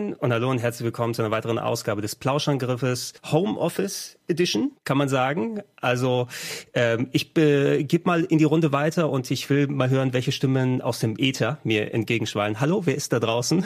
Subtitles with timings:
[0.00, 0.14] Moin.
[0.14, 5.08] Und hallo und herzlich willkommen zu einer weiteren Ausgabe des Plauschangriffes Homeoffice Edition, kann man
[5.08, 5.62] sagen.
[5.80, 6.28] Also
[6.74, 10.80] ähm, ich gebe mal in die Runde weiter und ich will mal hören, welche Stimmen
[10.80, 12.60] aus dem Äther mir entgegenschwallen.
[12.60, 13.64] Hallo, wer ist da draußen?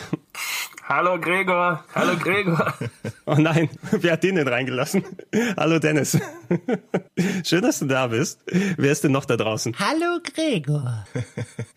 [0.86, 2.74] Hallo Gregor, hallo Gregor.
[3.24, 5.02] oh nein, wer hat den denn reingelassen?
[5.56, 6.18] hallo Dennis.
[7.44, 8.40] Schön, dass du da bist.
[8.76, 9.74] Wer ist denn noch da draußen?
[9.78, 11.06] Hallo Gregor.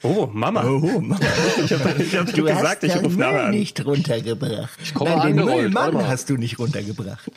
[0.03, 0.65] Oh, Mama.
[0.65, 1.17] Oh, Mama.
[1.63, 3.51] Ich habe hab du gesagt, ich rufe nachher an.
[3.51, 4.77] nicht runtergebracht.
[4.83, 7.31] Ich komme Nein, den Müllmann hast du nicht runtergebracht.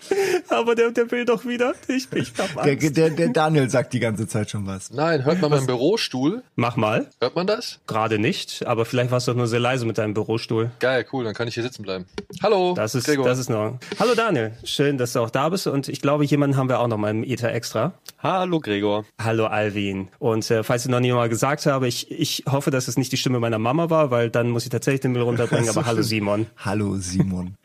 [0.48, 1.75] Aber der, der will doch wieder.
[1.89, 2.97] Ich, ich hab Der, Angst.
[2.97, 4.91] der, der Daniel sagt die ganze Zeit schon was.
[4.91, 6.43] Nein, hört man meinen Bürostuhl?
[6.57, 7.09] Mach mal.
[7.21, 7.81] Hört man das?
[7.87, 10.71] Gerade nicht, aber vielleicht warst du doch nur sehr leise mit deinem Bürostuhl.
[10.81, 12.07] Geil, cool, dann kann ich hier sitzen bleiben.
[12.43, 13.25] Hallo, Das ist, Gregor.
[13.27, 13.79] das ist noch.
[13.99, 16.89] Hallo Daniel, schön, dass du auch da bist und ich glaube, jemanden haben wir auch
[16.89, 17.93] noch mal im Ether extra.
[18.23, 19.05] Hallo Gregor.
[19.21, 20.09] Hallo Alvin.
[20.19, 23.13] Und äh, falls ich noch nie mal gesagt habe, ich, ich hoffe, dass es nicht
[23.13, 25.69] die Stimme meiner Mama war, weil dann muss ich tatsächlich den Müll runterbringen.
[25.69, 26.47] aber hallo Simon.
[26.59, 27.55] Hallo Simon.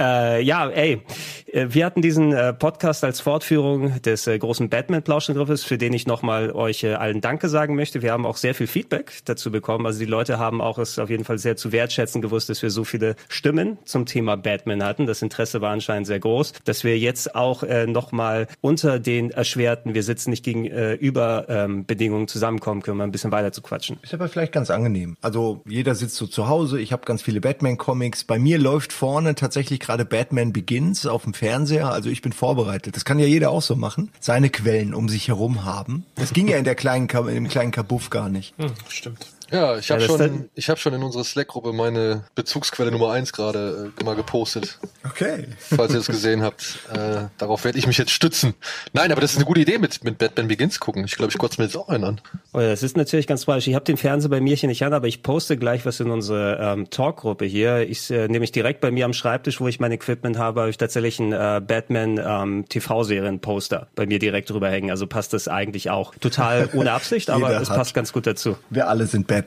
[0.00, 1.02] Äh, ja, ey,
[1.46, 6.06] äh, wir hatten diesen äh, Podcast als Fortführung des äh, großen Batman-Plauschangriffes, für den ich
[6.06, 8.02] nochmal euch äh, allen Danke sagen möchte.
[8.02, 9.86] Wir haben auch sehr viel Feedback dazu bekommen.
[9.86, 12.68] Also die Leute haben auch es auf jeden Fall sehr zu wertschätzen gewusst, dass wir
[12.68, 15.06] so viele Stimmen zum Thema Batman hatten.
[15.06, 19.94] Das Interesse war anscheinend sehr groß, dass wir jetzt auch äh, nochmal unter den erschwerten,
[19.94, 23.98] wir sitzen nicht gegenüber ähm, Bedingungen zusammenkommen können, mal ein bisschen weiter zu quatschen.
[24.02, 25.16] Ist aber vielleicht ganz angenehm.
[25.22, 26.78] Also jeder sitzt so zu Hause.
[26.78, 28.24] Ich habe ganz viele Batman-Comics.
[28.24, 31.90] Bei mir läuft vorne tatsächlich gerade Batman Begins auf dem Fernseher.
[31.90, 32.97] Also ich bin vorbereitet.
[32.98, 34.10] Das kann ja jeder auch so machen.
[34.18, 36.04] Seine Quellen um sich herum haben.
[36.16, 38.54] Das ging ja in der kleinen, Ka- im kleinen Kabuff gar nicht.
[38.88, 39.28] Stimmt.
[39.50, 43.32] Ja, ich habe Ja, schon, ich habe schon in unserer Slack-Gruppe meine Bezugsquelle Nummer eins
[43.32, 44.78] gerade äh, mal gepostet.
[45.04, 45.46] Okay.
[45.58, 48.54] Falls ihr es gesehen habt, äh, darauf werde ich mich jetzt stützen.
[48.92, 51.04] Nein, aber das ist eine gute Idee mit mit Batman Begins gucken.
[51.04, 52.20] Ich glaube, ich kotze mir jetzt auch einen an.
[52.52, 53.66] Oh ja, das ist natürlich ganz falsch.
[53.68, 56.10] Ich habe den Fernseher bei mir hier nicht an, aber ich poste gleich was in
[56.10, 57.88] unsere ähm, Talkgruppe hier.
[57.88, 60.76] Ich äh, nämlich direkt bei mir am Schreibtisch, wo ich mein Equipment habe, habe ich
[60.76, 64.90] tatsächlich einen äh, Batman ähm, TV-Serien-Poster bei mir direkt drüber hängen.
[64.90, 66.14] Also passt das eigentlich auch.
[66.16, 68.56] Total ohne Absicht, aber es passt ganz gut dazu.
[68.68, 69.37] Wir alle sind Batman.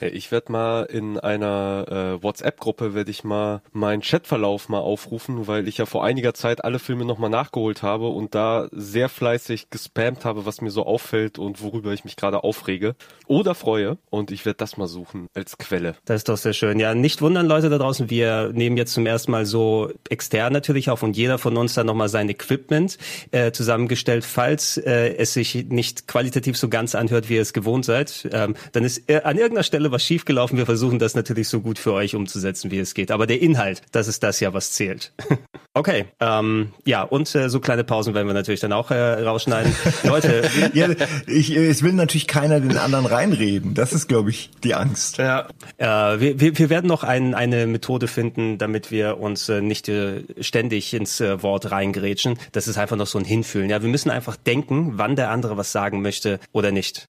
[0.00, 5.46] Ja, Ich werde mal in einer äh, WhatsApp-Gruppe werde ich mal meinen Chatverlauf mal aufrufen,
[5.46, 9.70] weil ich ja vor einiger Zeit alle Filme nochmal nachgeholt habe und da sehr fleißig
[9.70, 12.94] gespammt habe, was mir so auffällt und worüber ich mich gerade aufrege
[13.26, 13.98] oder freue.
[14.10, 15.96] Und ich werde das mal suchen als Quelle.
[16.04, 16.78] Das ist doch sehr schön.
[16.78, 18.10] Ja, nicht wundern, Leute da draußen.
[18.10, 21.86] Wir nehmen jetzt zum ersten Mal so extern natürlich auf und jeder von uns dann
[21.86, 22.98] nochmal sein Equipment
[23.30, 24.24] äh, zusammengestellt.
[24.24, 28.54] Falls äh, es sich nicht qualitativ so ganz anhört, wie ihr es gewohnt seid, ähm,
[28.72, 30.58] dann ist äh, an irgendeiner Stelle was schiefgelaufen.
[30.58, 33.10] Wir versuchen das natürlich so gut für euch umzusetzen, wie es geht.
[33.10, 35.12] Aber der Inhalt, das ist das ja, was zählt.
[35.74, 39.74] okay, ähm, ja, und äh, so kleine Pausen werden wir natürlich dann auch äh, rausschneiden.
[40.04, 40.88] Leute, Ja,
[41.26, 43.74] ich, es will natürlich keiner den anderen reinreden.
[43.74, 45.18] Das ist, glaube ich, die Angst.
[45.18, 45.48] Ja.
[45.78, 49.88] Äh, wir, wir, wir werden noch ein, eine Methode finden, damit wir uns äh, nicht
[49.88, 52.38] äh, ständig ins äh, Wort reingrätschen.
[52.52, 53.70] Das ist einfach noch so ein Hinfühlen.
[53.70, 57.08] Ja, wir müssen einfach denken, wann der andere was sagen möchte oder nicht.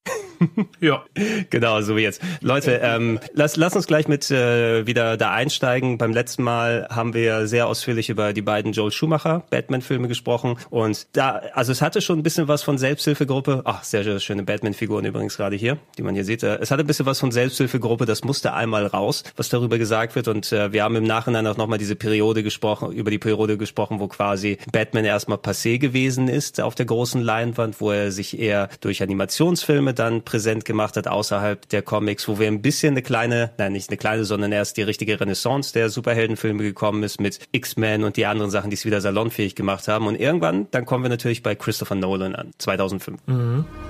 [0.80, 1.06] Ja.
[1.50, 2.21] Genau, so wie jetzt.
[2.42, 5.98] Leute, ähm, lass, lass uns gleich mit äh, wieder da einsteigen.
[5.98, 11.08] Beim letzten Mal haben wir sehr ausführlich über die beiden Joel Schumacher Batman-Filme gesprochen und
[11.14, 13.62] da, also es hatte schon ein bisschen was von Selbsthilfegruppe.
[13.66, 16.44] Ach, sehr, sehr schöne Batman-Figuren übrigens gerade hier, die man hier sieht.
[16.44, 18.06] Äh, Es hatte ein bisschen was von Selbsthilfegruppe.
[18.06, 21.58] Das musste einmal raus, was darüber gesagt wird und äh, wir haben im Nachhinein auch
[21.58, 26.62] nochmal diese Periode gesprochen, über die Periode gesprochen, wo quasi Batman erstmal passé gewesen ist
[26.62, 31.68] auf der großen Leinwand, wo er sich eher durch Animationsfilme dann präsent gemacht hat außerhalb
[31.70, 31.82] der
[32.12, 35.20] Comics, wo wir ein bisschen eine kleine, nein, nicht eine kleine, sondern erst die richtige
[35.20, 39.56] Renaissance der Superheldenfilme gekommen ist mit X-Men und die anderen Sachen, die es wieder salonfähig
[39.56, 40.08] gemacht haben.
[40.08, 43.22] Und irgendwann, dann kommen wir natürlich bei Christopher Nolan an, 2005.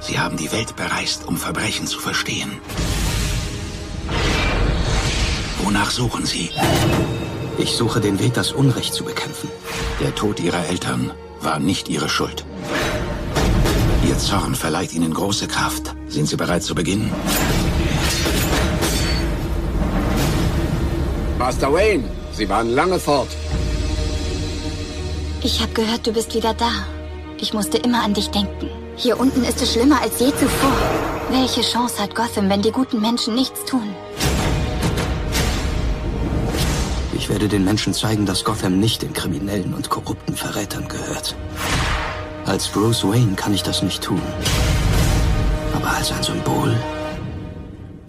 [0.01, 2.51] Sie haben die Welt bereist, um Verbrechen zu verstehen.
[5.63, 6.49] Wonach suchen Sie?
[7.57, 9.49] Ich suche den Weg, das Unrecht zu bekämpfen.
[9.99, 12.45] Der Tod Ihrer Eltern war nicht Ihre Schuld.
[14.07, 15.95] Ihr Zorn verleiht Ihnen große Kraft.
[16.07, 17.11] Sind Sie bereit zu beginnen?
[21.41, 22.03] Master Wayne,
[22.33, 23.29] Sie waren lange fort.
[25.41, 26.71] Ich habe gehört, du bist wieder da.
[27.39, 28.69] Ich musste immer an dich denken.
[28.95, 30.77] Hier unten ist es schlimmer als je zuvor.
[31.31, 33.89] Welche Chance hat Gotham, wenn die guten Menschen nichts tun?
[37.17, 41.35] Ich werde den Menschen zeigen, dass Gotham nicht den kriminellen und korrupten Verrätern gehört.
[42.45, 44.21] Als Bruce Wayne kann ich das nicht tun.
[45.73, 46.77] Aber als ein Symbol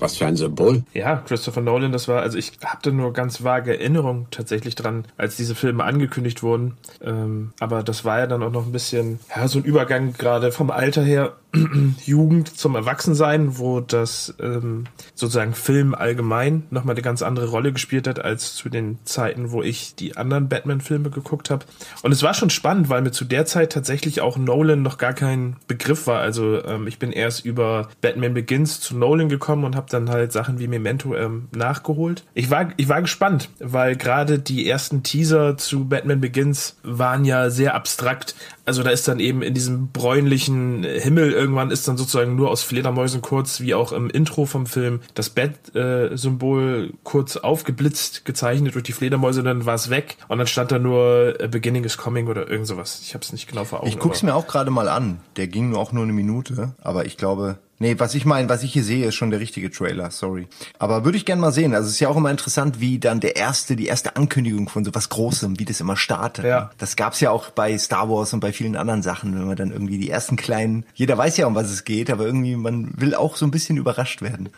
[0.02, 0.82] Was für ein Symbol.
[0.94, 5.36] Ja, Christopher Nolan, das war, also ich da nur ganz vage Erinnerungen tatsächlich dran, als
[5.36, 6.76] diese Filme angekündigt wurden.
[7.04, 10.50] Ähm, aber das war ja dann auch noch ein bisschen, ja, so ein Übergang gerade
[10.50, 11.34] vom Alter her,
[12.06, 14.84] Jugend zum Erwachsensein, wo das ähm,
[15.14, 19.62] sozusagen Film allgemein nochmal eine ganz andere Rolle gespielt hat, als zu den Zeiten, wo
[19.62, 21.66] ich die anderen Batman-Filme geguckt habe.
[22.02, 25.12] Und es war schon spannend, weil mir zu der Zeit tatsächlich auch Nolan noch gar
[25.12, 26.20] kein Begriff war.
[26.20, 30.32] Also ähm, ich bin erst über Batman Begins zu Nolan gekommen und habe dann halt
[30.32, 32.24] Sachen wie Memento ähm, nachgeholt.
[32.34, 37.50] Ich war, ich war gespannt, weil gerade die ersten Teaser zu Batman Begins waren ja
[37.50, 38.34] sehr abstrakt.
[38.64, 42.62] Also da ist dann eben in diesem bräunlichen Himmel irgendwann ist dann sozusagen nur aus
[42.62, 48.92] Fledermäusen kurz, wie auch im Intro vom Film, das Bat-Symbol kurz aufgeblitzt, gezeichnet durch die
[48.92, 52.48] Fledermäuse, dann war es weg und dann stand da nur äh, Beginning is Coming oder
[52.48, 53.00] irgend sowas.
[53.02, 53.88] Ich habe es nicht genau vor Augen.
[53.88, 55.20] Ich guck's mir auch gerade mal an.
[55.36, 58.62] Der ging nur auch nur eine Minute, aber ich glaube, Nee, was ich meine, was
[58.62, 60.46] ich hier sehe, ist schon der richtige Trailer, sorry.
[60.78, 61.74] Aber würde ich gern mal sehen.
[61.74, 64.84] Also es ist ja auch immer interessant, wie dann der erste, die erste Ankündigung von
[64.84, 66.44] so was Großem, wie das immer startet.
[66.44, 66.70] Ja.
[66.78, 69.72] Das gab's ja auch bei Star Wars und bei vielen anderen Sachen, wenn man dann
[69.72, 73.16] irgendwie die ersten kleinen, jeder weiß ja, um was es geht, aber irgendwie, man will
[73.16, 74.50] auch so ein bisschen überrascht werden.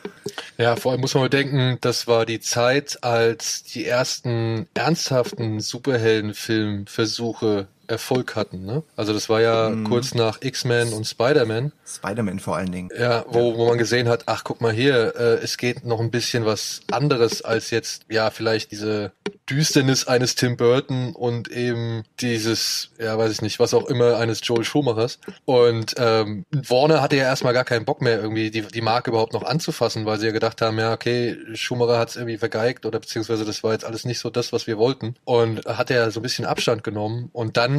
[0.59, 7.69] Ja, vor allem muss man bedenken, das war die Zeit, als die ersten ernsthaften Superheldenfilmversuche
[7.87, 8.65] Erfolg hatten.
[8.65, 8.83] Ne?
[8.97, 9.85] Also das war ja Mhm.
[9.89, 11.73] kurz nach X-Men und Spider-Man.
[11.87, 12.91] Spider-Man vor allen Dingen.
[12.99, 16.11] Ja, wo, wo man gesehen hat, ach guck mal hier, äh, es geht noch ein
[16.11, 19.13] bisschen was anderes als jetzt, ja, vielleicht diese
[19.51, 24.41] Düsternis eines Tim Burton und eben dieses, ja, weiß ich nicht, was auch immer eines
[24.43, 25.19] Joel Schumachers.
[25.45, 29.35] Und ähm, Warner hatte ja erstmal gar keinen Bock mehr, irgendwie die, die Marke überhaupt
[29.35, 32.99] noch anzufassen, weil sie ja gedacht haben, ja, okay, Schumacher hat es irgendwie vergeigt oder
[33.01, 35.15] beziehungsweise das war jetzt alles nicht so das, was wir wollten.
[35.25, 37.74] Und hat er so ein bisschen Abstand genommen und dann,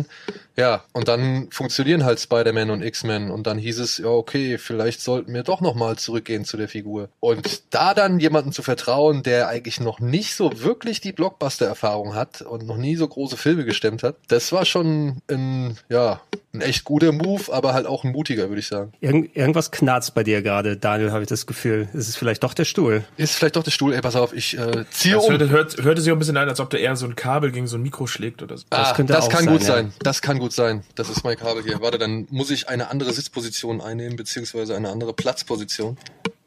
[0.57, 5.01] ja, und dann funktionieren halt Spider-Man und X-Men und dann hieß es, ja, okay, vielleicht
[5.01, 7.09] sollten wir doch nochmal zurückgehen zu der Figur.
[7.19, 12.41] Und da dann jemanden zu vertrauen, der eigentlich noch nicht so wirklich die Blockbuster-Erfahrung hat
[12.41, 16.21] und noch nie so große Filme gestemmt hat, das war schon ein, ja,
[16.55, 18.93] ein echt guter Move, aber halt auch ein mutiger, würde ich sagen.
[19.01, 21.87] Irgend, irgendwas knarzt bei dir gerade, Daniel, habe ich das Gefühl.
[21.93, 23.03] Es ist vielleicht doch der Stuhl.
[23.17, 25.31] Ist vielleicht doch der Stuhl, ey, pass auf, ich äh, ziehe Das um.
[25.31, 27.51] hörte, hört, hörte sich auch ein bisschen an, als ob der eher so ein Kabel
[27.51, 28.65] gegen so ein Mikro schlägt oder so.
[28.69, 29.67] Das, ah, könnte das auch kann sein, gut ja.
[29.67, 29.93] sein.
[29.99, 30.83] Das kann gut sein.
[30.95, 31.81] Das ist mein Kabel hier.
[31.81, 35.97] Warte, dann muss ich eine andere Sitzposition einnehmen, beziehungsweise eine andere Platzposition.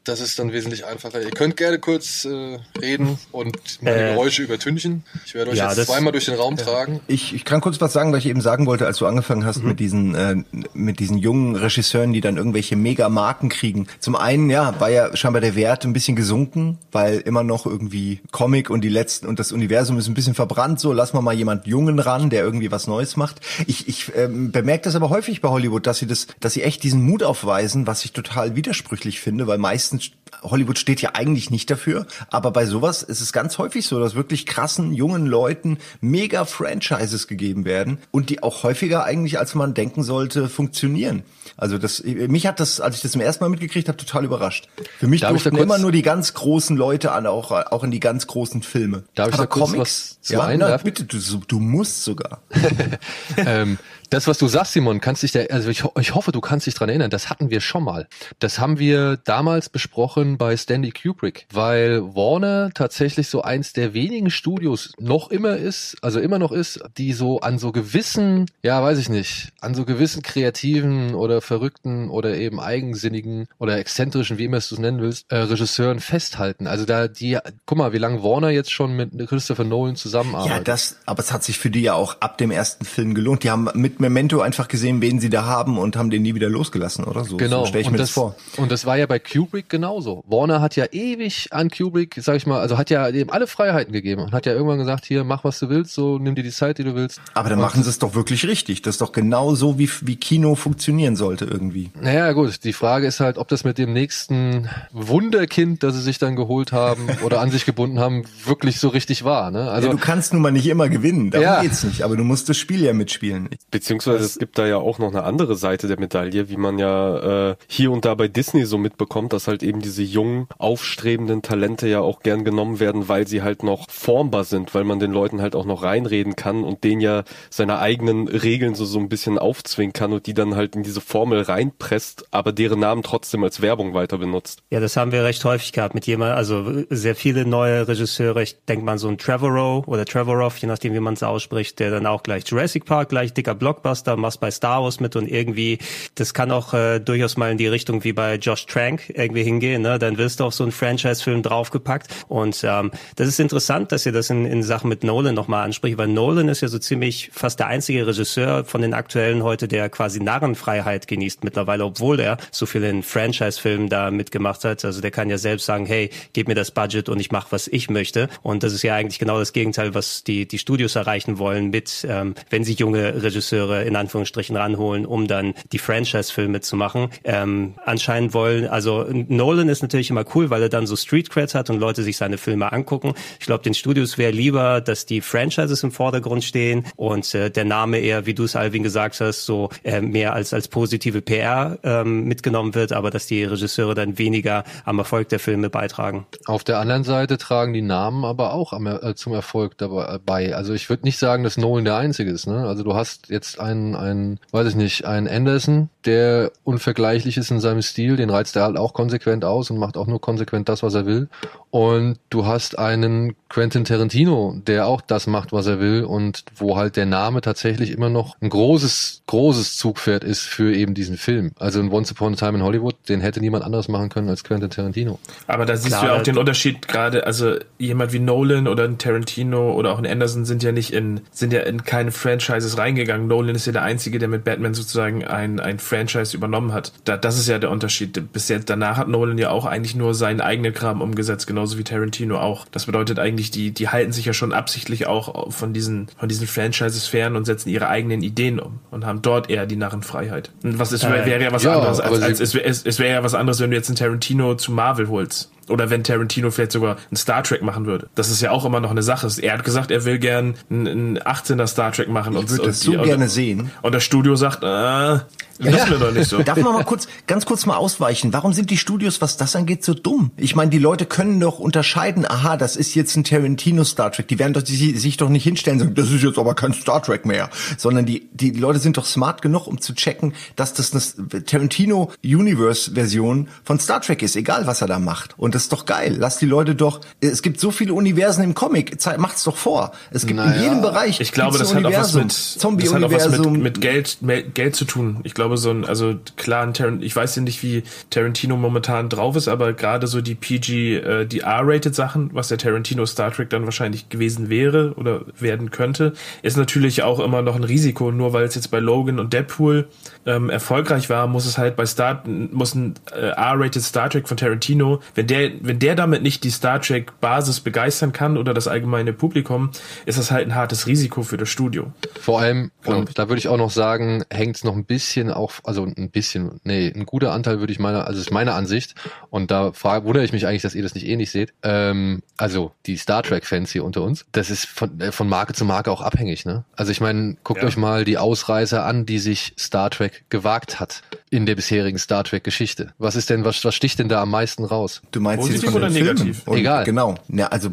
[0.09, 1.21] Das ist dann wesentlich einfacher.
[1.21, 5.03] Ihr könnt gerne kurz äh, reden und meine Äh, Geräusche übertünchen.
[5.25, 6.99] Ich werde euch ja, jetzt das- zweimal durch den Raum tragen.
[7.07, 9.63] Ich, ich kann kurz was sagen, was ich eben sagen wollte, als du angefangen hast
[9.63, 10.35] mit diesen äh,
[10.73, 13.87] mit diesen jungen Regisseuren, die dann irgendwelche Mega-Marken kriegen.
[13.99, 18.19] Zum einen, ja, war ja scheinbar der Wert ein bisschen gesunken, weil immer noch irgendwie
[18.31, 20.79] Comic und die letzten und das Universum ist ein bisschen verbrannt.
[20.79, 23.41] So, lass mal mal jemand Jungen ran, der irgendwie was Neues macht.
[23.67, 26.81] Ich, ich ähm, bemerke das aber häufig bei Hollywood, dass sie das, dass sie echt
[26.83, 29.98] diesen Mut aufweisen, was ich total widersprüchlich finde, weil meistens
[30.43, 34.15] Hollywood steht ja eigentlich nicht dafür, aber bei sowas ist es ganz häufig so, dass
[34.15, 39.73] wirklich krassen jungen Leuten mega Franchises gegeben werden und die auch häufiger eigentlich, als man
[39.73, 41.23] denken sollte, funktionieren.
[41.57, 44.69] Also das, mich hat das, als ich das zum ersten Mal mitgekriegt habe, total überrascht.
[44.97, 47.51] Für mich Darf ich da durften kurz- immer nur die ganz großen Leute an, auch,
[47.51, 49.03] auch in die ganz großen Filme.
[49.15, 52.41] Darf ich aber da kurz Comics, was zu ja, na, bitte, du, du musst sogar.
[53.37, 53.77] ähm,
[54.09, 56.73] das, was du sagst, Simon, kannst dich da, also ich, ich hoffe, du kannst dich
[56.73, 58.07] dran erinnern, das hatten wir schon mal.
[58.39, 64.29] Das haben wir damals besprochen bei Stanley Kubrick, weil Warner tatsächlich so eins der wenigen
[64.29, 68.97] Studios noch immer ist, also immer noch ist, die so an so gewissen, ja, weiß
[68.97, 74.59] ich nicht, an so gewissen kreativen oder verrückten oder eben eigensinnigen oder exzentrischen, wie immer
[74.59, 76.67] du es nennen willst, äh, Regisseuren festhalten.
[76.67, 80.57] Also da die, guck mal, wie lange Warner jetzt schon mit Christopher Nolan zusammenarbeitet.
[80.57, 83.43] Ja, das, aber es hat sich für die ja auch ab dem ersten Film gelohnt.
[83.43, 86.49] Die haben mit Memento einfach gesehen, wen sie da haben und haben den nie wieder
[86.49, 87.37] losgelassen, oder so?
[87.37, 87.61] Genau.
[87.61, 88.35] So stelle ich und mir das, das vor.
[88.57, 90.23] Und das war ja bei Kubrick genauso.
[90.27, 93.91] Warner hat ja ewig an Kubrick, sag ich mal, also hat ja dem alle Freiheiten
[93.93, 96.51] gegeben und hat ja irgendwann gesagt, hier, mach was du willst, so nimm dir die
[96.51, 97.21] Zeit, die du willst.
[97.33, 98.81] Aber dann Und- machen sie es doch wirklich richtig.
[98.81, 101.91] Das ist doch genau so, wie, wie Kino funktionieren sollte irgendwie.
[101.99, 106.19] Naja, gut, die Frage ist halt, ob das mit dem nächsten Wunderkind, das sie sich
[106.19, 109.51] dann geholt haben oder an sich gebunden haben, wirklich so richtig war.
[109.51, 109.69] Ne?
[109.69, 111.61] Also ja, du kannst nun mal nicht immer gewinnen, darum Ja.
[111.61, 112.03] geht's nicht.
[112.03, 113.49] Aber du musst das Spiel ja mitspielen.
[113.71, 117.51] Beziehungsweise es gibt da ja auch noch eine andere Seite der Medaille, wie man ja
[117.51, 121.87] äh, hier und da bei Disney so mitbekommt, dass halt eben diese jungen, aufstrebenden Talente
[121.87, 125.41] ja auch gern genommen werden, weil sie halt noch formbar sind, weil man den Leuten
[125.41, 129.37] halt auch noch reinreden kann und denen ja seine eigenen Regeln so, so ein bisschen
[129.37, 133.61] aufzwingen kann und die dann halt in diese Formel reinpresst, aber deren Namen trotzdem als
[133.61, 134.63] Werbung weiter benutzt.
[134.69, 138.41] Ja, das haben wir recht häufig gehabt mit jemand, also sehr viele neue Regisseure.
[138.41, 141.91] Ich denke mal so ein Trevorrow oder Trevorrow, je nachdem wie man es ausspricht, der
[141.91, 145.79] dann auch gleich Jurassic Park, gleich dicker Blockbuster, machst bei Star Wars mit und irgendwie,
[146.15, 149.81] das kann auch äh, durchaus mal in die Richtung wie bei Josh Trank irgendwie hingehen.
[149.81, 149.99] Ne?
[149.99, 152.07] Dann wirst du auf so einen Franchise-Film draufgepackt.
[152.27, 155.97] Und ähm, das ist interessant, dass ihr das in, in Sachen mit Nolan nochmal anspricht,
[155.97, 159.89] weil Nolan ist ja so ziemlich fast der einzige Regisseur von den aktuellen heute, der
[159.89, 164.85] quasi Narrenfreiheit genießt mittlerweile, obwohl er so viel in Franchise-Filmen da mitgemacht hat.
[164.85, 167.67] Also der kann ja selbst sagen, hey, gib mir das Budget und ich mache, was
[167.67, 168.29] ich möchte.
[168.41, 172.05] Und das ist ja eigentlich genau das Gegenteil, was die, die Studios erreichen wollen mit,
[172.07, 177.09] ähm, wenn sie junge Regisseure in Anführungsstrichen ranholen, um dann die Franchise-Filme zu machen.
[177.23, 181.55] Ähm, anscheinend wollen, also Nolan ist natürlich immer cool, weil er dann so Street Creds
[181.55, 183.13] hat und Leute sich seine Filme angucken.
[183.39, 187.65] Ich glaube, den Studios wäre lieber, dass die Franchises im Vordergrund stehen und äh, der
[187.65, 191.79] Name eher, wie du es Alvin gesagt hast, so äh, mehr als als positive PR
[191.83, 196.25] ähm, mitgenommen wird, aber dass die Regisseure dann weniger am Erfolg der Filme beitragen.
[196.45, 200.55] Auf der anderen Seite tragen die Namen aber auch am, äh, zum Erfolg dabei.
[200.55, 202.47] Also ich würde nicht sagen, dass Nolan der Einzige ist.
[202.47, 202.67] Ne?
[202.67, 207.59] Also du hast jetzt einen, einen, weiß ich nicht, einen Anderson, der unvergleichlich ist in
[207.59, 210.83] seinem Stil, den reizt er halt auch konsequent aus und macht auch nur konsequent das,
[210.83, 211.29] was er will.
[211.71, 216.77] Und du hast einen Quentin Tarantino, der auch das macht, was er will und wo
[216.77, 221.51] halt der Name tatsächlich immer noch ein großes, großes Zugpferd ist für eben diesen Film.
[221.57, 224.43] Also ein Once Upon a Time in Hollywood, den hätte niemand anderes machen können als
[224.43, 225.19] Quentin Tarantino.
[225.47, 228.83] Aber da siehst Klar, du ja auch den Unterschied gerade, also jemand wie Nolan oder
[228.83, 232.77] ein Tarantino oder auch ein Anderson sind ja nicht in, sind ja in keine Franchises
[232.77, 233.27] reingegangen.
[233.27, 236.93] Nolan ist ja der Einzige, der mit Batman sozusagen ein, ein Franchise übernommen hat.
[237.03, 238.31] Da, das ist ja der Unterschied.
[238.31, 241.83] Bis jetzt, danach hat Nolan ja auch eigentlich nur seinen eigenen Kram umgesetzt, genauso wie
[241.83, 242.65] Tarantino auch.
[242.71, 246.47] Das bedeutet eigentlich, die, die halten sich ja schon absichtlich auch von diesen, von diesen
[246.47, 250.51] Franchises fern und setzen ihre eigenen Ideen um und haben dort eher die Narrenfreiheit.
[250.63, 253.15] Und was ist, äh, wäre ja was ja, anderes, als, als, es, es, es wäre
[253.15, 255.51] ja was anderes, wenn du jetzt einen Tarantino zu Marvel holst.
[255.69, 258.09] Oder wenn Tarantino vielleicht sogar ein Star Trek machen würde.
[258.15, 259.29] Das ist ja auch immer noch eine Sache.
[259.41, 262.35] Er hat gesagt, er will gern ein, 18er Star Trek machen.
[262.37, 263.71] Ich würde das so gerne und, sehen.
[263.81, 265.19] Und das Studio sagt, äh,
[265.59, 265.89] ja.
[265.89, 266.41] wir doch nicht so.
[266.41, 268.31] Darf man mal kurz, ganz kurz mal ausweichen?
[268.31, 270.31] Warum sind die Studios, was das angeht, so dumm?
[270.37, 274.27] Ich meine, die Leute können doch unterscheiden, aha, das ist jetzt ein Tarantino Star Trek.
[274.27, 276.73] Die werden doch die, sich doch nicht hinstellen und sagen, das ist jetzt aber kein
[276.73, 277.49] Star Trek mehr.
[277.77, 282.11] Sondern die, die Leute sind doch smart genug, um zu checken, dass das eine Tarantino
[282.23, 285.37] Universe Version von Star Trek ist, egal was er da macht.
[285.37, 286.15] Und das ist doch geil.
[286.17, 289.91] Lass die Leute doch, es gibt so viele Universen im Comic, macht's doch vor.
[290.09, 290.53] Es gibt naja.
[290.53, 291.19] in jedem Bereich.
[291.19, 294.19] Ich glaube, das hat auch was mit, das hat auch was mit, mit Geld,
[294.53, 295.19] Geld zu tun.
[295.23, 299.09] Ich glaube, so ein, also klar, ein Tarant ich weiß ja nicht, wie Tarantino momentan
[299.09, 303.31] drauf ist, aber gerade so die PG, äh, die R-rated Sachen, was der Tarantino Star
[303.33, 308.13] Trek dann wahrscheinlich gewesen wäre oder werden könnte, ist natürlich auch immer noch ein Risiko.
[308.13, 309.89] Nur weil es jetzt bei Logan und Deadpool
[310.25, 314.37] ähm, erfolgreich war, muss es halt bei Star, muss ein äh, R-rated Star Trek von
[314.37, 318.67] Tarantino, wenn der, wenn der damit nicht die Star Trek Basis begeistern kann oder das
[318.67, 319.71] allgemeine Publikum,
[320.05, 321.91] ist das halt ein hartes Risiko für das Studio.
[322.19, 325.53] Vor allem, und da würde ich auch noch sagen, hängt es noch ein bisschen auch,
[325.63, 328.95] also ein bisschen, nee, ein guter Anteil würde ich meiner, also ist meine Ansicht,
[329.29, 332.71] und da frage, wundere ich mich eigentlich, dass ihr das nicht ähnlich seht, ähm, also
[332.85, 336.01] die Star Trek-Fans hier unter uns, das ist von, äh, von Marke zu Marke auch
[336.01, 336.65] abhängig, ne?
[336.75, 337.67] Also ich meine, guckt ja.
[337.67, 342.23] euch mal die Ausreißer an, die sich Star Trek gewagt hat in der bisherigen Star
[342.23, 342.93] Trek-Geschichte.
[342.97, 345.01] Was ist denn, was, was sticht denn da am meisten raus?
[345.11, 346.47] Du meinst Positiv jetzt von oder negativ?
[346.47, 346.83] Und, Egal.
[346.83, 347.15] Genau.
[347.29, 347.69] Ja, also,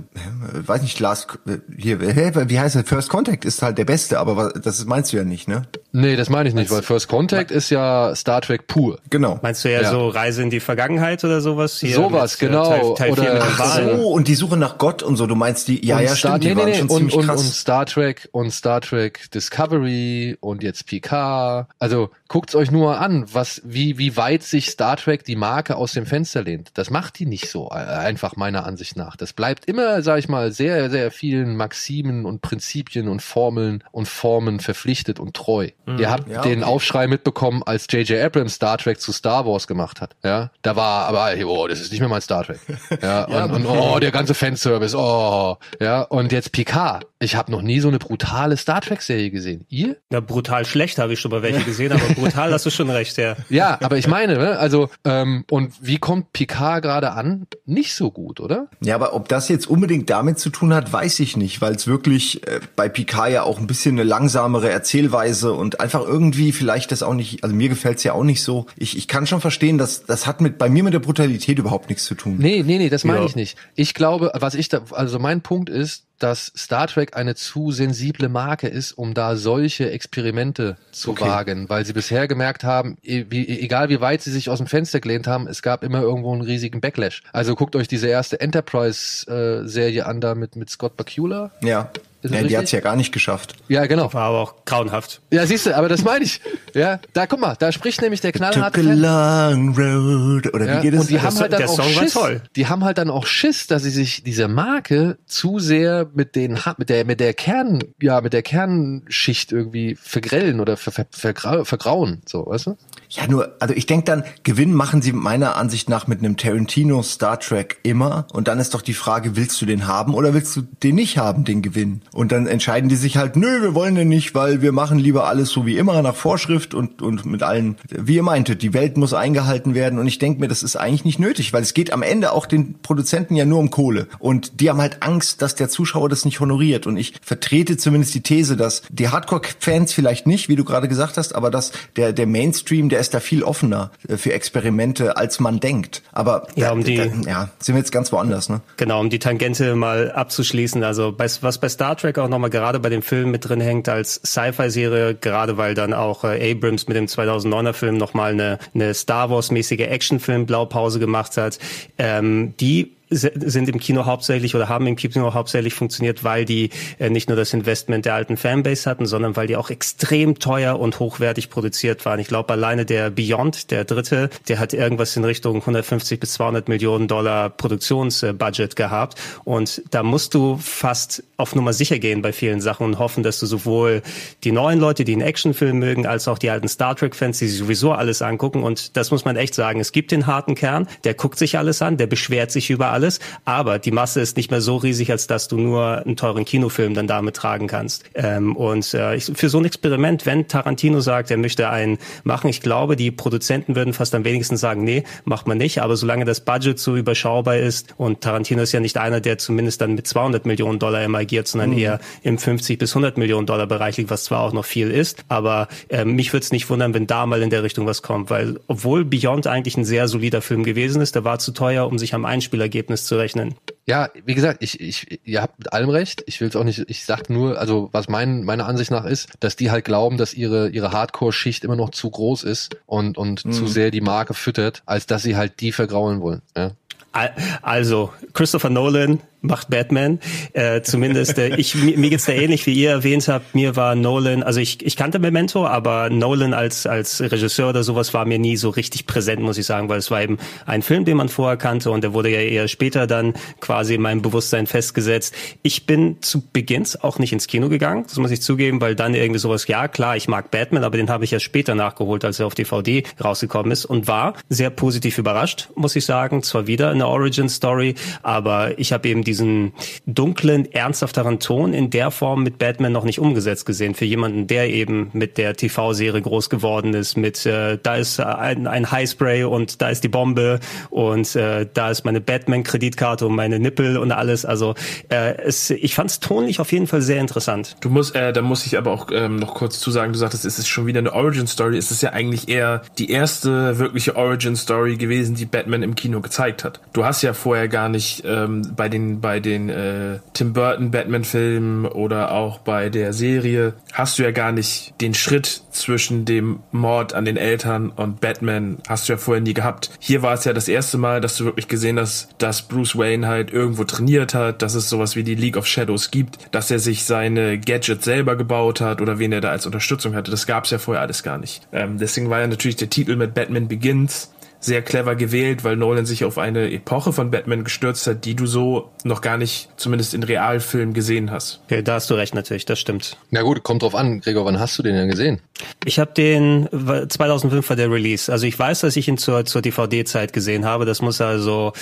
[0.53, 1.39] weiß nicht, Last,
[1.77, 2.83] hier, wie heißt das?
[2.87, 5.63] First Contact ist halt der beste, aber das meinst du ja nicht, ne?
[5.93, 8.99] Nee, das meine ich nicht, weil First Contact ist ja Star Trek pur.
[9.09, 9.39] Genau.
[9.43, 9.91] Meinst du ja, ja.
[9.91, 11.81] so Reise in die Vergangenheit oder sowas?
[11.81, 12.95] Hier sowas, mit, äh, genau.
[12.95, 15.27] Teil, Teil oder Ach so, und die Suche nach Gott und so.
[15.27, 16.81] Du meinst die, ja, und ja, Star, stimmt, nee, nee, nee.
[16.83, 21.69] Und, und, und Star Trek und Star Trek Discovery und jetzt Picard.
[21.79, 25.93] Also guckt's euch nur an, was, wie, wie weit sich Star Trek die Marke aus
[25.93, 26.73] dem Fenster lehnt.
[26.75, 29.17] Das macht die nicht so, äh, einfach meiner Ansicht nach.
[29.17, 34.09] Das bleibt immer, sag ich mal, sehr, sehr vielen Maximen und Prinzipien und Formeln und
[34.09, 35.69] Formen verpflichtet und treu.
[35.87, 35.99] Mhm.
[35.99, 38.23] Ihr habt ja, den Aufschrei mitbekommen, als J.J.
[38.23, 40.17] Abrams Star Trek zu Star Wars gemacht hat.
[40.25, 42.61] Ja, da war aber, oh, das ist nicht mehr mein Star Trek.
[43.03, 47.07] Ja, ja und, und, oh, der ganze Fanservice, oh, ja, und jetzt Picard.
[47.19, 49.65] Ich habe noch nie so eine brutale Star Trek Serie gesehen.
[49.69, 49.97] Ihr?
[50.11, 53.17] Ja, brutal schlecht habe ich schon mal welche gesehen, aber brutal hast du schon recht,
[53.17, 53.37] ja.
[53.49, 57.36] Ja, aber ich meine, ne, also ähm, und wie kommt Picard gerade an?
[57.65, 58.69] Nicht so gut, oder?
[58.81, 61.75] Ja, aber ob das jetzt unbedingt damit damit zu tun hat, weiß ich nicht, weil
[61.75, 66.53] es wirklich äh, bei Picard ja auch ein bisschen eine langsamere Erzählweise und einfach irgendwie
[66.53, 68.67] vielleicht das auch nicht, also mir gefällt's ja auch nicht so.
[68.77, 71.89] Ich, ich kann schon verstehen, dass das hat mit bei mir mit der Brutalität überhaupt
[71.91, 72.37] nichts zu tun.
[72.39, 73.27] Nee, nee, nee, das meine Ja.
[73.27, 73.57] ich nicht.
[73.75, 78.29] Ich glaube, was ich da, also mein Punkt ist, dass Star Trek eine zu sensible
[78.29, 81.25] Marke ist, um da solche Experimente zu Okay.
[81.27, 84.67] wagen, weil sie bisher gemerkt haben, e- wie, egal wie weit sie sich aus dem
[84.67, 87.23] Fenster gelehnt haben, es gab immer irgendwo einen riesigen Backlash.
[87.33, 91.51] Also guckt euch diese erste Enterprise-Serie an da mit, mit Scott Bakula.
[91.63, 91.91] Ja.
[92.27, 93.55] Ist das ja die hat's ja gar nicht geschafft.
[93.69, 94.13] Ja, genau.
[94.13, 95.21] War aber auch grauenhaft.
[95.33, 96.41] Ja, siehst du, aber das meine ich.
[96.75, 100.53] Ja, da guck mal, da spricht nämlich der knallharte Took a long road.
[100.55, 101.01] Oder Ja, wie geht es?
[101.01, 102.13] und die haben halt dann der auch Song war Schiss.
[102.13, 102.43] toll.
[102.57, 106.59] Die haben halt dann auch Schiss, dass sie sich diese Marke zu sehr mit den
[106.79, 111.65] mit der mit der Kern ja mit der Kernschicht irgendwie vergrellen oder ver, ver, vergrau,
[111.65, 112.77] vergrauen, so, weißt du?
[113.17, 117.03] Ja, nur, also ich denke dann, Gewinn machen sie meiner Ansicht nach mit einem Tarantino
[117.03, 118.27] Star Trek immer.
[118.33, 121.17] Und dann ist doch die Frage, willst du den haben oder willst du den nicht
[121.17, 122.03] haben, den Gewinn?
[122.13, 125.27] Und dann entscheiden die sich halt, nö, wir wollen den nicht, weil wir machen lieber
[125.27, 128.99] alles so wie immer nach Vorschrift und, und mit allen, wie ihr meintet, die Welt
[128.99, 129.99] muss eingehalten werden.
[129.99, 132.45] Und ich denke mir, das ist eigentlich nicht nötig, weil es geht am Ende auch
[132.45, 134.09] den Produzenten ja nur um Kohle.
[134.19, 136.87] Und die haben halt Angst, dass der Zuschauer das nicht honoriert.
[136.87, 141.17] Und ich vertrete zumindest die These, dass die Hardcore-Fans vielleicht nicht, wie du gerade gesagt
[141.17, 145.41] hast, aber dass der, der Mainstream, der ist da viel offener äh, für Experimente, als
[145.41, 146.03] man denkt.
[146.13, 148.61] Aber Ja, da, um die- da, ja, sind wir jetzt ganz woanders, ne?
[148.77, 150.83] Genau, um die Tangente mal abzuschließen.
[150.85, 153.89] Also bei, was bei Star Trek auch nochmal gerade bei dem Film mit drin hängt
[153.89, 158.93] als Sci-Fi-Serie, gerade weil dann auch äh, Abrams mit dem 2009er Film nochmal eine, eine
[158.95, 161.59] Star Wars-mäßige Actionfilm-Blaupause gemacht hat,
[161.99, 167.09] ähm, die sind im Kino hauptsächlich oder haben im Kino hauptsächlich funktioniert, weil die äh,
[167.11, 170.99] nicht nur das Investment der alten Fanbase hatten, sondern weil die auch extrem teuer und
[170.99, 172.19] hochwertig produziert waren.
[172.19, 176.69] Ich glaube, alleine der Beyond, der dritte, der hat irgendwas in Richtung 150 bis 200
[176.69, 179.19] Millionen Dollar Produktionsbudget gehabt.
[179.45, 183.39] Und da musst du fast auf Nummer sicher gehen bei vielen Sachen und hoffen, dass
[183.39, 184.03] du sowohl
[184.43, 187.59] die neuen Leute, die einen Actionfilm mögen, als auch die alten Star Trek-Fans, die sich
[187.59, 188.63] sowieso alles angucken.
[188.63, 189.81] Und das muss man echt sagen.
[189.81, 193.21] Es gibt den harten Kern, der guckt sich alles an, der beschwert sich über alles,
[193.45, 196.95] aber die Masse ist nicht mehr so riesig, als dass du nur einen teuren Kinofilm
[196.95, 198.05] dann damit tragen kannst.
[198.15, 202.49] Ähm, und äh, ich, für so ein Experiment, wenn Tarantino sagt, er möchte einen machen,
[202.49, 205.83] ich glaube, die Produzenten würden fast am wenigsten sagen, nee, macht man nicht.
[205.83, 209.81] Aber solange das Budget so überschaubar ist und Tarantino ist ja nicht einer, der zumindest
[209.83, 211.79] dann mit 200 Millionen Dollar immer agiert, sondern Mhm.
[211.79, 215.25] eher im 50 bis 100 Millionen Dollar Bereich liegt, was zwar auch noch viel ist,
[215.29, 218.31] aber ähm, mich würde es nicht wundern, wenn da mal in der Richtung was kommt,
[218.31, 221.99] weil obwohl Beyond eigentlich ein sehr solider Film gewesen ist, der war zu teuer, um
[221.99, 223.55] sich am Einspielergebnis zu rechnen.
[223.87, 226.23] Ja, wie gesagt, ich, ich, ihr habt mit allem recht.
[226.27, 229.29] Ich will es auch nicht, ich sag nur, also was mein, meiner Ansicht nach ist,
[229.41, 233.45] dass die halt glauben, dass ihre, ihre Hardcore-Schicht immer noch zu groß ist und, und
[233.45, 233.53] Mhm.
[233.53, 236.43] zu sehr die Marke füttert, als dass sie halt die vergraulen wollen.
[236.57, 236.73] Ja.
[237.13, 240.19] Al- Also, Christopher Nolan macht Batman.
[240.53, 243.55] Äh, zumindest, äh, ich, mir, mir geht's da ähnlich, wie ihr erwähnt habt.
[243.55, 248.15] Mir war Nolan, also ich, ich kannte Memento, aber Nolan als, als Regisseur oder sowas
[248.15, 251.05] war mir nie so richtig präsent, muss ich sagen, weil es war eben ein Film,
[251.05, 254.67] den man vorher kannte und der wurde ja eher später dann quasi in meinem Bewusstsein
[254.67, 255.35] festgesetzt.
[255.63, 259.15] Ich bin zu Beginns auch nicht ins Kino gegangen, das muss ich zugeben, weil dann
[259.15, 262.41] irgendwie sowas, ja klar, ich mag Batman, aber den habe ich ja später nachgeholt, als
[262.41, 266.43] er auf DVD rausgekommen ist und war sehr positiv überrascht, muss ich sagen.
[266.43, 269.73] Zwar wieder eine Origin-Story, aber ich habe eben diesen
[270.07, 273.95] dunklen, ernsthafteren Ton in der Form mit Batman noch nicht umgesetzt gesehen.
[273.95, 278.67] Für jemanden, der eben mit der TV-Serie groß geworden ist, mit äh, da ist ein,
[278.67, 283.59] ein Highspray und da ist die Bombe und äh, da ist meine Batman-Kreditkarte und meine
[283.59, 284.47] Nippel und alles.
[284.47, 284.75] Also
[285.11, 287.77] äh, es, ich fand es tonlich auf jeden Fall sehr interessant.
[287.81, 290.47] Du musst, äh, da muss ich aber auch ähm, noch kurz zu sagen, du sagtest,
[290.47, 291.77] es ist schon wieder eine Origin-Story.
[291.77, 296.65] Es ist ja eigentlich eher die erste wirkliche Origin-Story gewesen, die Batman im Kino gezeigt
[296.65, 296.81] hat.
[296.95, 301.87] Du hast ja vorher gar nicht ähm, bei den, bei den äh, Tim Burton Batman-Filmen
[301.87, 307.15] oder auch bei der Serie, hast du ja gar nicht den Schritt zwischen dem Mord
[307.15, 309.91] an den Eltern und Batman hast du ja vorher nie gehabt.
[309.99, 313.27] Hier war es ja das erste Mal, dass du wirklich gesehen hast, dass Bruce Wayne
[313.27, 316.79] halt irgendwo trainiert hat, dass es sowas wie die League of Shadows gibt, dass er
[316.79, 320.31] sich seine Gadgets selber gebaut hat oder wen er da als Unterstützung hatte.
[320.31, 321.67] Das gab es ja vorher alles gar nicht.
[321.73, 326.07] Ähm, deswegen war ja natürlich der Titel mit Batman Begins sehr clever gewählt, weil Nolan
[326.07, 330.15] sich auf eine Epoche von Batman gestürzt hat, die du so noch gar nicht, zumindest
[330.15, 331.61] in Realfilmen, gesehen hast.
[331.67, 333.17] Okay, da hast du recht natürlich, das stimmt.
[333.31, 335.41] Na gut, kommt drauf an, Gregor, wann hast du den denn gesehen?
[335.85, 336.69] Ich habe den
[337.09, 338.31] 2005 war der Release.
[338.31, 340.85] Also ich weiß, dass ich ihn zur, zur DVD-Zeit gesehen habe.
[340.85, 341.73] Das muss also,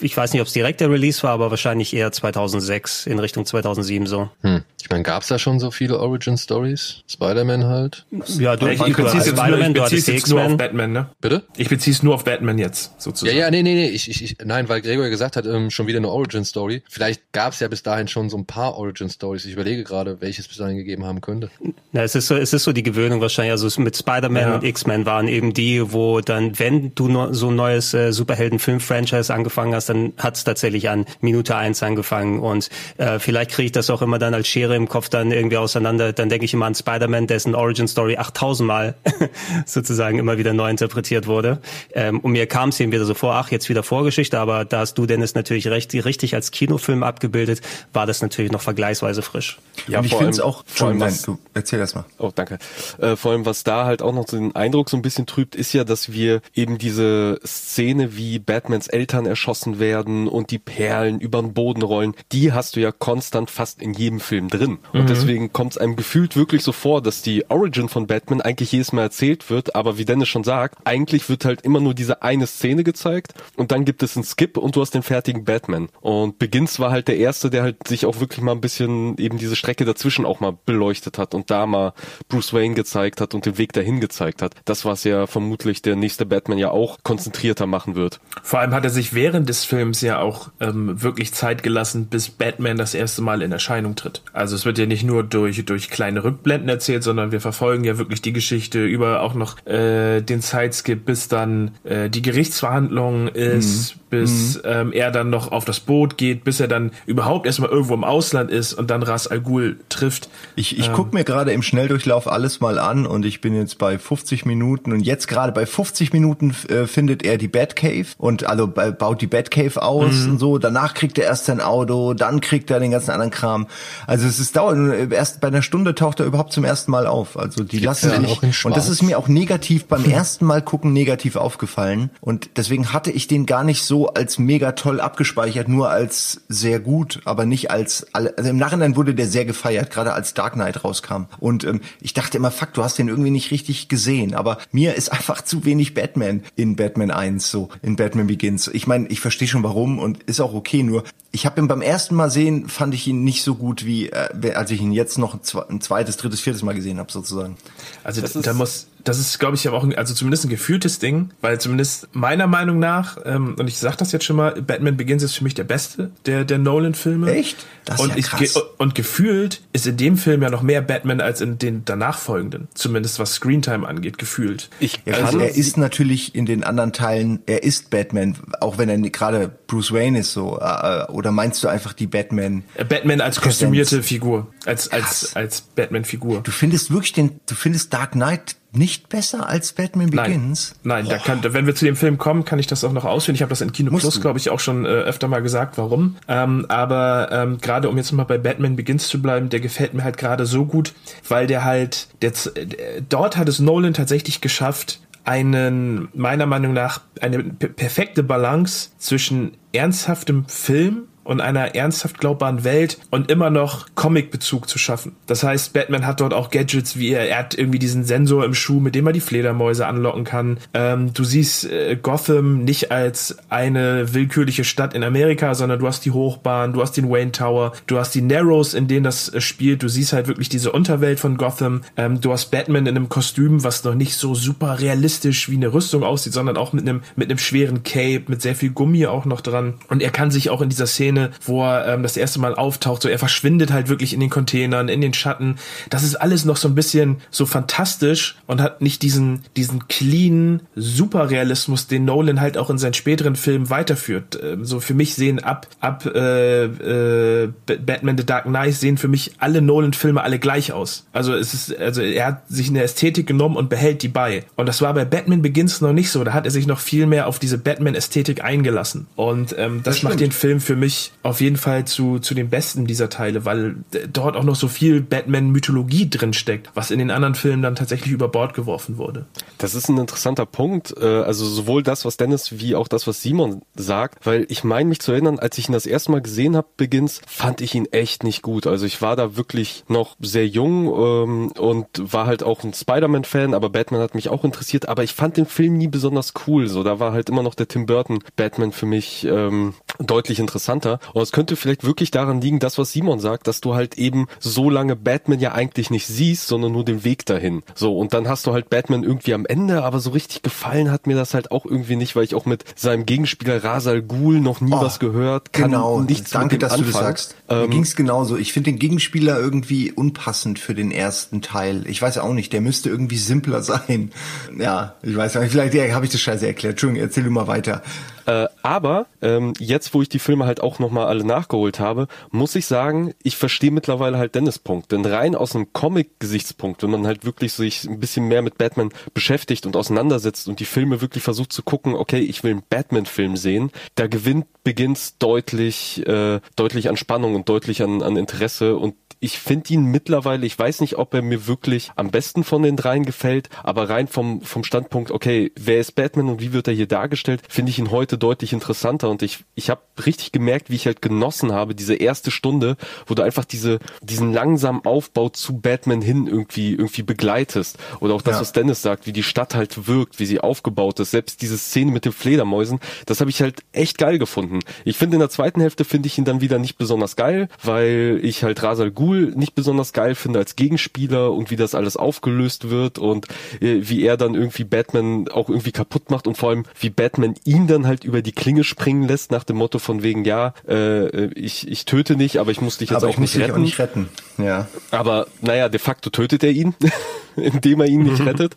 [0.00, 3.46] ich weiß nicht, ob es direkt der Release war, aber wahrscheinlich eher 2006 in Richtung
[3.46, 4.28] 2007 so.
[4.42, 4.62] Hm.
[4.82, 7.02] Ich meine, gab's da schon so viele Origin Stories?
[7.08, 8.04] Spider-Man halt?
[8.38, 10.42] Ja, du, Ich, ich beziehe es hattest jetzt, nur, Spider-Man, ich bezieh's die jetzt nur
[10.44, 10.56] auf.
[10.58, 11.06] Batman, ne?
[11.22, 11.42] Bitte?
[11.56, 13.38] Ich beziehe es nur auf Batman jetzt, Ja, sozusagen.
[13.38, 15.98] ja, nee, nee, nee, ich, ich, ich, nein, weil Gregor gesagt hat, ähm, schon wieder
[15.98, 16.82] eine Origin Story.
[16.90, 19.46] Vielleicht gab's ja bis dahin schon so ein paar Origin Stories.
[19.46, 21.50] Ich überlege gerade, welches bis dahin gegeben haben könnte.
[21.92, 23.52] Na, es ist so, es ist so die Gewöhnung wahrscheinlich.
[23.52, 24.54] Also mit Spider-Man Ja.
[24.56, 29.74] und X-Men waren eben die, wo dann, wenn du so ein neues äh, Superhelden-Film-Franchise angefangen
[29.74, 32.40] hast, dann hat es tatsächlich an Minute eins angefangen.
[32.40, 35.56] Und äh, vielleicht kriege ich das auch immer dann als Schere im Kopf dann irgendwie
[35.56, 36.12] auseinander.
[36.12, 38.94] Dann denke ich immer an Spider-Man, dessen Origin-Story 8000 Mal
[39.66, 41.58] sozusagen immer wieder neu interpretiert wurde.
[41.92, 44.80] Ähm, und mir kam es eben wieder so vor, ach, jetzt wieder Vorgeschichte, aber da
[44.80, 47.60] hast du, Dennis, natürlich recht, richtig als Kinofilm abgebildet,
[47.92, 49.58] war das natürlich noch vergleichsweise frisch.
[49.88, 52.04] Ja, und ich finde es auch, vor allem Entschuldigung, nein, du erzähl erst mal.
[52.18, 52.58] Oh, danke.
[53.04, 55.54] Äh, vor allem, was da halt auch noch so den Eindruck so ein bisschen trübt,
[55.54, 61.20] ist ja, dass wir eben diese Szene, wie Batmans Eltern erschossen werden und die Perlen
[61.20, 64.78] über den Boden rollen, die hast du ja konstant fast in jedem Film drin.
[64.92, 68.72] Und deswegen kommt es einem gefühlt wirklich so vor, dass die Origin von Batman eigentlich
[68.72, 72.22] jedes Mal erzählt wird, aber wie Dennis schon sagt, eigentlich wird halt immer nur diese
[72.22, 75.88] eine Szene gezeigt und dann gibt es einen Skip und du hast den fertigen Batman.
[76.00, 79.36] Und Begins war halt der erste, der halt sich auch wirklich mal ein bisschen eben
[79.36, 81.92] diese Strecke dazwischen auch mal beleuchtet hat und da mal
[82.28, 84.54] Bruce Wayne gezeigt hat und den Weg dahin gezeigt hat.
[84.64, 88.20] Das, was ja vermutlich der nächste Batman ja auch konzentrierter machen wird.
[88.42, 92.30] Vor allem hat er sich während des Films ja auch ähm, wirklich Zeit gelassen, bis
[92.30, 94.22] Batman das erste Mal in Erscheinung tritt.
[94.32, 97.98] Also es wird ja nicht nur durch, durch kleine Rückblenden erzählt, sondern wir verfolgen ja
[97.98, 103.96] wirklich die Geschichte über auch noch äh, den Zeitskip, bis dann äh, die Gerichtsverhandlung ist,
[104.10, 107.94] bis ähm, er dann noch auf das Boot geht, bis er dann überhaupt erstmal irgendwo
[107.94, 110.28] im Ausland ist und dann Ras Al Ghul trifft.
[110.54, 113.98] Ich, ich guck mir gerade im Schnelldurchlauf alles mal an und ich bin jetzt bei
[113.98, 118.66] 50 Minuten und jetzt gerade bei 50 Minuten äh, findet er die Batcave und also
[118.68, 120.58] ba- baut die Batcave aus und so.
[120.58, 123.66] Danach kriegt er erst sein Auto, dann kriegt er den ganzen anderen Kram.
[124.06, 127.38] Also es ist dauernd, erst bei einer Stunde taucht er überhaupt zum ersten Mal auf.
[127.38, 130.92] Also die lassen auch in und das ist mir auch negativ beim ersten Mal gucken
[130.92, 135.90] negativ aufgefallen und deswegen hatte ich den gar nicht so als mega toll abgespeichert, nur
[135.90, 140.12] als sehr gut, aber nicht als alle, also im Nachhinein wurde der sehr gefeiert, gerade
[140.12, 143.50] als Dark Knight rauskam und ähm, ich dachte immer, fuck, du hast den irgendwie nicht
[143.50, 148.26] richtig gesehen, aber mir ist einfach zu wenig Batman in Batman 1 so, in Batman
[148.26, 148.68] Begins.
[148.68, 151.82] Ich meine, ich verstehe schon warum und ist auch okay, nur ich habe ihn beim
[151.82, 155.18] ersten Mal sehen, fand ich ihn nicht so gut wie äh, als ich ihn jetzt
[155.18, 157.56] noch ein zwe- ein zweites, drittes, viertes Mal gesehen habe sozusagen.
[158.04, 160.48] Also Das da ist- muss, das ist, glaube ich, aber auch, ein, also zumindest ein
[160.48, 164.52] gefühltes Ding, weil zumindest meiner Meinung nach, ähm, und ich sag das jetzt schon mal,
[164.62, 167.32] Batman Begins ist für mich der beste der, der Nolan-Filme.
[167.32, 167.66] Echt?
[167.84, 168.40] Das ist und ja ich, krass.
[168.54, 172.18] ge- und gefühlt ist in dem Film ja noch mehr Batman als in den danach
[172.18, 172.68] folgenden.
[172.74, 174.70] Zumindest was Screentime angeht, gefühlt.
[174.80, 178.78] Ich Ja, kann also er ist natürlich in den anderen Teilen, er ist Batman, auch
[178.78, 180.58] wenn er nicht- gerade Bruce Wayne ist so.
[180.60, 182.64] Äh, oder meinst du einfach die Batman?
[182.74, 186.40] Äh, Batman als kostümierte Figur, als, als, als Batman-Figur.
[186.42, 190.74] Du findest wirklich den, du findest Dark Knight nicht besser als Batman Begins?
[190.82, 193.34] Nein, da kann, wenn wir zu dem Film kommen, kann ich das auch noch ausführen.
[193.34, 195.78] Ich habe das in Kino Musst Plus, glaube ich, auch schon äh, öfter mal gesagt,
[195.78, 196.16] warum.
[196.28, 200.04] Ähm, aber ähm, gerade um jetzt mal bei Batman Begins zu bleiben, der gefällt mir
[200.04, 200.92] halt gerade so gut,
[201.28, 206.74] weil der halt, der, z- äh, dort hat es Nolan tatsächlich geschafft, einen, meiner Meinung
[206.74, 213.86] nach, eine perfekte Balance zwischen ernsthaftem Film und einer ernsthaft glaubbaren Welt und immer noch
[213.94, 215.16] Comic-Bezug zu schaffen.
[215.26, 218.54] Das heißt, Batman hat dort auch Gadgets, wie er, er hat irgendwie diesen Sensor im
[218.54, 220.58] Schuh, mit dem er die Fledermäuse anlocken kann.
[220.74, 226.04] Ähm, du siehst äh, Gotham nicht als eine willkürliche Stadt in Amerika, sondern du hast
[226.04, 229.40] die Hochbahn, du hast den Wayne Tower, du hast die Narrows, in denen das äh,
[229.40, 229.82] spielt.
[229.82, 231.82] Du siehst halt wirklich diese Unterwelt von Gotham.
[231.96, 235.72] Ähm, du hast Batman in einem Kostüm, was noch nicht so super realistisch wie eine
[235.72, 239.24] Rüstung aussieht, sondern auch mit einem mit einem schweren Cape, mit sehr viel Gummi auch
[239.24, 239.74] noch dran.
[239.88, 241.13] Und er kann sich auch in dieser Szene,
[241.44, 244.88] wo er ähm, das erste Mal auftaucht, so er verschwindet halt wirklich in den Containern,
[244.88, 245.56] in den Schatten.
[245.90, 250.62] Das ist alles noch so ein bisschen so fantastisch und hat nicht diesen diesen clean
[250.74, 254.38] Superrealismus, den Nolan halt auch in seinen späteren Filmen weiterführt.
[254.42, 259.08] Ähm, so für mich sehen ab ab äh, äh, Batman The Dark Knight sehen für
[259.08, 261.06] mich alle Nolan-Filme alle gleich aus.
[261.12, 264.44] Also es ist also er hat sich eine Ästhetik genommen und behält die bei.
[264.56, 266.24] Und das war bei Batman Begins noch nicht so.
[266.24, 269.06] Da hat er sich noch viel mehr auf diese Batman-Ästhetik eingelassen.
[269.16, 272.86] Und ähm, das, macht den Film für mich auf jeden Fall zu, zu den besten
[272.86, 273.76] dieser Teile, weil
[274.12, 278.12] dort auch noch so viel Batman-Mythologie drin steckt, was in den anderen Filmen dann tatsächlich
[278.12, 279.26] über Bord geworfen wurde.
[279.58, 280.94] Das ist ein interessanter Punkt.
[281.00, 284.88] äh, Also sowohl das, was Dennis, wie auch das, was Simon sagt, weil ich meine
[284.88, 287.86] mich zu erinnern, als ich ihn das erste Mal gesehen habe, Begins, fand ich ihn
[287.86, 288.66] echt nicht gut.
[288.66, 293.54] Also ich war da wirklich noch sehr jung ähm, und war halt auch ein Spider-Man-Fan,
[293.54, 294.88] aber Batman hat mich auch interessiert.
[294.88, 296.68] Aber ich fand den Film nie besonders cool.
[296.68, 300.93] So, da war halt immer noch der Tim Burton Batman für mich ähm, deutlich interessanter.
[301.12, 304.26] Und es könnte vielleicht wirklich daran liegen, das, was Simon sagt, dass du halt eben
[304.38, 307.62] so lange Batman ja eigentlich nicht siehst, sondern nur den Weg dahin.
[307.74, 311.06] So, und dann hast du halt Batman irgendwie am Ende, aber so richtig gefallen hat
[311.06, 314.60] mir das halt auch irgendwie nicht, weil ich auch mit seinem Gegenspieler Rasal Ghul noch
[314.60, 317.36] nie Oh, was gehört, kann genau, nichts danke, dass du das sagst.
[317.48, 318.36] Mir Ähm, ging's genauso.
[318.36, 321.84] Ich finde den Gegenspieler irgendwie unpassend für den ersten Teil.
[321.86, 324.10] Ich weiß auch nicht, der müsste irgendwie simpler sein.
[324.58, 326.72] Ja, ich weiß nicht, vielleicht ja, habe ich das scheiße erklärt.
[326.72, 327.82] Entschuldigung, erzähl du mal weiter.
[328.26, 332.54] Äh, aber ähm, jetzt, wo ich die Filme halt auch nochmal alle nachgeholt habe, muss
[332.54, 334.92] ich sagen, ich verstehe mittlerweile halt Dennis Punkt.
[334.92, 338.90] Denn rein aus einem Comic-Gesichtspunkt, wenn man halt wirklich sich ein bisschen mehr mit Batman
[339.12, 343.36] beschäftigt und auseinandersetzt und die Filme wirklich versucht zu gucken, okay, ich will einen Batman-Film
[343.36, 348.94] sehen, da gewinnt Begins deutlich, äh, deutlich an Spannung und deutlich an, an Interesse und
[349.20, 352.76] ich finde ihn mittlerweile, ich weiß nicht, ob er mir wirklich am besten von den
[352.76, 356.74] dreien gefällt, aber rein vom, vom Standpunkt, okay, wer ist Batman und wie wird er
[356.74, 360.74] hier dargestellt, finde ich ihn heute deutlich interessanter und ich, ich habe richtig gemerkt, wie
[360.76, 365.58] ich halt genossen habe, diese erste Stunde, wo du einfach diese, diesen langsamen Aufbau zu
[365.58, 367.78] Batman hin irgendwie, irgendwie begleitest.
[368.00, 368.40] Oder auch das, Ja.
[368.40, 371.12] was Dennis sagt, wie die Stadt halt wirkt, wie sie aufgebaut ist.
[371.12, 374.60] Selbst diese Szene mit den Fledermäusen, das habe ich halt echt geil gefunden.
[374.84, 378.18] Ich finde in der zweiten Hälfte finde ich ihn dann wieder nicht besonders geil, weil
[378.22, 382.70] ich halt Rasal Ghul nicht besonders geil finde als Gegenspieler und wie das alles aufgelöst
[382.70, 383.26] wird und
[383.60, 387.34] äh, wie er dann irgendwie Batman auch irgendwie kaputt macht und vor allem wie Batman
[387.44, 391.26] ihn dann halt über die Klinge springen lässt nach dem Motto von wegen ja äh,
[391.34, 393.42] ich ich töte nicht, aber ich muss dich jetzt Aber auch ich muss nicht dich
[393.44, 393.54] retten.
[393.54, 394.08] auch nicht retten.
[394.38, 394.68] Ja.
[394.90, 396.74] Aber naja, de facto tötet er ihn,
[397.36, 398.56] indem er ihn nicht rettet.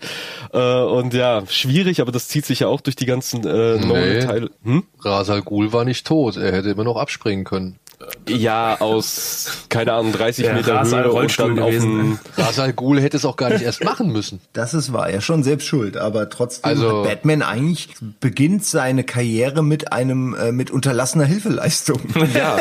[0.54, 4.26] Äh, und ja, schwierig, aber das zieht sich ja auch durch die ganzen äh, neuen
[4.26, 4.52] Teile.
[4.64, 4.84] Hm?
[5.02, 6.38] Rasal Ghul war nicht tot.
[6.38, 7.78] Er hätte immer noch abspringen können.
[8.28, 11.98] Ja, aus, keine Ahnung, 30 Der Meter Rasal Höhe und Rollstuhl dann auf gewesen.
[11.98, 14.40] dem, Rasal Ghul hätte es auch gar nicht erst machen müssen.
[14.54, 17.90] Das ist wahr, er ist schon selbst schuld, aber trotzdem Also- hat Batman eigentlich
[18.20, 22.00] beginnt seine Karriere mit einem äh, mit unterlassener Hilfeleistung.
[22.34, 22.58] Ja,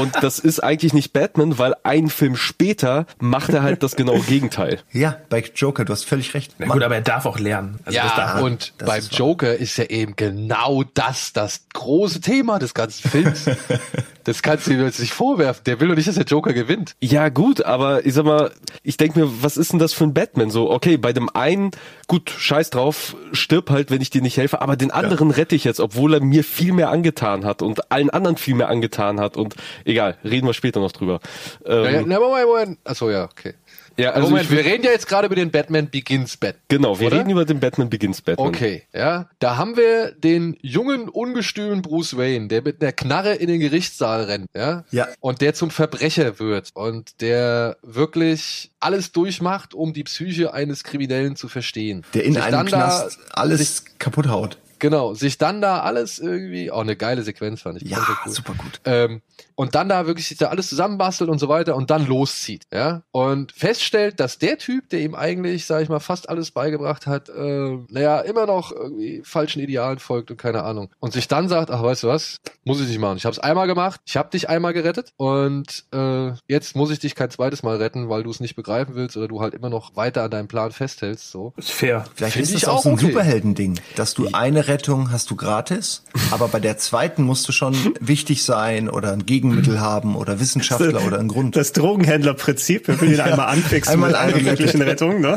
[0.00, 4.20] und das ist eigentlich nicht Batman, weil ein Film später macht er halt das genaue
[4.20, 4.78] Gegenteil.
[4.92, 6.54] ja, bei Joker, du hast völlig recht.
[6.58, 7.78] Na gut, aber er darf auch lernen.
[7.84, 9.18] Also ja, und das beim ist wahr.
[9.18, 13.44] Joker ist ja eben genau das das große Thema des ganzen Films.
[14.28, 15.62] das kannst du ihm jetzt nicht vorwerfen.
[15.64, 16.94] Der will doch nicht, dass der Joker gewinnt.
[17.00, 20.12] Ja, gut, aber ich sag mal, ich denke mir, was ist denn das für ein
[20.12, 20.50] Batman?
[20.50, 21.70] So, okay, bei dem einen,
[22.08, 25.64] gut, scheiß drauf, stirb halt, wenn ich dir nicht helfe, aber den anderen rette ich
[25.64, 29.36] jetzt, obwohl er mir viel mehr angetan hat und allen anderen viel mehr angetan hat
[29.36, 31.20] und egal, reden wir später noch drüber.
[31.64, 32.78] Ähm, Ja, ja, Moment, Moment.
[32.84, 33.54] Achso, ja, okay.
[33.98, 36.62] Ja, Also Moment, ich wir reden ja jetzt gerade über den Batman Begins Batman.
[36.68, 37.18] genau, wir oder?
[37.18, 38.48] reden über den Batman Begins Batman.
[38.48, 39.28] Okay, ja.
[39.40, 44.24] Da haben wir den jungen, ungestümen Bruce Wayne, der mit einer Knarre in den Gerichtssaal
[44.24, 44.84] rennt, ja.
[44.92, 45.08] Ja.
[45.20, 51.34] Und der zum Verbrecher wird und der wirklich alles durchmacht, um die Psyche eines Kriminellen
[51.34, 52.04] zu verstehen.
[52.14, 54.58] Der in Sich einem Knast alles kaputt haut.
[54.78, 57.90] Genau, sich dann da alles irgendwie, oh, eine geile Sequenz fand ich.
[57.90, 58.32] Ja, cool.
[58.32, 58.80] super gut.
[58.84, 59.22] Ähm,
[59.58, 63.02] und dann da wirklich sich da alles zusammenbastelt und so weiter und dann loszieht, ja.
[63.10, 67.28] Und feststellt, dass der Typ, der ihm eigentlich, sag ich mal, fast alles beigebracht hat,
[67.28, 70.90] äh, naja, immer noch irgendwie falschen Idealen folgt und keine Ahnung.
[71.00, 73.16] Und sich dann sagt, ach, weißt du was, muss ich nicht machen.
[73.16, 77.16] Ich hab's einmal gemacht, ich hab dich einmal gerettet und äh, jetzt muss ich dich
[77.16, 79.96] kein zweites Mal retten, weil du es nicht begreifen willst oder du halt immer noch
[79.96, 81.52] weiter an deinem Plan festhältst, so.
[81.56, 82.04] ist fair.
[82.14, 83.06] Vielleicht Find ist das auch auch so ein okay.
[83.06, 87.74] Superhelden-Ding, dass du eine Rettung hast du gratis, aber bei der zweiten musst du schon
[87.98, 91.56] wichtig sein oder ein Gegenmittel haben oder Wissenschaftler oder einen Grund.
[91.56, 95.36] Das Drogenhändlerprinzip, wir will ihn einmal anfixen Einmal mit einer wirklichen Rettung, ne?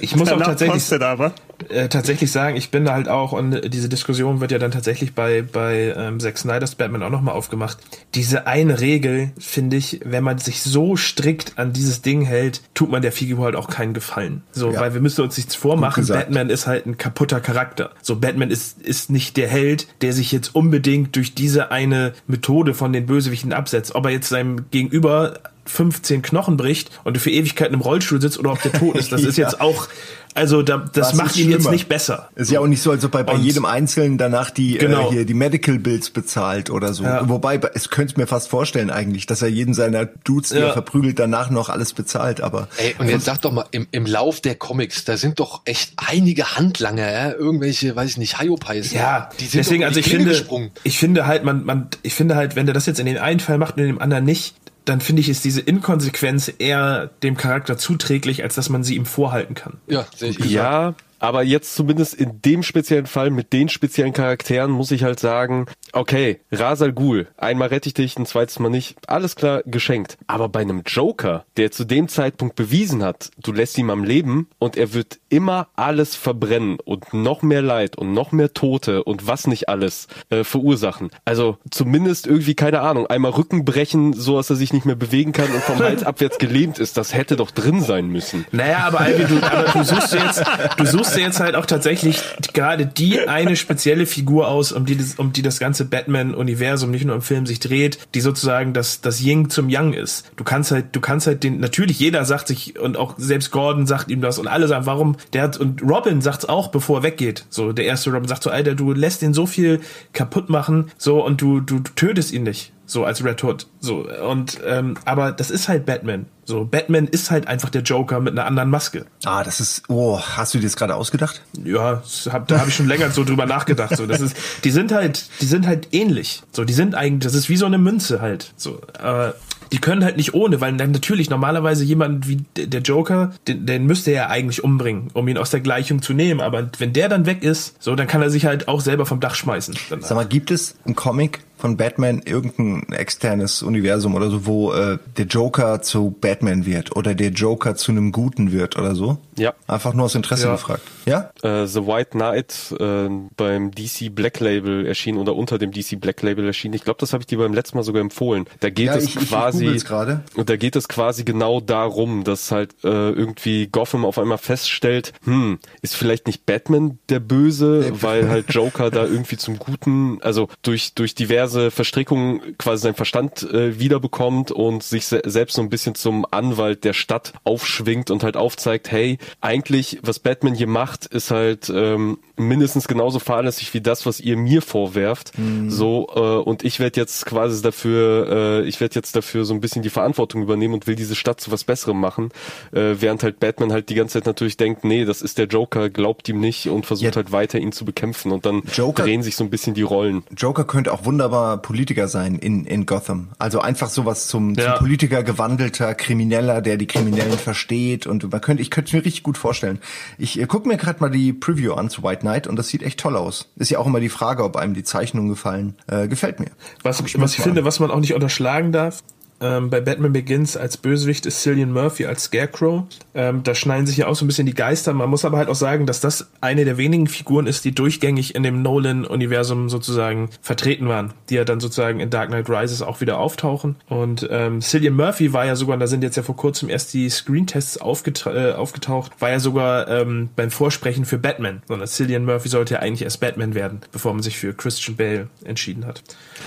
[0.00, 1.32] Ich muss auch Danach tatsächlich, kostet aber.
[1.68, 5.14] Äh, tatsächlich sagen, ich bin da halt auch, und diese Diskussion wird ja dann tatsächlich
[5.14, 7.78] bei, bei ähm, Zack Snyder's Batman auch nochmal aufgemacht.
[8.14, 12.90] Diese eine Regel, finde ich, wenn man sich so strikt an dieses Ding hält, tut
[12.90, 14.42] man der Figur halt auch keinen Gefallen.
[14.52, 14.80] So, Ja.
[14.80, 16.06] weil wir müssen uns nichts vormachen.
[16.06, 17.90] Batman ist halt ein kaputter Charakter.
[18.02, 22.74] So, Batman ist, ist nicht der Held, der sich jetzt unbedingt durch diese eine Methode
[22.74, 23.94] von den Bösewichten absetzt.
[23.94, 25.34] Ob er jetzt seinem Gegenüber
[25.70, 29.12] 15 Knochen bricht und du für Ewigkeiten im Rollstuhl sitzt oder ob der tot ist.
[29.12, 29.88] Das ist jetzt auch,
[30.34, 32.28] also da, das Was macht ihn jetzt nicht besser.
[32.36, 35.08] Ist ja auch nicht so, als ob er bei Und- jedem Einzelnen danach die Genau.
[35.08, 37.02] äh, hier die Medical Bills bezahlt oder so.
[37.04, 37.28] Ja.
[37.28, 40.66] Wobei, es könnte mir fast vorstellen eigentlich, dass er jeden seiner Dudes, die Ja.
[40.68, 42.40] er verprügelt, danach noch alles bezahlt.
[42.40, 45.62] Aber Ey, und jetzt sag doch mal, im, im Lauf der Comics, da sind doch
[45.64, 47.32] echt einige Handlanger, ja?
[47.32, 48.92] irgendwelche, weiß ich nicht, Hayopais.
[48.92, 50.70] Ja, die sind deswegen, also ich Klinge finde, gesprungen.
[50.84, 53.40] ich finde halt, man, man, ich finde halt, wenn der das jetzt in den einen
[53.40, 57.36] Fall macht und in dem anderen nicht, dann finde ich, ist diese Inkonsequenz eher dem
[57.36, 59.78] Charakter zuträglich, als dass man sie ihm vorhalten kann.
[59.86, 60.38] Ja, sehe ich.
[60.38, 65.20] Ja, aber jetzt zumindest in dem speziellen Fall mit den speziellen Charakteren muss ich halt
[65.20, 70.18] sagen, okay, Rasal Ghul, einmal rette ich dich, ein zweites Mal nicht, alles klar, geschenkt.
[70.26, 74.48] Aber bei einem Joker, der zu dem Zeitpunkt bewiesen hat, du lässt ihn am Leben
[74.58, 79.26] und er wird immer alles verbrennen und noch mehr Leid und noch mehr Tote und
[79.26, 81.10] was nicht alles äh, verursachen.
[81.24, 85.32] Also zumindest irgendwie, keine Ahnung, einmal Rücken brechen, so dass er sich nicht mehr bewegen
[85.32, 88.46] kann und vom Hals abwärts gelähmt ist, das hätte doch drin sein müssen.
[88.52, 90.42] Naja, aber Albi, du, aber du suchst jetzt,
[90.76, 92.20] du suchst dir jetzt halt auch tatsächlich
[92.52, 97.04] gerade die eine spezielle Figur aus, um die das, um die das ganze Batman-Universum nicht
[97.04, 100.30] nur im Film sich dreht, die sozusagen das, das Ying zum Yang ist.
[100.36, 103.86] Du kannst halt, du kannst halt den, natürlich jeder sagt sich, und auch selbst Gordon
[103.86, 107.02] sagt ihm das und alle sagen, warum, der hat, und Robin sagt's auch, bevor er
[107.02, 107.44] weggeht.
[107.50, 109.80] So, der erste Robin sagt so, Alter, du lässt ihn so viel
[110.12, 112.72] kaputt machen, so, und du, du, du tötest ihn nicht.
[112.90, 113.68] So als Red Hood.
[113.78, 116.26] So, und ähm, aber das ist halt Batman.
[116.44, 119.06] So, Batman ist halt einfach der Joker mit einer anderen Maske.
[119.24, 121.40] ah, das ist, oh, hast du dir das gerade ausgedacht?
[121.62, 123.96] Ja, hab, da habe ich schon länger so drüber nachgedacht.
[123.96, 126.42] So, das ist, die sind halt, die sind halt ähnlich.
[126.50, 128.52] So, die sind eigentlich, das ist wie so eine Münze halt.
[128.56, 129.36] So, aber
[129.70, 133.86] die können halt nicht ohne, weil dann natürlich normalerweise jemand wie der Joker, den, den
[133.86, 136.40] müsste er ja eigentlich umbringen, um ihn aus der Gleichung zu nehmen.
[136.40, 139.20] Aber wenn der dann weg ist, so, dann kann er sich halt auch selber vom
[139.20, 139.76] Dach schmeißen.
[139.90, 144.72] Dann, Sag mal, gibt es ein Comic von Batman, irgendein externes Universum oder so, wo
[144.72, 149.18] äh, der Joker zu Batman wird oder der Joker zu einem Guten wird oder so?
[149.36, 149.54] Ja.
[149.66, 150.52] Einfach nur aus Interesse Ja.
[150.52, 150.82] gefragt.
[151.06, 151.30] Ja?
[151.42, 156.22] äh, The White Knight äh, beim DC Black Label erschienen oder unter dem DC Black
[156.22, 156.74] Label erschienen.
[156.74, 158.46] Ich glaube, das habe ich dir beim letzten Mal sogar empfohlen.
[158.60, 160.22] Da geht Ja, es ich- ich quasi gerade.
[160.34, 165.12] und da geht es quasi genau darum, dass halt äh, irgendwie Gotham auf einmal feststellt,
[165.24, 170.48] hm, ist vielleicht nicht Batman der Böse, weil halt Joker da irgendwie zum Guten, also
[170.62, 175.68] durch durch diverse Verstrickungen quasi seinen Verstand äh, wiederbekommt und sich se selbst so ein
[175.70, 181.06] bisschen zum Anwalt der Stadt aufschwingt und halt aufzeigt, hey, eigentlich was Batman hier macht,
[181.06, 185.32] ist halt ähm, mindestens genauso fahrlässig wie das, was ihr mir vorwerft.
[185.68, 189.60] So äh, und ich werde jetzt quasi dafür, äh, ich werde jetzt dafür so ein
[189.60, 192.30] bisschen die Verantwortung übernehmen und will diese Stadt zu was Besserem machen,
[192.72, 195.90] äh, während halt Batman halt die ganze Zeit natürlich denkt, nee, das ist der Joker,
[195.90, 197.16] glaubt ihm nicht und versucht Ja.
[197.16, 200.22] halt weiter ihn zu bekämpfen und dann Joker- drehen sich so ein bisschen die Rollen.
[200.36, 203.28] Joker könnte auch wunderbar Politiker sein in, in Gotham.
[203.38, 204.76] Also einfach sowas zum, Ja.
[204.76, 208.06] zum Politiker gewandelter Krimineller, der die Kriminellen versteht.
[208.06, 209.78] Und man könnte, ich könnte es mir richtig gut vorstellen.
[210.18, 212.82] Ich äh, gucke mir gerade mal die Preview an zu White Knight und das sieht
[212.82, 213.48] echt toll aus.
[213.56, 215.74] Ist ja auch immer die Frage, ob einem die Zeichnungen gefallen.
[215.86, 216.50] Äh, gefällt mir.
[216.82, 217.66] Was, mir was ich finde, an.
[217.66, 219.02] was man auch nicht unterschlagen darf,
[219.40, 222.84] ähm, bei Batman Begins als Bösewicht ist Cillian Murphy als Scarecrow.
[223.14, 224.92] Ähm, da schneiden sich ja auch so ein bisschen die Geister.
[224.92, 228.34] Man muss aber halt auch sagen, dass das eine der wenigen Figuren ist, die durchgängig
[228.34, 233.00] in dem Nolan-Universum sozusagen vertreten waren, die ja dann sozusagen in Dark Knight Rises auch
[233.00, 233.76] wieder auftauchen.
[233.88, 236.92] Und ähm, Cillian Murphy war ja sogar, und da sind jetzt ja vor kurzem erst
[236.92, 241.62] die Screentests aufgeta äh, aufgetaucht, war ja sogar ähm, beim Vorsprechen für Batman.
[241.66, 245.28] Sondern Cillian Murphy sollte ja eigentlich erst Batman werden, bevor man sich für Christian Bale
[245.44, 246.02] entschieden hat.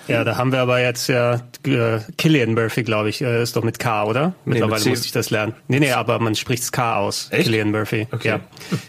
[0.08, 3.64] Ja, da haben wir aber jetzt ja äh, Killian Murphy, glaube ich, äh, ist doch
[3.64, 4.34] mit K, oder?
[4.46, 4.90] Mittlerweile mit C.
[4.90, 5.54] musste ich das lernen.
[5.68, 7.28] Nee, nee, aber man spricht's K aus.
[7.32, 7.46] Echt?
[7.46, 8.08] Killian Murphy.
[8.12, 8.28] Okay.
[8.28, 8.40] Ja.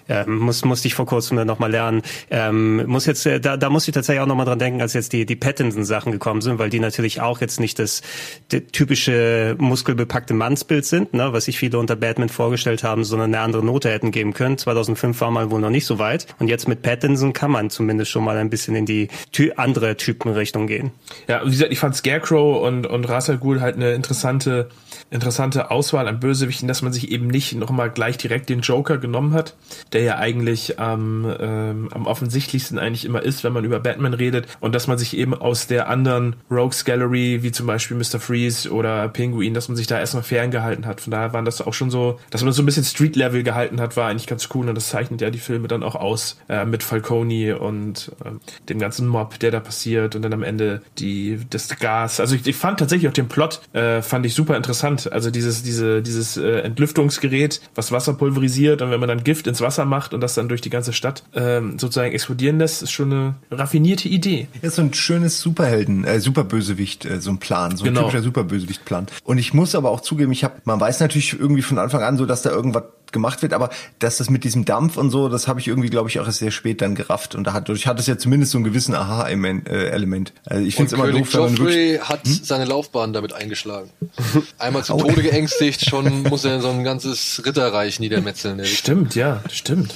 [0.08, 2.02] Ähm, muss, musste ich vor kurzem dann nochmal lernen.
[2.30, 5.12] Ähm, muss jetzt, äh, da, da muss ich tatsächlich auch nochmal dran denken, als jetzt
[5.12, 8.02] die, die Pattinson-Sachen gekommen sind, weil die natürlich auch jetzt nicht das,
[8.48, 13.42] das typische muskelbepackte Mannsbild sind, ne, was sich viele unter Batman vorgestellt haben, sondern eine
[13.42, 14.58] andere Note hätten geben können.
[14.58, 16.26] 2005 war man wohl noch nicht so weit.
[16.38, 19.96] Und jetzt mit Pattinson kann man zumindest schon mal ein bisschen in die ty andere
[19.96, 20.90] Typenrichtung gehen.
[21.28, 23.06] Ja, wie gesagt, ich fand Scarecrow und, und
[23.40, 24.68] Ghul halt eine interessante,
[25.10, 29.32] interessante Auswahl an Bösewichten, dass man sich eben nicht nochmal gleich direkt den Joker genommen
[29.34, 29.54] hat,
[29.92, 34.46] der ja eigentlich am, ähm, am offensichtlichsten eigentlich immer ist, wenn man über Batman redet
[34.60, 38.20] und dass man sich eben aus der anderen Rogues Gallery, wie zum Beispiel Mr.
[38.20, 41.00] Freeze oder Penguin, dass man sich da erstmal ferngehalten hat.
[41.00, 43.96] Von daher waren das auch schon so, dass man so ein bisschen Street-Level gehalten hat,
[43.96, 46.82] war eigentlich ganz cool und das zeichnet ja die Filme dann auch aus, äh, mit
[46.82, 51.68] Falcone und ähm, dem ganzen Mob, der da passiert und dann am Ende die, das
[51.78, 52.20] Gas.
[52.20, 55.12] Also ich, ich fand tatsächlich auch den Plot äh, fand ich super interessant.
[55.12, 59.60] Also dieses, diese, dieses äh, Entlüftungsgerät, was Wasser pulverisiert und wenn man dann Gift ins
[59.60, 63.12] Wasser macht und das dann durch die ganze Stadt ähm, sozusagen explodieren lässt, ist schon
[63.12, 64.48] eine raffinierte Idee.
[64.62, 68.02] Ja, so ein schönes Superhelden, äh, Superbösewicht, äh, so ein Plan, so ein Genau.
[68.06, 69.06] typischer Superbösewicht-Plan.
[69.24, 72.16] Und ich muss aber auch zugeben, ich habe, man weiß natürlich irgendwie von Anfang an
[72.16, 75.48] so, dass da irgendwas gemacht wird, aber dass das mit diesem Dampf und so, das
[75.48, 77.34] habe ich irgendwie, glaube ich, auch erst sehr spät dann gerafft.
[77.34, 80.32] Und dadurch hat es ja zumindest so einen gewissen Aha-Element.
[80.44, 83.32] Also ich finde es immer König doof, wenn man wirklich Joffrey hat seine Laufbahn damit
[83.32, 83.90] eingeschlagen.
[84.58, 88.58] Einmal zum Tode geängstigt, schon muss er so ein ganzes Ritterreich niedermetzeln.
[88.58, 89.94] Der Stimmt, ja, stimmt.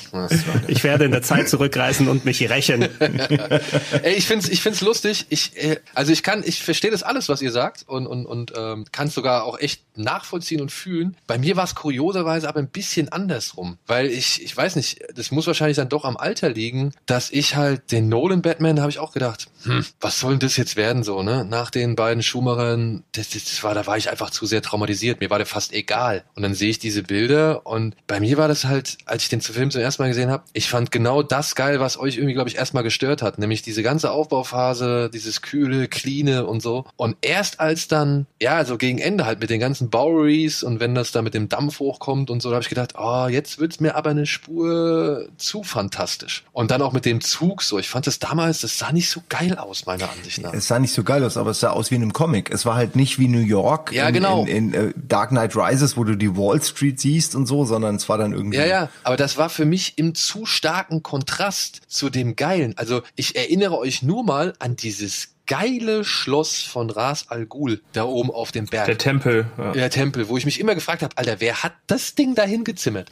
[0.69, 2.83] Ich werde in der Zeit zurückreisen und mich rächen.
[4.03, 5.27] Ey, ich find's, ich find's lustig.
[5.29, 8.53] Ich, äh, also ich kann, ich verstehe das alles, was ihr sagt und und und
[8.57, 11.17] ähm, kann sogar auch echt nachvollziehen und fühlen.
[11.27, 12.69] Bei mir war es kurioserweise aber ein
[13.09, 16.93] bisschen andersrum, weil ich, ich weiß nicht, das muss wahrscheinlich dann doch am Alter liegen,
[17.07, 20.57] dass ich halt den Nolan Batman habe ich auch gedacht, hm, was soll denn das
[20.57, 21.45] jetzt werden so, ne?
[21.45, 25.21] Nach den beiden Schumachern, das, das war, da war ich einfach zu sehr traumatisiert.
[25.21, 26.25] Mir war der fast egal.
[26.35, 29.41] Und dann sehe ich diese Bilder und bei mir war das halt, als ich den
[29.41, 32.49] Film zum ersten Mal gesehen habe, ich fand genau das geil, was euch irgendwie, glaube
[32.49, 36.87] ich, erstmal gestört hat, nämlich diese ganze Aufbauphase, dieses kühle, cleane und so.
[36.97, 40.95] Und erst als dann, ja, so gegen Ende halt mit den ganzen Boweries und wenn
[40.95, 43.81] das da mit dem Dampf hochkommt und so, da habe ich gedacht, oh, jetzt wird's
[43.81, 46.45] mir aber eine Spur zu fantastisch.
[46.53, 47.79] Und dann auch mit dem Zug so.
[47.79, 50.53] Ich fand das damals, das sah nicht so geil aus, meiner Ansicht nach.
[50.53, 52.51] Es sah nicht so geil aus, aber es sah aus wie in einem Comic.
[52.51, 54.43] Es war halt nicht wie New York Ja, in, genau.
[54.43, 57.97] in, in äh, Dark Knight Rises, wo du die Wall Street siehst und so, sondern
[57.97, 58.59] es war dann irgendwie.
[58.59, 62.77] Ja, ja, aber das war für mich im zu starken Kontrast zu dem Geilen.
[62.77, 68.05] Also ich erinnere euch nur mal an dieses geile Schloss von Ras Al Ghul da
[68.05, 68.87] oben auf dem Berg.
[68.87, 69.47] Der Tempel.
[69.59, 69.73] Ja.
[69.73, 73.09] Der Tempel, wo ich mich immer gefragt habe, Alter, wer hat das Ding dahin gezimmert?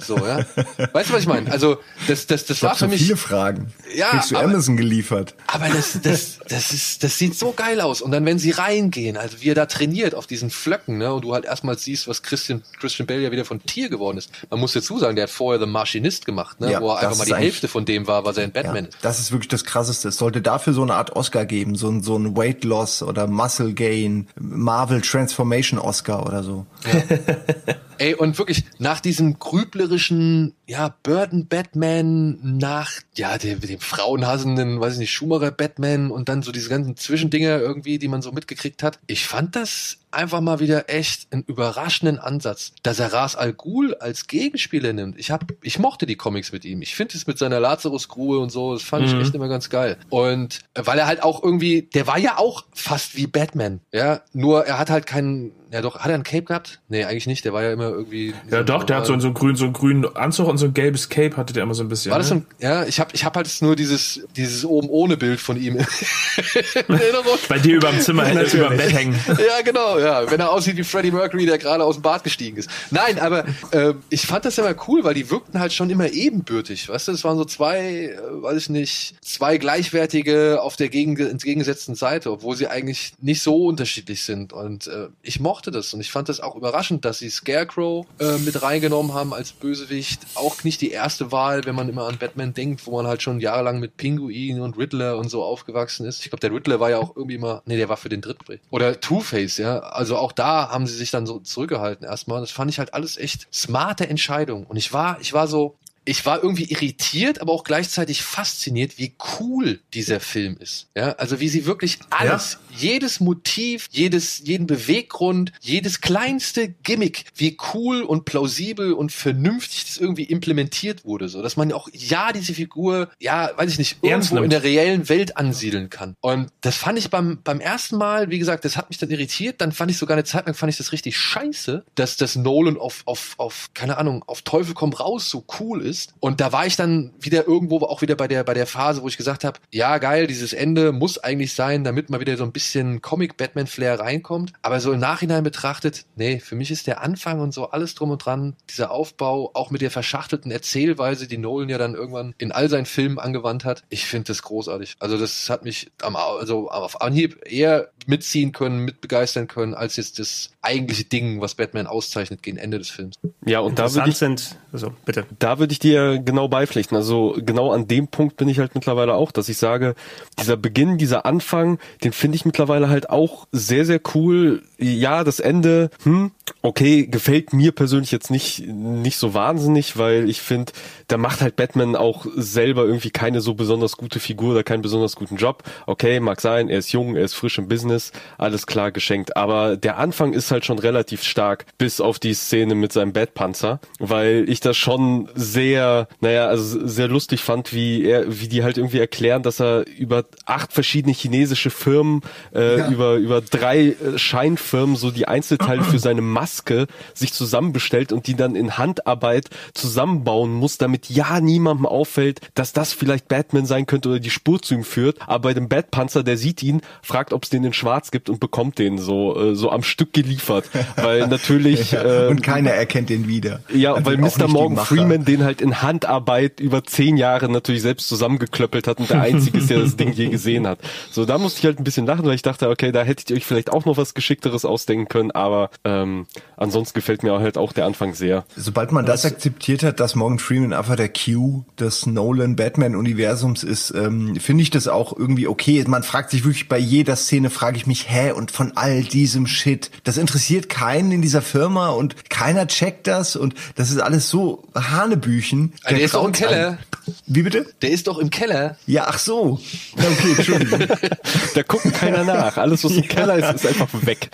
[0.00, 0.38] So, ja.
[0.92, 1.50] Weißt du, was ich meine?
[1.52, 1.78] Also,
[2.08, 3.02] das, das, das Ich war für mich.
[3.02, 3.72] viele Fragen.
[3.94, 5.34] Ja, Kriegst du aber- Amazon geliefert.
[5.48, 8.00] Aber das, das, das ist, das sieht so geil aus.
[8.00, 11.22] Und dann, wenn sie reingehen, also wie er da trainiert auf diesen Flöcken, ne, und
[11.24, 14.30] du halt erstmal siehst, was Christian, Christian Bale ja wieder von Tier geworden ist.
[14.48, 17.18] Man muss dazu sagen, der hat vorher The Maschinist gemacht, ne, Ja, wo er einfach
[17.18, 18.98] mal die Hälfte von dem war, was er in Batman Ja, ist.
[19.02, 20.08] das ist wirklich das Krasseste.
[20.08, 23.26] Es sollte dafür so eine Art Oscar geben, so ein, so ein Weight Loss oder
[23.26, 26.66] Muscle Gain, Marvel Transformation Oscar oder so.
[28.00, 34.94] Ey, und wirklich, nach diesem grüblerischen, ja, Burton Batman, nach, ja, dem, dem frauenhassenden, weiß
[34.94, 38.82] ich nicht, Schumacher Batman und dann so diese ganzen Zwischendinger irgendwie, die man so mitgekriegt
[38.82, 38.98] hat.
[39.06, 43.94] Ich fand das einfach mal wieder echt einen überraschenden Ansatz, dass er Ras Al Ghul
[43.94, 45.18] als Gegenspieler nimmt.
[45.18, 46.80] Ich hab, ich mochte die Comics mit ihm.
[46.80, 49.20] Ich finde es mit seiner Lazarus-Grue und so, das fand ich Mhm.
[49.20, 49.98] echt immer ganz geil.
[50.08, 54.22] Und äh, weil er halt auch irgendwie, der war ja auch fast wie Batman, ja,
[54.32, 56.80] nur er hat halt keinen, ja doch, hat er einen Cape gehabt?
[56.88, 59.28] Nee, eigentlich nicht, der war ja immer irgendwie Ja, doch, der hat so, einen- so
[59.28, 61.82] einen grünen, so einen grünen Anzug und so ein gelbes Cape hatte der immer so
[61.82, 62.10] ein bisschen.
[62.10, 62.40] War das so ne?
[62.58, 65.76] ein, ja, ich habe ich hab halt nur dieses, dieses oben ohne Bild von ihm
[66.88, 67.38] in Erinnerung.
[67.48, 69.18] Bei dir über dem Zimmer, äh, über dem Bett hängen.
[69.28, 70.30] Ja, genau, ja.
[70.30, 72.68] Wenn er aussieht wie Freddie Mercury, der gerade aus dem Bad gestiegen ist.
[72.90, 76.88] Nein, aber äh, ich fand das immer cool, weil die wirkten halt schon immer ebenbürtig.
[76.88, 81.16] Weißt du, es waren so zwei, äh, weiß ich nicht, zwei gleichwertige auf der gegen,
[81.16, 84.52] entgegengesetzten Seite, obwohl sie eigentlich nicht so unterschiedlich sind.
[84.52, 88.38] Und äh, ich mochte das und ich fand das auch überraschend, dass sie Scarecrow äh,
[88.38, 90.20] mit reingenommen haben als Bösewicht.
[90.34, 93.40] Auch nicht die erste Wahl, wenn man immer an Batman denkt, wo man halt schon
[93.40, 96.20] jahrelang mit Pinguin und Riddler und so aufgewachsen ist.
[96.20, 98.44] Ich glaube, der Riddler war ja auch irgendwie mal, nee, der war für den dritten
[98.44, 98.58] Dreh.
[98.70, 99.80] Oder Two-Face, ja.
[99.80, 102.40] Also auch da haben sie sich dann so zurückgehalten erstmal.
[102.40, 104.66] Das fand ich halt alles echt smarte Entscheidung.
[104.66, 105.76] Und ich war, ich war so,
[106.10, 110.88] ich war irgendwie irritiert, aber auch gleichzeitig fasziniert, wie cool dieser Film ist.
[110.96, 117.56] Ja, also wie sie wirklich alles, jedes Motiv, jedes, jeden Beweggrund, jedes kleinste Gimmick, wie
[117.72, 122.54] cool und plausibel und vernünftig das irgendwie implementiert wurde, so dass man auch ja diese
[122.54, 126.16] Figur, ja, weiß ich nicht, irgendwo in der reellen Welt ansiedeln kann.
[126.20, 129.60] Und das fand ich beim beim ersten Mal, wie gesagt, das hat mich dann irritiert.
[129.60, 132.76] Dann fand ich sogar eine Zeit lang fand ich das richtig scheiße, dass das Nolan
[132.78, 135.99] auf auf auf keine Ahnung auf Teufel komm raus so cool ist.
[136.20, 139.08] Und da war ich dann wieder irgendwo auch wieder bei der bei der Phase, wo
[139.08, 142.52] ich gesagt habe, ja geil, dieses Ende muss eigentlich sein, damit mal wieder so ein
[142.52, 144.52] bisschen Comic Batman Flair reinkommt.
[144.62, 148.10] Aber so im Nachhinein betrachtet, nee, für mich ist der Anfang und so alles drum
[148.10, 152.52] und dran, dieser Aufbau, auch mit der verschachtelten Erzählweise, die Nolan ja dann irgendwann in
[152.52, 153.84] all seinen Filmen angewandt hat.
[153.88, 154.96] Ich finde das großartig.
[154.98, 160.18] Also das hat mich am, also auf Anhieb eher mitziehen können, mitbegeistern können, als jetzt
[160.18, 163.16] das eigentliche Ding, was Batman auszeichnet gegen Ende des Films.
[163.46, 165.24] Ja, und da würde ich, sind, also bitte.
[165.38, 166.96] da würde ich dir genau beipflichten.
[166.96, 169.94] Also genau an dem Punkt bin ich halt mittlerweile auch, dass ich sage,
[170.38, 174.62] dieser Beginn, dieser Anfang, den finde ich mittlerweile halt auch sehr, sehr cool.
[174.78, 176.32] ja, das Ende, hm,
[176.62, 180.72] okay, gefällt mir persönlich jetzt nicht, nicht so wahnsinnig, weil ich finde,
[181.08, 185.16] da macht halt Batman auch selber irgendwie keine so besonders gute Figur oder keinen besonders
[185.16, 185.62] guten Job.
[185.86, 187.99] Okay, mag sein, er ist jung, er ist frisch im Business,
[188.38, 189.36] alles klar geschenkt.
[189.36, 193.80] Aber der Anfang ist halt schon relativ stark, bis auf die Szene mit seinem Batpanzer,
[193.98, 198.78] weil ich das schon sehr, naja, also sehr lustig fand, wie er, wie die halt
[198.78, 202.20] irgendwie erklären, dass er über acht verschiedene chinesische Firmen,
[202.54, 202.88] äh, Ja.
[202.90, 208.34] über, über drei äh, Scheinfirmen so die Einzelteile für seine Maske sich zusammenbestellt und die
[208.34, 214.08] dann in Handarbeit zusammenbauen muss, damit ja niemandem auffällt, dass das vielleicht Batman sein könnte
[214.10, 215.18] oder die Spur zu ihm führt.
[215.26, 218.40] Aber bei dem Batpanzer, der sieht ihn, fragt, ob es den in Schwarz gibt und
[218.40, 223.26] bekommt den so äh, so am Stück geliefert, weil natürlich äh, und keiner erkennt den
[223.26, 223.60] wieder.
[223.72, 224.48] ja, Also weil Mr.
[224.48, 224.84] Morgan.
[224.84, 229.58] Freeman den halt in Handarbeit über zehn Jahre natürlich selbst zusammengeklöppelt hat und der Einzige
[229.58, 230.78] ist, der das Ding je gesehen hat.
[231.10, 233.36] So, da musste ich halt ein bisschen lachen, weil ich dachte, okay, da hättet ihr
[233.36, 236.26] euch vielleicht auch noch was Geschickteres ausdenken können, aber ähm,
[236.56, 238.44] ansonsten gefällt mir halt auch der Anfang sehr.
[238.56, 244.36] Sobald man das akzeptiert hat, dass Morgan Freeman einfach der Q des Nolan-Batman-Universums ist, ähm,
[244.36, 245.82] finde ich das auch irgendwie okay.
[245.86, 249.46] Man fragt sich wirklich bei jeder Szene, frage ich mich, hä, und von all diesem
[249.46, 254.28] Shit, das interessiert keinen in dieser Firma und keiner checkt das und das ist alles
[254.28, 255.72] so Hanebüchen.
[255.84, 256.70] Ah, der ist doch im Keller.
[256.70, 256.78] einem.
[257.26, 257.66] Wie bitte?
[257.82, 258.76] Der ist doch im Keller.
[258.86, 259.60] Ja, ach so.
[259.96, 260.80] Ja, Okay, Entschuldigung.
[261.54, 262.56] Da guckt keiner nach.
[262.58, 264.30] Alles, was im Keller ist, ist einfach weg.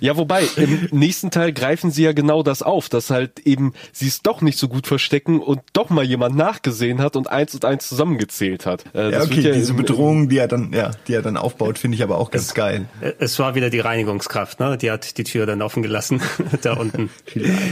[0.00, 4.06] Ja, wobei, im nächsten Teil greifen sie ja genau das auf, dass halt eben sie
[4.06, 7.64] es doch nicht so gut verstecken und doch mal jemand nachgesehen hat und eins und
[7.64, 8.84] eins zusammengezählt hat.
[8.94, 11.36] Äh, Ja, das okay, wird diese im- Bedrohung, die er dann, ja, die er dann
[11.36, 12.86] aufbaut, finde ich aber auch ganz geil.
[13.00, 14.76] Äh, Es war wieder die Reinigungskraft, ne?
[14.78, 16.20] Die hat die Tür dann offen gelassen,
[16.62, 17.10] da unten.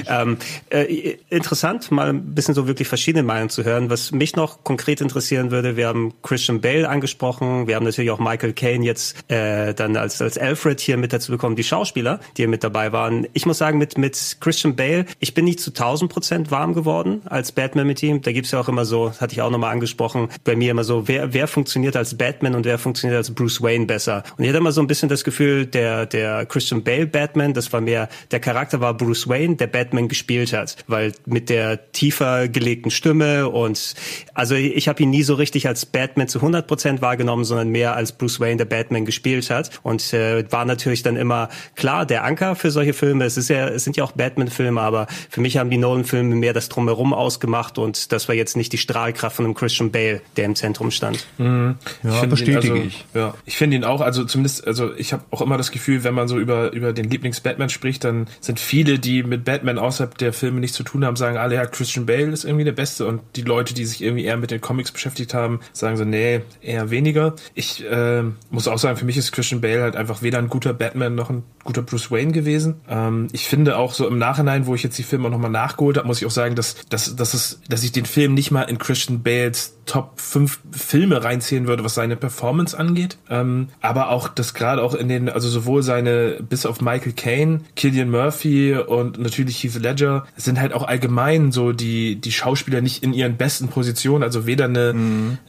[0.08, 0.38] ähm,
[0.70, 3.88] äh, interessant, mal ein bisschen so wirklich verschiedene Meinungen zu hören.
[3.90, 8.18] Was mich noch konkret interessieren würde, wir haben Christian Bale angesprochen, wir haben natürlich auch
[8.18, 12.42] Michael Caine jetzt äh, dann als, als Alfred hier mit dazu bekommen, die Schauspieler, die
[12.42, 13.26] hier mit dabei waren.
[13.32, 17.22] Ich muss sagen, mit, mit Christian Bale, ich bin nicht zu 1000 Prozent warm geworden
[17.26, 18.22] als Batman mit ihm.
[18.22, 21.06] Da gibt's ja auch immer so, hatte ich auch nochmal angesprochen, bei mir immer so,
[21.08, 24.22] wer, wer funktioniert als Batman und wer funktioniert als Bruce Wayne besser.
[24.36, 27.72] Und ich hatte immer so ein bisschen das Gefühl, der, der Christian Bale Batman, das
[27.72, 32.48] war mehr, der Charakter war Bruce Wayne, der Batman gespielt hat, weil mit der tiefer
[32.48, 33.94] gelegten Stimme und
[34.34, 37.94] also ich habe ihn nie so richtig als Batman zu 100 Prozent wahrgenommen, sondern mehr
[37.96, 42.24] als Bruce Wayne, der Batman gespielt hat und äh, war natürlich dann immer klar der
[42.24, 43.24] Anker für solche Filme.
[43.24, 46.52] Es ist ja, es sind ja auch Batman-Filme, aber für mich haben die Nolan-Filme mehr
[46.52, 50.46] das drumherum ausgemacht und das war jetzt nicht die Strahlkraft von einem Christian Bale, der
[50.46, 51.26] im Zentrum stand.
[51.38, 51.76] Mhm.
[52.02, 53.04] Ja, Ich bestätige ihn, also, ich.
[53.14, 56.14] Ja, ich finde ihn auch, also zumindest, also ich habe auch immer das Gefühl, wenn
[56.14, 60.32] man so über über den Lieblings-Batman spricht, dann sind viele, die mit Batman außerhalb der
[60.32, 63.20] Filme nichts zu tun haben, sagen alle, ja, Christian Bale ist irgendwie der Beste und
[63.36, 66.90] die Leute, die sich irgendwie eher mit den Comics beschäftigt haben, sagen so, nee, eher
[66.90, 67.34] weniger.
[67.54, 70.74] Ich ähm, muss auch sagen, für mich ist Christian Bale halt einfach weder ein guter
[70.74, 72.80] Batman noch ein guter Bruce Wayne gewesen.
[72.88, 76.06] Ähm, ich finde auch so im Nachhinein, wo ich jetzt die Filme nochmal nachgeholt habe,
[76.06, 78.78] muss ich auch sagen, dass, dass, dass, es, dass ich den Film nicht mal in
[78.78, 83.18] Christian Bales Top 5 Filme reinziehen würde, was seine Performance angeht.
[83.28, 87.60] Ähm, aber auch das gerade auch in den, also sowohl seine, bis auf Michael Caine,
[87.76, 93.02] Killian Murphy und natürlich Heath Ledger, sind halt auch allgemein so die, die Schauspieler nicht
[93.02, 93.83] in ihren besten Positionen,
[94.22, 94.90] also weder eine,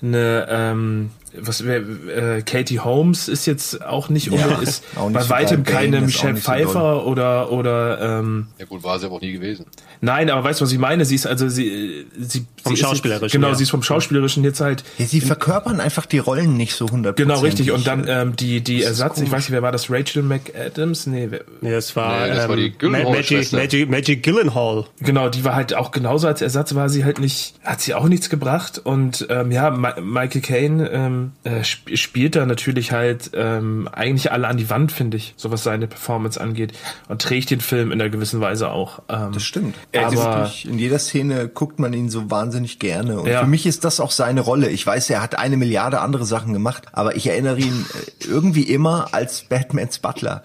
[0.01, 5.13] eine ähm, was äh, Katie Holmes ist jetzt auch nicht, Ja, unbedingt- ist auch nicht
[5.13, 9.05] bei so weitem keine Michelle nicht so Pfeiffer oder oder ähm, Ja gut, war sie
[9.05, 9.65] aber auch nie gewesen.
[10.01, 11.05] Nein, aber weißt du, was ich meine?
[11.05, 13.55] Sie ist also sie sie Vom sie ist Schauspielerischen, Jetzt, genau, ja.
[13.55, 17.15] sie ist vom Schauspielerischen jetzt halt Ja, sie verkörpern einfach die Rollen nicht so 100
[17.15, 19.89] genau richtig und dann ähm, die die Ersatz, ich weiß nicht, wer war das?
[19.89, 21.07] Rachel McAdams?
[21.07, 22.91] Nee, wer, Nee, das war, Nee, das war die ähm.
[22.91, 24.85] Maggie, Maggie, Maggie Gyllenhaal.
[24.99, 28.07] genau, die war halt auch genauso als Ersatz war sie halt nicht, hat sie auch
[28.07, 33.31] nichts gebracht und ähm, ja, Ma Michael Caine ähm, äh, sp spielt da natürlich halt
[33.33, 36.73] ähm, eigentlich alle an die Wand, finde ich, so was seine Performance angeht
[37.07, 38.99] und trägt den Film in einer gewissen Weise auch.
[39.09, 39.75] Ähm, Das stimmt.
[39.95, 43.19] Aber Also wirklich, in jeder Szene guckt man ihn so wahnsinnig gerne.
[43.19, 43.41] Und Ja.
[43.41, 44.69] für mich ist das auch seine Rolle.
[44.69, 47.85] Ich weiß, er hat eine Milliarde andere Sachen gemacht, aber ich erinnere ihn
[48.21, 50.43] äh, irgendwie immer als Batmans Butler.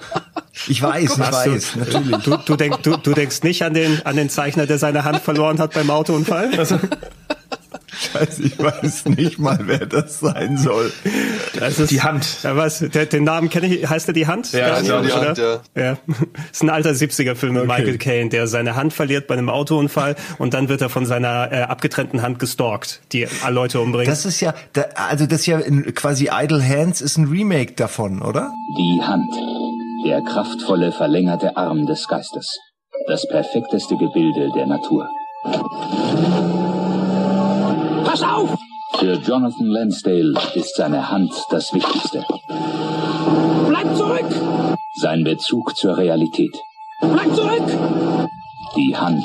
[0.69, 2.17] Ich weiß, ich Hast du- weiß, natürlich.
[2.25, 5.21] Du, du, denk, du, du denkst nicht an den, an den Zeichner, der seine Hand
[5.21, 6.51] verloren hat beim Autounfall?
[7.93, 10.93] Scheiße, ich weiß nicht mal, wer das sein soll.
[11.59, 12.43] Das ist, Die Hand.
[12.43, 12.79] Ja, was?
[12.79, 13.89] Der, den Namen kenne ich.
[13.89, 14.53] Heißt er die Hand?
[14.53, 15.27] Ja, Daniel, ja, die oder?
[15.29, 15.83] Hand, ja.
[15.83, 15.97] ja.
[16.53, 20.55] ist ein alter 70er-Film mit Michael Caine, der seine Hand verliert bei einem Autounfall und
[20.55, 24.09] dann wird er von seiner äh, abgetrennten Hand gestalkt, die alle Leute umbringt.
[24.09, 27.73] Das ist ja, da, also das ist ja in, quasi Idle Hands ist ein Remake
[27.75, 28.53] davon, oder?
[28.79, 29.33] Die Hand.
[30.07, 32.59] Der kraftvolle, verlängerte Arm des Geistes.
[33.07, 35.07] Das perfekteste Gebilde der Natur.
[38.11, 38.59] Pass auf!
[38.99, 42.25] Für Jonathan Lansdale ist seine Hand das Wichtigste.
[43.69, 44.27] Bleib zurück!
[44.97, 46.51] sein Bezug zur Realität.
[47.01, 47.63] Bleib zurück!
[48.75, 49.25] Die Hand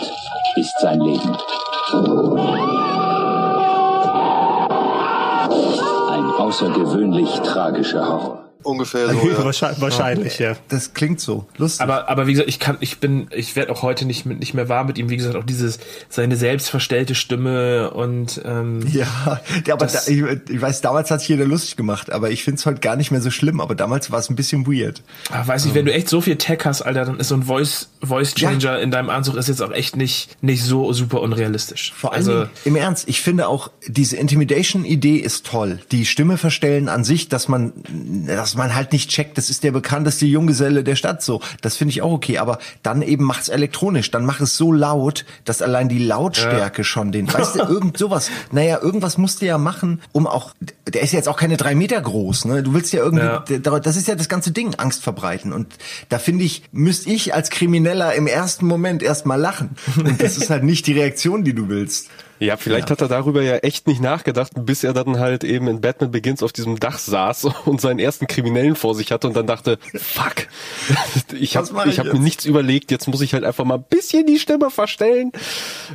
[0.56, 1.36] ist sein Leben.
[6.12, 8.45] Ein außergewöhnlich tragischer Horror.
[8.66, 9.30] Ungefähr so.
[9.30, 9.44] Ja.
[9.44, 10.56] Wahrscheinlich, wahrscheinlich, ja.
[10.70, 11.82] Das klingt so lustig.
[11.82, 14.54] Aber, aber wie gesagt, ich kann, ich bin, ich werde auch heute nicht mit, nicht
[14.54, 15.10] mehr warm mit ihm.
[15.10, 19.08] Wie gesagt, auch dieses, seine selbstverstellte Stimme und, ähm, ja,
[19.66, 22.60] ja, aber da, ich, ich weiß, damals hat sich jeder lustig gemacht, aber ich finde
[22.60, 25.04] es heute gar nicht mehr so schlimm, aber damals war es ein bisschen weird.
[25.32, 27.44] Ach, weiß ich, wenn du echt so viel Tech hast, Alter, dann ist so ein
[27.44, 28.78] Voice, Voice Changer ja.
[28.78, 31.94] in deinem Anzug ist jetzt auch echt nicht, nicht so super unrealistisch.
[31.96, 35.80] Vor allem, also, im Ernst, ich finde auch, diese Intimidation-Idee ist toll.
[35.92, 37.74] Die Stimme verstellen an sich, dass man,
[38.28, 41.42] dass man halt nicht checkt, das ist der bekannteste Junggeselle der Stadt so.
[41.62, 45.26] Das finde ich auch okay, aber dann eben macht's elektronisch, dann mach es so laut,
[45.44, 46.84] dass allein die Lautstärke ja.
[46.84, 48.30] schon den, weißt du, irgend sowas.
[48.52, 50.54] Naja, irgendwas musst du ja machen, um auch,
[50.88, 52.64] der ist ja jetzt auch keine drei Meter groß, ne?
[52.64, 53.80] Du willst ja irgendwie, ja.
[53.80, 55.52] das ist ja das ganze Ding, Angst verbreiten.
[55.52, 55.68] Und
[56.10, 57.50] da finde ich, müsste ich als
[57.96, 59.76] Krimineller im ersten Moment erstmal lachen.
[59.98, 62.10] Und das ist halt nicht die Reaktion, die du willst.
[62.38, 62.92] Ja, vielleicht ja.
[62.92, 66.44] hat er darüber ja echt nicht nachgedacht, bis er dann halt eben in Batman Begins
[66.44, 70.48] auf diesem Dach saß und seinen ersten Kriminellen vor sich hatte und dann dachte, fuck,
[71.40, 74.26] ich habe ich hab mir nichts überlegt, jetzt muss ich halt einfach mal ein bisschen
[74.26, 75.32] die Stimme verstellen,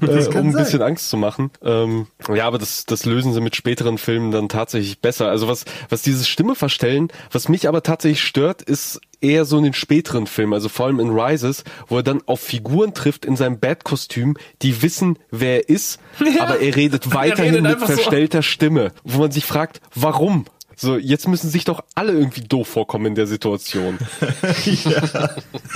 [0.00, 1.50] äh, um ein bisschen Angst zu machen.
[1.62, 5.28] Ähm, ja, aber das, das lösen sie mit späteren Filmen dann tatsächlich besser.
[5.28, 9.64] Also was, was dieses Stimme verstellen, was mich aber tatsächlich stört, ist eher so in
[9.64, 13.36] den späteren Filmen, also vor allem in Rises, wo er dann auf Figuren trifft in
[13.36, 16.42] seinem Bad-Kostüm, die wissen, wer er ist, ja.
[16.42, 18.42] aber er redet weiterhin er redet mit verstellter so.
[18.42, 20.46] Stimme, wo man sich fragt, warum?
[20.76, 23.98] So, jetzt müssen sich doch alle irgendwie doof vorkommen in der Situation.
[24.64, 25.30] ja.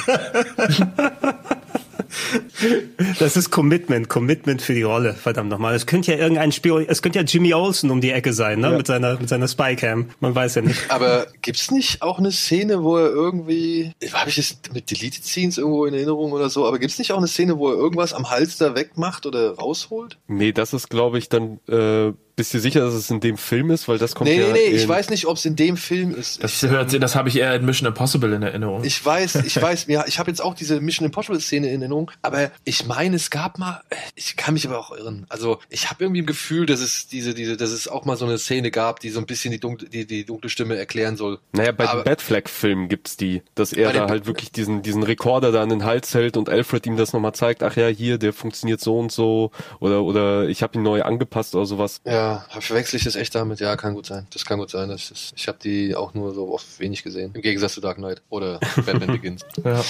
[3.18, 5.74] Das ist Commitment, Commitment für die Rolle, verdammt nochmal.
[5.74, 8.70] Es könnte ja irgendein Spiel, es könnte ja Jimmy Olsen um die Ecke sein, ne,
[8.70, 8.76] ja.
[8.76, 10.10] mit seiner, mit seiner Spycam.
[10.20, 10.90] Man weiß ja nicht.
[10.90, 15.58] Aber gibt's nicht auch eine Szene, wo er irgendwie, habe ich es mit Deleted Scenes
[15.58, 18.30] irgendwo in Erinnerung oder so, aber gibt's nicht auch eine Szene, wo er irgendwas am
[18.30, 20.18] Hals da wegmacht oder rausholt?
[20.26, 23.70] Nee, das ist, glaube ich, dann, äh, bist du sicher, dass es in dem Film
[23.70, 23.86] ist?
[23.86, 24.48] Weil das kommt nee, ja.
[24.48, 26.42] Nee, nee, ich weiß nicht, ob es in dem Film ist.
[26.42, 28.82] Das ich, hört, das habe ich eher in Mission Impossible in Erinnerung.
[28.82, 32.10] Ich weiß, ich weiß, ja, ich habe jetzt auch diese Mission Impossible Szene in Erinnerung,
[32.22, 33.82] aber ich meine, es gab mal,
[34.16, 35.26] ich kann mich aber auch irren.
[35.28, 38.24] Also ich habe irgendwie ein Gefühl, dass es diese, diese, dass es auch mal so
[38.24, 41.38] eine Szene gab, die so ein bisschen die dunkle, die, die dunkle Stimme erklären soll.
[41.52, 45.52] Naja, bei aber, den Batflag-Filmen gibt's die, dass er da halt wirklich diesen, diesen Rekorder
[45.52, 48.32] da an den Hals hält und Alfred ihm das nochmal zeigt, ach ja, hier, der
[48.32, 52.00] funktioniert so und so, oder, oder ich habe ihn neu angepasst oder sowas.
[52.04, 52.23] Ja,
[52.60, 53.60] verwechsel ich das echt damit?
[53.60, 54.26] Ja, kann gut sein.
[54.32, 54.88] Das kann gut sein.
[54.88, 57.32] Das ist, ich habe die auch nur so oft wenig gesehen.
[57.34, 59.44] Im Gegensatz zu Dark Knight oder Batman Begins.
[59.64, 59.80] Ja.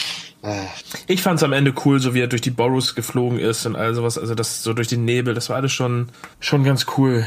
[0.43, 0.66] Äh.
[1.07, 3.76] Ich fand es am Ende cool, so wie er durch die Boroughs geflogen ist und
[3.76, 4.18] all sowas.
[4.18, 6.09] Also das so durch den Nebel, das war alles schon,
[6.41, 7.24] schon ganz cool.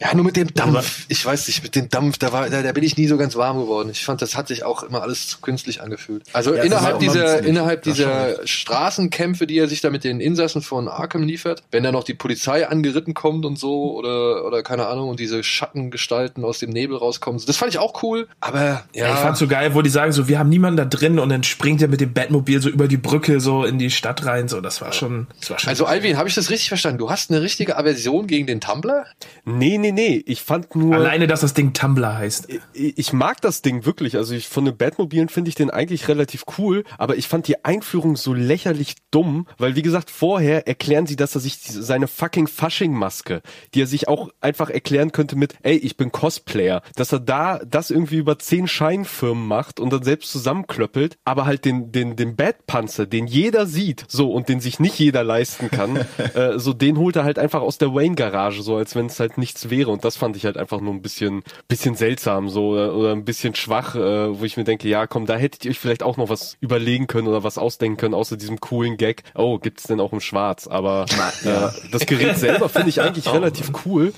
[0.00, 1.06] Ja, nur mit dem Dampf.
[1.08, 3.34] Ich weiß nicht, mit dem Dampf, da war, da, da bin ich nie so ganz
[3.34, 3.88] warm geworden.
[3.90, 6.24] Ich fand, das hat sich auch immer alles zu künstlich angefühlt.
[6.34, 10.88] Also ja, innerhalb dieser, innerhalb dieser Straßenkämpfe, die er sich da mit den Insassen von
[10.88, 15.08] Arkham liefert, wenn da noch die Polizei angeritten kommt und so, oder, oder keine Ahnung,
[15.08, 18.84] und diese Schattengestalten aus dem Nebel rauskommen, das fand ich auch cool, aber, ja.
[18.92, 21.30] ja ich fand so geil, wo die sagen so, wir haben niemanden da drin und
[21.30, 24.48] dann springt er mit dem Batmobil so über die Brücke so in die Stadt rein,
[24.48, 25.70] so, das war schon, das war schon.
[25.70, 26.98] Also, Alvin, habe ich das richtig verstanden?
[26.98, 29.06] Du hast eine richtige Aversion gegen den Tumblr?
[29.44, 30.22] Nee, nee, nee, nee.
[30.26, 30.94] Ich fand nur.
[30.94, 32.48] Alleine, dass das Ding Tumblr heißt.
[32.72, 34.16] Ich, ich mag das Ding wirklich.
[34.16, 37.64] Also ich von den Batmobilen finde ich den eigentlich relativ cool, aber ich fand die
[37.64, 42.46] Einführung so lächerlich dumm, weil wie gesagt, vorher erklären sie, dass er sich seine fucking
[42.46, 43.42] Fasching-Maske,
[43.74, 47.58] die er sich auch einfach erklären könnte mit, ey, ich bin Cosplayer, dass er da
[47.58, 52.36] das irgendwie über zehn Scheinfirmen macht und dann selbst zusammenklöppelt, aber halt den, den, den
[52.36, 55.96] Batpanzer, den jeder sieht, so und den sich nicht jeder leisten kann,
[56.34, 59.38] äh, so den holt er halt einfach aus der Wayne-Garage, so als wenn es halt
[59.38, 59.75] nichts wäre.
[59.84, 63.24] Und das fand ich halt einfach nur ein bisschen, bisschen seltsam so oder, oder ein
[63.24, 66.16] bisschen schwach, äh, wo ich mir denke, ja, komm, da hättet ihr euch vielleicht auch
[66.16, 69.22] noch was überlegen können oder was ausdenken können, außer diesem coolen Gag.
[69.34, 70.66] Oh, gibt's denn auch im Schwarz?
[70.66, 71.06] Aber
[71.44, 74.12] äh, das Gerät selber finde ich eigentlich relativ cool.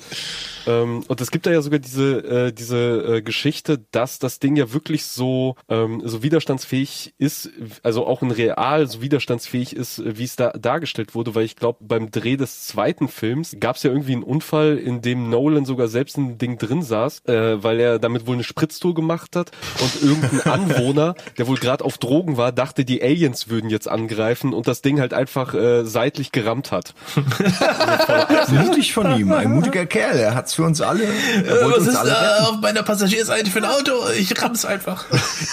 [0.66, 4.56] Ähm, und es gibt da ja sogar diese, äh, diese äh, Geschichte, dass das Ding
[4.56, 7.50] ja wirklich so, ähm, so widerstandsfähig ist,
[7.82, 11.78] also auch in real so widerstandsfähig ist, wie es da dargestellt wurde, weil ich glaube,
[11.80, 15.88] beim Dreh des zweiten Films gab es ja irgendwie einen Unfall, in dem Nolan sogar
[15.88, 19.50] selbst ein Ding drin saß, äh, weil er damit wohl eine Spritztour gemacht hat
[19.80, 24.52] und irgendein Anwohner, der wohl gerade auf Drogen war, dachte, die Aliens würden jetzt angreifen
[24.52, 26.94] und das Ding halt einfach äh, seitlich gerammt hat.
[28.48, 31.04] Mutig von ihm, ein mutiger Kerl, er hat's für uns alle.
[31.04, 33.92] Er Was ist alle da auf meiner Passagierseite für ein Auto?
[34.18, 35.04] Ich ramm's einfach.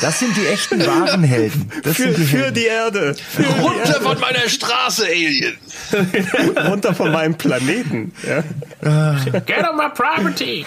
[0.01, 1.71] Das sind die echten wahren Helden.
[1.83, 2.53] Das für, die für Helden.
[2.55, 3.13] die Erde.
[3.13, 4.01] Für Runter die Erde.
[4.01, 5.57] von meiner Straße, Alien.
[6.71, 8.13] Runter von meinem Planeten.
[8.27, 9.13] Ja.
[9.41, 10.65] Get on my property.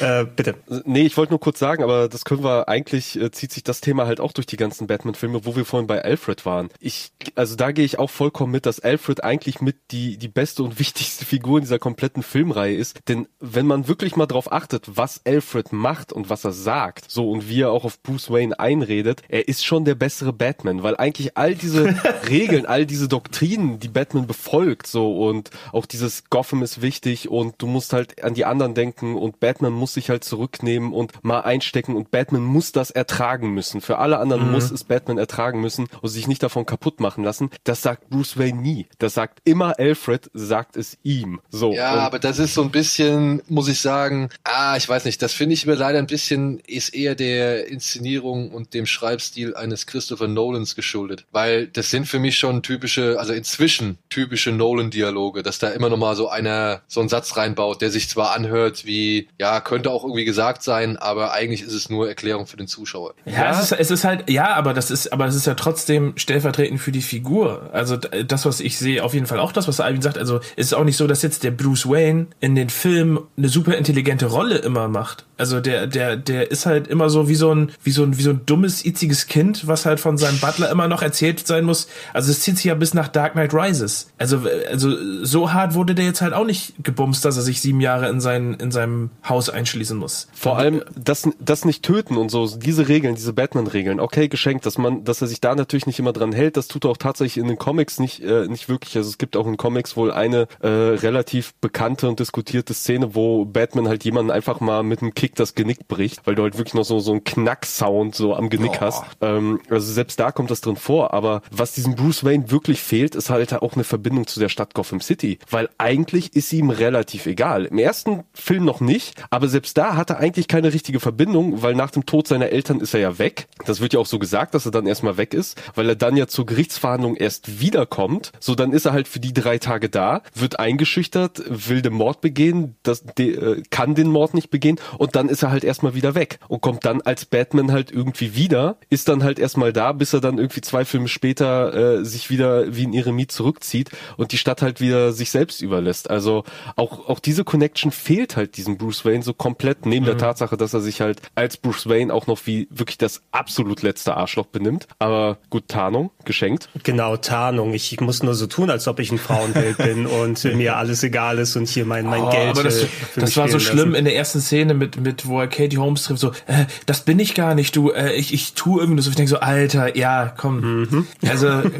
[0.00, 0.56] Äh, bitte.
[0.84, 3.80] Nee, ich wollte nur kurz sagen, aber das können wir eigentlich, äh, zieht sich das
[3.80, 6.68] Thema halt auch durch die ganzen Batman-Filme, wo wir vorhin bei Alfred waren.
[6.80, 10.62] Ich, also da gehe ich auch vollkommen mit, dass Alfred eigentlich mit die, die beste
[10.62, 13.00] und wichtigste Figur in dieser kompletten Filmreihe ist.
[13.08, 17.30] Denn wenn man wirklich mal drauf achtet, was Alfred macht und was er sagt, so
[17.30, 20.96] und wie er auch auf Bruce Wayne einredet, er ist schon der bessere Batman, weil
[20.96, 21.94] eigentlich all diese
[22.28, 27.54] Regeln, all diese Doktrinen, die Batman befolgt, so und auch dieses Gotham ist wichtig und
[27.58, 31.40] du musst halt an die anderen denken und Batman muss sich halt zurücknehmen und mal
[31.40, 33.80] einstecken und Batman muss das ertragen müssen.
[33.80, 34.52] Für alle anderen Mhm.
[34.52, 37.50] muss es Batman ertragen müssen und sich nicht davon kaputt machen lassen.
[37.64, 38.86] Das sagt Bruce Wayne nie.
[38.98, 41.40] Das sagt immer Alfred, sagt es ihm.
[41.50, 41.72] So.
[41.72, 45.32] Ja, aber das ist so ein bisschen, muss ich sagen, ah, ich weiß nicht, das
[45.32, 50.28] finde ich mir leider ein bisschen, ist eher der Inszenierung und dem Schreibstil eines Christopher
[50.28, 51.24] Nolans geschuldet.
[51.32, 55.96] Weil das sind für mich schon typische, also inzwischen typische Nolan-Dialoge, dass da immer noch
[55.98, 59.03] mal so einer, so einen Satz reinbaut, der sich zwar anhört wie,
[59.38, 63.14] ja, könnte auch irgendwie gesagt sein, aber eigentlich ist es nur Erklärung für den Zuschauer.
[63.24, 66.12] Ja, Es, ist, es ist halt, ja, aber das ist, aber es ist ja trotzdem
[66.16, 67.70] stellvertretend für die Figur.
[67.72, 70.18] Also d- das, was ich sehe, auf jeden Fall auch das, was Alvin sagt.
[70.18, 73.48] Also es ist auch nicht so, dass jetzt der Bruce Wayne in den Filmen eine
[73.48, 75.24] super intelligente Rolle immer macht.
[75.36, 78.22] Also der, der, der ist halt immer so wie so ein, wie so ein, wie
[78.22, 81.88] so ein dummes, itziges Kind, was halt von seinem Butler immer noch erzählt sein muss.
[82.12, 84.08] Also es zieht sich ja bis nach Dark Knight Rises.
[84.18, 87.80] Also, also so hart wurde der jetzt halt auch nicht gebumst, dass er sich sieben
[87.80, 90.28] Jahre in sein, in seinem Haus einschließen muss.
[90.32, 94.78] Vor allem das, das nicht töten und so, diese Regeln, diese Batman-Regeln, okay, geschenkt, dass
[94.78, 97.42] man, dass er sich da natürlich nicht immer dran hält, das tut er auch tatsächlich
[97.42, 98.96] in den Comics nicht, äh, nicht wirklich.
[98.96, 103.44] Also es gibt auch in Comics wohl eine äh, relativ bekannte und diskutierte Szene, wo
[103.44, 106.74] Batman halt jemanden einfach mal mit einem Kick das Genick bricht, weil du halt wirklich
[106.74, 109.04] noch so, so einen Knack-Sound so am Genick hast.
[109.22, 113.14] Ähm, also selbst da kommt das drin vor, aber was diesem Bruce Wayne wirklich fehlt,
[113.14, 117.24] ist halt auch eine Verbindung zu der Stadt Gotham City, weil eigentlich ist ihm relativ
[117.24, 117.64] egal.
[117.64, 121.74] Im ersten Film noch nicht, aber selbst da hat er eigentlich keine richtige Verbindung, weil
[121.74, 123.46] nach dem Tod seiner Eltern ist er ja weg.
[123.64, 126.18] Das wird ja auch so gesagt, dass er dann erstmal weg ist, weil er dann
[126.18, 128.32] ja zur Gerichtsverhandlung erst wiederkommt.
[128.40, 132.20] So, dann ist er halt für die drei Tage da, wird eingeschüchtert, will den Mord
[132.20, 135.94] begehen, das, de, äh, kann den Mord nicht begehen und dann ist er halt erstmal
[135.94, 139.92] wieder weg und kommt dann als Batman halt irgendwie wieder, ist dann halt erstmal da,
[139.92, 144.32] bis er dann irgendwie zwei Filme später äh, sich wieder wie ein Eremit zurückzieht und
[144.32, 146.10] die Stadt halt wieder sich selbst überlässt.
[146.10, 146.44] Also
[146.76, 150.18] auch, auch diese Connection fehlt halt diesem Bruce Wayne so komplett, neben der Mhm.
[150.18, 154.16] Tatsache, dass er sich halt als Bruce Wayne auch noch wie wirklich das absolut letzte
[154.16, 154.86] Arschloch benimmt.
[154.98, 156.68] Aber gut, Tarnung, geschenkt.
[156.82, 157.74] Genau, Tarnung.
[157.74, 161.38] Ich muss nur so tun, als ob ich ein Frauenbild bin und mir alles egal
[161.38, 162.48] ist und hier mein, mein Oh, Geld.
[162.50, 163.94] aber das, für das mich war so schlimm lassen.
[163.94, 167.18] in der ersten Szene mit, mit wo er Katie Holmes trifft, so, äh, das bin
[167.18, 169.10] ich gar nicht, du, äh, ich, ich tu irgendwie so.
[169.10, 171.06] Ich denke so, Alter, ja, komm.
[171.26, 171.70] Also, äh,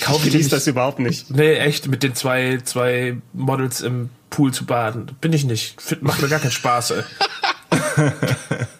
[0.00, 0.28] kauf Mhm.
[0.28, 1.30] Ich lies das überhaupt nicht.
[1.30, 5.10] Nee, echt, mit den zwei, zwei Models im Pool zu baden.
[5.20, 5.76] Bin ich nicht.
[6.02, 7.02] Macht mir gar keinen Spaß, ey.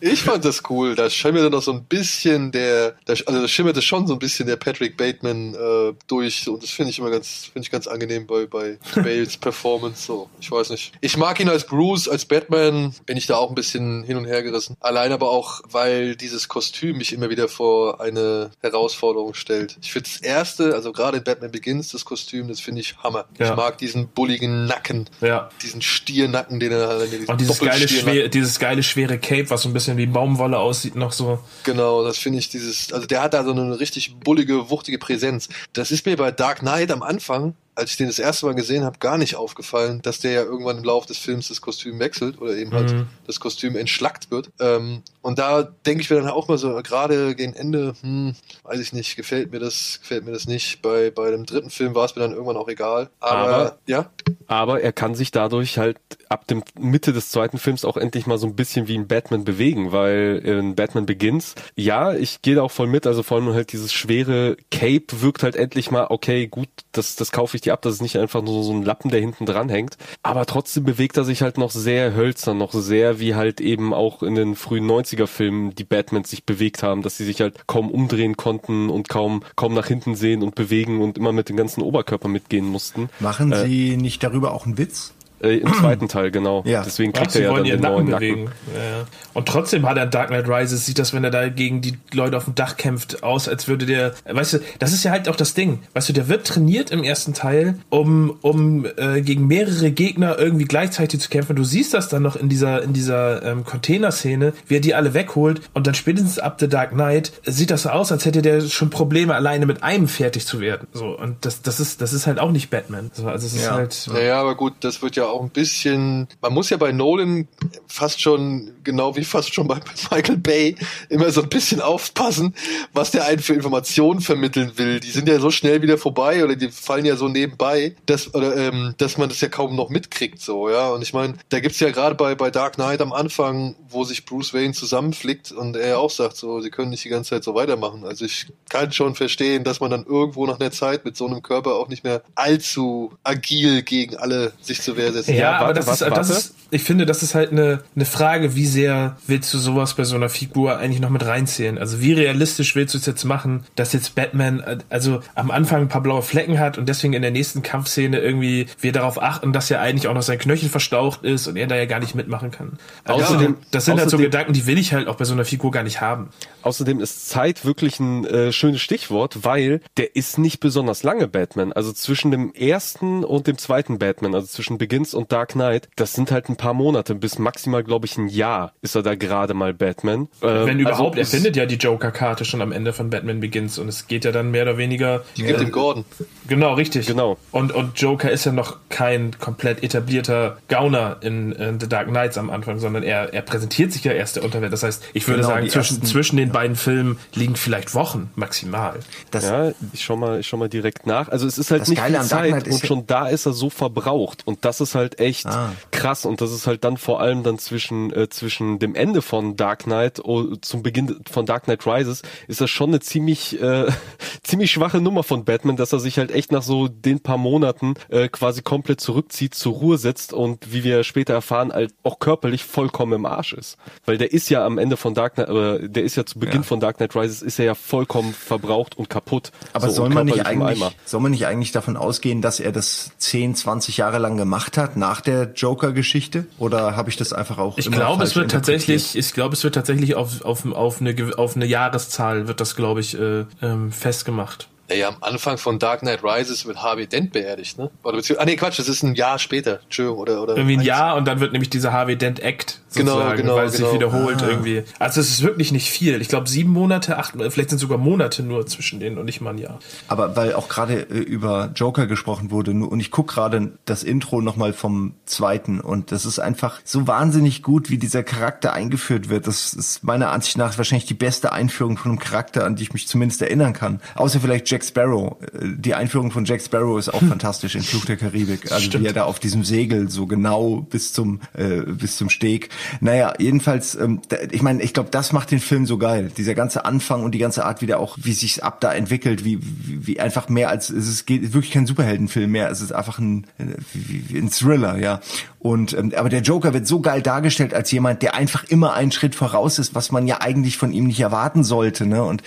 [0.00, 0.94] Ich fand das cool.
[0.94, 4.56] Da schimmerte noch so ein bisschen der, also da schimmerte schon so ein bisschen der
[4.56, 8.46] Patrick Bateman äh, durch und das finde ich immer ganz, finde ich ganz angenehm bei
[8.46, 10.04] bei Bales Performance.
[10.06, 10.92] So, ich weiß nicht.
[11.00, 14.24] Ich mag ihn als Bruce, als Batman bin ich da auch ein bisschen hin und
[14.26, 14.76] her gerissen.
[14.80, 19.76] Allein aber auch, weil dieses Kostüm mich immer wieder vor eine Herausforderung stellt.
[19.82, 23.26] Ich finde das erste, also gerade in Batman Begins, das Kostüm, das finde ich Hammer.
[23.38, 23.50] Ja.
[23.50, 25.48] Ich mag diesen bulligen Nacken, Ja.
[25.62, 29.68] diesen Stiernacken, den er, diesen Und dieses geile, schwere, dieses geile, schwere Cape, was so
[29.68, 31.38] ein bisschen wie Baumwolle aussieht, noch so.
[31.64, 35.48] Genau, das finde ich dieses, also der hat da so eine richtig bullige, wuchtige Präsenz.
[35.72, 38.82] Das ist mir bei Dark Knight am Anfang, als ich den das erste Mal gesehen
[38.84, 42.40] habe, gar nicht aufgefallen, dass der ja irgendwann im Laufe des Films das Kostüm wechselt
[42.40, 43.06] oder eben halt Mhm.
[43.26, 44.50] das Kostüm entschlackt wird.
[44.60, 48.80] Ähm, und da denke ich mir dann auch mal so, gerade gegen Ende, hm, weiß
[48.80, 50.82] ich nicht, gefällt mir das, gefällt mir das nicht.
[50.82, 53.10] Bei, bei dem dritten Film war es mir dann irgendwann auch egal.
[53.20, 54.10] Aber, Aber- ja,
[54.48, 55.98] Aber er kann sich dadurch halt
[56.28, 59.44] ab dem Mitte des zweiten Films auch endlich mal so ein bisschen wie ein Batman
[59.44, 63.52] bewegen, weil in Batman Begins, ja, ich gehe da auch voll mit, also vor allem
[63.52, 67.72] halt dieses schwere Cape wirkt halt endlich mal, okay, gut, das, das kaufe ich dir
[67.72, 69.96] ab, das ist nicht einfach nur so ein Lappen, der hinten dran hängt.
[70.22, 74.22] Aber trotzdem bewegt er sich halt noch sehr hölzern, noch sehr wie halt eben auch
[74.22, 77.90] in den frühen 90er Filmen die Batmans sich bewegt haben, dass sie sich halt kaum
[77.90, 81.82] umdrehen konnten und kaum, kaum nach hinten sehen und bewegen und immer mit dem ganzen
[81.82, 83.08] Oberkörper mitgehen mussten.
[83.20, 85.12] Machen Äh, Sie nicht darüber auch einen Witz?
[85.40, 86.62] Äh, Im zweiten Teil, genau.
[86.66, 86.82] Ja.
[86.82, 88.18] Deswegen Ach, kriegt sie er ja dann den neuen Nacken Nacken.
[88.18, 88.50] bewegen.
[88.74, 89.04] Ja, ja.
[89.34, 91.98] Und trotzdem hat er in Dark Knight Rises, sieht das, wenn er da gegen die
[92.12, 95.28] Leute auf dem Dach kämpft, aus, als würde der, weißt du, das ist ja halt
[95.28, 95.80] auch das Ding.
[95.92, 100.64] Weißt du, der wird trainiert im ersten Teil, um, um äh, gegen mehrere Gegner irgendwie
[100.64, 101.56] gleichzeitig zu kämpfen.
[101.56, 105.12] Du siehst das dann noch in dieser, in dieser ähm, Container-Szene, wie er die alle
[105.14, 108.62] wegholt und dann spätestens ab The Dark Knight sieht das so aus, als hätte der
[108.62, 110.86] schon Probleme, alleine mit einem fertig zu werden.
[110.92, 113.10] So, und das, das ist, das ist halt auch nicht Batman.
[113.12, 113.74] So, also es ist ja.
[113.74, 114.08] halt.
[114.12, 117.48] Naja, aber gut, das wird ja auch ein bisschen, man muss ja bei Nolan
[117.86, 119.80] fast schon, genau wie fast schon bei
[120.10, 120.76] Michael Bay,
[121.08, 122.54] immer so ein bisschen aufpassen,
[122.92, 125.00] was der einen für Informationen vermitteln will.
[125.00, 128.56] Die sind ja so schnell wieder vorbei oder die fallen ja so nebenbei, dass, oder,
[128.56, 130.90] ähm, dass man das ja kaum noch mitkriegt, so, ja.
[130.90, 134.24] Und ich meine, da gibt's ja gerade bei, bei Dark Knight am Anfang, wo sich
[134.24, 137.54] Bruce Wayne zusammenflickt und er auch sagt, so, sie können nicht die ganze Zeit so
[137.54, 138.04] weitermachen.
[138.04, 141.42] Also ich kann schon verstehen, dass man dann irgendwo nach einer Zeit mit so einem
[141.42, 145.34] Körper auch nicht mehr allzu agil gegen alle sich zur Wehr setzen.
[145.38, 145.64] Ja, kann.
[145.64, 149.16] aber das, ist, das ist, ich finde, das ist halt eine, eine Frage, wie sehr
[149.26, 151.78] willst du sowas bei so einer Figur eigentlich noch mit reinzählen?
[151.78, 155.88] Also wie realistisch willst du es jetzt machen, dass jetzt Batman also am Anfang ein
[155.88, 159.68] paar blaue Flecken hat und deswegen in der nächsten Kampfszene irgendwie wir darauf achten, dass
[159.68, 162.50] ja eigentlich auch noch sein Knöchel verstaucht ist und er da ja gar nicht mitmachen
[162.50, 162.78] kann.
[163.04, 165.34] Also Außerdem- das sind halt so außerdem- Gedanken, die will ich halt auch bei so
[165.34, 166.30] einer Figur gar nicht haben.
[166.62, 171.72] Außerdem ist Zeit wirklich ein äh, schönes Stichwort, weil der ist nicht besonders lange Batman.
[171.72, 176.14] Also zwischen dem ersten und dem zweiten Batman, also zwischen Begins und Dark Knight, das
[176.14, 179.54] sind halt ein paar Monate, bis maximal, glaube ich, ein Jahr ist er da gerade
[179.54, 180.28] mal Batman.
[180.42, 183.78] Ähm, Wenn überhaupt, also er findet ja die Joker-Karte schon am Ende von Batman Begins
[183.78, 185.22] und es geht ja dann mehr oder weniger.
[185.36, 186.04] Die gibt ihm Gordon.
[186.48, 187.06] Genau, richtig.
[187.06, 187.36] Genau.
[187.52, 192.36] Und, und Joker ist ja noch kein komplett etablierter Gauner in, in The Dark Knights
[192.38, 194.72] am Anfang, sondern er, er präsentiert sich ja erst der Unterwelt.
[194.72, 198.30] Das heißt, ich würde Genau, sagen, zwischen, ersten- zwischen den beiden Filmen liegen vielleicht Wochen
[198.34, 198.98] maximal.
[199.30, 201.28] Das, ja, ich schau mal, ich schau mal direkt nach.
[201.28, 203.70] Also es ist halt nicht Geile viel Zeit und ja- schon da ist er so
[203.70, 205.72] verbraucht und das ist halt echt Ah.
[205.92, 209.54] krass und das ist halt dann vor allem dann zwischen äh, zwischen dem Ende von
[209.56, 213.86] Dark Knight und zum Beginn von Dark Knight Rises ist das schon eine ziemlich äh,
[214.42, 217.94] ziemlich schwache Nummer von Batman, dass er sich halt echt nach so den paar Monaten
[218.08, 222.64] äh, quasi komplett zurückzieht, zur Ruhe setzt und wie wir später erfahren, halt auch körperlich
[222.64, 223.76] vollkommen im Arsch ist,
[224.06, 226.62] weil der ist ja am Ende von Dark Knight, äh, der ist ja zu Beginn
[226.62, 226.62] Ja.
[226.62, 229.52] von Dark Knight Rises ist er ja vollkommen verbraucht und kaputt.
[229.72, 233.10] Aber So, soll man nicht eigentlich, soll man nicht eigentlich davon ausgehen, dass er das
[233.18, 236.46] 10, 20 Jahre lang gemacht hat nach der Joker-Geschichte?
[236.58, 239.74] Oder habe ich das einfach auch Ich glaube, es wird tatsächlich, ich glaube, es wird
[239.74, 244.68] tatsächlich auf, auf, auf, eine, auf eine Jahreszahl wird das, glaube ich, äh, ähm, festgemacht.
[244.88, 247.90] Naja, am Anfang von Dark Knight Rises wird Harvey Dent beerdigt, ne?
[248.04, 249.80] Oder beziehungsweise, ah nee, Quatsch, das ist ein Jahr später.
[249.82, 250.56] Entschuldigung, oder, oder.
[250.56, 253.72] Irgendwie ein Jahr und dann wird nämlich dieser Harvey Dent Act sozusagen, genau, weil es
[253.72, 253.94] sich genau.
[253.94, 254.48] wiederholt Ah.
[254.48, 254.82] irgendwie.
[254.98, 256.20] Also es ist wirklich nicht viel.
[256.20, 259.50] Ich glaube sieben Monate, acht, vielleicht sind sogar Monate nur zwischen denen und nicht mal
[259.50, 259.78] ein Jahr.
[260.08, 264.40] Aber weil auch gerade äh, über Joker gesprochen wurde und ich guck gerade das Intro
[264.40, 269.46] nochmal vom zweiten und das ist einfach so wahnsinnig gut, wie dieser Charakter eingeführt wird.
[269.46, 272.92] Das ist meiner Ansicht nach wahrscheinlich die beste Einführung von einem Charakter, an die ich
[272.92, 274.00] mich zumindest erinnern kann.
[274.14, 275.36] Außer vielleicht Jack Sparrow.
[275.42, 278.70] Äh, Die Einführung von Jack Sparrow ist auch fantastisch in Fluch der Karibik.
[278.72, 279.04] Also Stimmt.
[279.04, 282.70] wie er da auf diesem Segel so genau bis zum äh, bis zum Steg.
[283.00, 284.20] Naja, jedenfalls, ähm,
[284.50, 286.30] ich meine, ich glaube, das macht den Film so geil.
[286.36, 289.44] Dieser ganze Anfang und die ganze Art, wie der auch, wie sich's ab da entwickelt,
[289.44, 292.70] wie, wie, wie einfach mehr als es ist geht wirklich kein Superheldenfilm mehr.
[292.70, 295.20] Es ist einfach ein, äh, ein Thriller, ja.
[295.58, 299.10] Und ähm, aber der Joker wird so geil dargestellt als jemand, der einfach immer einen
[299.10, 302.06] Schritt voraus ist, was man ja eigentlich von ihm nicht erwarten sollte.
[302.06, 302.22] Ne?
[302.22, 302.42] Und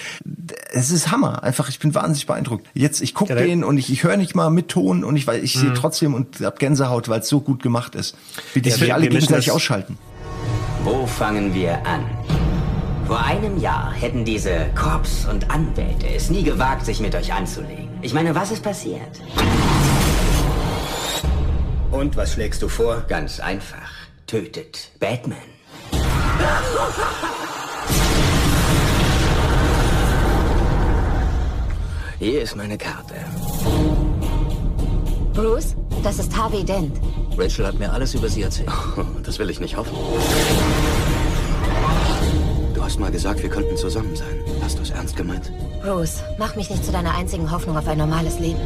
[0.72, 1.44] es ist Hammer.
[1.44, 2.66] Einfach, ich bin wahnsinnig beeindruckt.
[2.74, 5.28] Jetzt, ich gucke Ja, den und ich, ich höre nicht mal mit Ton und ich
[5.28, 8.16] weil ich sehe trotzdem und hab Gänsehaut, weil es so gut gemacht ist.
[8.54, 9.98] Wie die sich wir- alle gegenseitig ausschalten.
[10.84, 12.06] Wo fangen wir an?
[13.06, 17.90] Vor einem Jahr hätten diese Korps und Anwälte es nie gewagt, sich mit euch anzulegen.
[18.02, 19.20] Ich meine, was ist passiert?
[21.92, 23.04] Und was schlägst du vor?
[23.08, 23.92] Ganz einfach.
[24.26, 25.38] Tötet Batman.
[32.20, 33.16] Hier ist meine Karte.
[35.34, 37.00] Bruce, das ist Harvey Dent.
[37.40, 38.70] Rachel hat mir alles über sie erzählt.
[39.24, 39.96] Das will ich nicht hoffen.
[42.74, 44.44] Du hast mal gesagt, wir könnten zusammen sein.
[44.62, 45.52] Hast du es ernst gemeint?
[45.84, 48.60] Bruce, mach mich nicht zu deiner einzigen Hoffnung auf ein normales Leben.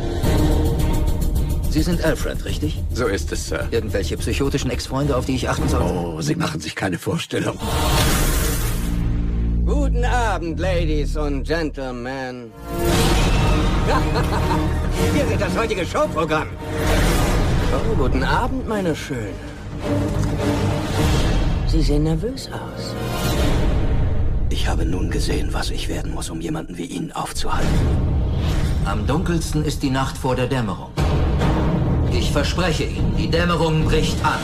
[1.70, 2.82] Sie sind Alfred, richtig?
[2.94, 3.68] So ist es, Sir.
[3.72, 5.86] Irgendwelche psychotischen Ex-Freunde, auf die ich achten sollte?
[5.86, 7.58] Oh, Sie machen sich keine Vorstellung.
[9.66, 12.52] Guten Abend, Ladies und Gentlemen.
[15.14, 16.48] Hier seht das heutige Showprogramm.
[17.76, 19.34] Oh, guten Abend, meine Schöne.
[21.68, 22.94] Sie sehen nervös aus.
[24.52, 27.80] Ich habe nun gesehen, was ich werden muss, um jemanden wie ihn aufzuhalten.
[28.86, 30.92] Am dunkelsten ist die Nacht vor der Dämmerung.
[32.12, 34.40] Ich verspreche Ihnen, die Dämmerung bricht an.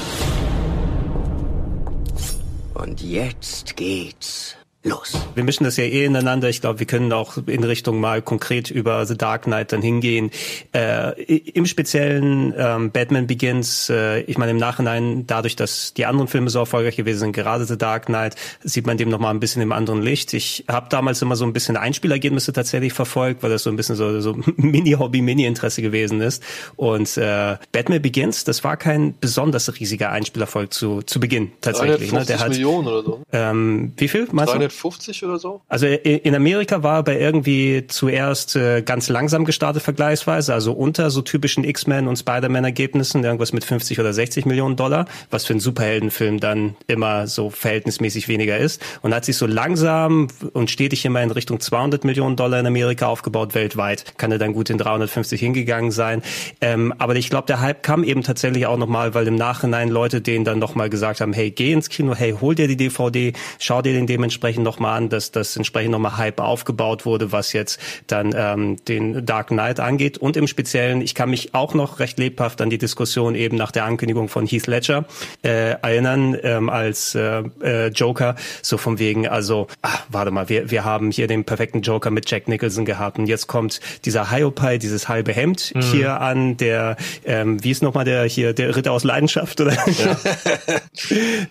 [2.74, 5.18] Und jetzt geht's los.
[5.36, 6.48] Wir mischen das ja eh ineinander.
[6.48, 10.32] Ich glaube, wir können auch in Richtung mal konkret über The Dark Knight dann hingehen.
[10.74, 16.30] Äh, Im Speziellen ähm, Batman Begins, äh, ich meine im Nachhinein, dadurch, dass die anderen
[16.30, 19.62] Filme so erfolgreich gewesen sind, gerade The Dark Knight, sieht man dem nochmal ein bisschen
[19.62, 20.34] im anderen Licht.
[20.34, 23.96] Ich habe damals immer so ein bisschen Einspielergebnisse tatsächlich verfolgt, weil das so ein bisschen
[23.96, 26.42] so, so Mini-Hobby, Mini-Interesse gewesen ist.
[26.78, 32.14] Und äh, Batman Begins, das war kein besonders riesiger Einspielerfolg zu, zu Beginn tatsächlich.
[32.14, 32.24] Ne?
[32.24, 33.24] Der hat, Millionen oder so.
[33.34, 34.28] Ähm, wie viel?
[34.32, 35.62] Meinst 300 150 oder so?
[35.68, 40.74] Also äh, äh, in Amerika war aber irgendwie zuerst äh, ganz langsam gestartet vergleichsweise, also
[40.74, 45.54] unter so typischen X-Men und Spider-Man-Ergebnissen, irgendwas mit 50 oder 60 Millionen Dollar, was für
[45.54, 48.82] einen Superheldenfilm dann immer so verhältnismäßig weniger ist.
[49.02, 53.08] Und hat sich so langsam und stetig immer in Richtung 200 Millionen Dollar in Amerika
[53.08, 54.18] aufgebaut, weltweit.
[54.18, 56.22] Kann er dann gut in 350 hingegangen sein.
[56.62, 60.22] Ähm, aber ich glaube, der Hype kam eben tatsächlich auch nochmal, weil im Nachhinein Leute
[60.22, 63.82] denen dann nochmal gesagt haben, hey, geh ins Kino, hey, hol dir die DVD, schau
[63.82, 68.34] dir den dementsprechend nochmal an, dass das entsprechend nochmal Hype aufgebaut wurde, was jetzt dann
[68.36, 70.18] ähm, den Dark Knight angeht.
[70.18, 73.72] Und im Speziellen, ich kann mich auch noch recht lebhaft an die Diskussion eben nach
[73.72, 75.06] der Ankündigung von Heath Ledger
[75.44, 80.72] äh, erinnern, ähm, als äh, äh, Joker, so von wegen, also, ach, warte mal, wir,
[80.72, 84.78] wir haben hier den perfekten Joker mit Jack Nicholson gehabt und jetzt kommt dieser Hyopai,
[84.78, 85.82] dieses halbe Hemd mhm.
[85.82, 89.74] hier an, der, ähm, wie ist nochmal der hier, der Ritter aus Leidenschaft, oder?
[89.74, 90.18] Ja.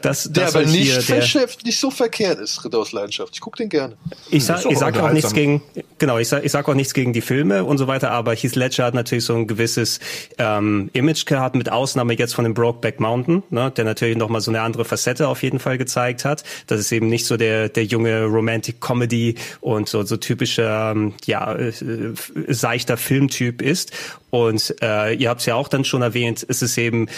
[0.03, 2.98] das, das der aber nicht, der, nicht so verkehrt ist, Ritter aus Leidenschaft.
[3.07, 3.97] Ich gucke den gerne.
[4.31, 5.63] Ich sag, ich sag auch nichts gegen,
[5.99, 8.57] genau, ich sag, ich sag auch nichts gegen die Filme und so weiter, aber Heath
[8.57, 10.01] Ledger hat natürlich so ein gewisses
[10.39, 14.51] ähm, Image gehabt, mit Ausnahme jetzt von dem Brokeback Mountain, ne, der natürlich nochmal so
[14.51, 16.45] eine andere Facette auf jeden Fall gezeigt hat.
[16.67, 21.15] Das ist eben nicht so der, der junge Romantic Comedy und so, so typischer, ähm,
[21.27, 21.73] ja, äh,
[22.49, 23.93] seichter Filmtyp ist.
[24.31, 27.09] Und äh, ihr habt es ja auch dann schon erwähnt, es ist eben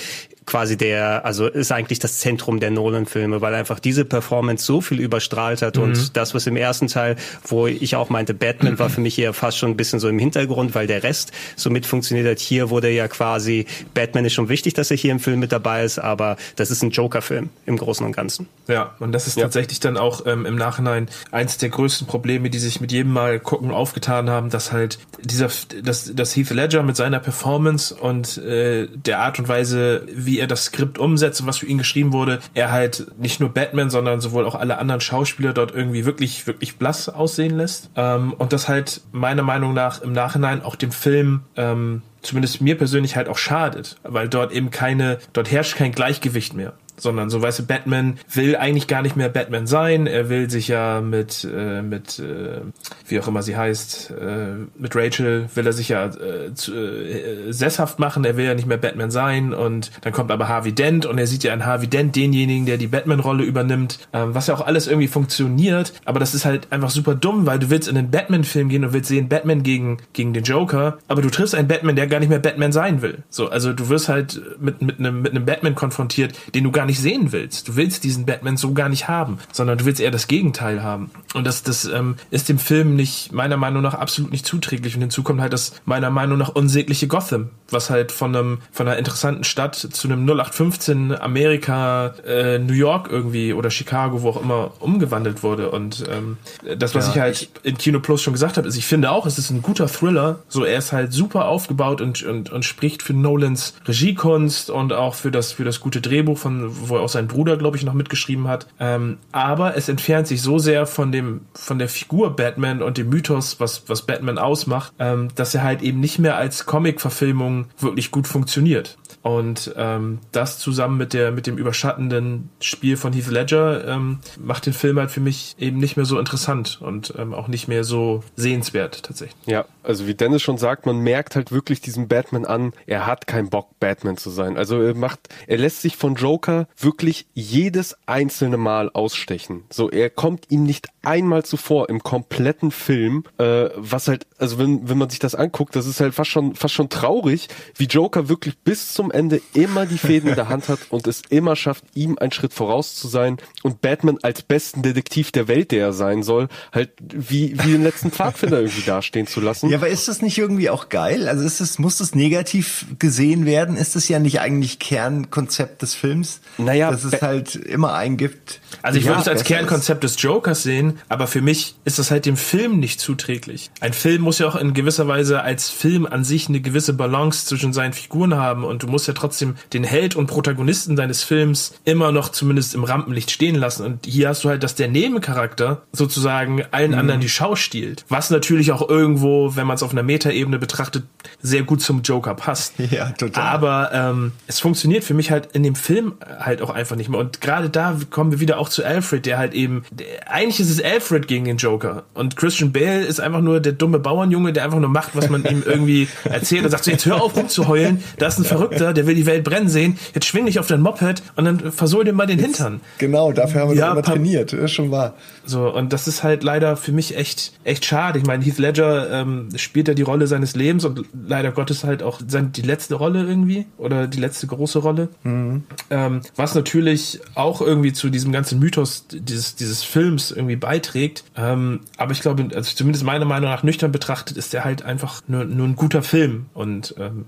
[0.50, 5.00] quasi der, also ist eigentlich das Zentrum der Nolan-Filme, weil einfach diese Performance so viel
[5.00, 5.82] überstrahlt hat mhm.
[5.84, 7.16] und das, was im ersten Teil,
[7.46, 10.18] wo ich auch meinte, Batman war für mich eher fast schon ein bisschen so im
[10.18, 12.38] Hintergrund, weil der Rest so mit funktioniert hat.
[12.38, 15.84] Hier wurde ja quasi, Batman ist schon wichtig, dass er hier im Film mit dabei
[15.84, 18.48] ist, aber das ist ein Joker-Film im Großen und Ganzen.
[18.68, 19.44] Ja, und das ist ja.
[19.44, 23.40] tatsächlich dann auch ähm, im Nachhinein eins der größten Probleme, die sich mit jedem Mal
[23.40, 25.48] gucken aufgetan haben, dass halt dieser,
[25.82, 30.46] dass, dass Heath Ledger mit seiner Performance und äh, der Art und Weise, wie er
[30.46, 34.20] das Skript umsetzt und was für ihn geschrieben wurde, er halt nicht nur Batman, sondern
[34.20, 37.90] sowohl auch alle anderen Schauspieler dort irgendwie wirklich, wirklich blass aussehen lässt.
[37.96, 42.76] Ähm, und das halt meiner Meinung nach im Nachhinein auch dem Film ähm, zumindest mir
[42.76, 47.42] persönlich halt auch schadet, weil dort eben keine, dort herrscht kein Gleichgewicht mehr sondern so
[47.42, 50.06] weißt du, Batman will eigentlich gar nicht mehr Batman sein.
[50.06, 52.60] Er will sich ja mit äh, mit äh,
[53.06, 57.52] wie auch immer sie heißt äh, mit Rachel will er sich ja äh, zu, äh,
[57.52, 58.24] sesshaft machen.
[58.24, 61.26] Er will ja nicht mehr Batman sein und dann kommt aber Harvey Dent und er
[61.26, 64.86] sieht ja in Harvey Dent denjenigen, der die Batman-Rolle übernimmt, ähm, was ja auch alles
[64.86, 65.92] irgendwie funktioniert.
[66.04, 68.92] Aber das ist halt einfach super dumm, weil du willst in den Batman-Film gehen und
[68.92, 72.28] willst sehen Batman gegen gegen den Joker, aber du triffst einen Batman, der gar nicht
[72.28, 73.18] mehr Batman sein will.
[73.30, 76.86] So, also du wirst halt mit mit einem mit einem Batman konfrontiert, den du gar
[76.86, 77.68] nicht nicht sehen willst.
[77.68, 81.10] Du willst diesen Batman so gar nicht haben, sondern du willst eher das Gegenteil haben.
[81.34, 84.94] Und das, das ähm, ist dem Film nicht, meiner Meinung nach, absolut nicht zuträglich.
[84.96, 88.88] Und hinzu kommt halt das, meiner Meinung nach, unsägliche Gotham, was halt von einem, von
[88.88, 94.42] einer interessanten Stadt zu einem 0815 Amerika, äh, New York irgendwie oder Chicago, wo auch
[94.42, 95.70] immer, umgewandelt wurde.
[95.70, 96.38] Und ähm,
[96.76, 99.12] das, was ja, ich halt ich, in Kino Plus schon gesagt habe, ist, ich finde
[99.12, 100.40] auch, es ist ein guter Thriller.
[100.48, 105.14] So, er ist halt super aufgebaut und, und, und spricht für Nolans Regiekunst und auch
[105.14, 108.48] für das, für das gute Drehbuch von, wo auch sein Bruder, glaube ich, noch mitgeschrieben
[108.48, 108.66] hat.
[108.78, 113.08] Ähm, aber es entfernt sich so sehr von dem, von der Figur Batman und dem
[113.08, 118.10] Mythos, was, was Batman ausmacht, ähm, dass er halt eben nicht mehr als Comic-Verfilmung wirklich
[118.10, 118.96] gut funktioniert.
[119.22, 124.64] Und ähm, das zusammen mit der mit dem überschattenden Spiel von Heath Ledger ähm, macht
[124.64, 127.84] den Film halt für mich eben nicht mehr so interessant und ähm, auch nicht mehr
[127.84, 129.36] so sehenswert tatsächlich.
[129.46, 133.26] Ja, also wie Dennis schon sagt, man merkt halt wirklich diesem Batman an, er hat
[133.26, 134.56] keinen Bock Batman zu sein.
[134.56, 139.64] Also er macht, er lässt sich von Joker wirklich jedes einzelne Mal ausstechen.
[139.70, 144.88] So, er kommt ihm nicht einmal zuvor im kompletten Film, äh, was halt, also wenn
[144.88, 148.28] wenn man sich das anguckt, das ist halt fast schon fast schon traurig, wie Joker
[148.28, 151.84] wirklich bis zum Ende immer die Fäden in der Hand hat und es immer schafft,
[151.94, 155.92] ihm einen Schritt voraus zu sein und Batman als besten Detektiv der Welt, der er
[155.92, 159.68] sein soll, halt wie, wie den letzten Pfadfinder irgendwie dastehen zu lassen.
[159.70, 161.28] Ja, aber ist das nicht irgendwie auch geil?
[161.28, 163.76] Also ist es, muss das negativ gesehen werden?
[163.76, 166.40] Ist das ja nicht eigentlich Kernkonzept des Films?
[166.58, 166.90] Naja.
[166.90, 168.60] Dass es halt immer eingibt.
[168.82, 172.10] Also ich ja, würde es als Kernkonzept des Jokers sehen, aber für mich ist das
[172.10, 173.70] halt dem Film nicht zuträglich.
[173.80, 177.46] Ein Film muss ja auch in gewisser Weise als Film an sich eine gewisse Balance
[177.46, 181.22] zwischen seinen Figuren haben und du musst musst ja trotzdem den Held und Protagonisten deines
[181.22, 183.86] Films immer noch zumindest im Rampenlicht stehen lassen.
[183.86, 186.98] Und hier hast du halt, dass der Nebencharakter sozusagen allen Mhm.
[186.98, 188.04] anderen die Schau stiehlt.
[188.10, 191.04] Was natürlich auch irgendwo, wenn man es auf einer Metaebene betrachtet,
[191.40, 192.74] sehr gut zum Joker passt.
[192.90, 193.44] Ja, total.
[193.44, 197.20] Aber ähm, es funktioniert für mich halt in dem Film halt auch einfach nicht mehr.
[197.20, 200.70] Und gerade da kommen wir wieder auch zu Alfred, der halt eben, der, eigentlich ist
[200.70, 202.02] es Alfred gegen den Joker.
[202.14, 205.44] Und Christian Bale ist einfach nur der dumme Bauernjunge, der einfach nur macht, was man
[205.44, 209.06] ihm irgendwie erzählt und sagt so, jetzt hör auf rumzuheulen, da ist ein Verrückter, der
[209.06, 212.12] will die Welt brennen sehen, jetzt schwing dich auf dein Moped und dann versohl dir
[212.12, 212.80] mal den Hintern.
[212.98, 215.14] Genau, dafür haben wir Ja, immer trainiert, ist schon wahr.
[215.44, 218.18] So, und das ist halt leider für mich echt, echt schade.
[218.18, 222.02] Ich meine, Heath Ledger ähm, spielt ja die Rolle seines Lebens und leider Gottes halt
[222.02, 225.08] auch sein, die letzte Rolle irgendwie oder die letzte große Rolle.
[225.22, 225.64] Mhm.
[225.90, 231.24] Ähm, was natürlich auch irgendwie zu diesem ganzen Mythos dieses, dieses Films irgendwie beiträgt.
[231.36, 235.22] Ähm, aber ich glaube, also zumindest meiner Meinung nach nüchtern betrachtet, ist der halt einfach
[235.26, 236.46] nur, nur ein guter Film.
[236.54, 237.26] Und ähm,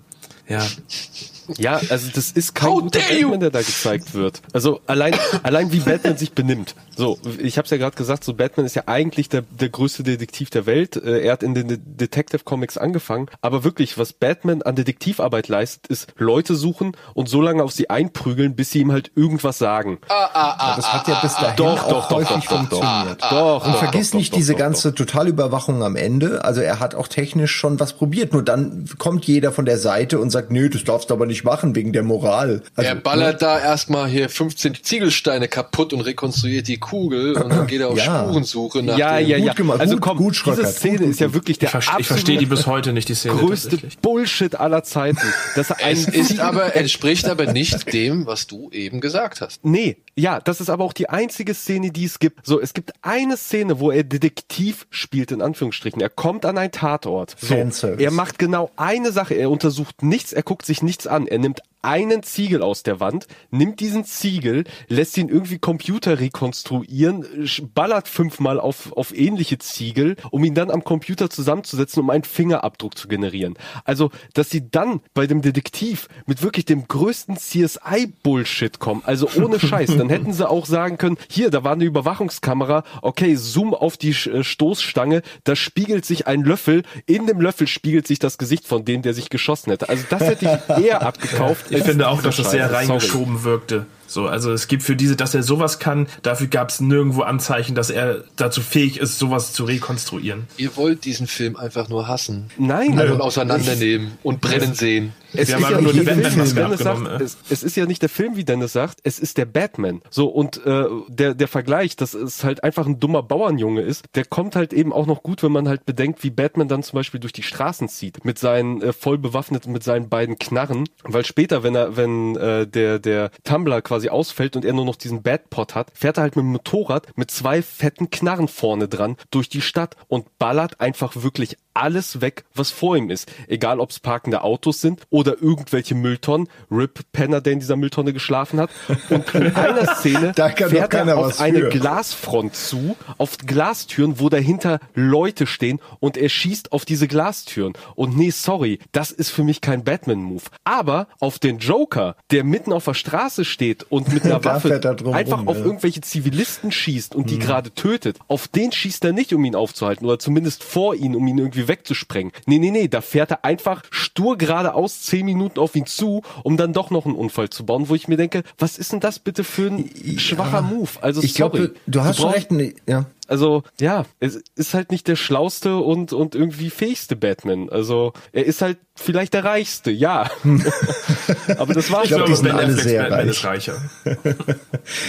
[0.49, 0.61] ja.
[1.59, 4.43] Ja, also das ist kein guter Batman, der da gezeigt wird.
[4.53, 6.75] Also allein, allein wie Batman sich benimmt.
[6.97, 10.03] So, ich habe es ja gerade gesagt, so Batman ist ja eigentlich der, der größte
[10.03, 10.97] Detektiv der Welt.
[10.97, 13.27] Äh, Er hat in den De- Detective Comics angefangen.
[13.41, 17.89] Aber wirklich, was Batman an Detektivarbeit leistet, ist Leute suchen und so lange auf sie
[17.91, 19.99] einprügeln, bis sie ihm halt irgendwas sagen.
[20.09, 22.81] Aber das hat ja bis dahin Doch, auch doch, doch, häufig doch, doch, doch.
[22.83, 23.23] funktioniert.
[23.31, 26.45] Doch, Und vergiss doch, nicht doch, diese doch, ganze Totalüberwachung am Ende.
[26.45, 28.33] Also er hat auch technisch schon was probiert.
[28.33, 31.42] Nur dann kommt jeder von der Seite und sagt, nö, das darfst du aber nicht
[31.45, 32.63] machen wegen der Moral.
[32.77, 37.67] Also, er ballert da erstmal hier 15 Ziegelsteine kaputt und rekonstruiert die Kugel und dann
[37.67, 38.25] geht er auf Ja.
[38.25, 39.47] Spurensuche nach Ja, dem ja, ja.
[39.49, 42.01] Gut gemacht, also gut- komm, gut, diese Szene gut, ist ja wirklich der Ich, verste-
[42.01, 43.35] ich verstehe die bis heute nicht, die Szene.
[43.37, 43.79] größte.
[44.01, 45.19] Bullshit aller Zeiten.
[45.57, 49.65] Dass er Es ist aber, entspricht aber nicht dem, was du eben gesagt hast.
[49.65, 52.47] Nee, ja, das ist aber auch die einzige Szene, die es gibt.
[52.47, 56.03] So, es gibt eine Szene, wo er Detektiv spielt, in Anführungsstrichen.
[56.03, 57.35] Er kommt an einen Tatort.
[57.39, 58.03] So, Fanservice.
[58.03, 59.35] er macht genau eine Sache.
[59.35, 61.27] Er untersucht nichts, er guckt sich nichts an.
[61.27, 67.27] Er nimmt einen Ziegel aus der Wand, nimmt diesen Ziegel, lässt ihn irgendwie Computer rekonstruieren,
[67.75, 72.97] ballert fünfmal auf, auf ähnliche Ziegel, um ihn dann am Computer zusammenzusetzen, um einen Fingerabdruck
[72.97, 73.55] zu generieren.
[73.85, 79.59] Also, dass sie dann bei dem Detektiv mit wirklich dem größten CSI-Bullshit kommen, also ohne
[79.59, 83.97] Scheiß, dann hätten sie auch sagen können, hier, da war eine Überwachungskamera, okay, zoom auf
[83.97, 88.67] die äh, Stoßstange, da spiegelt sich ein Löffel, in dem Löffel spiegelt sich das Gesicht
[88.67, 89.89] von dem, der sich geschossen hätte.
[89.89, 91.72] Also das hätte ich eher abgekauft.
[91.79, 92.87] Ich finde auch, dass das sehr Scheiße.
[92.87, 92.99] Sorry.
[92.99, 93.87] reingeschoben wirkte.
[94.13, 97.75] So, also es gibt für diese, dass er sowas kann, dafür gab es nirgendwo Anzeichen,
[97.75, 100.47] dass er dazu fähig ist, sowas zu rekonstruieren.
[100.57, 102.51] Ihr wollt diesen Film einfach nur hassen.
[102.59, 102.99] Nein.
[102.99, 105.13] und auseinandernehmen und brennen sehen.
[105.35, 107.25] Es Wir ist haben ja nur nicht die der Film, wie Batman-Maske Dennis sagt, äh.
[107.25, 110.03] es, es ist ja nicht der Film, wie Dennis sagt, es ist der Batman.
[110.11, 114.25] So, und äh, der, der Vergleich, dass es halt einfach ein dummer Bauernjunge ist, der
[114.25, 117.21] kommt halt eben auch noch gut, wenn man halt bedenkt, wie Batman dann zum Beispiel
[117.21, 120.87] durch die Straßen zieht, mit seinen äh, voll bewaffnet, mit seinen beiden Knarren.
[121.05, 124.97] Weil später, wenn er, wenn äh, der, der Tumblr quasi ausfällt und er nur noch
[124.97, 129.17] diesen Batpot hat, fährt er halt mit dem Motorrad mit zwei fetten Knarren vorne dran
[129.31, 133.31] durch die Stadt und ballert einfach wirklich alles weg, was vor ihm ist.
[133.49, 136.49] Egal, ob es parkende Autos sind oder irgendwelche Mülltonnen.
[136.71, 138.71] Rip Penner, der in dieser Mülltonne geschlafen hat.
[139.11, 141.69] Und in einer Szene fährt keiner er auf eine für.
[141.71, 147.73] Glasfront zu, auf Glastüren, wo dahinter Leute stehen und er schießt auf diese Glastüren.
[147.95, 150.45] Und nee, sorry, das ist für mich kein Batman-Move.
[150.65, 154.81] Aber auf den Joker, der mitten auf der Straße steht und mit einer Waffe
[155.13, 155.65] einfach rum, auf ja.
[155.65, 160.07] irgendwelche Zivilisten schießt und die gerade tötet, auf den schießt er nicht, um ihn aufzuhalten
[160.07, 162.33] oder zumindest vor ihn, um ihn irgendwie wegzusprengen.
[162.47, 166.57] Nee, nee, nee, da fährt er einfach stur geradeaus zehn Minuten auf ihn zu, um
[166.57, 169.19] dann doch noch einen Unfall zu bauen, wo ich mir denke, was ist denn das
[169.19, 170.91] bitte für ein schwacher Move?
[171.01, 172.53] Also ich glaube, du hast schon brauchst- recht.
[172.53, 173.07] ne, Ja.
[173.29, 177.71] Also ja, es ist halt nicht der schlauste und und irgendwie fähigste Batman.
[177.71, 180.29] Also er ist halt vielleicht der reichste, ja.
[181.59, 183.43] Aber das war Ich glaub, die sind alle sehr reich.
[183.45, 183.81] reicher.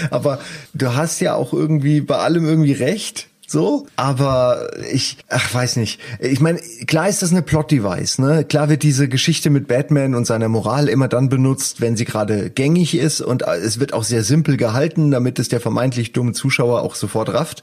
[0.10, 0.40] Aber
[0.74, 3.28] du hast ja auch irgendwie bei allem irgendwie recht.
[3.54, 6.00] So, aber ich, ach, weiß nicht.
[6.20, 8.46] Ich meine, klar ist das eine Plot-Device, ne?
[8.46, 12.50] Klar wird diese Geschichte mit Batman und seiner Moral immer dann benutzt, wenn sie gerade
[12.50, 16.82] gängig ist und es wird auch sehr simpel gehalten, damit es der vermeintlich dumme Zuschauer
[16.82, 17.62] auch sofort rafft.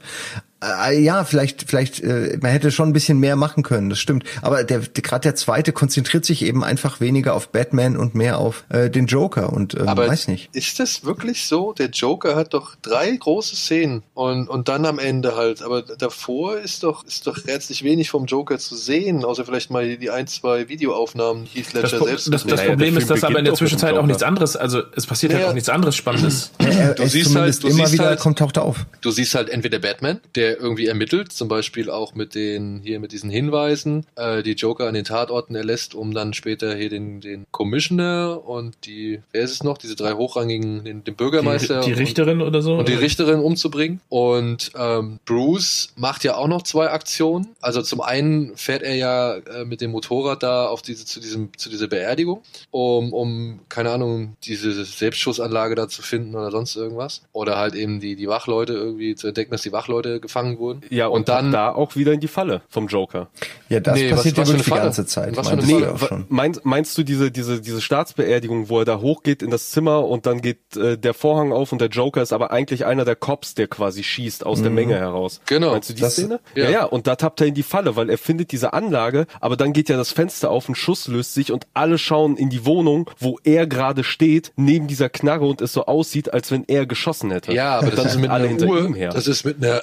[0.62, 4.24] Äh, ja, vielleicht, vielleicht, äh, man hätte schon ein bisschen mehr machen können, das stimmt.
[4.42, 8.38] Aber der, der gerade der zweite konzentriert sich eben einfach weniger auf Batman und mehr
[8.38, 10.50] auf äh, den Joker und ähm, Aber weiß nicht.
[10.52, 11.72] ist das wirklich so?
[11.72, 15.62] Der Joker hat doch drei große Szenen und, und dann am Ende halt.
[15.62, 19.96] Aber davor ist doch, ist doch herzlich wenig vom Joker zu sehen, außer vielleicht mal
[19.96, 22.32] die ein, zwei Videoaufnahmen Heath Ledger Das, selbst.
[22.34, 22.64] das, das.
[22.66, 25.40] Problem der ist, dass aber in der Zwischenzeit auch nichts anderes, also es passiert halt
[25.40, 25.50] Naja.
[25.50, 26.50] auch nichts anderes Spannendes.
[26.96, 28.84] Du siehst halt- du immer siehst wieder halt- kommt taucht er auf.
[29.00, 33.12] Du siehst halt entweder Batman, der irgendwie ermittelt, zum Beispiel auch mit den, hier mit
[33.12, 37.46] diesen Hinweisen, äh, die Joker an den Tatorten erlässt, um dann später hier den, den
[37.50, 41.80] Commissioner und die, wer ist es noch, diese drei hochrangigen, den, den Bürgermeister.
[41.80, 42.76] Die, die Richterin und, oder so?
[42.76, 43.00] Und die?
[43.00, 44.00] Richterin umzubringen.
[44.08, 47.48] Und ähm, Bruce macht ja auch noch zwei Aktionen.
[47.60, 51.56] Also zum einen fährt er ja äh, mit dem Motorrad da auf diese, zu diesem,
[51.56, 57.22] zu dieser Beerdigung, um, um, keine Ahnung, diese Selbstschussanlage da zu finden oder sonst irgendwas.
[57.32, 60.82] Oder halt eben die, die Wachleute irgendwie zu entdecken, dass die Wachleute gefangen wurden.
[60.90, 63.28] Ja, und, und dann da auch wieder in die Falle vom Joker.
[63.68, 65.36] Ja, das Nee, passiert was- was ja wirklich die ganze Zeit.
[65.36, 66.24] Was Wa- schon.
[66.28, 70.26] Meinst, meinst du diese, diese, diese Staatsbeerdigung, wo er da hochgeht in das Zimmer und
[70.26, 73.54] dann geht äh, der Vorhang auf und der Joker ist aber eigentlich einer der Cops,
[73.54, 74.74] der quasi schießt aus der Mhm.
[74.76, 75.40] Menge heraus.
[75.46, 75.72] Genau.
[75.72, 76.40] Meinst du die Das- Szene?
[76.54, 76.64] ja.
[76.64, 76.70] Ja.
[76.70, 79.72] ja, und da tappt er in die Falle, weil er findet diese Anlage, aber dann
[79.72, 83.08] geht ja das Fenster auf, ein Schuss löst sich und alle schauen in die Wohnung,
[83.18, 87.30] wo er gerade steht, neben dieser Knarre und es so aussieht, als wenn er geschossen
[87.30, 87.52] hätte.
[87.52, 89.10] Ja, aber und das ist mit alle einer hinter Uhr, ihm her.
[89.10, 89.82] das ist mit einer,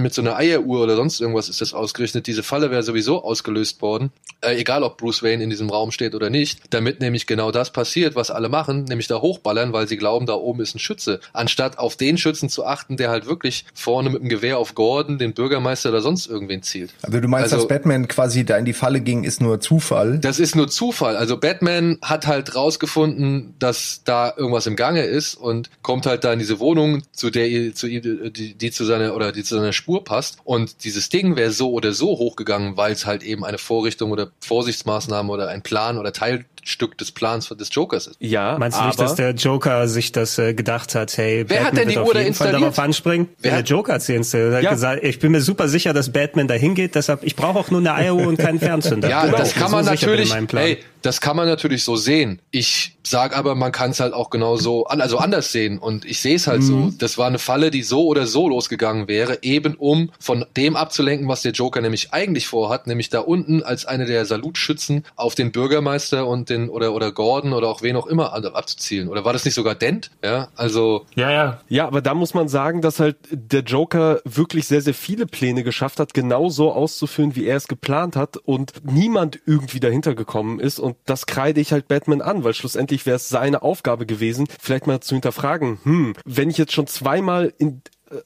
[0.00, 2.26] mit so einer Eieruhr oder sonst irgendwas ist das ausgerechnet.
[2.26, 6.14] Diese Falle wäre sowieso ausgelöst worden, äh, egal ob Bruce Wayne in diesem Raum steht
[6.14, 9.96] oder nicht, damit nämlich genau das passiert, was alle machen, nämlich da hochballern, weil sie
[9.96, 13.64] glauben, da oben ist ein Schütze, anstatt auf den Schützen zu achten, der halt wirklich
[13.74, 16.92] vorne mit dem Gewehr auf Gordon, den Bürgermeister oder sonst irgendwen zielt.
[17.02, 20.18] Also du meinst, Also- dass Batman quasi da in die Falle ging, ist nur Zufall?
[20.18, 21.16] Das ist nur Zufall.
[21.16, 26.32] Also Batman hat halt rausgefunden, dass da irgendwas im Gange ist und kommt halt da
[26.32, 30.04] in diese Wohnung, zu der zu die, die zu seiner oder die zu seiner Spur
[30.04, 30.38] passt.
[30.44, 34.30] Und dieses Ding wäre so oder so hochgegangen, weil es halt eben eine Vorrichtung oder
[34.40, 36.12] Vorsichtsmaßnahme oder ein Plan oder
[36.62, 38.16] Teilstück des Plans des Jokers ist.
[38.20, 41.58] ja, Meinst du aber nicht, dass der Joker sich das äh, gedacht hat, hey, Wer
[41.60, 42.62] hat Batman denn die wird Uhr auf da jeden Fall installiert?
[42.62, 43.28] darauf anspringen?
[43.40, 44.50] Wer der hat- Joker hat sie installiert.
[44.52, 44.70] Er hat Ja.
[44.70, 47.80] gesagt, ich bin mir super sicher, dass Batman da hingeht, deshalb, ich brauche auch nur
[47.80, 49.08] eine Eieruhr und keinen Fernzünder.
[49.08, 50.62] Ja, Genau, das kann so man in natürlich, meinem Plan.
[50.64, 52.38] hey, das kann man natürlich so sehen.
[52.52, 55.78] Ich sag aber, man kann es halt auch genauso, an, also anders sehen.
[55.78, 56.92] Und ich sehe es halt so.
[56.96, 61.26] Das war eine Falle, die so oder so losgegangen wäre, eben um von dem abzulenken,
[61.26, 65.50] was der Joker nämlich eigentlich vorhat, nämlich da unten als eine der Salutschützen auf den
[65.50, 69.08] Bürgermeister und den oder oder Gordon oder auch wen auch immer ab- abzuzielen.
[69.08, 70.10] Oder war das nicht sogar Dent?
[70.22, 71.60] Ja, also Ja, ja.
[71.68, 75.62] Ja, aber da muss man sagen, dass halt der Joker wirklich sehr, sehr viele Pläne
[75.64, 80.60] geschafft hat, genau so auszuführen, wie er es geplant hat und niemand irgendwie dahinter gekommen
[80.60, 84.46] ist und das kreide ich halt Batman an, weil schlussendlich wäre es seine Aufgabe gewesen,
[84.60, 87.82] vielleicht mal zu hinterfragen, hm, wenn ich jetzt schon zweimal in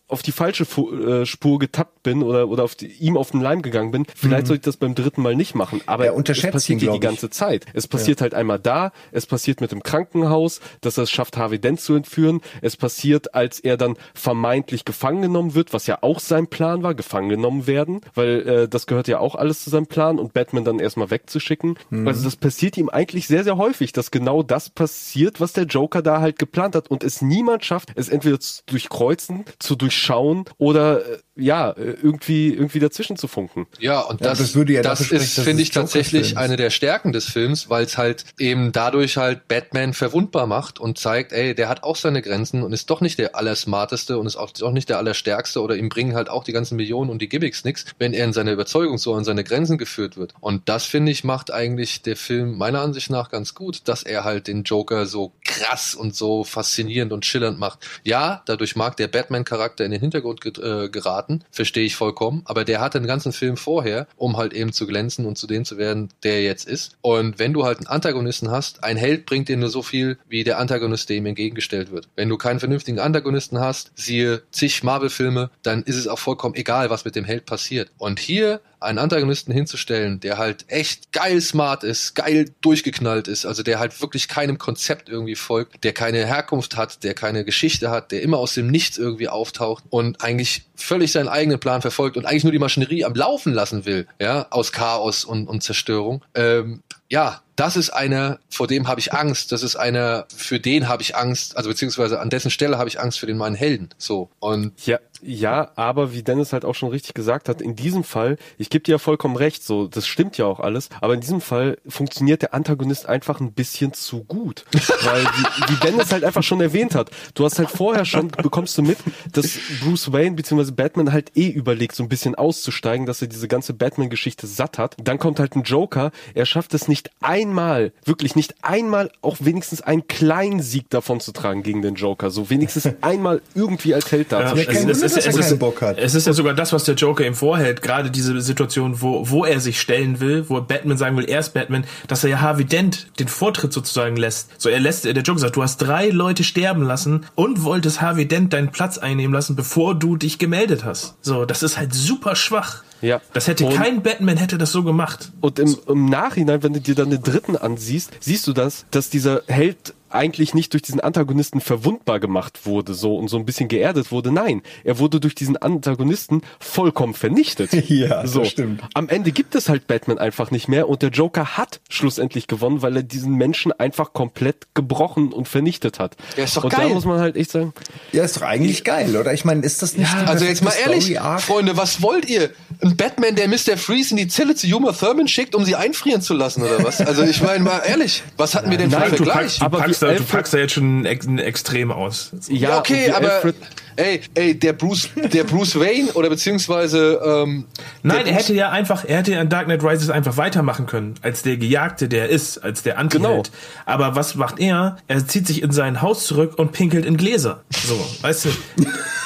[0.09, 3.63] auf die falsche äh, Spur getappt bin oder oder auf die, ihm auf den Leim
[3.63, 5.81] gegangen bin, vielleicht soll ich das beim dritten Mal nicht machen.
[5.87, 7.67] Aber Er es unterschätzt passiert ihn, die ganze Zeit.
[7.75, 11.59] Es passiert halt einmal da, es passiert mit dem Krankenhaus, dass er es schafft, Harvey
[11.59, 12.41] Dent zu entführen.
[12.63, 16.95] Es passiert, als er dann vermeintlich gefangen genommen wird, was ja auch sein Plan war,
[16.95, 20.65] gefangen genommen werden, weil äh, das gehört ja auch alles zu seinem Plan und Batman
[20.65, 21.79] dann erstmal wegzuschicken.
[21.91, 22.09] Mhm.
[22.09, 26.03] Also das passiert ihm eigentlich sehr, sehr häufig, dass genau das passiert, was der Joker
[26.03, 31.07] da halt geplant hat und es niemand schafft, es entweder zu durchkreuzen, zu durchschauen oder
[31.07, 33.67] äh, ja, äh, irgendwie irgendwie dazwischen zu funken.
[33.79, 36.33] Ja, und Ja, das, das würde ja das dafür sprechen, ist, dass finde ich, tatsächlich
[36.33, 36.37] ist.
[36.37, 40.99] eine der Stärken des Films, weil es halt eben dadurch halt Batman verwundbar macht und
[40.99, 44.37] zeigt, ey, der hat auch seine Grenzen und ist doch nicht der allersmarteste und ist
[44.37, 47.29] auch, auch nicht der allerstärkste oder ihm bringen halt auch die ganzen Millionen und die
[47.29, 50.35] Gimmicks nix, wenn er in seiner Überzeugung so an seine Grenzen geführt wird.
[50.41, 54.25] Und das, finde ich, macht eigentlich der Film meiner Ansicht nach ganz gut, dass er
[54.25, 57.87] halt den Joker so krass und so faszinierend und schillernd macht.
[58.05, 62.65] Ja, dadurch mag der Batman-Charakter in den Hintergrund get- äh, geraten, verstehe ich vollkommen, aber
[62.65, 65.79] der hatte den ganzen Film vorher, um halt eben zu glänzen und zu dem zu
[65.79, 66.97] werden, der er jetzt ist.
[67.01, 70.45] Und wenn du halt einen Antagonisten hast, ein Held bringt dir nur so viel, wie
[70.45, 72.09] der Antagonist, der ihm entgegengestellt wird.
[72.17, 76.91] Wenn du keinen vernünftigen Antagonisten hast, siehe zig Marvel-Filme, dann ist es auch vollkommen egal,
[76.91, 77.91] was mit dem Held passiert.
[77.99, 83.63] Und hier einen Antagonisten hinzustellen, der halt echt geil smart ist, geil durchgeknallt ist, also
[83.63, 88.13] der halt wirklich keinem Konzept irgendwie folgt, der keine Herkunft hat, der keine Geschichte hat,
[88.13, 92.27] der immer aus dem Nichts irgendwie auftaucht und eigentlich völlig seinen eigenen Plan verfolgt und
[92.27, 96.23] eigentlich nur die Maschinerie am Laufen lassen will, ja, aus Chaos und, und Zerstörung.
[96.35, 99.51] Ähm, ja, das ist einer, vor dem habe ich Angst.
[99.53, 101.57] Das ist einer, für den habe ich Angst.
[101.57, 103.89] Also beziehungsweise an dessen Stelle habe ich Angst für den meinen Helden.
[103.99, 108.05] So und Ja, ja, aber wie Dennis halt auch schon richtig gesagt hat, in diesem
[108.05, 111.21] Fall, ich gebe dir ja vollkommen recht, so, das stimmt ja auch alles, aber in
[111.21, 114.65] diesem Fall funktioniert der Antagonist einfach ein bisschen zu gut.
[115.03, 118.77] Weil, wie, wie Dennis halt einfach schon erwähnt hat, du hast halt vorher schon, bekommst
[118.79, 118.99] du mit,
[119.33, 120.73] dass Bruce Wayne bzw.
[120.73, 124.97] Batman halt eh überlegt, so ein bisschen auszusteigen, dass er diese ganze Batman-Geschichte satt hat.
[125.03, 127.11] Dann kommt halt ein Joker, er schafft es nicht
[127.47, 132.31] einmal, wirklich nicht einmal auch wenigstens einen kleinen Sieg davon zu tragen gegen den Joker.
[132.31, 134.89] So wenigstens einmal irgendwie als Held Ja, dazustehen.
[134.89, 135.63] es, es, es, es, ist,
[135.97, 137.83] es ist ja sogar das, was der Joker ihm vorhält.
[137.83, 141.55] Gerade diese Situation, wo, wo er sich stellen will, wo Batman sagen will, er ist
[141.55, 144.51] Batman, dass er ja Harvey Dent den Vortritt sozusagen lässt.
[144.61, 148.27] So, er lässt, der Joker sagt, du hast drei Leute sterben lassen und wolltest Harvey
[148.27, 151.15] Dent deinen Platz einnehmen lassen, bevor du dich gemeldet hast.
[151.23, 152.83] So, das ist halt super schwach.
[153.03, 153.21] Ja.
[153.33, 155.33] Das hätte Und- kein Batman hätte das so gemacht.
[155.41, 159.11] Und im, im Nachhinein, wenn du dir dann den dritten ansiehst, siehst du das, dass
[159.11, 163.69] dieser Held eigentlich nicht durch diesen Antagonisten verwundbar gemacht wurde, so und so ein bisschen
[163.69, 164.33] geerdet wurde.
[164.33, 167.71] Nein, er wurde durch diesen Antagonisten vollkommen vernichtet.
[167.89, 168.45] Ja, das so.
[168.45, 168.83] stimmt.
[168.95, 172.83] Am Ende gibt es halt Batman einfach nicht mehr und der Joker hat schlussendlich gewonnen,
[172.83, 176.17] weil er diesen Menschen einfach komplett gebrochen und vernichtet hat.
[176.37, 176.89] Ja, ist doch und geil.
[176.89, 177.73] da muss man halt echt sagen,
[178.13, 179.33] Ja, ist doch eigentlich geil, oder?
[179.33, 181.41] Ich meine, ist das nicht die Also jetzt mal ehrlich, Story-Arc?
[181.43, 182.51] Freunde, was wollt ihr?
[182.83, 183.77] Ein Batman, der Mr.
[183.77, 187.01] Freeze in die Zelle zu Uma Thurman schickt, um sie einfrieren zu lassen, oder was?
[187.01, 189.37] Also ich meine mal ehrlich, was hatten wir denn für einen du Vergleich?
[189.37, 191.91] packst, du, Aber packst da, du Alfred- packst da jetzt schon ein, Ex- ein Extrem
[191.93, 192.31] aus.
[192.49, 193.55] Ja, und okay, aber Alfred-
[193.97, 197.67] ey, ey, der Bruce, der Bruce Wayne oder beziehungsweise ähm,
[198.03, 201.15] Nein, er hätte ja einfach, er hätte ja in Dark Knight Rises einfach weitermachen können,
[201.23, 203.23] als der Gejagte, der er ist, als der Anti-Held.
[203.23, 203.43] Genau.
[203.85, 204.97] Aber was macht er?
[205.09, 207.63] Er zieht sich in sein Haus zurück und pinkelt in Gläser.
[207.71, 208.49] So, weißt du?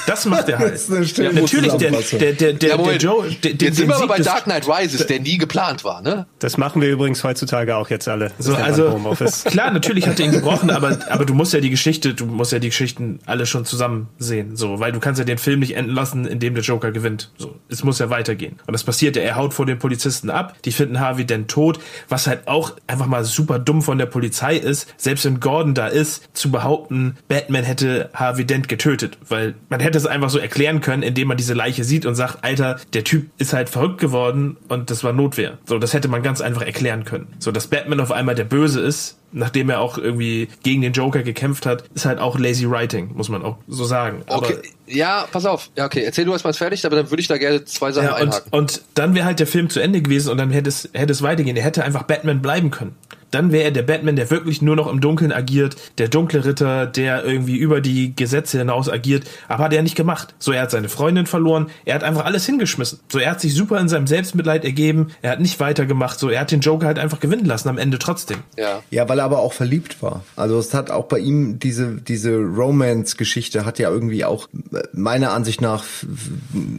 [0.06, 0.74] Das macht er halt.
[0.74, 2.96] Das ist eine schöne ja, natürlich, der, der, der, der, Ja, der.
[2.96, 5.84] Joe, der, den, Jetzt sind den wir aber bei Dark Knight Rises, der nie geplant
[5.84, 6.26] war, ne?
[6.38, 8.32] Das machen wir übrigens heutzutage auch jetzt alle.
[8.38, 8.98] So, also
[9.44, 12.52] klar, natürlich hat er ihn gebrochen, aber aber du musst ja die Geschichte, du musst
[12.52, 15.74] ja die Geschichten alle schon zusammen sehen, so, weil du kannst ja den Film nicht
[15.74, 17.32] enden lassen, indem der Joker gewinnt.
[17.36, 18.60] So, es muss ja weitergehen.
[18.66, 21.80] Und das passiert ja, er haut vor den Polizisten ab, die finden Harvey denn tot,
[22.08, 25.88] was halt auch einfach mal super dumm von der Polizei ist, selbst wenn Gordon da
[25.88, 30.80] ist, zu behaupten, Batman hätte Harvey Dent getötet, weil man hätte es einfach so erklären
[30.80, 34.56] können, indem man diese Leiche sieht und sagt, Alter, der Typ ist halt verrückt geworden
[34.68, 35.58] und das war Notwehr.
[35.64, 37.28] So, das hätte man ganz einfach erklären können.
[37.38, 41.22] So, dass Batman auf einmal der Böse ist, nachdem er auch irgendwie gegen den Joker
[41.22, 44.22] gekämpft hat, ist halt auch lazy writing, muss man auch so sagen.
[44.26, 45.70] Aber- Okay, ja, pass auf.
[45.76, 48.14] Ja, okay, erzähl du erstmal fertig, aber dann würde ich da gerne zwei Sachen ja,
[48.16, 48.48] und, einhaken.
[48.52, 51.22] und dann wäre halt der Film zu Ende gewesen und dann hätte es, hätte es
[51.22, 51.56] weitergehen.
[51.56, 52.96] Er hätte einfach Batman bleiben können.
[53.30, 56.86] Dann wäre er der Batman, der wirklich nur noch im Dunkeln agiert, der dunkle Ritter,
[56.86, 60.34] der irgendwie über die Gesetze hinaus agiert, aber hat er nicht gemacht.
[60.38, 63.00] So, er hat seine Freundin verloren, er hat einfach alles hingeschmissen.
[63.10, 66.40] So, er hat sich super in seinem Selbstmitleid ergeben, er hat nicht weitergemacht, so, er
[66.40, 68.38] hat den Joker halt einfach gewinnen lassen am Ende trotzdem.
[68.56, 68.82] Ja.
[68.90, 70.24] Ja, weil er aber auch verliebt war.
[70.36, 74.48] Also es hat auch bei ihm diese diese Romance-Geschichte hat ja irgendwie auch
[74.92, 75.84] meiner Ansicht nach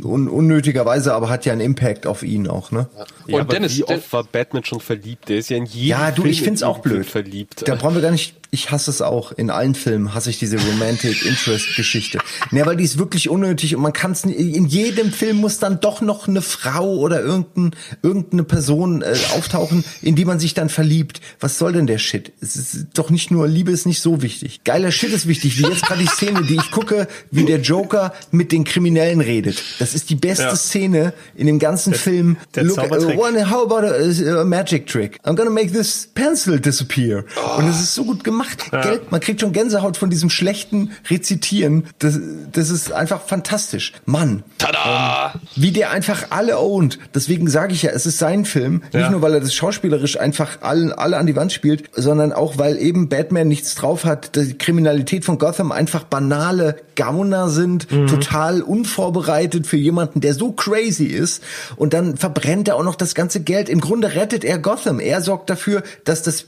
[0.04, 2.88] un unnötigerweise, aber hat ja einen Impact auf ihn auch, ne?
[3.28, 5.30] ja, Und aber Dennis, wie oft war Batman schon verliebt?
[5.30, 7.06] Der ist ja in jedem Ja, du, Film ich find's in auch blöd.
[7.06, 7.68] verliebt.
[7.68, 8.36] Da brauchen wir gar nicht.
[8.54, 9.32] Ich hasse es auch.
[9.32, 12.20] In allen Filmen hasse ich diese Romantic Interest Geschichte.
[12.52, 15.80] Ne, weil die ist wirklich unnötig und man kann es in jedem Film muss dann
[15.80, 20.68] doch noch eine Frau oder irgendein, irgendeine Person äh, auftauchen, in die man sich dann
[20.68, 21.22] verliebt.
[21.40, 22.34] Was soll denn der Shit?
[22.42, 24.66] Es ist doch nicht nur Liebe ist nicht so wichtig.
[24.66, 28.14] Geiler Shit ist wichtig, wie jetzt gerade die Szene, die ich gucke, wie der Joker
[28.32, 29.64] mit den Kriminellen redet.
[29.80, 30.56] Das ist die beste Ja.
[30.58, 32.36] Szene in dem ganzen Film.
[32.56, 35.20] der Look, uh, how about a, a magic trick?
[35.24, 37.24] I'm gonna make this pencil disappear.
[37.58, 38.72] Und es ist so gut gemacht.
[38.72, 39.02] Gell?
[39.10, 41.86] Man kriegt schon Gänsehaut von diesem schlechten Rezitieren.
[42.00, 42.18] Das,
[42.54, 43.92] das ist einfach fantastisch.
[44.06, 44.44] Mann.
[44.58, 45.34] Tada!
[45.56, 47.00] Wie der einfach alle ownt.
[47.14, 48.76] Deswegen sage ich ja, es ist sein Film.
[48.94, 49.10] Nicht Ja.
[49.10, 52.78] nur, weil er das schauspielerisch einfach allen, alle an die Wand spielt, sondern auch, weil
[52.78, 54.36] eben Batman nichts drauf hat.
[54.36, 61.06] Die Kriminalität von Gotham einfach banale Gauner sind, total unvorbereitet für jemanden, der so crazy
[61.06, 61.44] ist.
[61.76, 63.68] Und dann verbrennt er auch noch das ganze Geld.
[63.70, 65.00] Im Grunde rettet er Gotham.
[65.00, 66.46] Er sorgt dafür, dass das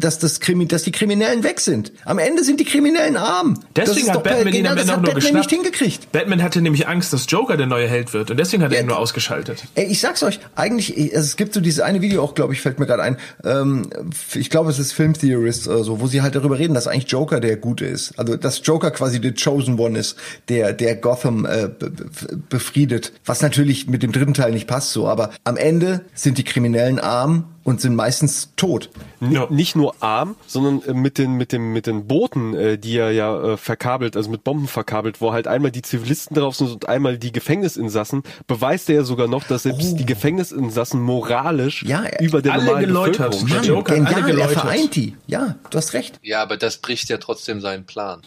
[0.00, 1.92] dass das Krimi, dass die Kriminellen weg sind.
[2.04, 3.60] Am Ende sind die Kriminellen arm.
[3.76, 5.50] Deswegen hat Batman ihn genau, am das Ende auch nur Batman nicht geschnappt.
[5.50, 6.12] hingekriegt.
[6.12, 8.86] Batman hatte nämlich Angst, dass Joker der neue Held wird und deswegen hat er ihn
[8.86, 9.64] nur ausgeschaltet.
[9.74, 12.60] Ey, ich sag's euch, eigentlich, also es gibt so dieses eine Video auch, glaube ich,
[12.60, 13.16] fällt mir gerade ein.
[13.44, 13.88] Ähm,
[14.34, 17.10] ich glaube, es ist Film Theorist oder so, wo sie halt darüber reden, dass eigentlich
[17.10, 18.18] Joker der Gute ist.
[18.18, 20.16] Also dass Joker quasi der Chosen One ist,
[20.48, 22.06] der der Gotham äh, be be
[22.48, 23.12] befriedet.
[23.24, 26.98] Was natürlich mit dem dritten Teil nicht passt so, aber am Ende sind die Kriminellen
[26.98, 28.90] arm und sind meistens tot.
[29.20, 32.96] N Nicht nur arm, sondern äh, mit den mit dem mit den Booten, äh, die
[32.96, 36.70] er ja äh, verkabelt, also mit Bomben verkabelt, wo halt einmal die Zivilisten drauf sind
[36.70, 42.02] und einmal die Gefängnisinsassen, beweist er ja sogar noch, dass selbst die Gefängnisinsassen moralisch Ja,
[42.02, 43.30] er- über der alle normalen geläutert.
[43.30, 43.64] Bevölkerung stehen.
[43.64, 44.60] Joker hat alle Genial, er geläutert.
[44.60, 45.16] vereint die.
[45.26, 46.18] Ja, du hast recht.
[46.22, 48.22] Ja, aber das bricht ja trotzdem seinen Plan.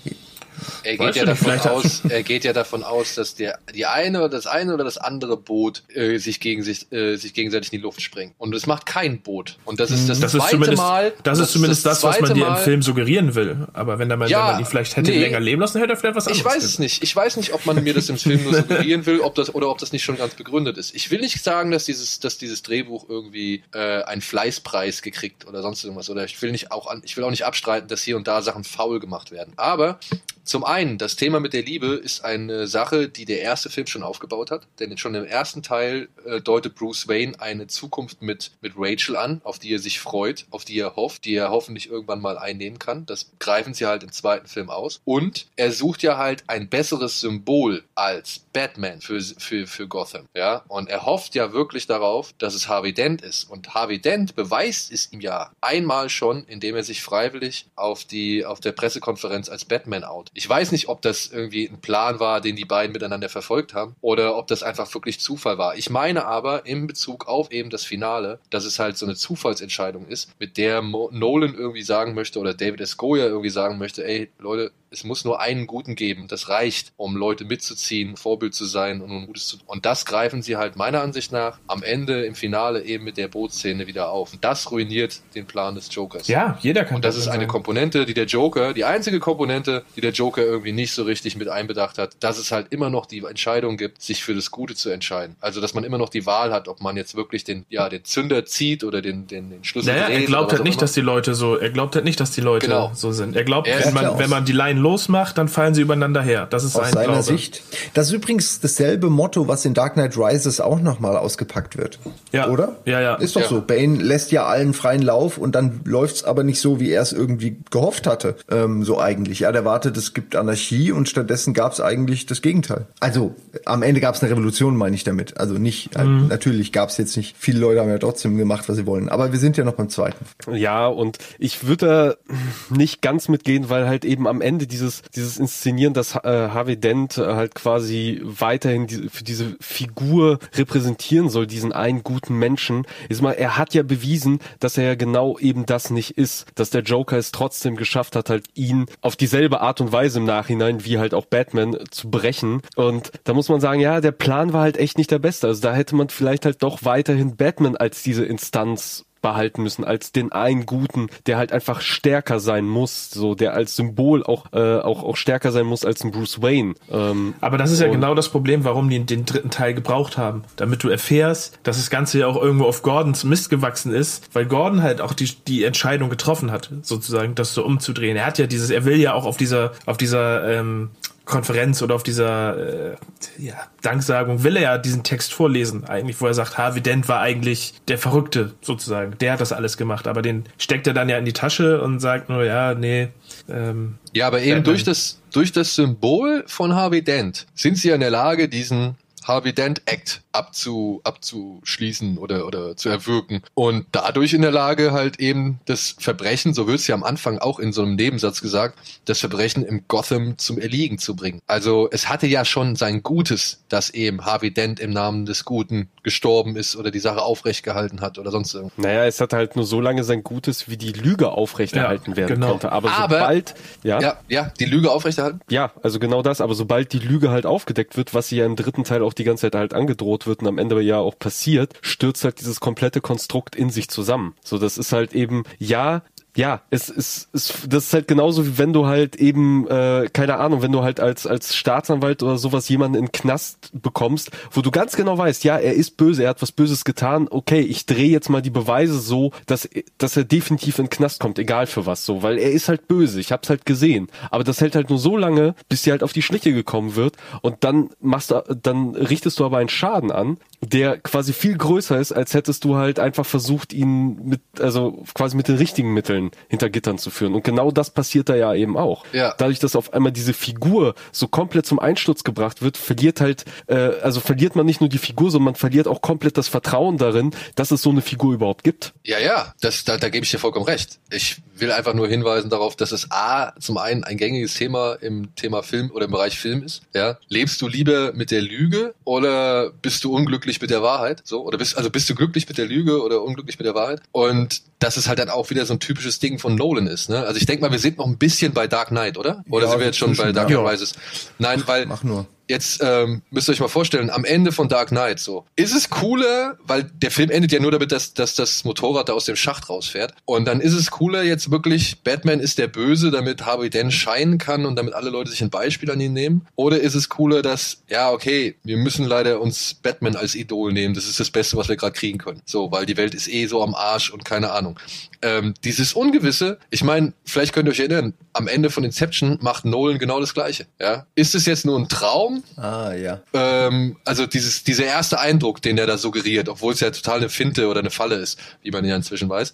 [0.83, 4.29] Er geht, ja davon aus, er geht ja davon aus, dass der, die eine oder
[4.29, 7.83] das eine oder das andere Boot äh, sich, gegen sich, äh, sich gegenseitig in die
[7.83, 8.33] Luft sprengt.
[8.37, 9.57] Und es macht kein Boot.
[9.65, 11.13] Und das ist das, das zweite ist zumindest, Mal.
[11.23, 13.67] das ist zumindest das, was man dir im Film suggerieren will.
[13.73, 15.19] Aber wenn, da mal, Ja, wenn man ihn vielleicht hätte nee.
[15.19, 17.03] länger leben lassen, hätte er vielleicht was anderes Ich weiß es nicht.
[17.03, 19.69] Ich weiß nicht, ob man mir das im Film nur suggerieren will, ob das oder
[19.69, 20.95] ob das nicht schon ganz begründet ist.
[20.95, 25.61] Ich will nicht sagen, dass dieses, dass dieses Drehbuch irgendwie äh, einen Fleißpreis gekriegt oder
[25.61, 26.09] sonst irgendwas.
[26.09, 28.41] Oder ich will nicht auch an, ich will auch nicht abstreiten, dass hier und da
[28.41, 29.53] Sachen faul gemacht werden.
[29.57, 29.99] Aber
[30.45, 34.03] zum einen, das Thema mit der Liebe ist eine Sache, die der erste Film schon
[34.03, 34.67] aufgebaut hat.
[34.79, 39.41] Denn schon im ersten Teil äh, deutet Bruce Wayne eine Zukunft mit, mit Rachel an,
[39.43, 42.77] auf die er sich freut, auf die er hofft, die er hoffentlich irgendwann mal einnehmen
[42.77, 43.07] kann.
[43.07, 45.01] Das greifen sie halt im zweiten Film aus.
[45.03, 50.27] Und er sucht ja halt ein besseres Symbol als Batman für, für, für Gotham.
[50.35, 50.63] Ja?
[50.67, 53.45] Und er hofft ja wirklich darauf, dass es Harvey Dent ist.
[53.45, 58.45] Und Harvey Dent beweist es ihm ja einmal schon, indem er sich freiwillig auf, die,
[58.45, 60.29] auf der Pressekonferenz als Batman out.
[60.37, 63.95] Ich weiß nicht, ob das irgendwie ein Plan war, den die beiden miteinander verfolgt haben,
[64.01, 65.77] oder ob das einfach wirklich Zufall war.
[65.77, 70.07] Ich meine aber in Bezug auf eben das Finale, dass es halt so eine Zufallsentscheidung
[70.07, 72.97] ist, mit der Mo Nolan irgendwie sagen möchte oder David S.
[72.97, 76.27] Goya irgendwie sagen möchte, ey Leute, es muss nur einen Guten geben.
[76.27, 80.41] Das reicht, um Leute mitzuziehen, Vorbild zu sein und ein Gutes zu Und das greifen
[80.41, 84.33] sie halt meiner Ansicht nach am Ende im Finale eben mit der Bootszene wieder auf.
[84.33, 86.27] Und das ruiniert den Plan des Jokers.
[86.27, 87.47] Ja, jeder kann Und das das ist eine sein.
[87.49, 91.47] Komponente, die der Joker, die einzige Komponente, die der Joker irgendwie nicht so richtig mit
[91.49, 94.89] einbedacht hat, dass es halt immer noch die Entscheidung gibt, sich für das Gute zu
[94.89, 95.35] entscheiden.
[95.39, 98.03] Also, dass man immer noch die Wahl hat, ob man jetzt wirklich den, ja, den
[98.03, 100.81] Zünder zieht oder den, den, den Schlüssel Naja, dreht er glaubt halt nicht, immer.
[100.81, 102.91] dass die Leute so, er glaubt halt nicht, dass die Leute Genau.
[102.93, 103.35] so sind.
[103.35, 106.47] Er glaubt, Er wenn man, wenn man die Line losmacht, dann fallen sie übereinander her.
[106.49, 107.23] Das ist Aus sein seiner Glaube.
[107.23, 107.61] Sicht.
[107.93, 111.99] Das ist übrigens dasselbe Motto, was in Dark Knight Rises auch nochmal ausgepackt wird.
[112.31, 112.49] Ja.
[112.49, 112.75] Oder?
[112.85, 113.15] Ja, ja.
[113.15, 113.47] Ist doch Ja.
[113.47, 113.61] so.
[113.61, 117.13] Bane lässt ja allen freien Lauf und dann läuft's aber nicht so, wie er es
[117.13, 118.35] irgendwie gehofft hatte.
[118.49, 119.41] Ähm, so eigentlich.
[119.43, 122.87] Er hat erwartet, es gibt Anarchie und stattdessen gab's eigentlich das Gegenteil.
[122.99, 123.35] Also
[123.65, 125.37] am Ende gab's eine Revolution, meine ich damit.
[125.39, 126.27] Also nicht, halt, Mhm.
[126.27, 127.35] natürlich gab's jetzt nicht.
[127.37, 129.09] Viele Leute haben ja trotzdem gemacht, was sie wollen.
[129.09, 130.25] Aber wir sind ja noch beim zweiten.
[130.51, 132.35] Ja, und ich würde da
[132.75, 137.17] nicht ganz mitgehen, weil halt eben am Ende dieses, dieses Inszenieren, dass äh, Harvey Dent
[137.17, 143.21] äh, halt quasi weiterhin die, für diese Figur repräsentieren soll, diesen einen guten Menschen, ist
[143.21, 146.81] mal, er hat ja bewiesen, dass er ja genau eben das nicht ist, dass der
[146.81, 150.97] Joker es trotzdem geschafft hat, halt ihn auf dieselbe Art und Weise im Nachhinein wie
[150.97, 152.61] halt auch Batman zu brechen.
[152.75, 155.47] Und da muss man sagen, ja, der Plan war halt echt nicht der beste.
[155.47, 160.11] Also da hätte man vielleicht halt doch weiterhin Batman als diese Instanz behalten müssen als
[160.11, 164.77] den einen Guten, der halt einfach stärker sein muss, so der als Symbol auch äh,
[164.77, 166.75] auch auch stärker sein muss als ein Bruce Wayne.
[166.91, 170.43] Ähm, Aber das ist ja genau das Problem, warum die den dritten Teil gebraucht haben.
[170.57, 174.45] Damit du erfährst, dass das Ganze ja auch irgendwo auf Gordons Mist gewachsen ist, weil
[174.45, 178.15] Gordon halt auch die, die Entscheidung getroffen hat, sozusagen, das so umzudrehen.
[178.15, 180.91] Er hat ja dieses, er will ja auch auf dieser, auf dieser ähm,
[181.25, 182.95] Konferenz oder auf dieser äh,
[183.37, 187.19] ja, Danksagung will er ja diesen Text vorlesen, eigentlich, wo er sagt, Harvey Dent war
[187.19, 189.17] eigentlich der Verrückte, sozusagen.
[189.19, 191.99] Der hat das alles gemacht, aber den steckt er dann ja in die Tasche und
[191.99, 193.09] sagt nur, ja, nee.
[193.49, 197.95] Ähm, Ja, aber eben durch das, durch das Symbol von Harvey Dent sind sie ja
[197.95, 203.41] in der Lage, diesen Harvey Dent Act abzu, abzuschließen oder, oder zu erwirken.
[203.53, 207.39] Und dadurch in der Lage, halt eben das Verbrechen, so wird es ja am Anfang
[207.39, 211.41] auch in so einem Nebensatz gesagt, das Verbrechen im Gotham zum Erliegen zu bringen.
[211.47, 215.89] Also es hatte ja schon sein Gutes, dass eben Harvey Dent im Namen des Guten
[216.03, 218.77] gestorben ist oder die Sache aufrecht gehalten hat oder sonst irgendwas.
[218.77, 222.35] naja, es hat halt nur so lange sein Gutes, wie die Lüge aufrechterhalten Ja, werden
[222.35, 222.51] genau.
[222.51, 222.71] konnte.
[222.71, 225.39] Aber, Aber- sobald, ja, ja, Ja, ja, die Lüge aufrechterhalten.
[225.81, 226.41] also genau das.
[226.41, 229.23] Aber sobald die Lüge halt aufgedeckt wird, was sie ja im dritten Teil auch die
[229.23, 233.01] ganze Zeit halt angedroht wird und am Ende ja auch passiert, stürzt halt dieses komplette
[233.01, 234.35] Konstrukt in sich zusammen.
[234.43, 236.03] So, das ist halt eben, ja,
[236.35, 240.37] ja, es ist, es, das ist halt genauso wie wenn du halt eben, äh, keine
[240.37, 244.69] Ahnung, wenn du halt als, als Staatsanwalt oder sowas jemanden in Knast bekommst, wo du
[244.69, 248.09] ganz genau weißt, ja, er ist böse, er hat was Böses getan, okay, ich drehe
[248.09, 252.05] jetzt mal die Beweise so, dass, dass er definitiv in Knast kommt, egal für was
[252.05, 254.07] so, weil er ist halt böse, ich hab's halt gesehen.
[254.29, 257.15] Aber das hält halt nur so lange, bis sie halt auf die Schliche gekommen wird
[257.41, 261.97] und dann machst du, dann richtest du aber einen Schaden an, der quasi viel größer
[261.97, 266.24] ist, als hättest du halt einfach versucht, ihn mit, also quasi mit den richtigen Mitteln
[266.47, 267.33] hinter Gittern zu führen.
[267.33, 269.05] Und genau das passiert da ja eben auch.
[269.13, 269.33] Ja.
[269.37, 273.75] Dadurch, dass auf einmal diese Figur so komplett zum Einsturz gebracht wird, verliert halt, äh,
[273.75, 277.31] also verliert man nicht nur die Figur, sondern man verliert auch komplett das Vertrauen darin,
[277.55, 278.93] dass es so eine Figur überhaupt gibt.
[279.03, 280.99] Ja, ja, das, da, da gebe ich dir vollkommen recht.
[281.11, 285.33] Ich will einfach nur hinweisen darauf, dass es A, zum einen ein gängiges Thema im
[285.35, 286.81] Thema Film oder im Bereich Film ist.
[286.93, 291.21] Ja, lebst du lieber mit der Lüge oder bist du unglücklich mit der Wahrheit?
[291.23, 294.01] So, oder bist, also bist du glücklich mit der Lüge oder unglücklich mit der Wahrheit?
[294.11, 297.09] Und das ist halt dann auch wieder so ein typisches das Ding von Nolan ist.
[297.09, 297.19] Ne?
[297.25, 299.43] Also ich denke mal, wir sind noch ein bisschen bei Dark Knight, oder?
[299.49, 300.59] Oder Ja, sind wir jetzt schon bei Dark ja.
[300.59, 300.93] Knight Rises?
[301.39, 302.25] Nein, weil Mach nur.
[302.47, 305.89] jetzt ähm, müsst ihr euch mal vorstellen, am Ende von Dark Knight so, ist es
[305.89, 309.35] cooler, weil der Film endet ja nur damit, dass, dass das Motorrad da aus dem
[309.35, 310.13] Schacht rausfährt.
[310.25, 314.37] Und dann ist es cooler jetzt wirklich, Batman ist der Böse, damit Harvey Dent scheinen
[314.37, 316.47] kann und damit alle Leute sich ein Beispiel an ihn nehmen.
[316.55, 320.93] Oder ist es cooler, dass, ja, okay, wir müssen leider uns Batman als Idol nehmen,
[320.93, 322.41] das ist das Beste, was wir gerade kriegen können.
[322.45, 324.79] So, weil die Welt ist eh so am Arsch und keine Ahnung.
[325.21, 329.65] Ähm, dieses Ungewisse, ich meine, vielleicht könnt ihr euch erinnern, am Ende von Inception macht
[329.65, 330.67] Nolan genau das Gleiche.
[330.79, 331.05] Ja?
[331.15, 332.43] Ist es jetzt nur ein Traum?
[332.57, 333.21] Ah, ja.
[333.33, 337.29] Ähm, also dieses, dieser erste Eindruck, den er da suggeriert, obwohl es ja total eine
[337.29, 339.53] Finte oder eine Falle ist, wie man ja inzwischen weiß.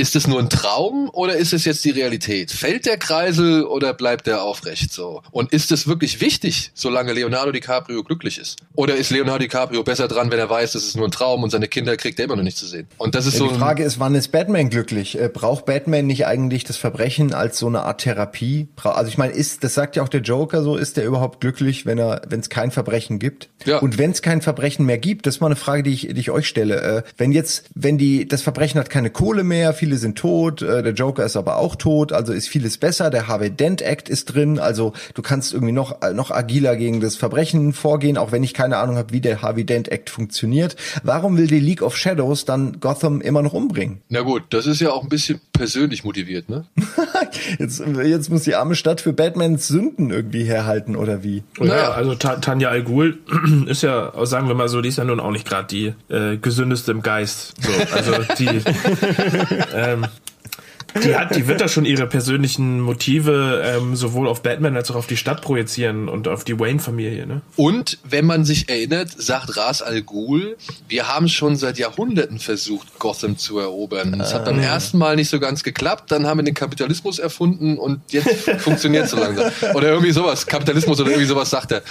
[0.00, 2.50] Ist es nur ein Traum oder ist es jetzt die Realität?
[2.50, 5.20] Fällt der Kreisel oder bleibt der aufrecht so?
[5.30, 8.56] Und ist es wirklich wichtig, solange Leonardo DiCaprio glücklich ist?
[8.74, 11.50] Oder ist Leonardo DiCaprio besser dran, wenn er weiß, das ist nur ein Traum und
[11.50, 12.86] seine Kinder kriegt er immer noch nicht zu sehen?
[12.96, 15.20] Und das ist Ja, so die Frage ist, wann ist Batman glücklich?
[15.20, 18.68] Äh, braucht Batman nicht eigentlich das Verbrechen als so eine Art Therapie?
[18.82, 21.84] Also ich meine, ist, das sagt ja auch der Joker so, ist der überhaupt glücklich,
[21.84, 23.50] wenn er, wenn es kein Verbrechen gibt?
[23.66, 23.80] Ja.
[23.80, 26.20] Und wenn es kein Verbrechen mehr gibt, das ist mal eine Frage, die ich, die
[26.20, 26.80] ich euch stelle.
[26.80, 30.82] Äh, wenn jetzt, wenn die, das Verbrechen hat keine Kohle mehr, viele sind tot, äh,
[30.82, 34.26] der Joker ist aber auch tot, also ist vieles besser, der Harvey Dent Act ist
[34.26, 38.42] drin, also du kannst irgendwie noch, äh, noch agiler gegen das Verbrechen vorgehen, auch wenn
[38.42, 40.76] ich keine Ahnung habe, wie der Harvey Dent Act funktioniert.
[41.02, 44.00] Warum will die League of Shadows dann Gotham immer noch umbringen?
[44.08, 46.64] Na gut, das ist ja auch ein bisschen persönlich motiviert, ne?
[47.58, 51.42] Jetzt, jetzt muss die arme Stadt für Batmans Sünden irgendwie herhalten, oder wie?
[51.60, 53.18] Ja, also Ta Tanja Al Ghul
[53.66, 56.36] ist ja, sagen wir mal so, die ist ja nun auch nicht gerade die äh,
[56.38, 57.54] gesündeste im Geist.
[57.60, 58.46] So, also die,
[59.72, 60.06] ähm,
[61.04, 64.96] die hat, die wird da schon ihre persönlichen Motive ähm, sowohl auf Batman als auch
[64.96, 67.26] auf die Stadt projizieren und auf die Wayne-Familie.
[67.26, 67.42] Ne?
[67.56, 70.56] Und wenn man sich erinnert, sagt Ras Al Ghul,
[70.88, 74.20] wir haben schon seit Jahrhunderten versucht, Gotham zu erobern.
[74.20, 74.62] Es hat beim Ah.
[74.62, 79.04] ersten Mal nicht so ganz geklappt, dann haben wir den Kapitalismus erfunden und jetzt funktioniert
[79.04, 79.50] es so langsam.
[79.74, 81.82] Oder irgendwie sowas, Kapitalismus oder irgendwie sowas sagt er.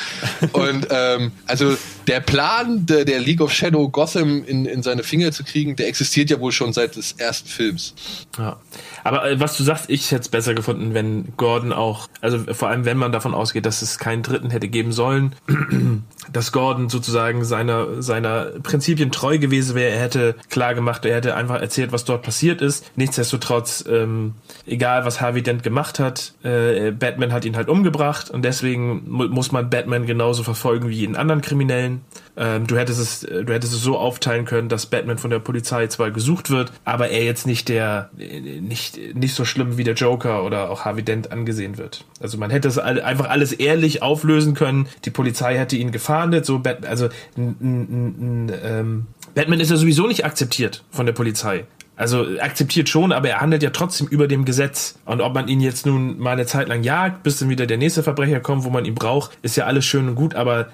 [0.53, 1.76] Und ähm, also
[2.07, 5.88] der Plan der, der League of Shadow Gotham in, in seine Finger zu kriegen, der
[5.88, 7.93] existiert ja wohl schon seit des ersten Films.
[8.38, 8.57] Ja.
[9.03, 12.69] Aber äh, was du sagst, ich hätte es besser gefunden, wenn Gordon auch, also vor
[12.69, 15.35] allem wenn man davon ausgeht, dass es keinen Dritten hätte geben sollen,
[16.31, 19.91] dass Gordon sozusagen seiner, seiner Prinzipien treu gewesen wäre.
[19.91, 22.89] Er hätte klar gemacht, er hätte einfach erzählt, was dort passiert ist.
[22.95, 24.35] Nichtsdestotrotz, ähm,
[24.65, 29.27] egal was Harvey Dent gemacht hat, äh, Batman hat ihn halt umgebracht und deswegen mu
[29.30, 32.01] muss man Batman genauso verfolgen wie jeden anderen Kriminellen.
[32.40, 35.40] Ähm, du hättest es, äh, du hättest es so aufteilen können, dass Batman von der
[35.40, 39.84] Polizei zwar gesucht wird, aber er jetzt nicht der, äh, nicht, nicht so schlimm wie
[39.84, 42.06] der Joker oder auch Harvey Dent angesehen wird.
[42.22, 44.88] Also man hätte es einfach alles ehrlich auflösen können.
[45.03, 49.78] Die Polizei hätte ihn gefahndet, so Bat, also n, n, n, ähm, Batman ist ja
[49.78, 51.66] sowieso nicht akzeptiert von der Polizei.
[51.99, 54.95] Also akzeptiert schon, aber er handelt ja trotzdem über dem Gesetz.
[55.03, 57.77] Und ob man ihn jetzt nun mal eine Zeit lang jagt, bis dann wieder der
[57.77, 60.34] nächste Verbrecher kommt, wo man ihn braucht, ist ja alles schön und gut.
[60.34, 60.69] Aber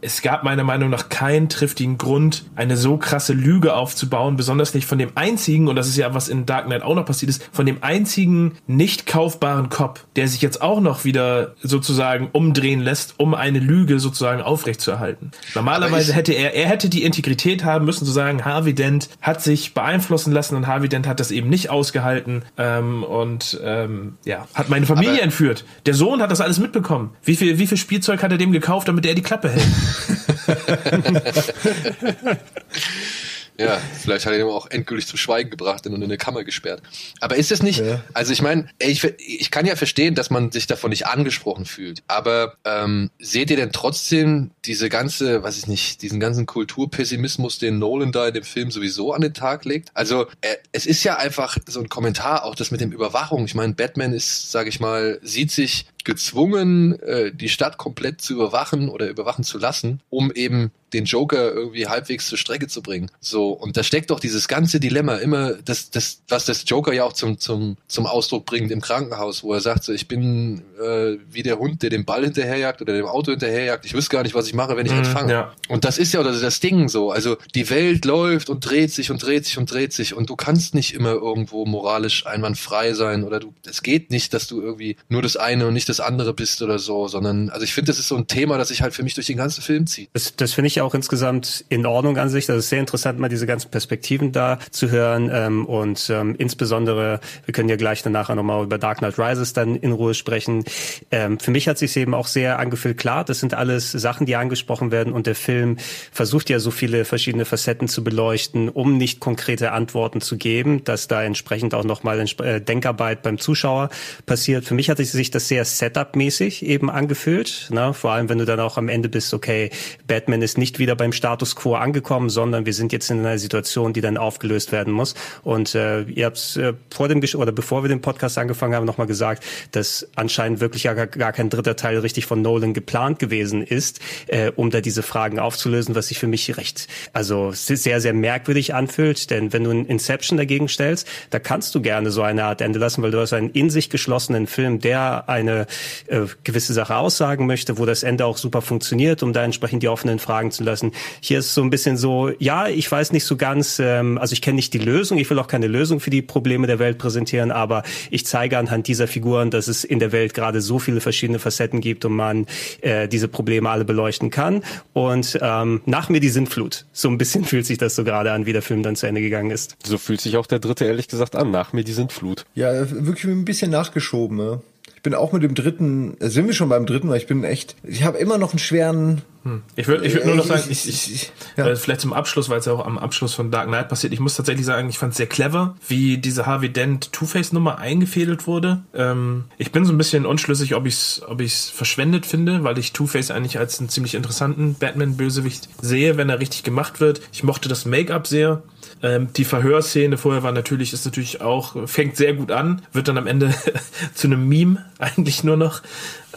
[0.00, 4.88] es gab meiner Meinung nach keinen triftigen Grund, eine so krasse Lüge aufzubauen, besonders nicht
[4.88, 7.48] von dem einzigen, und das ist ja was in Dark Knight auch noch passiert ist,
[7.52, 13.14] von dem einzigen nicht kaufbaren Cop, der sich jetzt auch noch wieder sozusagen umdrehen lässt,
[13.18, 15.30] um eine Lüge sozusagen aufrechtzuerhalten.
[15.54, 19.72] Normalerweise hätte er, er hätte die Integrität haben müssen zu sagen, Harvey Dent hat sich
[19.72, 24.68] beeinflussen lassen und Harvey Dent hat das eben nicht ausgehalten ähm, und ähm, ja, hat
[24.68, 25.64] meine Familie Aber- entführt.
[25.86, 27.14] Der Sohn hat das alles mitbekommen.
[27.22, 29.66] Wie viel, wie viel Spielzeug hat er dem gekauft, damit er die Klappe hält?
[33.58, 36.82] Ja, vielleicht hat er ihn auch endgültig zum Schweigen gebracht und in eine Kammer gesperrt.
[37.20, 40.66] Aber ist es nicht, also ich meine, ich, ich kann ja verstehen, dass man sich
[40.66, 46.02] davon nicht angesprochen fühlt, aber ähm, seht ihr denn trotzdem diese ganze, weiß ich nicht,
[46.02, 49.90] diesen ganzen Kulturpessimismus, den Nolan da in dem Film sowieso an den Tag legt?
[49.94, 53.44] Also äh, es ist ja einfach so ein Kommentar, auch das mit dem Überwachung.
[53.44, 58.32] Ich meine, Batman ist, sage ich mal, sieht sich gezwungen, äh, die Stadt komplett zu
[58.34, 63.10] überwachen oder überwachen zu lassen, um eben den Joker irgendwie halbwegs zur Strecke zu bringen.
[63.20, 67.02] So, und da steckt doch dieses ganze Dilemma immer, das, das, was das Joker ja
[67.04, 71.16] auch zum, zum, zum Ausdruck bringt im Krankenhaus, wo er sagt, so, ich bin äh,
[71.28, 73.84] wie der Hund, der den Ball hinterherjagt oder dem Auto hinterherjagt.
[73.84, 75.32] Ich wüsste gar nicht, was ich mache, wenn ich Mhm, fange.
[75.32, 75.52] ja.
[75.68, 77.10] Und das ist ja das, das Ding so.
[77.10, 80.36] Also die Welt läuft und dreht sich und dreht sich und dreht sich und du
[80.36, 84.96] kannst nicht immer irgendwo moralisch einwandfrei sein oder du, es geht nicht, dass du irgendwie
[85.08, 87.90] nur das eine und nicht das das andere bist oder so, sondern also ich finde,
[87.90, 90.10] das ist so ein Thema, das sich halt für mich durch den ganzen Film zieht.
[90.12, 92.46] Das, das finde ich auch insgesamt in Ordnung an sich.
[92.46, 97.20] Das ist sehr interessant, mal diese ganzen Perspektiven da zu hören ähm, und ähm, insbesondere,
[97.44, 100.64] wir können ja gleich danach nochmal über Dark Knight Rises dann in Ruhe sprechen.
[101.10, 102.98] Ähm, für mich hat sich eben auch sehr angefühlt.
[102.98, 105.76] Klar, das sind alles Sachen, die angesprochen werden und der Film
[106.12, 111.08] versucht ja so viele verschiedene Facetten zu beleuchten, um nicht konkrete Antworten zu geben, dass
[111.08, 113.88] da entsprechend auch nochmal äh, Denkarbeit beim Zuschauer
[114.26, 114.64] passiert.
[114.64, 117.68] Für mich hat sich das sehr Setup-mäßig eben angefühlt.
[117.70, 117.94] Ne?
[117.94, 119.70] Vor allem, wenn du dann auch am Ende bist, okay,
[120.06, 123.92] Batman ist nicht wieder beim Status quo angekommen, sondern wir sind jetzt in einer Situation,
[123.92, 125.14] die dann aufgelöst werden muss.
[125.42, 129.06] Und äh, ihr habt äh, vor dem oder bevor wir den Podcast angefangen haben, nochmal
[129.06, 133.62] gesagt, dass anscheinend wirklich ja gar, gar kein dritter Teil richtig von Nolan geplant gewesen
[133.62, 138.12] ist, äh, um da diese Fragen aufzulösen, was sich für mich recht, also sehr, sehr
[138.12, 139.30] merkwürdig anfühlt.
[139.30, 142.78] Denn wenn du ein Inception dagegen stellst, da kannst du gerne so eine Art Ende
[142.78, 145.66] lassen, weil du hast einen in sich geschlossenen Film, der eine
[146.06, 149.88] äh, gewisse Sache aussagen möchte, wo das Ende auch super funktioniert, um da entsprechend die
[149.88, 150.92] offenen Fragen zu lassen.
[151.20, 154.42] Hier ist so ein bisschen so, ja, ich weiß nicht so ganz, ähm, also ich
[154.42, 157.50] kenne nicht die Lösung, ich will auch keine Lösung für die Probleme der Welt präsentieren,
[157.50, 161.38] aber ich zeige anhand dieser Figuren, dass es in der Welt gerade so viele verschiedene
[161.38, 162.46] Facetten gibt und man
[162.80, 164.62] äh, diese Probleme alle beleuchten kann.
[164.92, 166.84] Und ähm, nach mir die Sintflut.
[166.92, 169.20] So ein bisschen fühlt sich das so gerade an, wie der Film dann zu Ende
[169.20, 169.76] gegangen ist.
[169.84, 171.50] So fühlt sich auch der dritte ehrlich gesagt an.
[171.50, 172.44] Nach mir die Sintflut.
[172.54, 174.36] Ja, wirklich ein bisschen nachgeschoben.
[174.36, 174.60] Ne?
[175.06, 177.44] Ich bin auch mit dem dritten, äh, sind wir schon beim dritten, weil ich bin
[177.44, 179.62] echt, ich habe immer noch einen schweren hm.
[179.76, 181.68] Ich würde ich würd nur noch sagen, ich, ich, ich ja.
[181.68, 184.18] äh, vielleicht zum Abschluss, weil es ja auch am Abschluss von Dark Knight passiert, ich
[184.18, 188.82] muss tatsächlich sagen, ich fand es sehr clever, wie diese Harvey Dent Two-Face-Nummer eingefädelt wurde.
[188.92, 192.76] Ähm, ich bin so ein bisschen unschlüssig, ob ich es ob ich's verschwendet finde, weil
[192.76, 197.20] ich Two-Face eigentlich als einen ziemlich interessanten Batman-Bösewicht sehe, wenn er richtig gemacht wird.
[197.32, 198.64] Ich mochte das Make-up sehr.
[199.02, 203.18] Ähm, die Verhörszene vorher war natürlich, ist natürlich auch, fängt sehr gut an, wird dann
[203.18, 203.54] am Ende
[204.14, 205.82] zu einem Meme eigentlich nur noch.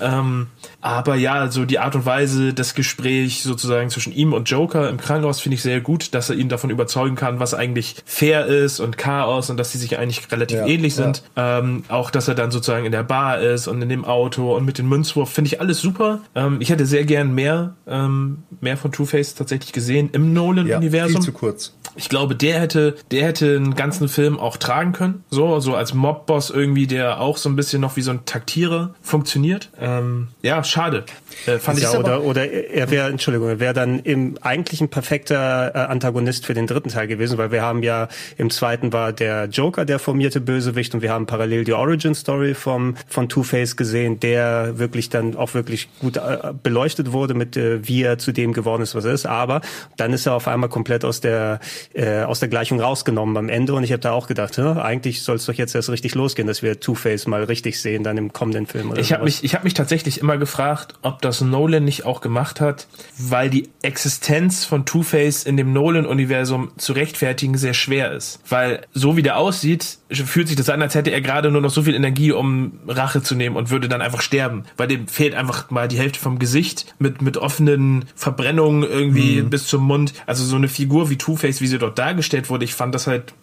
[0.02, 0.48] Ähm,
[0.82, 4.98] aber ja, so die Art und Weise des Gesprächs sozusagen zwischen ihm und Joker im
[4.98, 8.80] Krankenhaus finde ich sehr gut, dass er ihn davon überzeugen kann, was eigentlich fair ist
[8.80, 11.24] und Chaos und dass sie sich eigentlich relativ ja, ähnlich sind.
[11.36, 11.60] Ja.
[11.60, 14.66] Ähm, auch, dass er dann sozusagen in der Bar ist und in dem Auto und
[14.66, 16.20] mit dem Münzwurf finde ich alles super.
[16.36, 21.14] Ähm, ich hätte sehr gern mehr, ähm, mehr von Two-Face tatsächlich gesehen im Nolan-Universum.
[21.14, 21.74] Ja, viel zu kurz.
[21.96, 25.24] Ich glaube, der hätte, der hätte einen ganzen Film auch tragen können.
[25.30, 28.94] So, so als Mobboss irgendwie, der auch so ein bisschen noch wie so ein Taktierer
[29.02, 29.70] funktioniert.
[29.98, 31.06] Ähm, ja, schade.
[31.46, 35.72] Äh, fand ja, ich oder, oder er wäre, Entschuldigung, er wäre dann im eigentlichen perfekter
[35.74, 38.08] äh, Antagonist für den dritten Teil gewesen, weil wir haben ja
[38.38, 42.54] im zweiten war der Joker der formierte Bösewicht und wir haben parallel die Origin Story
[42.54, 47.58] vom von Two Face gesehen, der wirklich dann auch wirklich gut äh, beleuchtet wurde mit
[47.58, 49.26] äh, wie er zu dem geworden ist, was er ist.
[49.26, 49.62] Aber
[49.98, 51.60] dann ist er auf einmal komplett aus der
[51.94, 55.22] äh, aus der Gleichung rausgenommen am Ende und ich habe da auch gedacht, hm, eigentlich
[55.22, 58.18] soll es doch jetzt erst richtig losgehen, dass wir Two Face mal richtig sehen dann
[58.18, 58.92] im kommenden Film.
[58.92, 62.22] Oder ich habe mich ich habe mich tatsächlich immer gefragt, ob das Nolan nicht auch
[62.22, 62.88] gemacht hat,
[63.20, 68.40] weil die Existenz von Two-Face in dem Nolan-Universum zu rechtfertigen sehr schwer ist.
[68.50, 71.70] Weil so wie der aussieht, fühlt sich das an, als hätte er gerade nur noch
[71.70, 74.64] so viel Energie, um Rache zu nehmen und würde dann einfach sterben.
[74.76, 79.52] Weil dem fehlt einfach mal die Hälfte vom Gesicht mit, mit offenen Verbrennungen irgendwie mhm.
[79.52, 80.14] bis zum Mund.
[80.26, 83.36] Also so eine Figur wie Two-Face, wie sie dort dargestellt wurde, ich fand das halt,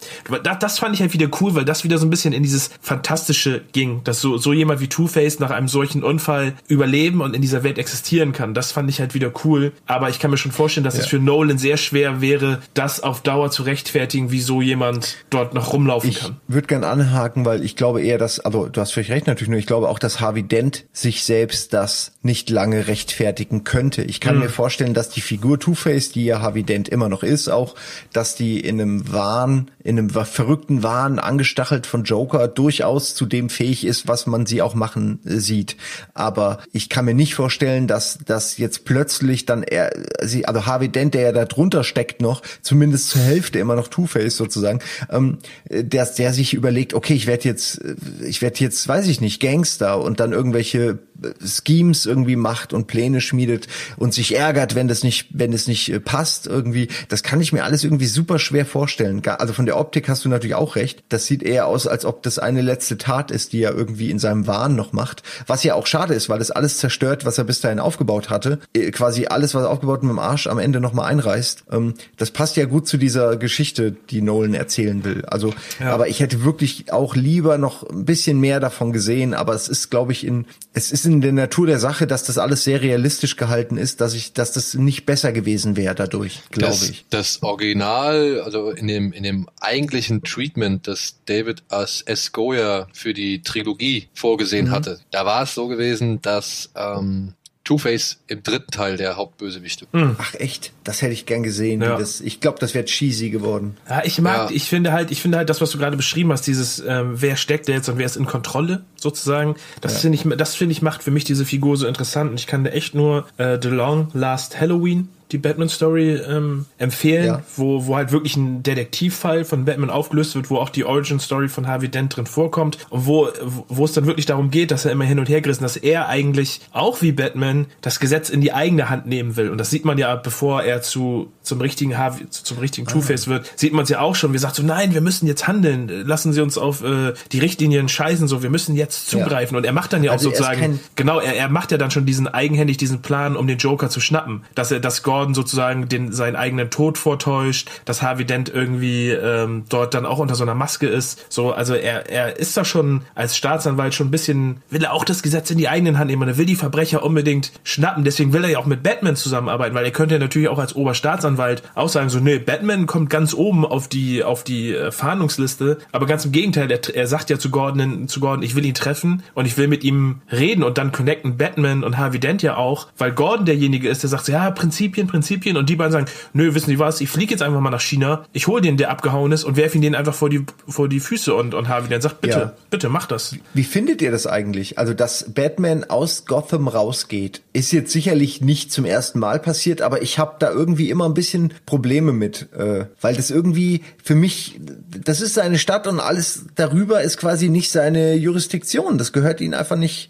[0.43, 2.71] das, das fand ich halt wieder cool, weil das wieder so ein bisschen in dieses
[2.81, 7.43] Fantastische ging, dass so, so jemand wie Two-Face nach einem solchen Unfall überleben und in
[7.43, 8.55] dieser Welt existieren kann.
[8.55, 9.71] Das fand ich halt wieder cool.
[9.85, 11.01] Aber ich kann mir schon vorstellen, dass ja.
[11.01, 15.53] es für Nolan sehr schwer wäre, das auf Dauer zu rechtfertigen, wie so jemand dort
[15.53, 16.37] noch rumlaufen ich kann.
[16.47, 19.49] Ich würde gern anhaken, weil ich glaube eher, dass, also du hast völlig recht natürlich,
[19.49, 24.01] nur ich glaube auch, dass Harvey Dent sich selbst das nicht lange rechtfertigen könnte.
[24.01, 24.43] Ich kann mhm.
[24.43, 27.75] mir vorstellen, dass die Figur Two-Face, die ja Harvey Dent immer noch ist, auch,
[28.11, 33.49] dass die in einem Wahn, in einem verrückten Wahn angestachelt von Joker durchaus zu dem
[33.49, 35.77] fähig ist, was man sie auch machen äh, sieht.
[36.13, 40.89] Aber ich kann mir nicht vorstellen, dass dass jetzt plötzlich dann er sie also Harvey
[40.89, 45.37] Dent, der ja da drunter steckt noch, zumindest zur Hälfte immer noch Two-Face sozusagen, ähm,
[45.69, 47.79] der der sich überlegt, okay, ich werde jetzt
[48.21, 50.99] ich werde jetzt, weiß ich nicht, Gangster und dann irgendwelche
[51.43, 53.67] Schemes irgendwie macht und Pläne schmiedet
[53.97, 56.89] und sich ärgert, wenn das nicht, wenn es nicht äh, passt irgendwie.
[57.09, 59.21] Das kann ich mir alles irgendwie super schwer vorstellen.
[59.25, 61.03] Also von der Optik hast du natürlich auch recht.
[61.09, 64.19] Das sieht eher aus, als ob das eine letzte Tat ist, die er irgendwie in
[64.19, 65.23] seinem Wahn noch macht.
[65.47, 68.59] Was ja auch schade ist, weil das alles zerstört, was er bis dahin aufgebaut hatte.
[68.73, 71.65] Äh, quasi alles, was er aufgebaut mit dem Arsch am Ende nochmal einreißt.
[71.71, 75.25] Ähm, das passt ja gut zu dieser Geschichte, die Nolan erzählen will.
[75.25, 75.93] Also, ja.
[75.93, 79.33] aber ich hätte wirklich auch lieber noch ein bisschen mehr davon gesehen.
[79.33, 82.37] Aber es ist, glaube ich, in, es ist in der Natur der Sache, dass das
[82.37, 86.85] alles sehr realistisch gehalten ist, dass ich, dass das nicht besser gewesen wäre dadurch, glaube
[86.89, 87.05] ich.
[87.09, 92.03] Das Original, also in dem, in dem eigentlichen Treatment, das David S.
[92.05, 92.31] S.
[92.31, 94.71] Goya für die Trilogie vorgesehen Mhm.
[94.71, 97.33] hatte, da war es so gewesen, dass ähm,
[97.67, 99.87] Two-Face im dritten Teil der Hauptbösewichte.
[100.17, 101.81] Ach echt, das hätte ich gern gesehen.
[101.81, 101.97] Ja.
[101.97, 103.75] Das, ich glaube, das wäre cheesy geworden.
[103.89, 104.55] Ja, ich mag, Ja.
[104.55, 107.35] ich finde halt, ich finde halt das, was du gerade beschrieben hast, dieses, ähm, wer
[107.35, 109.55] steckt da jetzt und wer ist in Kontrolle, sozusagen.
[109.81, 112.31] Das finde ich, das finde ich macht für mich diese Figur so interessant.
[112.31, 117.25] Und ich kann da echt nur äh, The Long Last Halloween die Batman-Story ähm, empfehlen,
[117.25, 117.43] Ja.
[117.55, 121.67] wo, wo halt wirklich ein Detektivfall von Batman aufgelöst wird, wo auch die Origin-Story von
[121.67, 123.27] Harvey Dent drin vorkommt und wo,
[123.67, 126.07] wo es dann wirklich darum geht, dass er immer hin und her gerissen, dass er
[126.07, 129.49] eigentlich auch wie Batman das Gesetz in die eigene Hand nehmen will.
[129.49, 133.27] Und das sieht man ja, bevor er zu zum richtigen Harvey, zu- zum richtigen Two-Face
[133.27, 134.33] wird, sieht man es ja auch schon.
[134.33, 137.87] Wir sagt so, nein, wir müssen jetzt handeln, lassen Sie uns auf äh, die Richtlinien
[137.87, 139.19] scheißen, so, wir müssen jetzt Ja.
[139.23, 139.55] zugreifen.
[139.55, 142.05] Und er macht dann ja Also auch sozusagen, genau, er, er macht ja dann schon
[142.05, 146.11] diesen eigenhändig diesen Plan, um den Joker zu schnappen, dass er, dass Gordon sozusagen den
[146.11, 150.53] seinen eigenen Tod vortäuscht, dass Harvey Dent irgendwie ähm, dort dann auch unter so einer
[150.53, 151.25] Maske ist.
[151.33, 155.05] So, also er, er ist da schon als Staatsanwalt schon ein bisschen, will er auch
[155.05, 158.03] das Gesetz in die eigenen Hand nehmen und er will die Verbrecher unbedingt schnappen.
[158.03, 160.75] Deswegen will er ja auch mit Batman zusammenarbeiten, weil er könnte ja natürlich auch als
[160.75, 165.79] Oberstaatsanwalt auch sagen, so, nee, Batman kommt ganz oben auf die, auf die äh, Fahndungsliste,
[165.91, 168.75] aber ganz im Gegenteil, er, er sagt ja zu Gordon, zu Gordon, ich will ihn
[168.75, 172.55] treffen und ich will mit ihm reden und dann connecten Batman und Harvey Dent ja
[172.55, 176.53] auch, weil Gordon derjenige ist, der sagt, ja, Prinzipien, Prinzipien und die beiden sagen, nö,
[176.53, 179.31] wissen Sie was, ich fliege jetzt einfach mal nach China, ich hole den, der abgehauen
[179.31, 182.03] ist und werfe ihn den einfach vor die, vor die Füße und, und Harvey Dent
[182.03, 182.53] sagt, bitte, Ja.
[182.69, 183.35] bitte, mach das.
[183.53, 184.77] Wie findet ihr das eigentlich?
[184.77, 190.01] Also, dass Batman aus Gotham rausgeht, ist jetzt sicherlich nicht zum ersten Mal passiert, aber
[190.01, 194.59] ich habe da irgendwie immer ein bisschen Probleme mit, äh, weil das irgendwie für mich,
[195.03, 198.97] das ist seine Stadt und alles darüber ist quasi nicht seine Jurisdiktion.
[198.97, 200.09] Das gehört ihnen einfach nicht.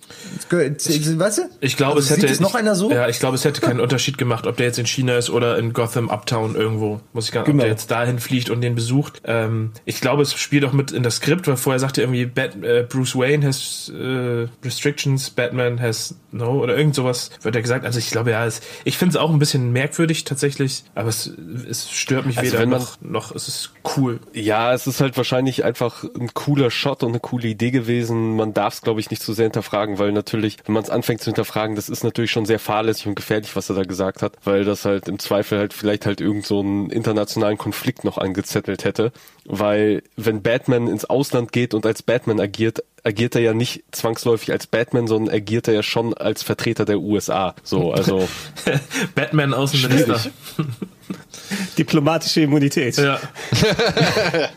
[0.49, 0.85] Gehört,
[1.19, 1.41] weißt du?
[1.61, 2.91] Ich glaube, Also es hätte es noch einer so?
[2.91, 5.57] Ja, ich glaube, es hätte keinen Unterschied gemacht, ob der jetzt in China ist oder
[5.57, 6.99] in Gotham Uptown irgendwo.
[7.13, 7.57] Muss ich gar nicht, Genau.
[7.59, 9.21] ob der jetzt dahin fliegt und den besucht.
[9.25, 12.63] Ähm, ich glaube, es spielt auch mit in das Skript, weil vorher sagte irgendwie Bat,
[12.63, 17.85] äh, Bruce Wayne has äh, restrictions, Batman has no oder irgend sowas wird er gesagt.
[17.85, 21.31] Also ich glaube ja, es, ich finde es auch ein bisschen merkwürdig tatsächlich, aber es,
[21.69, 24.19] es stört mich Also weder noch, noch es ist cool.
[24.33, 28.35] Ja, es ist halt wahrscheinlich einfach ein cooler Shot und eine coole Idee gewesen.
[28.35, 31.21] Man darf es, glaube ich, nicht zu sehr hinterfragen, weil natürlich, wenn man es anfängt
[31.21, 34.33] zu hinterfragen, das ist natürlich schon sehr fahrlässig und gefährlich, was er da gesagt hat,
[34.43, 38.83] weil das halt im Zweifel halt vielleicht halt irgend so einen internationalen Konflikt noch angezettelt
[38.83, 39.11] hätte.
[39.45, 44.51] Weil wenn Batman ins Ausland geht und als Batman agiert, agiert er ja nicht zwangsläufig
[44.51, 47.55] als Batman, sondern agiert er ja schon als Vertreter der USA.
[47.63, 48.27] So, also
[49.15, 50.19] Batman Außenminister.
[51.77, 52.97] Diplomatische Immunität.
[52.97, 53.19] Ja.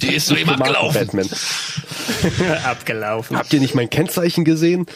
[0.00, 1.06] Die ist soeben abgelaufen.
[1.06, 1.28] Batman.
[2.64, 3.36] Abgelaufen.
[3.36, 4.86] Habt ihr nicht mein Kennzeichen gesehen?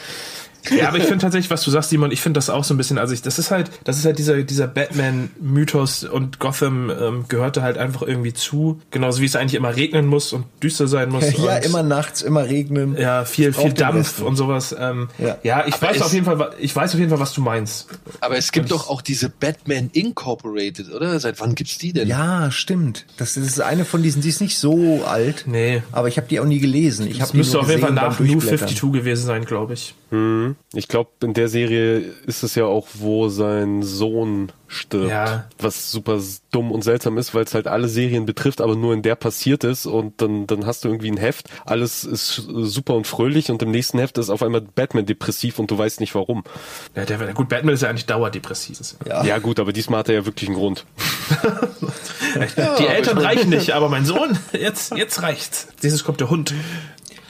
[0.77, 2.77] Ja, aber ich finde tatsächlich, was du sagst, Simon, ich finde das auch so ein
[2.77, 7.25] bisschen, also ich, das ist halt, das ist halt dieser, dieser Batman-Mythos und Gotham ähm,
[7.27, 8.79] gehörte halt einfach irgendwie zu.
[8.91, 11.23] Genauso wie es eigentlich immer regnen muss und düster sein muss.
[11.39, 12.97] Ja, und, immer nachts, immer regnen.
[12.97, 14.23] Ja, viel, viel Dampf Westen.
[14.23, 14.75] und sowas.
[14.77, 15.37] Ähm, Ja.
[15.43, 15.65] ja.
[15.67, 17.87] ich Aber weiß es- auf jeden Fall, ich weiß auf jeden Fall, was du meinst.
[18.19, 21.19] Aber es gibt doch auch diese Batman Incorporated, oder?
[21.19, 22.07] Seit wann gibt's die denn?
[22.07, 23.05] Ja, stimmt.
[23.17, 25.45] Das ist eine von diesen, die ist nicht so alt.
[25.47, 25.81] Nee.
[25.91, 27.07] Aber ich habe die auch nie gelesen.
[27.07, 28.67] Ich Das habe die müsste nur auf jeden Fall nach New Durchblättern.
[28.67, 29.95] 52 gewesen sein, glaube ich.
[30.09, 30.55] Hm.
[30.73, 35.09] Ich glaube, in der Serie ist es ja auch, wo sein Sohn stirbt.
[35.09, 35.47] Ja.
[35.57, 36.19] Was super
[36.51, 39.63] dumm und seltsam ist, weil es halt alle Serien betrifft, aber nur in der passiert
[39.63, 43.61] ist und dann, dann hast du irgendwie ein Heft, alles ist super und fröhlich und
[43.61, 46.43] im nächsten Heft ist auf einmal Batman depressiv und du weißt nicht warum.
[46.95, 48.79] Ja, der, gut, Batman ist ja eigentlich dauerdepressiv.
[49.07, 49.23] Ja.
[49.23, 50.85] Ja gut, aber diesmal hat er ja wirklich einen Grund.
[52.79, 55.67] Die Eltern reichen nicht, aber mein Sohn, jetzt, jetzt reicht's.
[55.81, 56.53] Dieses kommt der Hund.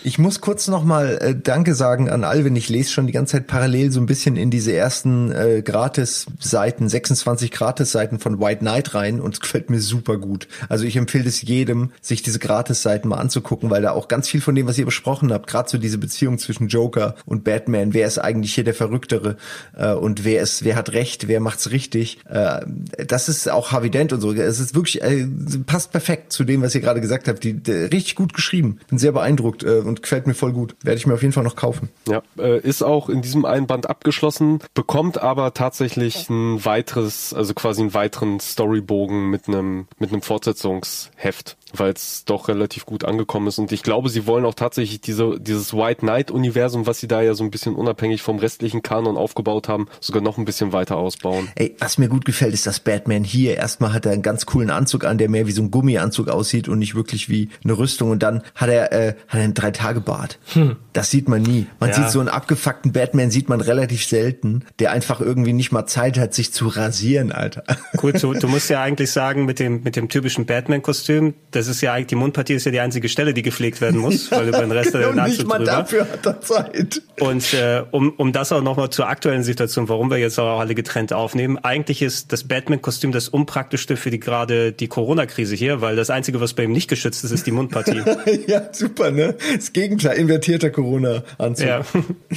[0.01, 2.55] Ich muss kurz nochmal äh, Danke sagen an Alvin.
[2.55, 6.87] Ich lese schon die ganze Zeit parallel so ein bisschen in diese ersten äh, Gratis-Seiten,
[6.87, 10.47] 26 Gratis-Seiten von White Knight rein und es gefällt mir super gut.
[10.69, 14.39] Also ich empfehle es jedem, sich diese Gratis-Seiten mal anzugucken, weil da auch ganz viel
[14.39, 18.07] von dem, was ihr besprochen habt, gerade so diese Beziehung zwischen Joker und Batman, wer
[18.07, 19.35] ist eigentlich hier der Verrücktere
[19.75, 22.19] äh, und wer ist, wer hat recht, wer macht's richtig.
[22.29, 22.61] Äh,
[23.05, 24.31] das ist auch Harvey Dent und so.
[24.31, 25.27] Es ist wirklich, äh,
[25.65, 27.43] passt perfekt zu dem, was ihr gerade gesagt habt.
[27.43, 28.79] Die, die, richtig gut geschrieben.
[28.87, 30.75] Bin sehr beeindruckt äh, und gefällt mir voll gut.
[30.83, 31.89] Werde ich mir auf jeden Fall noch kaufen.
[32.07, 37.53] Ja, äh, ist auch in diesem einen Band abgeschlossen, bekommt aber tatsächlich ein weiteres, also
[37.53, 41.57] quasi einen weiteren Storybogen mit einem mit einem Fortsetzungsheft.
[41.75, 43.59] Weil es doch relativ gut angekommen ist.
[43.59, 47.33] Und ich glaube, sie wollen auch tatsächlich diese, dieses White Knight-Universum, was sie da ja
[47.33, 51.49] so ein bisschen unabhängig vom restlichen Kanon aufgebaut haben, sogar noch ein bisschen weiter ausbauen.
[51.55, 54.69] Ey, was mir gut gefällt, ist, dass Batman hier erstmal hat er einen ganz coolen
[54.69, 58.09] Anzug an, der mehr wie so ein Gummianzug aussieht und nicht wirklich wie eine Rüstung.
[58.11, 60.39] Und dann hat er, äh, hat er einen Drei-Tage-Bart.
[60.53, 60.75] Hm.
[60.93, 61.67] Das sieht man nie.
[61.79, 61.95] Man Ja.
[61.95, 66.17] sieht so einen abgefuckten Batman, sieht man relativ selten, der einfach irgendwie nicht mal Zeit
[66.17, 67.63] hat, sich zu rasieren, Alter.
[67.97, 71.81] Gut, du, du musst ja eigentlich sagen, mit dem, mit dem typischen Batman-Kostüm, das ist
[71.81, 74.59] ja eigentlich, die Mundpartie ist ja die einzige Stelle, die gepflegt werden muss, weil über
[74.59, 75.71] den Rest genau, der nicht mal drüber.
[75.71, 77.01] dafür hat er Zeit.
[77.19, 80.73] Und äh, um, um das auch nochmal zur aktuellen Situation, warum wir jetzt auch alle
[80.73, 85.97] getrennt aufnehmen, eigentlich ist das Batman-Kostüm das unpraktischste für die gerade die Corona-Krise hier, weil
[85.97, 88.01] das Einzige, was bei ihm nicht geschützt ist, ist die Mundpartie.
[88.47, 89.35] ja, super, ne?
[89.53, 91.67] Das Gegenteil, invertierter Corona-Anzug.
[91.67, 91.81] ja.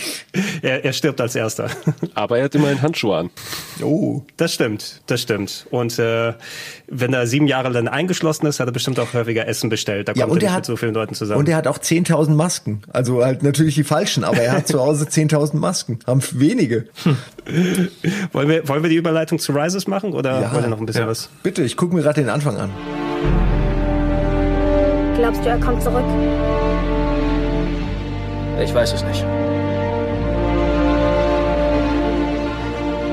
[0.62, 1.70] er, er stirbt als erster.
[2.14, 3.30] Aber er hat immerhin Handschuhe an.
[3.80, 4.22] Oh.
[4.36, 5.66] Das stimmt, das stimmt.
[5.70, 6.34] Und äh,
[6.88, 10.08] wenn er sieben Jahre lang eingeschlossen ist, hat er bestimmt auch häufiger Essen bestellt.
[10.08, 11.38] Da Ja, kommt und er nicht er mit hat- so vielen Leuten zusammen.
[11.40, 12.82] Und er hat auch 10.000 Masken.
[12.92, 15.98] Also halt natürlich die falschen, aber er hat zu Hause 10.000 Masken.
[16.06, 16.86] Haben wenige.
[18.32, 20.52] wollen, wir, wollen wir die Überleitung zu Rises machen oder Ja.
[20.52, 21.08] wollen wir noch ein bisschen Ja.
[21.08, 21.28] was?
[21.42, 22.70] Bitte, ich gucke mir gerade den Anfang an.
[25.16, 26.04] Glaubst du, er kommt zurück?
[28.62, 29.24] Ich weiß es nicht.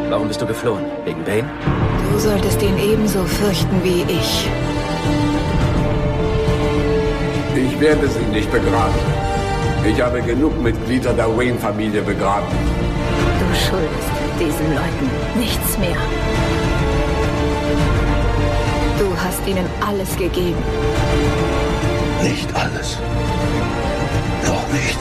[0.10, 0.84] Warum bist du geflohen?
[1.06, 1.46] Wegen Bane?
[2.12, 4.48] Du solltest ihn ebenso fürchten wie ich.
[7.56, 8.94] Ich werde sie nicht begraben.
[9.86, 12.48] Ich habe genug Mitglieder der Wayne-Familie begraben.
[13.40, 15.98] Du schuldest diesen Leuten nichts mehr.
[19.00, 20.64] Du hast ihnen alles gegeben.
[22.22, 22.98] Nicht alles.
[24.46, 24.98] Noch nicht.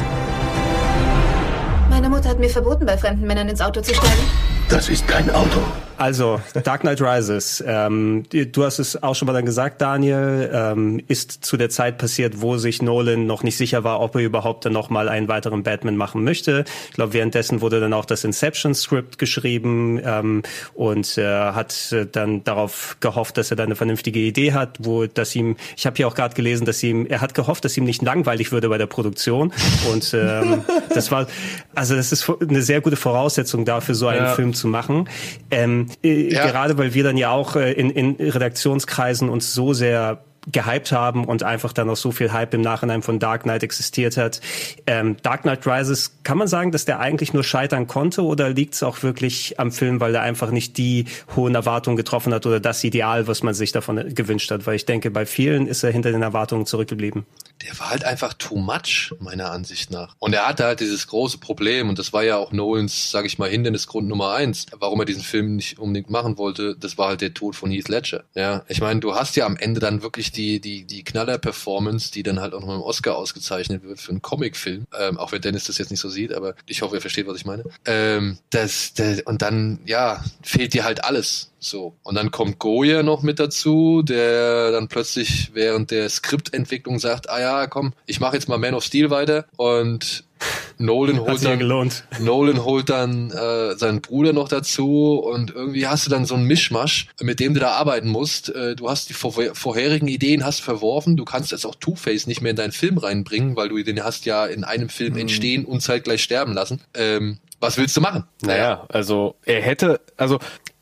[2.00, 4.22] Meine Mutter hat mir verboten, bei fremden Männern ins Auto zu steigen.
[4.68, 5.60] Das ist kein Auto.
[5.96, 7.64] Also, Dark Knight Rises.
[7.66, 11.98] Ähm, du hast es auch schon mal dann gesagt, Daniel, ähm, ist zu der Zeit
[11.98, 15.26] passiert, wo sich Nolan noch nicht sicher war, ob er überhaupt dann noch mal einen
[15.26, 16.64] weiteren Batman machen möchte.
[16.90, 20.42] Ich glaube, währenddessen wurde dann auch das Inception-Skript geschrieben ähm,
[20.74, 25.06] und äh, hat äh, dann darauf gehofft, dass er dann eine vernünftige Idee hat, wo
[25.06, 27.84] dass ihm, ich habe hier auch gerade gelesen, dass ihm, er hat gehofft, dass ihm
[27.84, 29.52] nicht langweilig würde bei der Produktion
[29.92, 30.62] und ähm,
[30.94, 31.26] das war,
[31.74, 34.34] also das ist eine sehr gute Voraussetzung dafür, so einen Ja.
[34.34, 35.08] Film zu machen.
[35.50, 36.46] Ähm, äh, Ja.
[36.46, 41.24] Gerade weil wir dann ja auch äh, in, in Redaktionskreisen uns so sehr gehypt haben
[41.24, 44.40] und einfach dann auch so viel Hype im Nachhinein von Dark Knight existiert hat.
[44.86, 48.74] Ähm, Dark Knight Rises, kann man sagen, dass der eigentlich nur scheitern konnte oder liegt
[48.74, 51.06] es auch wirklich am Film, weil er einfach nicht die
[51.36, 54.66] hohen Erwartungen getroffen hat oder das Ideal, was man sich davon gewünscht hat?
[54.66, 57.26] Weil ich denke, bei vielen ist er hinter den Erwartungen zurückgeblieben.
[57.66, 60.14] der war halt einfach too much, meiner Ansicht nach.
[60.18, 63.38] Und er hatte halt dieses große Problem, und das war ja auch Nolans, sag ich
[63.38, 67.20] mal, Hindernisgrund Nummer eins, warum er diesen Film nicht unbedingt machen wollte, das war halt
[67.20, 68.24] der Tod von Heath Ledger.
[68.34, 72.22] Ja, ich meine, du hast ja am Ende dann wirklich die, die, die Knaller-Performance, die
[72.22, 75.42] dann halt auch noch mit dem Oscar ausgezeichnet wird für einen Comicfilm, ähm, auch wenn
[75.42, 77.64] Dennis das jetzt nicht so sieht, aber ich hoffe, ihr versteht, was ich meine.
[77.84, 81.50] Ähm, das, das, und dann, ja, fehlt dir halt alles.
[81.60, 81.96] So.
[82.04, 87.40] Und dann kommt Goya noch mit dazu, der dann plötzlich während der Skriptentwicklung sagt, ah
[87.40, 90.24] ja, komm, ich mache jetzt mal Man of Steel weiter und
[90.78, 91.92] Nolan holt dann.
[92.20, 96.44] Nolan holt dann äh, seinen Bruder noch dazu und irgendwie hast du dann so einen
[96.44, 98.54] Mischmasch, mit dem du da arbeiten musst.
[98.54, 102.40] Äh, du hast die vor vorherigen Ideen hast verworfen, du kannst jetzt auch Two-Face nicht
[102.40, 105.80] mehr in deinen Film reinbringen, weil du den hast ja in einem Film entstehen und
[105.80, 106.80] zeitgleich sterben lassen.
[106.94, 108.24] Ähm, was willst du machen?
[108.42, 110.38] Naja, also er hätte, also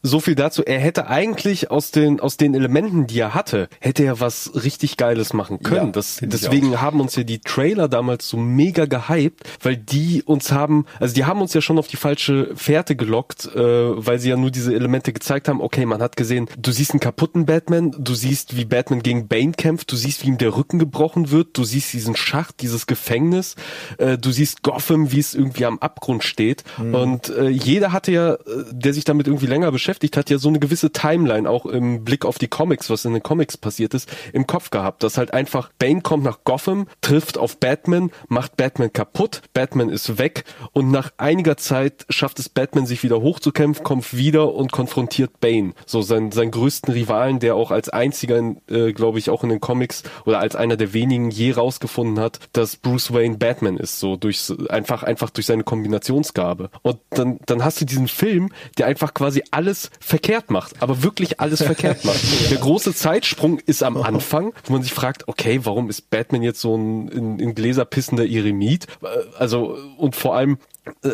[0.06, 4.04] so viel dazu, er hätte eigentlich aus den, aus den Elementen, die er hatte, hätte
[4.04, 5.86] er was richtig Geiles machen können.
[5.86, 10.52] Ja, das, deswegen haben uns ja die Trailer damals so mega gehypt, weil die uns
[10.52, 14.30] haben, also die haben uns ja schon auf die falsche Fährte gelockt, äh, weil sie
[14.30, 15.60] ja nur diese Elemente gezeigt haben.
[15.60, 19.52] Okay, man hat gesehen, du siehst einen kaputten Batman, du siehst, wie Batman gegen Bane
[19.52, 23.56] kämpft, du siehst, wie ihm der Rücken gebrochen wird, du siehst diesen Schacht, dieses Gefängnis,
[23.98, 26.64] äh, du siehst Gotham, wie es irgendwie am Abgrund steht.
[26.78, 28.38] Und äh, jeder hatte ja, äh,
[28.70, 32.24] der sich damit irgendwie länger beschäftigt hat, ja so eine gewisse Timeline auch im Blick
[32.24, 35.02] auf die Comics, was in den Comics passiert ist, im Kopf gehabt.
[35.02, 40.18] Dass halt einfach Bane kommt nach Gotham, trifft auf Batman, macht Batman kaputt, Batman ist
[40.18, 45.40] weg und nach einiger Zeit schafft es Batman sich wieder hochzukämpfen, kommt wieder und konfrontiert
[45.40, 45.72] Bane.
[45.86, 49.60] So seinen, seinen größten Rivalen, der auch als einziger, äh, glaube ich, auch in den
[49.60, 54.16] Comics oder als einer der wenigen je rausgefunden hat, dass Bruce Wayne Batman ist, so
[54.16, 56.70] durch einfach, einfach durch seine Kombinationsgabe.
[56.82, 61.02] Und dann, dann hast du diesen Film, der einfach quasi alles alles verkehrt macht, aber
[61.02, 62.20] wirklich alles verkehrt macht.
[62.50, 66.60] Der große Zeitsprung ist am Anfang, wo man sich fragt, okay, warum ist Batman jetzt
[66.60, 68.86] so ein in, in Gläser pissender Eremit?
[69.02, 69.06] Äh,
[69.38, 70.58] Also und vor allem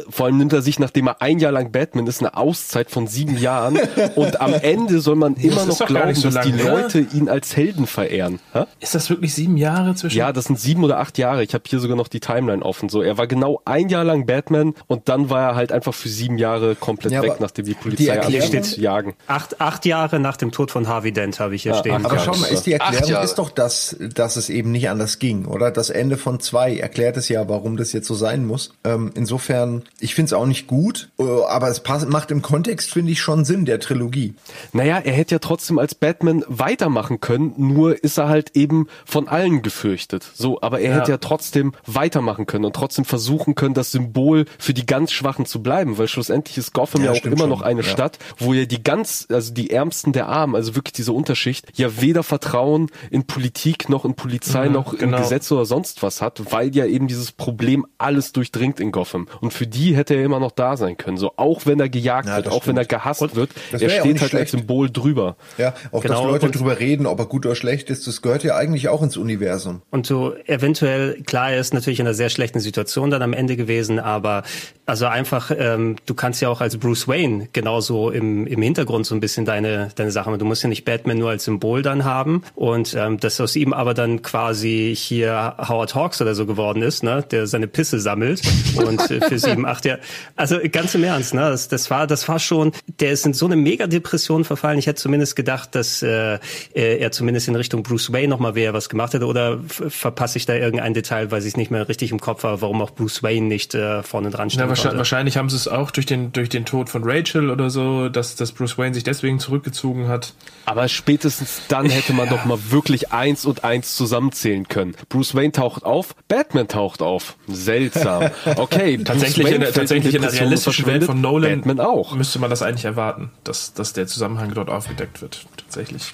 [0.09, 3.07] vor allem nimmt er sich, nachdem er ein Jahr lang Batman ist, eine Auszeit von
[3.07, 3.79] sieben Jahren
[4.15, 6.83] und am Ende soll man immer noch glauben, so dass die lange, oder?
[6.83, 8.39] Leute ihn als Helden verehren.
[8.53, 8.65] Hä?
[8.81, 10.17] Ist das wirklich sieben Jahre zwischen?
[10.19, 11.43] Ja, das sind sieben oder acht Jahre.
[11.43, 12.89] Ich habe hier sogar noch die Timeline offen.
[12.89, 16.09] So, er war genau ein Jahr lang Batman und dann war er halt einfach für
[16.09, 19.15] sieben Jahre komplett Ja, weg, nachdem die die Polizei Erklärung- anfing zu jagen.
[19.27, 22.05] Acht, acht Jahre nach dem Tod von Harvey Dent habe ich hier Ja, stehen.
[22.05, 25.47] Aber schau mal, ist die Erklärung ist doch das, dass es eben nicht anders ging,
[25.47, 25.71] oder?
[25.71, 28.75] Das Ende von zwei erklärt es ja, warum das jetzt so sein muss.
[28.85, 29.62] Ähm, insofern,
[30.01, 33.21] ich finde es auch nicht gut, äh, aber es passt, macht im Kontext, finde ich,
[33.21, 34.35] schon Sinn der Trilogie.
[34.73, 39.29] Naja, er hätte ja trotzdem als Batman weitermachen können, nur ist er halt eben von
[39.29, 40.25] allen gefürchtet.
[40.35, 40.97] So, aber er Ja.
[41.01, 45.47] hätte ja trotzdem weitermachen können und trotzdem versuchen können, das Symbol für die ganz Schwachen
[45.47, 47.49] zu bleiben, weil schlussendlich ist Gotham Ja, ja, auch immer schon.
[47.51, 47.87] noch eine Ja.
[47.89, 52.01] Stadt, wo ja die ganz, also die Ärmsten der Armen, also wirklich diese Unterschicht, ja
[52.01, 55.19] weder Vertrauen in Politik noch in Polizei Mhm, noch in genau.
[55.19, 59.29] Gesetze oder sonst was hat, weil ja eben dieses Problem alles durchdringt in Gotham.
[59.41, 61.17] Und für die hätte er immer noch da sein können.
[61.17, 64.01] So, auch wenn er gejagt Ja, wird, auch wenn er gehasst wird, das er ja
[64.01, 64.51] steht nicht halt als schlecht.
[64.51, 65.37] Symbol drüber.
[65.59, 68.23] Ja, auch Genau, dass Leute und- drüber reden, ob er gut oder schlecht ist, das
[68.23, 69.83] gehört ja eigentlich auch ins Universum.
[69.91, 73.57] Und so eventuell, klar, er ist natürlich in einer sehr schlechten Situation dann am Ende
[73.57, 74.43] gewesen, aber
[74.87, 79.15] also einfach, ähm, du kannst ja auch als Bruce Wayne genauso im, im Hintergrund so
[79.15, 80.39] ein bisschen deine, deine Sache machen.
[80.39, 83.73] Du musst ja nicht Batman nur als Symbol dann haben und ähm, dass aus ihm
[83.73, 88.43] aber dann quasi hier Howard Hawks oder so geworden ist, ne, der seine Pisse sammelt
[88.77, 90.01] und äh, für sieben, acht Jahre.
[90.37, 93.47] Also ganz im Ernst, ne, das, das war, das war schon, der ist in so
[93.47, 94.79] eine Mega-Depression verfallen.
[94.79, 96.39] Ich hätte zumindest gedacht, dass äh,
[96.73, 100.55] er zumindest in Richtung Bruce Wayne nochmal wer was gemacht hätte oder verpasse ich da
[100.55, 103.75] irgendein Detail, weil ich nicht mehr richtig im Kopf habe, warum auch Bruce Wayne nicht
[103.75, 104.69] äh, vorne dran stand.
[104.69, 108.09] wahrscheinlich, wahrscheinlich haben sie es auch durch den, durch den Tod von Rachel oder so,
[108.09, 110.35] dass, dass Bruce Wayne sich deswegen zurückgezogen hat.
[110.65, 114.95] Aber spätestens dann hätte man doch mal wirklich eins und eins zusammenzählen können.
[115.09, 117.37] Bruce Wayne taucht auf, Batman taucht auf.
[117.49, 118.31] Seltsam.
[118.57, 122.15] Okay, Tatsächlich, in, tatsächlich in der realistischen Welt von Nolan Batman auch.
[122.15, 125.47] müsste man das eigentlich erwarten, dass, dass der Zusammenhang dort aufgedeckt wird.
[125.57, 126.13] Tatsächlich.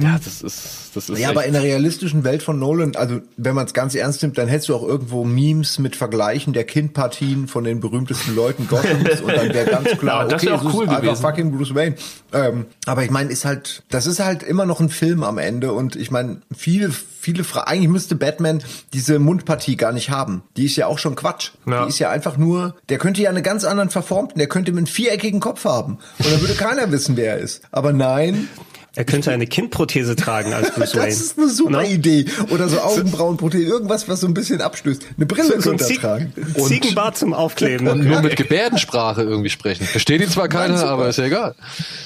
[0.00, 3.54] Ja, das ist, das ist Ja, aber in der realistischen Welt von Nolan, also wenn
[3.54, 7.46] man es ganz ernst nimmt, dann hättest du auch irgendwo Memes mit Vergleichen der Kindpartien
[7.46, 10.84] von den berühmtesten Leuten Gothams und dann wäre ganz klar, Ja, das okay, auch cool
[10.84, 11.22] ist einfach gewesen.
[11.22, 11.94] fucking Bruce Wayne.
[12.32, 15.72] Ähm, aber ich meine, ist halt, das ist halt immer noch ein Film am Ende
[15.72, 18.62] und ich meine, viele, viele Fragen, eigentlich müsste Batman
[18.92, 20.42] diese Mundpartie gar nicht haben.
[20.56, 21.52] Die ist ja auch schon Quatsch.
[21.66, 21.84] Ja.
[21.84, 24.86] Die ist ja einfach nur, der könnte ja eine ganz anderen verformten, der könnte einen
[24.88, 27.62] viereckigen Kopf haben und dann würde keiner wissen, wer er ist.
[27.70, 28.48] Aber nein,
[28.96, 31.06] er könnte eine Kindprothese tragen als Bruce Wayne.
[31.06, 31.88] das ist eine super Ne?
[31.90, 32.26] Idee.
[32.50, 35.02] Oder so Augenbrauenprothese, irgendwas, was so ein bisschen abstößt.
[35.16, 36.32] Eine Brille So, so ein könnte er tragen.
[36.56, 37.86] Ziegenbart zum Aufkleben.
[37.88, 39.84] Und nur mit Gebärdensprache irgendwie sprechen.
[39.86, 41.54] Versteht ihn zwar keiner, aber ist ja egal.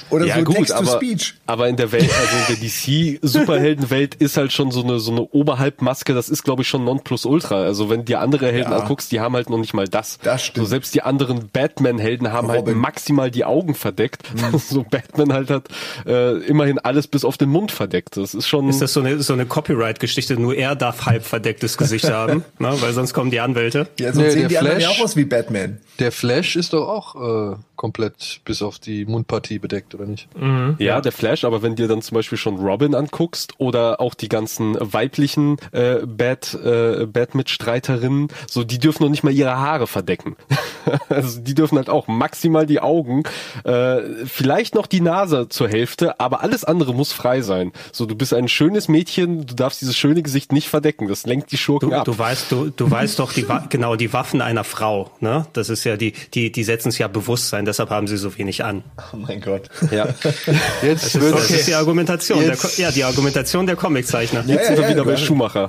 [0.09, 1.35] Oder ja so gut, aber, Text-to-Speech.
[1.45, 5.21] aber in der Welt, also in der DC-Superheldenwelt ist halt schon so eine, so eine
[5.21, 7.61] Oberhalbmaske, das ist glaube ich schon Nonplusultra.
[7.63, 8.79] Also wenn dir andere Helden Ja.
[8.79, 10.17] anguckst, die haben halt noch nicht mal das.
[10.23, 10.65] Das stimmt.
[10.65, 12.75] So selbst die anderen Batman-Helden haben halt Robin.
[12.75, 12.81] Mhm.
[12.81, 14.23] maximal die Augen verdeckt.
[14.57, 15.67] so Batman halt hat
[16.05, 18.17] äh, immerhin alles bis auf den Mund verdeckt.
[18.17, 18.69] Das ist schon...
[18.69, 20.39] Ist das so eine, so eine Copyright-Geschichte?
[20.39, 22.73] Nur er darf halb verdecktes Gesicht haben, ne?
[22.79, 23.87] weil sonst kommen die Anwälte.
[23.99, 25.77] Ja, sonst Nee, sehen der die anderen ja Flash- auch aus wie Batman.
[25.99, 30.29] Der Flash ist doch auch äh, komplett bis auf die Mundpartie bedeckt, oder nicht?
[30.77, 34.29] Ja, der Flash, aber wenn dir dann zum Beispiel schon Robin anguckst oder auch die
[34.29, 40.35] ganzen weiblichen äh, Bat, äh, Bat-Mitstreiterinnen, so die dürfen noch nicht mal ihre Haare verdecken.
[41.09, 43.23] also die dürfen halt auch maximal die Augen,
[43.65, 47.71] äh, vielleicht noch die Nase zur Hälfte, aber alles andere muss frei sein.
[47.91, 51.51] So, du bist ein schönes Mädchen, du darfst dieses schöne Gesicht nicht verdecken, das lenkt
[51.51, 52.05] die Schurken Du, ab.
[52.05, 55.45] du weißt, du, du weißt doch die, genau die Waffen einer Frau, ne?
[55.53, 58.37] Das ist ja die, die, die setzen es ja bewusst sein, deshalb haben sie so
[58.37, 58.83] wenig an.
[59.13, 59.69] Oh mein Gott.
[59.91, 60.07] Ja.
[60.81, 64.43] Jetzt Das ist, wird das ist die Argumentation, der, ja, die Argumentation der Comiczeichner.
[64.45, 65.17] Jetzt sind wir ja, wieder bei.
[65.17, 65.67] Schumacher.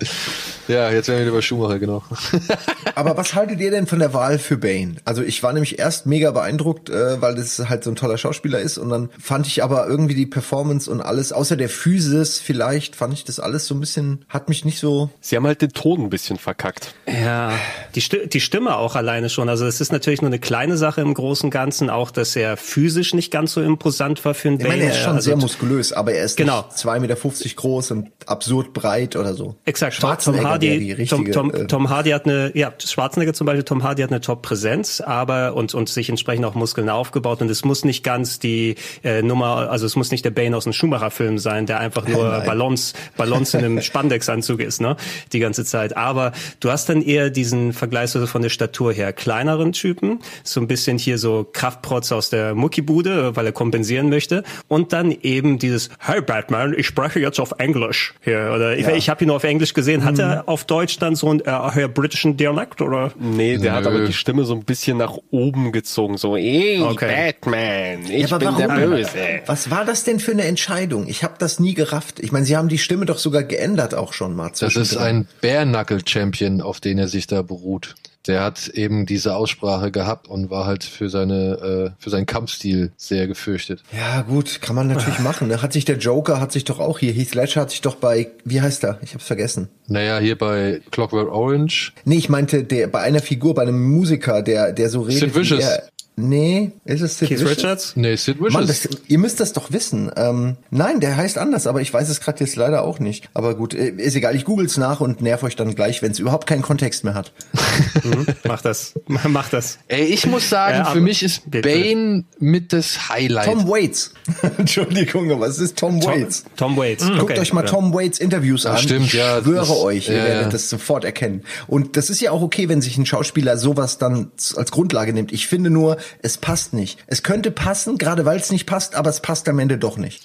[0.68, 2.02] ja, jetzt werden wir wieder bei Schumacher, genau.
[2.94, 4.96] Aber was haltet ihr denn von der Wahl für Bane?
[5.04, 8.60] Also ich war nämlich erst mega beeindruckt, äh, weil das halt so ein toller Schauspieler
[8.60, 12.96] ist und dann fand ich aber irgendwie die Performance und alles, außer der Physis vielleicht,
[12.96, 15.10] fand ich das alles so ein bisschen, hat mich nicht so...
[15.20, 16.94] Sie haben halt den Ton ein bisschen verkackt.
[17.06, 17.52] Ja,
[17.94, 19.48] die, Sti die Stimme auch alleine schon.
[19.48, 22.56] Also es ist natürlich nur eine kleine Sache im Großen und Ganzen, auch dass er
[22.56, 25.36] physisch nicht ganz so imposant war für einen Ich meine, er ist schon also, sehr
[25.36, 26.64] muskulös, aber er ist Genau.
[26.68, 29.56] nicht 2,50 Meter groß und absurd breit oder so.
[29.64, 33.46] Exakt, Tom Hardy, die Tom, richtige, Tom, äh, Tom Hardy hat eine, ja, Schwarzenegger zum
[33.46, 37.50] Beispiel, Tom Hardy hat eine Top-Präsenz aber und und sich entsprechend auch Muskeln aufgebaut und
[37.50, 40.72] es muss nicht ganz die äh, Nummer, also es muss nicht der Bane aus dem
[40.80, 42.46] Schumacher-Film sein, der einfach nur Nein.
[42.46, 44.96] Ballons Ballons in einem Spandexanzug ist, ne,
[45.32, 45.96] die ganze Zeit.
[45.96, 50.60] Aber du hast dann eher diesen Vergleich so von der Statur her kleineren Typen, so
[50.60, 55.58] ein bisschen hier so Kraftprotz aus der Muckibude, weil er kompensieren möchte und dann eben
[55.58, 58.94] dieses Hey Batman, ich spreche jetzt auf Englisch hier oder ich, Ja.
[58.94, 60.04] ich habe ihn nur auf Englisch gesehen.
[60.04, 63.12] Hat er auf Deutsch dann so einen äh, britischen Dialekt oder?
[63.18, 63.90] Nee, der hat Nö.
[63.90, 67.34] aber die Stimme so ein bisschen nach oben gezogen, so, ey, Okay.
[67.42, 68.90] Batman, ich Ja, aber bin der warum?
[68.90, 69.10] Böse.
[69.46, 70.69] Was war das denn für eine Entscheidung?
[71.06, 72.20] Ich habe das nie gerafft.
[72.20, 74.50] Ich meine, sie haben die Stimme doch sogar geändert auch schon mal.
[74.58, 77.94] Das ist ein Bare-Knuckle-Champion, auf den er sich da beruht.
[78.26, 82.92] Der hat eben diese Aussprache gehabt und war halt für seine äh, für seinen Kampfstil
[82.98, 83.82] sehr gefürchtet.
[83.96, 85.48] Ja, gut, kann man natürlich machen.
[85.48, 85.62] Ne?
[85.62, 88.28] Hat sich der Joker, hat sich doch auch hier, Heath Ledger hat sich doch bei,
[88.44, 88.98] wie heißt er?
[89.02, 89.68] Ich hab's vergessen.
[89.86, 91.92] Naja, hier bei Clockwork Orange.
[92.04, 95.20] Nee, ich meinte, der bei einer Figur, bei einem Musiker, der, der so redet.
[95.20, 95.60] Sid Vicious.
[95.60, 95.88] Wie er,
[96.28, 97.56] nee, ist es Sid Keith Vicious?
[97.58, 97.92] Richards?
[97.96, 98.52] Nee, Sid Vicious.
[98.52, 100.10] Mann, das, ihr müsst das doch wissen.
[100.16, 103.28] Ähm, nein, der heißt anders, aber ich weiß es gerade jetzt leider auch nicht.
[103.34, 106.18] Aber gut, äh, ist egal, ich google's nach und nerv euch dann gleich, wenn es
[106.18, 107.32] überhaupt keinen Kontext mehr hat.
[108.04, 109.78] Mhm, mach das, mach das.
[109.88, 111.68] Ey, ich muss sagen, Ja, für mich ist Bitte.
[111.68, 113.46] Bane mit das Highlight.
[113.46, 114.12] Tom Waits.
[114.58, 116.44] Entschuldigung, aber es ist Tom Tom- Waits.
[116.56, 117.70] Tom Waits, Guckt okay, euch mal ja.
[117.70, 118.78] Tom Waits Interviews an.
[118.78, 120.48] stimmt, ich ja, schwöre das- euch, ihr ja, werdet ja.
[120.50, 121.42] das sofort erkennen.
[121.66, 125.32] Und das ist ja auch okay, wenn sich ein Schauspieler sowas dann als Grundlage nimmt.
[125.32, 126.98] Ich finde nur, es passt nicht.
[127.06, 130.22] Es könnte passen, gerade weil es nicht passt, aber es passt am Ende doch nicht.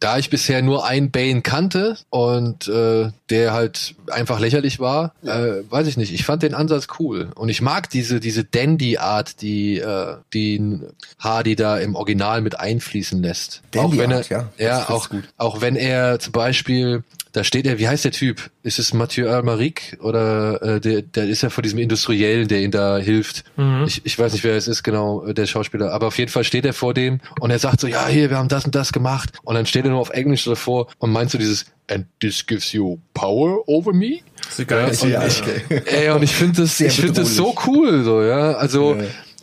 [0.00, 5.62] Da ich bisher nur einen Bane kannte und äh, der halt einfach lächerlich war, äh,
[5.68, 6.12] weiß ich nicht.
[6.12, 10.80] Ich fand den Ansatz cool und ich mag diese diese Dandy-Art, die äh, die
[11.18, 13.62] Hardy da im Original mit einfließen lässt.
[13.70, 14.48] Dandy-Art, ja.
[14.58, 18.50] ja, auch auch wenn er zum Beispiel da steht er, wie heißt der Typ?
[18.62, 22.70] Ist es Mathieu Almaric oder äh, der, der ist ja von diesem Industriellen, der ihm
[22.70, 23.44] da hilft.
[23.56, 23.84] Mhm.
[23.86, 25.92] Ich, ich weiß nicht, wer es ist, genau, äh, der Schauspieler.
[25.92, 28.38] Aber auf jeden Fall steht er vor dem und er sagt so, ja, hier, wir
[28.38, 29.30] haben das und das gemacht.
[29.42, 32.72] Und dann steht er nur auf Englisch davor und meint so dieses, and this gives
[32.72, 34.20] you power over me?
[34.44, 34.90] Das ist geil.
[35.02, 35.42] und Ja, ich,
[35.86, 38.52] ey, und ich finde das, ich finde das so cool, so, ja.
[38.52, 38.96] Also,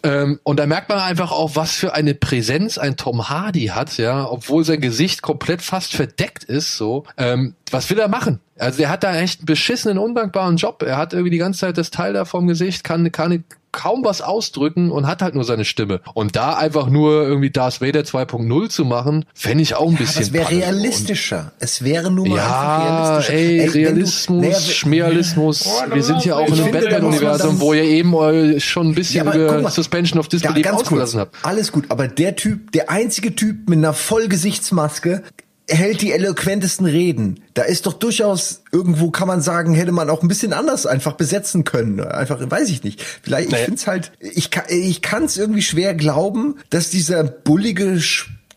[0.07, 3.97] ähm, und da merkt man einfach auch, was für eine Präsenz ein Tom Hardy hat,
[3.97, 7.03] ja, obwohl sein Gesicht komplett fast verdeckt ist, so.
[7.17, 8.39] Ähm, was will er machen?
[8.57, 10.81] Also der hat da echt einen beschissenen, undankbaren Job.
[10.81, 13.43] Er hat irgendwie die ganze Zeit das Teil da vom Gesicht, kann, kann
[13.77, 16.01] kaum was ausdrücken und hat halt nur seine Stimme.
[16.15, 19.97] Und da einfach nur irgendwie Darth Vader 2.0 zu machen, fände ich auch ein Aber
[19.97, 21.51] bisschen es wäre realistischer.
[21.59, 23.33] Es wäre nun mal einfach Ja, realistischer.
[23.37, 25.69] ey, du- Realismus, naja, Schmerealismus.
[25.93, 29.33] Wir sind ja auch in einem Batman-Universum, wo ihr eben euch schon ein bisschen Ja,
[29.33, 31.35] über mal, Suspension of Ja, Disbelief ausgelassen habt.
[31.43, 35.23] Alles gut, aber der Typ, der einzige Typ mit einer Vollgesichtsmaske
[35.69, 37.41] hält die eloquentesten Reden.
[37.53, 41.13] Da ist doch durchaus irgendwo kann man sagen, hätte man auch ein bisschen anders einfach
[41.13, 41.99] besetzen können.
[41.99, 43.03] Einfach, weiß ich nicht.
[43.21, 47.99] Vielleicht, ich find's halt, ich kann, ich kann's irgendwie schwer glauben, dass dieser bullige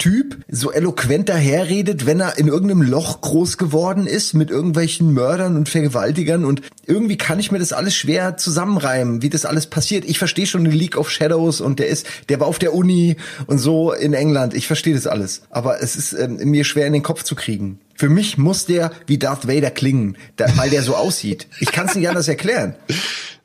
[0.00, 5.56] Typ so eloquent daherredet, wenn er in irgendeinem Loch groß geworden ist mit irgendwelchen Mördern
[5.56, 10.06] und Vergewaltigern und irgendwie kann ich mir das alles schwer zusammenreimen, wie das alles passiert.
[10.06, 13.16] Ich verstehe schon den League of Shadows und der ist, der war auf der Uni
[13.46, 14.54] und so in England.
[14.54, 17.78] Ich verstehe das alles, aber es ist ähm, mir schwer in den Kopf zu kriegen.
[17.94, 20.16] Für mich muss der wie Darth Vader klingen,
[20.56, 21.46] weil der so aussieht.
[21.60, 22.74] Ich kann es nicht anders erklären.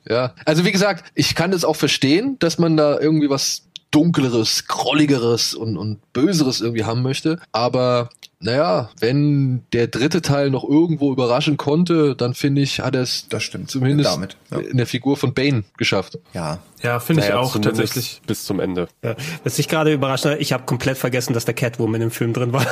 [0.07, 3.63] Ja, also wie gesagt, ich kann das auch verstehen, dass man da irgendwie was
[3.95, 7.39] dunkleres, grolligeres und, und böseres irgendwie haben möchte.
[7.53, 8.09] Aber
[8.41, 13.27] naja, wenn der dritte Teil noch irgendwo überraschen konnte, dann finde ich, hat er es
[13.67, 14.59] zumindest Damit, ja.
[14.59, 16.19] in der Figur von Bane geschafft.
[16.33, 16.59] Ja.
[16.85, 18.21] Ja, finde ich Naja, auch zumindest tatsächlich.
[18.27, 18.87] Bis zum Ende.
[19.03, 22.33] Ja, was ich gerade überrascht hat, ich habe komplett vergessen, dass der Catwoman im Film
[22.33, 22.65] drin war.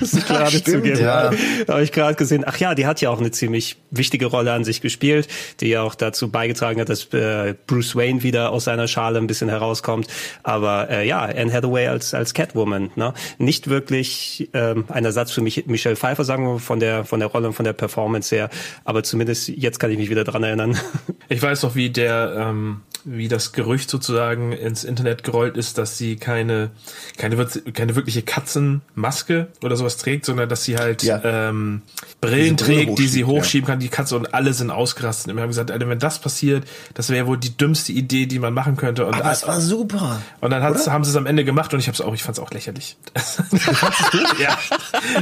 [0.00, 1.00] Muss ich gerade Stimmt, zugeben.
[1.00, 1.30] ja.
[1.68, 4.64] Habe ich gerade gesehen, ach ja, die hat ja auch eine ziemlich wichtige Rolle an
[4.64, 5.28] sich gespielt,
[5.60, 9.26] die ja auch dazu beigetragen hat, dass äh, Bruce Wayne wieder aus seiner Schale ein
[9.26, 10.08] bisschen herauskommt.
[10.42, 13.12] Aber äh, ja, Anne Hathaway als als Catwoman, ne?
[13.38, 17.28] Nicht wirklich ähm, ein Ersatz für mich, Michelle Pfeiffer, sagen wir, von der von der
[17.28, 18.48] Rolle und von der Performance her.
[18.84, 20.78] Aber zumindest jetzt kann ich mich wieder dran erinnern.
[21.28, 25.98] Ich weiß noch, wie der, ähm, wie das Gerücht sozusagen ins Internet gerollt ist, dass
[25.98, 26.70] sie keine,
[27.16, 31.20] keine, keine wirkliche Katzenmaske oder sowas trägt, sondern dass sie halt Ja.
[31.24, 31.82] ähm,
[32.20, 33.42] Brillen Brille trägt, die sie hochschiebt, ja.
[33.42, 35.30] hochschieben kann, die Katze und alle sind ausgerastet.
[35.30, 36.64] Und wir haben gesagt, Alter, wenn das passiert,
[36.94, 39.06] das wäre wohl die dümmste Idee, die man machen könnte.
[39.06, 40.20] Und, Aber es war super.
[40.40, 42.50] und dann haben sie es am Ende gemacht und ich hab's auch, ich fand's auch
[42.50, 42.96] lächerlich.
[44.40, 44.58] ja.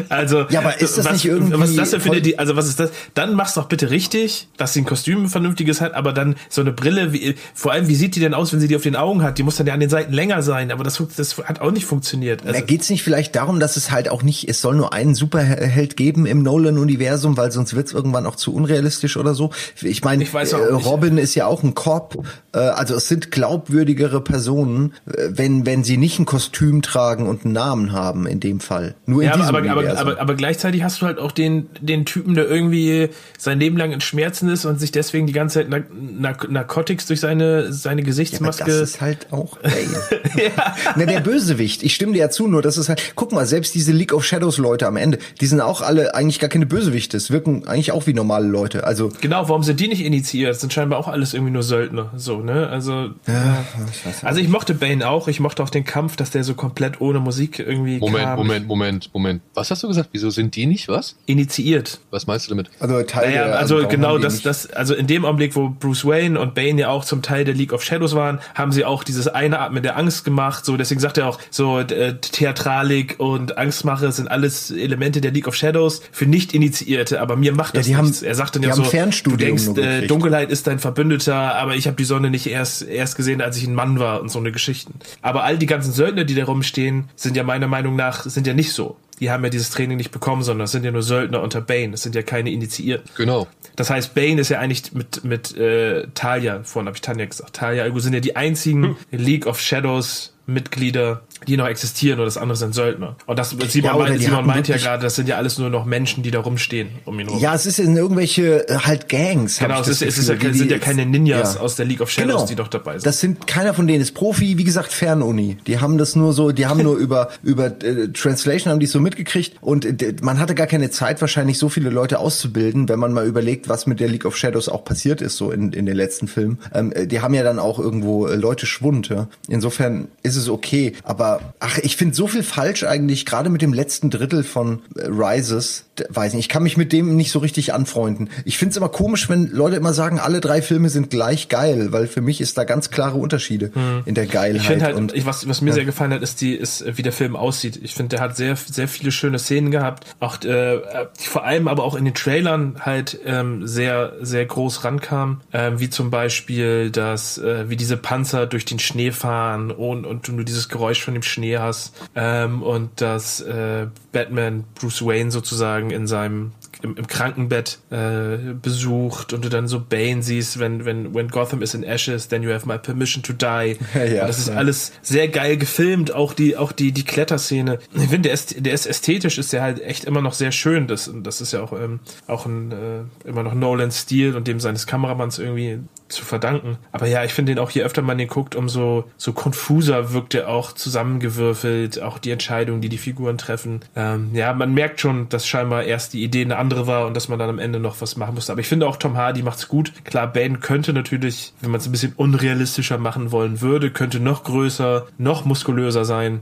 [0.09, 2.57] Also, Ja, aber ist das was, nicht irgendwie was ist das denn für eine, also
[2.57, 2.91] was ist das?
[3.15, 6.73] Dann mach's doch bitte richtig, dass sie ein Kostüm vernünftiges hat, aber dann so eine
[6.73, 7.35] Brille wie,
[7.67, 9.39] vor allem, wie sieht die denn aus, wenn sie die auf den Augen hat?
[9.39, 11.85] Die muss dann ja an den Seiten länger sein, aber das, das hat auch nicht
[11.85, 12.47] funktioniert.
[12.47, 15.17] Also, da geht's nicht vielleicht darum, dass es halt auch nicht, es soll nur einen
[15.17, 19.51] Superheld geben im Nolan-Universum, weil sonst wird's irgendwann auch zu unrealistisch oder so.
[19.83, 24.95] Ich meine, äh, Robin ist ja auch ein Cop, äh, also es sind glaubwürdigere Personen,
[25.07, 28.95] äh, wenn, wenn sie nicht ein Kostüm tragen und einen Namen haben in dem Fall.
[29.07, 30.09] Nur in ja, diesem aber, aber, Universum.
[30.09, 33.91] aber, aber gleichzeitig hast du halt auch den, den Typen, der irgendwie sein Leben lang
[33.91, 38.71] in Schmerzen ist und sich deswegen die ganze Zeit Nark Narcotics durch seine, seine Gesichtsmaske.
[38.71, 40.75] Ja, das ist halt auch ja.
[40.97, 41.83] Na, der Bösewicht.
[41.83, 44.25] Ich stimme dir ja zu, nur das ist halt, guck mal, selbst diese League of
[44.25, 47.17] Shadows Leute am Ende, die sind auch alle eigentlich gar keine Bösewichte.
[47.17, 48.85] Es wirken eigentlich auch wie normale Leute.
[48.85, 49.11] Also.
[49.21, 50.51] Genau, warum sind die nicht initiiert?
[50.51, 52.13] Das sind scheinbar auch alles irgendwie nur Söldner.
[52.17, 52.69] So, ne?
[52.69, 53.11] Also.
[53.27, 55.29] Ja, ich weiß also ich mochte Bane auch.
[55.29, 58.39] Ich mochte auch den Kampf, dass der so komplett ohne Musik irgendwie Moment, kam.
[58.39, 59.43] Moment, Moment, Moment.
[59.55, 60.11] Was hast du gesagt?
[60.13, 61.17] Wieso sind die nicht was?
[61.27, 62.01] Initiiert.
[62.11, 62.71] Was meinst du damit?
[62.81, 66.39] Also Teil naja, also warum genau das, das, also in dem Augenblick, wo Bruce Wayne
[66.39, 69.29] und Bane ja auch zum Teil der League of Shadows waren, haben sie auch dieses
[69.29, 70.65] Einatmen der Angst gemacht.
[70.67, 75.49] So, deswegen sagt er auch, so äh, Theatralik und Angstmache sind alles Elemente der League
[75.49, 78.23] of Shadows für Nicht-Initiierte, aber mir macht Ja, das haben- nichts.
[78.23, 80.07] er sagt dann ja haben so, du denkst, äh.
[80.07, 83.67] Dunkelheit ist dein Verbündeter, aber ich habe die Sonne nicht erst erst gesehen, als ich
[83.67, 84.95] ein Mann war und so eine Geschichten.
[85.23, 88.55] Aber all die ganzen Söldner, die da rumstehen, sind ja meiner Meinung nach sind ja
[88.55, 88.97] nicht so.
[89.21, 91.95] Die haben ja dieses Training nicht bekommen, sondern es sind ja nur Söldner unter Bane.
[91.95, 93.11] Es sind ja keine Initiierten.
[93.17, 93.47] Genau.
[93.77, 97.55] Das heißt, Bane ist ja eigentlich mit, mit äh, Talia, vorhin habe ich Tanja gesagt,
[97.55, 102.37] Talia, Algo sind ja die einzigen League of Shadows Mitglieder, die noch existieren und das
[102.37, 103.17] andere sind Söldner.
[103.27, 105.71] Und das Simon, Ja, oder meint, Simon meint ja gerade, das sind ja alles nur
[105.71, 107.39] noch Menschen, die da rumstehen um ihn rum.
[107.41, 109.59] Ja, es ist in irgendwelche äh, halt Gangs.
[109.59, 111.61] genau, es, ist, es ist ja, die- sind ja keine Ninjas Ja.
[111.61, 112.47] aus der League of Shadows, Genau.
[112.47, 113.07] die doch dabei sind.
[113.07, 115.57] Das sind keiner von denen ist Profi, wie gesagt Fernuni.
[115.67, 119.01] Die haben das nur so, die haben nur über über äh, Translation haben die so
[119.01, 123.13] mitgekriegt und äh, man hatte gar keine Zeit wahrscheinlich so viele Leute auszubilden, wenn man
[123.13, 125.97] mal überlegt, was mit der League of Shadows auch passiert ist so in in den
[125.97, 126.59] letzten Filmen.
[126.73, 129.29] Ähm, äh, die haben ja dann auch irgendwo äh, Leute Schwund, ja.
[129.49, 133.73] Insofern ist es okay, aber ach, ich finde so viel falsch eigentlich gerade mit dem
[133.73, 135.85] letzten Drittel von äh, Rises.
[136.11, 138.29] Weiß nicht, ich kann mich mit dem nicht so richtig anfreunden.
[138.45, 141.91] Ich finde es immer komisch, wenn Leute immer sagen, alle drei Filme sind gleich geil,
[141.91, 143.73] weil für mich ist da ganz klare Unterschiede
[144.05, 144.61] in der Geilheit.
[144.61, 145.75] Ich finde halt, und ich, was, was mir ja.
[145.75, 147.81] sehr gefallen hat, ist die, ist, wie der Film aussieht.
[147.83, 150.05] Ich finde, der hat sehr, sehr viele schöne Szenen gehabt.
[150.21, 150.81] Auch, äh,
[151.19, 155.41] vor allem aber auch in den Trailern halt ähm, sehr, sehr groß rankam.
[155.53, 160.26] Ähm, wie zum Beispiel, dass, äh, wie diese Panzer durch den Schnee fahren und, und
[160.27, 161.95] du nur dieses Geräusch von dem Schnee hast.
[162.15, 169.33] Ähm, und dass äh, Batman Bruce Wayne sozusagen in seinem im, im Krankenbett äh, besucht
[169.33, 172.51] und du dann so Bane siehst, wenn, wenn, when Gotham is in ashes, then you
[172.51, 173.77] have my permission to die.
[173.95, 174.55] Ja, und das ist ja.
[174.55, 177.79] alles sehr geil gefilmt, auch die, auch die, die Kletterszene.
[177.95, 180.87] Ich finde, der ist, der ist ästhetisch, ist der halt echt immer noch sehr schön.
[180.87, 184.61] Das, das ist ja auch, ähm, auch ein, äh, immer noch Nolans Stil und dem
[184.61, 186.79] seines Kameramanns irgendwie zu verdanken.
[186.93, 190.35] Aber ja, ich finde den auch, je öfter man den guckt, umso so konfuser wirkt
[190.35, 193.81] er auch zusammengewürfelt, auch die Entscheidungen, die die Figuren treffen.
[193.97, 197.29] Ähm, ja, man merkt schon, dass scheinbar erst die Idee eine andere war und dass
[197.29, 198.53] man dann am Ende noch was machen musste.
[198.53, 199.93] Aber ich finde auch Tom Hardy macht's gut.
[200.05, 204.45] Klar, Bane könnte natürlich, wenn man es ein bisschen unrealistischer machen wollen würde, könnte noch
[204.45, 206.41] größer, noch muskulöser sein.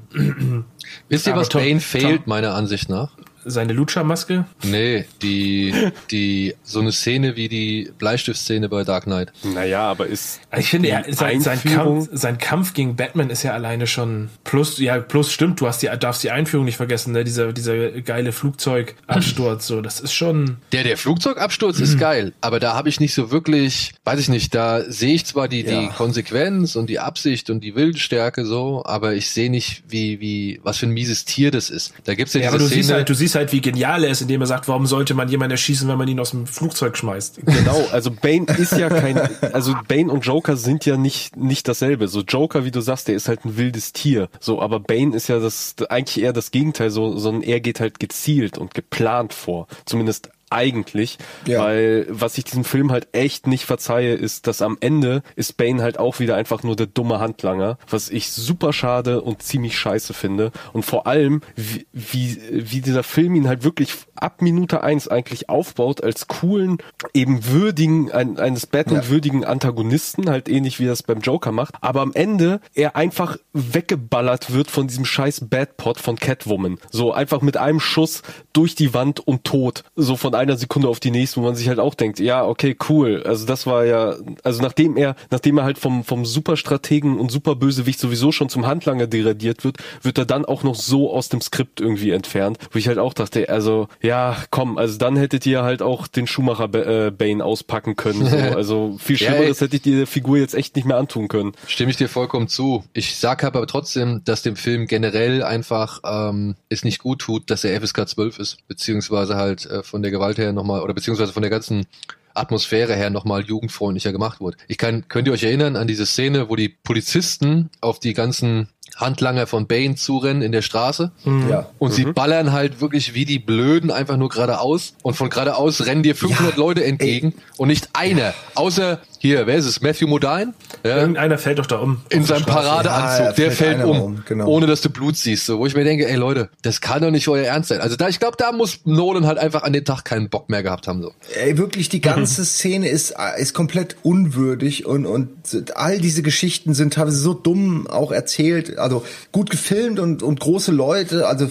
[1.08, 3.12] Wisst ihr, was Tom- Bane fehlt, Tom- meiner Ansicht nach?
[3.44, 4.44] Seine Lucha-Maske?
[4.62, 5.74] Nee, die,
[6.10, 9.32] die, so eine Szene wie die Bleistiftszene bei Dark Knight.
[9.42, 10.40] Naja, aber ist.
[10.56, 13.86] Ich finde, ja, die sein, sein, Einführung- Kampf, sein Kampf gegen Batman ist ja alleine
[13.86, 17.24] schon plus, ja, plus stimmt, du hast die, darfst die Einführung nicht vergessen, ne?
[17.24, 20.56] Dieser, dieser geile Flugzeugabsturz, so, das ist schon.
[20.72, 24.54] Der, der Flugzeugabsturz ist geil, aber da habe ich nicht so wirklich, weiß ich nicht,
[24.54, 25.88] da sehe ich zwar die, die Ja.
[25.88, 30.78] Konsequenz und die Absicht und die Willensstärke so, aber ich sehe nicht, wie, wie, was
[30.78, 31.94] für ein mieses Tier das ist.
[32.04, 32.82] Da gibt's ja, Ja, diese aber du Szene.
[32.82, 35.28] siehst halt, du siehst halt, wie genial er ist, indem er sagt, warum sollte man
[35.28, 37.40] jemanden erschießen, wenn man ihn aus dem Flugzeug schmeißt?
[37.44, 39.19] Genau, also Bane ist ja kein,
[39.52, 42.09] also Bane und Joker sind ja nicht, nicht dasselbe.
[42.09, 44.28] So Joker, wie du sagst, der ist halt ein wildes Tier.
[44.40, 48.01] So, aber Bane ist ja das, eigentlich eher das Gegenteil, so, sondern er geht halt
[48.01, 49.66] gezielt und geplant vor.
[49.85, 51.60] Zumindest eigentlich, Ja.
[51.60, 55.82] weil was ich diesem Film halt echt nicht verzeihe, ist, dass am Ende ist Bane
[55.82, 60.14] halt auch wieder einfach nur der dumme Handlanger, was ich super schade und ziemlich scheiße
[60.14, 65.08] finde und vor allem, wie, wie, wie dieser Film ihn halt wirklich ab Minute eins
[65.08, 66.78] eigentlich aufbaut als coolen,
[67.12, 69.08] eben würdigen, ein, eines Batman Ja.
[69.08, 74.52] würdigen Antagonisten, halt ähnlich wie das beim Joker macht, aber am Ende er einfach weggeballert
[74.52, 76.78] wird von diesem scheiß Batpot von Catwoman.
[76.90, 78.22] So einfach mit einem Schuss
[78.52, 79.84] durch die Wand und tot.
[79.96, 82.44] So von von einer Sekunde auf die nächste, wo man sich halt auch denkt, ja,
[82.44, 83.23] okay, cool.
[83.24, 88.01] Also das war ja, also nachdem er, nachdem er halt vom, vom Superstrategen und Superbösewicht
[88.01, 91.81] sowieso schon zum Handlanger degradiert wird, wird er dann auch noch so aus dem Skript
[91.81, 95.82] irgendwie entfernt, wo ich halt auch dachte, also, ja, komm, also dann hättet ihr halt
[95.82, 98.27] auch den Schumacher äh, Bane auspacken können.
[98.27, 98.35] So.
[98.55, 101.52] Also viel schlimmer, ja, das hätte ich die Figur jetzt echt nicht mehr antun können.
[101.66, 102.85] Stimme ich dir vollkommen zu.
[102.93, 107.65] Ich sag aber trotzdem, dass dem Film generell einfach ähm, es nicht gut tut, dass
[107.65, 111.42] er FSK 12 ist, beziehungsweise halt äh, von der Gewalt her nochmal, oder beziehungsweise von
[111.42, 111.86] der ganzen
[112.34, 114.56] Atmosphäre her nochmal jugendfreundlicher gemacht wurde.
[114.66, 118.68] Ich kann, könnt ihr euch erinnern an diese Szene, wo die Polizisten auf die ganzen
[118.96, 121.12] Handlanger von Bane zurennen in der Straße.
[121.24, 121.48] Mhm.
[121.48, 121.66] Ja.
[121.78, 121.94] Und mhm.
[121.94, 124.94] sie ballern halt wirklich wie die Blöden einfach nur geradeaus.
[125.02, 126.58] Und von geradeaus rennen dir 500 ja.
[126.58, 127.34] Leute entgegen.
[127.36, 127.42] Ey.
[127.56, 128.34] Und nicht einer.
[128.54, 129.80] Außer hier, wer ist es?
[129.80, 130.52] Matthew Modine?
[130.84, 130.98] Ja.
[130.98, 132.02] Irgendeiner fällt doch da um.
[132.10, 133.24] In seinem Paradeanzug.
[133.24, 134.00] Ja, der fällt, fällt um.
[134.00, 134.22] um.
[134.26, 134.46] Genau.
[134.46, 135.46] Ohne dass du Blut siehst.
[135.46, 137.80] So, wo ich mir denke, ey Leute, das kann doch nicht euer Ernst sein.
[137.80, 140.62] Also da, ich glaube, da muss Nolan halt einfach an den Tag keinen Bock mehr
[140.62, 141.00] gehabt haben.
[141.00, 141.12] So.
[141.42, 142.44] Ey, wirklich, die ganze mhm.
[142.44, 145.30] Szene ist, ist komplett unwürdig und, und
[145.74, 148.78] all diese Geschichten sind teilweise so dumm auch erzählt.
[148.85, 151.48] Also gut gefilmt und, und große Leute, also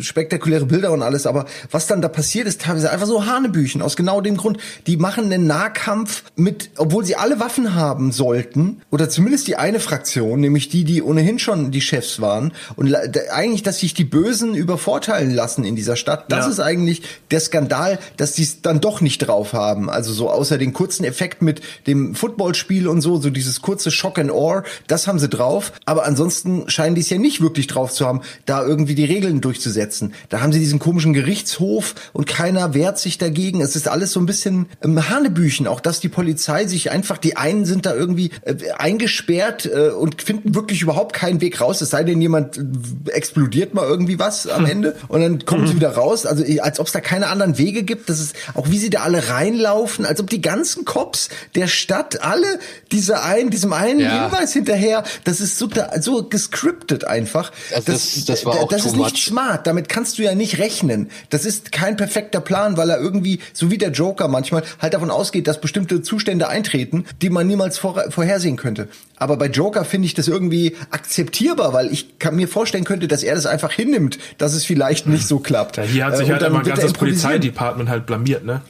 [0.00, 1.26] spektakuläre Bilder und alles.
[1.26, 3.82] Aber was dann da passiert, ist teilweise einfach so Hanebüchen.
[3.82, 4.58] Aus genau dem Grund.
[4.86, 9.80] Die machen einen Nahkampf mit, obwohl sie alle Waffen haben sollten, oder zumindest die eine
[9.80, 12.52] Fraktion, nämlich die, die ohnehin schon die Chefs waren.
[12.76, 12.94] Und
[13.30, 16.52] eigentlich, dass sich die Bösen übervorteilen lassen in dieser Stadt, das ja.
[16.52, 19.90] ist eigentlich der Skandal, dass die es dann doch nicht drauf haben.
[19.90, 24.18] Also so außer den kurzen Effekt mit dem Footballspiel und so, so dieses kurze Shock
[24.18, 25.72] and Awe, das haben sie drauf.
[25.84, 29.40] Aber ansonsten scheinen die es ja nicht wirklich drauf zu haben, da irgendwie die Regeln
[29.40, 30.14] durchzusetzen.
[30.28, 33.60] Da haben sie diesen komischen Gerichtshof und keiner wehrt sich dagegen.
[33.60, 37.36] Es ist alles so ein bisschen ähm, Hanebüchen, auch dass die Polizei sich einfach, die
[37.36, 41.90] einen sind da irgendwie äh, eingesperrt äh, und finden wirklich überhaupt keinen Weg raus, es
[41.90, 44.70] sei denn, jemand äh, explodiert mal irgendwie was am hm.
[44.70, 46.26] Ende und dann kommen sie wieder raus.
[46.26, 48.08] Also als ob es da keine anderen Wege gibt.
[48.08, 52.22] Das ist auch wie sie da alle reinlaufen, als ob die ganzen Cops der Stadt
[52.22, 52.58] alle
[52.92, 54.24] diese ein, diesem einen ja.
[54.24, 55.68] Hinweis hinterher, das ist so,
[56.00, 57.52] so gescriptet einfach.
[57.74, 59.12] Also das, das, das war auch Das ist much.
[59.12, 59.66] nicht smart.
[59.66, 61.10] Damit kannst du ja nicht rechnen.
[61.30, 65.10] Das ist kein perfekter Plan, weil er irgendwie, so wie der Joker manchmal, halt davon
[65.10, 68.88] ausgeht, dass bestimmte Zustände eintreten, die man niemals vor, vorhersehen könnte.
[69.16, 73.22] Aber bei Joker finde ich das irgendwie akzeptierbar, weil ich kann mir vorstellen könnte, dass
[73.22, 75.76] er das einfach hinnimmt, dass es vielleicht nicht so klappt.
[75.76, 78.62] Ja, hier hat sich äh, halt immer ganz das Polizeidepartement halt blamiert, ne?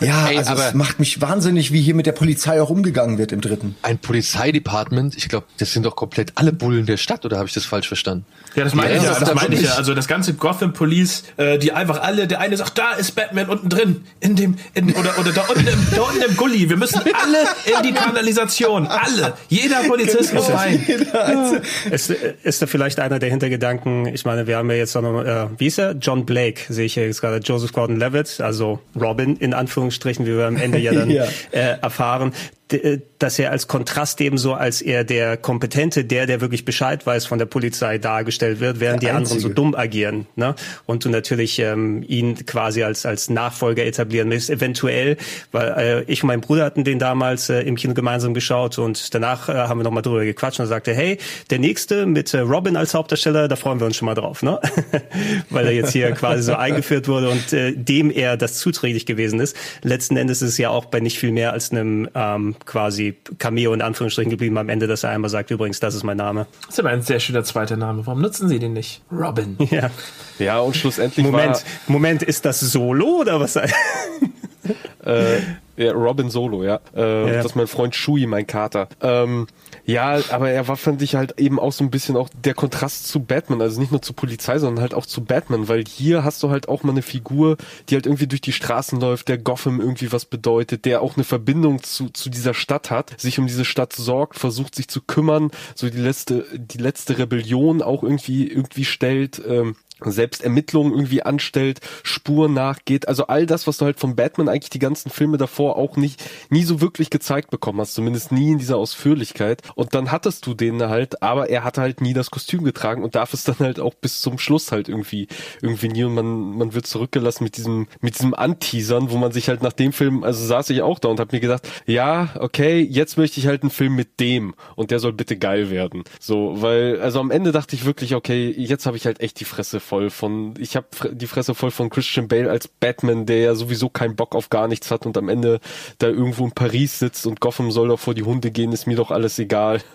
[0.00, 3.16] Ja, Ey, also aber es macht mich wahnsinnig, wie hier mit der Polizei auch umgegangen
[3.16, 3.76] wird im dritten.
[3.82, 7.54] Ein Polizeidepartement, ich glaube, das sind doch komplett alle Bullen der Stadt, oder habe ich
[7.54, 8.24] das falsch verstanden?
[8.54, 9.74] Ja, das meine ja, ich ja, das meine ich ja.
[9.74, 13.48] Also das ganze Gotham Police, äh, die einfach alle, der eine sagt, da ist Batman
[13.48, 16.68] unten drin, in dem, in, oder, oder da unten im, da unten im Gully.
[16.68, 18.86] Wir müssen alle in die Kanalisation.
[18.86, 19.34] Alle.
[19.48, 20.42] Jeder Polizist genau.
[20.42, 20.84] muss rein.
[21.90, 25.46] Ist, ist da vielleicht einer der Hintergedanken, ich meine, wir haben ja jetzt noch, äh,
[25.56, 25.92] wie ist er?
[25.92, 30.56] John Blake, sehe ich jetzt gerade, Joseph Gordon-Levitt, also Robin in Anführungsstrichen, wie wir am
[30.56, 31.24] Ende ja dann ja.
[31.50, 32.32] Äh, erfahren.
[32.72, 37.26] Äh, dass er als Kontrast ebenso als er der Kompetente, der, der wirklich Bescheid weiß
[37.26, 40.26] von der Polizei dargestellt wird, während der die anderen so dumm agieren.
[40.36, 40.54] Ne?
[40.86, 45.16] Und du natürlich ähm, ihn quasi als, als Nachfolger etablieren willst, eventuell,
[45.50, 49.12] weil äh, ich und mein Bruder hatten den damals äh, im Kino gemeinsam geschaut und
[49.14, 51.18] danach äh, haben wir nochmal drüber gequatscht und sagte, hey,
[51.50, 54.60] der nächste mit äh, Robin als Hauptdarsteller, da freuen wir uns schon mal drauf, ne?
[55.50, 59.40] weil er jetzt hier quasi so eingeführt wurde und äh, dem er das zuträglich gewesen
[59.40, 59.56] ist.
[59.82, 63.72] Letzten Endes ist es ja auch bei nicht viel mehr als einem ähm, quasi Cameo
[63.72, 66.46] in Anführungsstrichen geblieben am Ende, dass er einmal sagt, übrigens, das ist mein Name.
[66.62, 68.06] Das ist aber ein sehr schöner zweiter Name.
[68.06, 69.02] Warum nutzen Sie den nicht?
[69.10, 69.56] Robin.
[69.70, 69.90] Ja.
[70.38, 71.62] Ja, und schlussendlich Moment, war...
[71.88, 73.56] Moment, ist das Solo oder was?
[75.04, 75.40] äh,
[75.78, 76.80] ja, Robin Solo, ja.
[76.94, 77.32] Äh, ja.
[77.34, 78.88] Das ist mein Freund Shui, mein Kater.
[79.00, 79.46] Ähm,
[79.84, 83.06] ja, aber er war, fand ich halt eben auch so ein bisschen auch der Kontrast
[83.06, 86.42] zu Batman, also nicht nur zur Polizei, sondern halt auch zu Batman, weil hier hast
[86.42, 87.56] du halt auch mal eine Figur,
[87.88, 91.24] die halt irgendwie durch die Straßen läuft, der Gotham irgendwie was bedeutet, der auch eine
[91.24, 95.50] Verbindung zu, zu dieser Stadt hat, sich um diese Stadt sorgt, versucht sich zu kümmern,
[95.76, 101.80] so die letzte, die letzte Rebellion auch irgendwie, irgendwie stellt, ähm, selbst Ermittlungen irgendwie anstellt,
[102.02, 105.76] Spuren nachgeht, also all das, was du halt von Batman eigentlich die ganzen Filme davor
[105.76, 109.62] auch nicht, nie so wirklich gezeigt bekommen hast, zumindest nie in dieser Ausführlichkeit.
[109.74, 113.14] Und dann hattest du den halt, aber er hatte halt nie das Kostüm getragen und
[113.14, 115.28] darf es dann halt auch bis zum Schluss halt irgendwie,
[115.62, 119.48] irgendwie nie und man, man wird zurückgelassen mit diesem, mit diesem Anteasern, wo man sich
[119.48, 122.80] halt nach dem Film, also saß ich auch da und hab mir gedacht, ja, okay,
[122.80, 126.04] jetzt möchte ich halt einen Film mit dem und der soll bitte geil werden.
[126.20, 129.44] So, weil, also am Ende dachte ich wirklich, okay, jetzt habe ich halt echt die
[129.44, 133.54] Fresse voll von, ich habe die Fresse voll von Christian Bale als Batman, der ja
[133.54, 135.60] sowieso keinen Bock auf gar nichts hat und am Ende
[135.98, 138.96] da irgendwo in Paris sitzt und Gotham soll doch vor die Hunde gehen, ist mir
[138.96, 139.80] doch alles egal.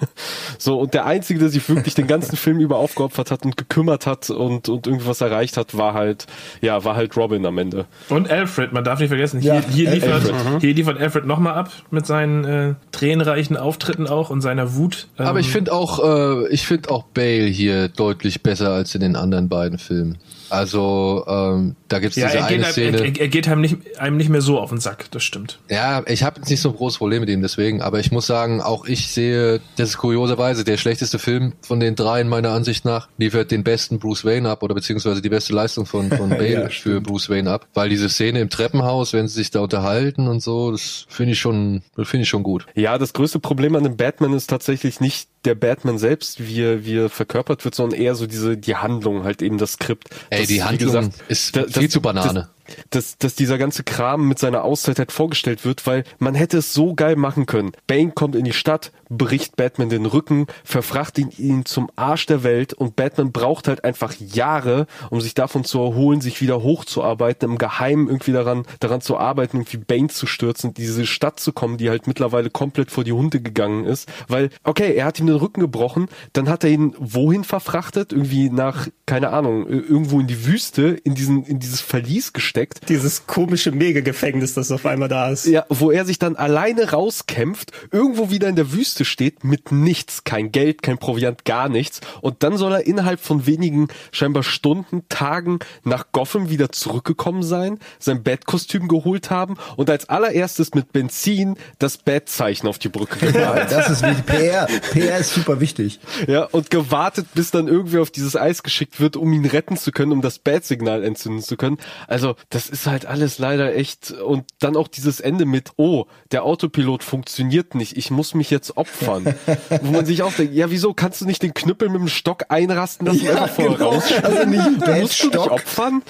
[0.60, 4.06] So, und der Einzige, der sich wirklich den ganzen Film über aufgeopfert hat und gekümmert
[4.06, 6.26] hat und, und irgendwas erreicht hat, war halt,
[6.62, 7.86] ja, war halt Robin am Ende.
[8.08, 10.34] Und Alfred, man darf nicht vergessen, hier, Ja, hier, liefert, Alfred.
[10.54, 10.60] Mhm.
[10.60, 15.08] hier liefert Alfred nochmal ab mit seinen äh, tränenreichen Auftritten auch und seiner Wut.
[15.20, 19.02] Ähm, Aber ich finde auch, äh, ich finde auch Bale hier deutlich besser als in
[19.02, 20.18] den anderen beiden Filmen.
[20.54, 22.98] Also ähm, da gibt's ja, diese er geht, eine einem, Szene.
[23.00, 25.58] er, er geht einem nicht, einem nicht mehr so auf den Sack, das stimmt.
[25.68, 28.28] Ja, ich habe jetzt nicht so ein großes Problem mit ihm deswegen, aber ich muss
[28.28, 32.86] sagen, auch ich sehe, das ist kurioserweise der schlechteste Film von den dreien meiner Ansicht
[32.86, 36.52] nach, liefert den besten Bruce Wayne ab oder beziehungsweise die beste Leistung von, von Bale
[36.52, 40.28] Ja, für Bruce Wayne ab, weil diese Szene im Treppenhaus, wenn sie sich da unterhalten
[40.28, 42.68] und so, das finde ich schon, das finde ich schon gut.
[42.76, 46.86] Ja, das größte Problem an dem Batman ist tatsächlich nicht der Batman selbst, wie er,
[46.86, 50.10] wie er verkörpert wird, sondern eher so diese, die Handlung, halt eben das Skript.
[50.30, 52.50] Ey, Das, die Handlung ist da- viel zu Banane.
[52.90, 56.60] Das, dass, dass dieser ganze Kram mit seiner Auszeit halt vorgestellt wird, weil man hätte
[56.60, 57.72] es so geil machen können.
[57.88, 62.44] Bane kommt in die Stadt, bricht Batman den Rücken, verfrachtet ihn, ihn zum Arsch der
[62.44, 67.50] Welt und Batman braucht halt einfach Jahre, um sich davon zu erholen, sich wieder hochzuarbeiten,
[67.50, 71.78] im Geheimen irgendwie daran, daran zu arbeiten, irgendwie Bane zu stürzen, diese Stadt zu kommen,
[71.78, 75.36] die halt mittlerweile komplett vor die Hunde gegangen ist, weil, okay, er hat ihm den
[75.36, 78.12] Rücken gebrochen, dann hat er ihn wohin verfrachtet?
[78.12, 82.90] Irgendwie nach, keine Ahnung, irgendwo in die Wüste, in diesen, in dieses Verlies gesteckt.
[82.90, 85.46] Dieses komische Mega-Gefängnis, das auf einmal da ist.
[85.46, 90.24] Ja, wo er sich dann alleine rauskämpft, irgendwo wieder in der Wüste steht, mit nichts,
[90.24, 92.02] kein Geld, kein Proviant, gar nichts.
[92.22, 97.80] Und dann soll er innerhalb von wenigen, scheinbar Stunden, Tagen nach Gotham wieder zurückgekommen sein,
[97.98, 103.72] sein Battkostüm geholt haben und als allererstes mit Benzin das Bat-Zeichen auf die Brücke gemalt.
[103.72, 104.26] Das ist wichtig.
[104.26, 104.68] PR.
[104.92, 106.00] PR ist super wichtig.
[106.28, 109.92] Ja, und gewartet, bis dann irgendwer auf dieses Eis geschickt wird, um ihn retten zu
[109.92, 111.78] können, um das Bat-Signal entzünden zu können.
[112.08, 114.12] Also, das ist halt alles leider echt.
[114.12, 118.78] Und dann auch dieses Ende mit, oh, der Autopilot funktioniert nicht, ich muss mich jetzt
[118.78, 119.36] opfern.
[119.82, 122.46] Wo man sich auch denkt, ja, wieso kannst du nicht den Knüppel mit dem Stock
[122.50, 123.90] einrasten lassen, Ja, einfach vorher genau.
[123.92, 124.04] raus?
[124.22, 126.02] Also nicht musst du dich opfern?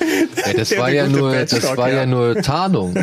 [0.46, 1.96] Ja, das Der war ja nur, das war ja.
[1.98, 2.06] ja.
[2.06, 2.96] nur Tarnung.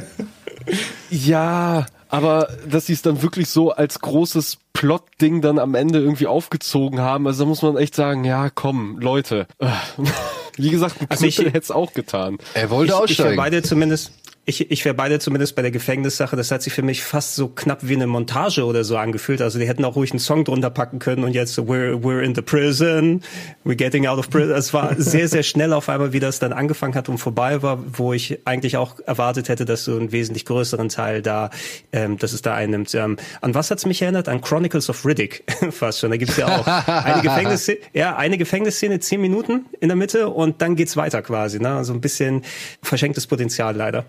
[1.10, 6.26] Ja, aber dass sie es dann wirklich so als großes Plot-Ding dann am Ende irgendwie
[6.26, 9.46] aufgezogen haben, also da muss man echt sagen, ja, komm, Leute.
[10.62, 12.38] Wie gesagt, ein Also ich- Knüppel hätte es auch getan.
[12.54, 13.28] Er wollte ich, ich aussteigen.
[13.30, 14.12] wäre beide zumindest,
[14.50, 17.48] ich, ich wäre beide zumindest bei der Gefängnissache, das hat sich für mich fast so
[17.48, 19.40] knapp wie eine Montage oder so angefühlt.
[19.40, 22.34] Also die hätten auch ruhig einen Song drunter packen können und jetzt we're, we're in
[22.34, 23.22] the prison,
[23.64, 24.50] we're getting out of prison.
[24.50, 27.78] Es war sehr, sehr schnell auf einmal, wie das dann angefangen hat und vorbei war,
[27.96, 31.50] wo ich eigentlich auch erwartet hätte, dass so einen wesentlich größeren Teil da,
[31.92, 32.94] ähm, dass es da einnimmt.
[32.94, 34.28] Ähm, an was hat's mich erinnert?
[34.28, 36.10] An Chronicles of Riddick fast schon.
[36.10, 40.60] Da gibt's ja auch eine Gefängnisszene, ja, eine Gefängnisszene, zehn Minuten in der Mitte und
[40.60, 41.60] dann geht's weiter quasi.
[41.60, 41.70] Ne?
[41.70, 42.42] Also ein bisschen
[42.82, 44.06] verschenktes Potenzial leider.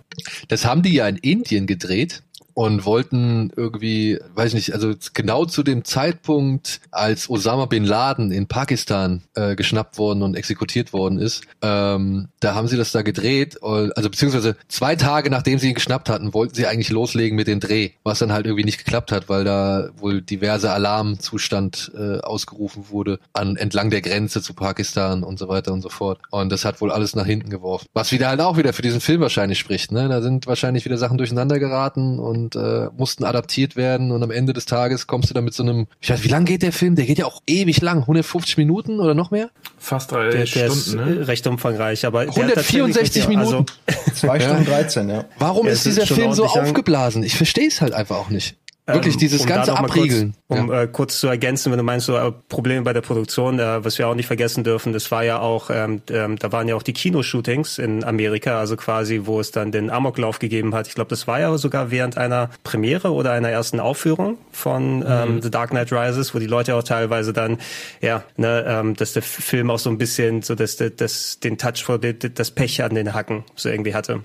[0.48, 5.64] Das haben die ja in Indien gedreht und wollten irgendwie, weiß nicht, also genau zu
[5.64, 11.46] dem Zeitpunkt, als Osama bin Laden in Pakistan äh, geschnappt worden und exekutiert worden ist,
[11.62, 15.76] ähm, da haben sie das da gedreht, äh, also beziehungsweise zwei Tage nachdem sie ihn
[15.76, 19.12] geschnappt hatten, wollten sie eigentlich loslegen mit dem Dreh, was dann halt irgendwie nicht geklappt
[19.12, 25.24] hat, weil da wohl diverse Alarmzustand äh, ausgerufen wurde an entlang der Grenze zu Pakistan
[25.24, 26.20] und so weiter und so fort.
[26.32, 27.86] Und das hat wohl alles nach hinten geworfen.
[27.94, 30.10] Was wieder halt auch wieder für diesen Film wahrscheinlich spricht, ne?
[30.10, 34.54] Da sind wahrscheinlich wieder Sachen durcheinander geraten und äh, mussten adaptiert werden und am Ende
[34.54, 36.96] des Tages kommst du dann mit so einem, ich weiß, wie lang geht der Film?
[36.96, 39.52] Der geht ja auch ewig lang, 150 Minuten oder noch mehr?
[39.78, 41.20] Fast drei Der, der ist Stunden, ne?
[41.20, 43.66] äh, recht umfangreich, aber 164 tatsächlich mit- Minuten.
[43.88, 45.26] Also, Zwei Stunden 13, ja.
[45.38, 47.24] Warum Ja, ist ist dieser Film so aufgeblasen?
[47.24, 48.56] Ich verstehe es halt einfach auch nicht.
[48.94, 50.34] Wirklich, Ähm, dieses um ganze Abriegeln.
[50.48, 53.60] Kurz, um äh, kurz zu ergänzen, wenn du meinst, so äh, Probleme bei der Produktion,
[53.60, 56.68] äh, was wir auch nicht vergessen dürfen, das war ja auch, ähm, ähm, da waren
[56.68, 60.88] ja auch die Kinoshootings in Amerika, also quasi, wo es dann den Amoklauf gegeben hat.
[60.88, 65.42] Ich glaube, das war ja sogar während einer Premiere oder einer ersten Aufführung von ähm,
[65.42, 67.58] The Dark Knight Rises, wo die Leute auch teilweise dann,
[68.02, 71.58] ja, ne, ähm, dass der Film auch so ein bisschen so, dass das, das den
[71.58, 74.22] Touch vor das Pech an den Hacken so irgendwie hatte.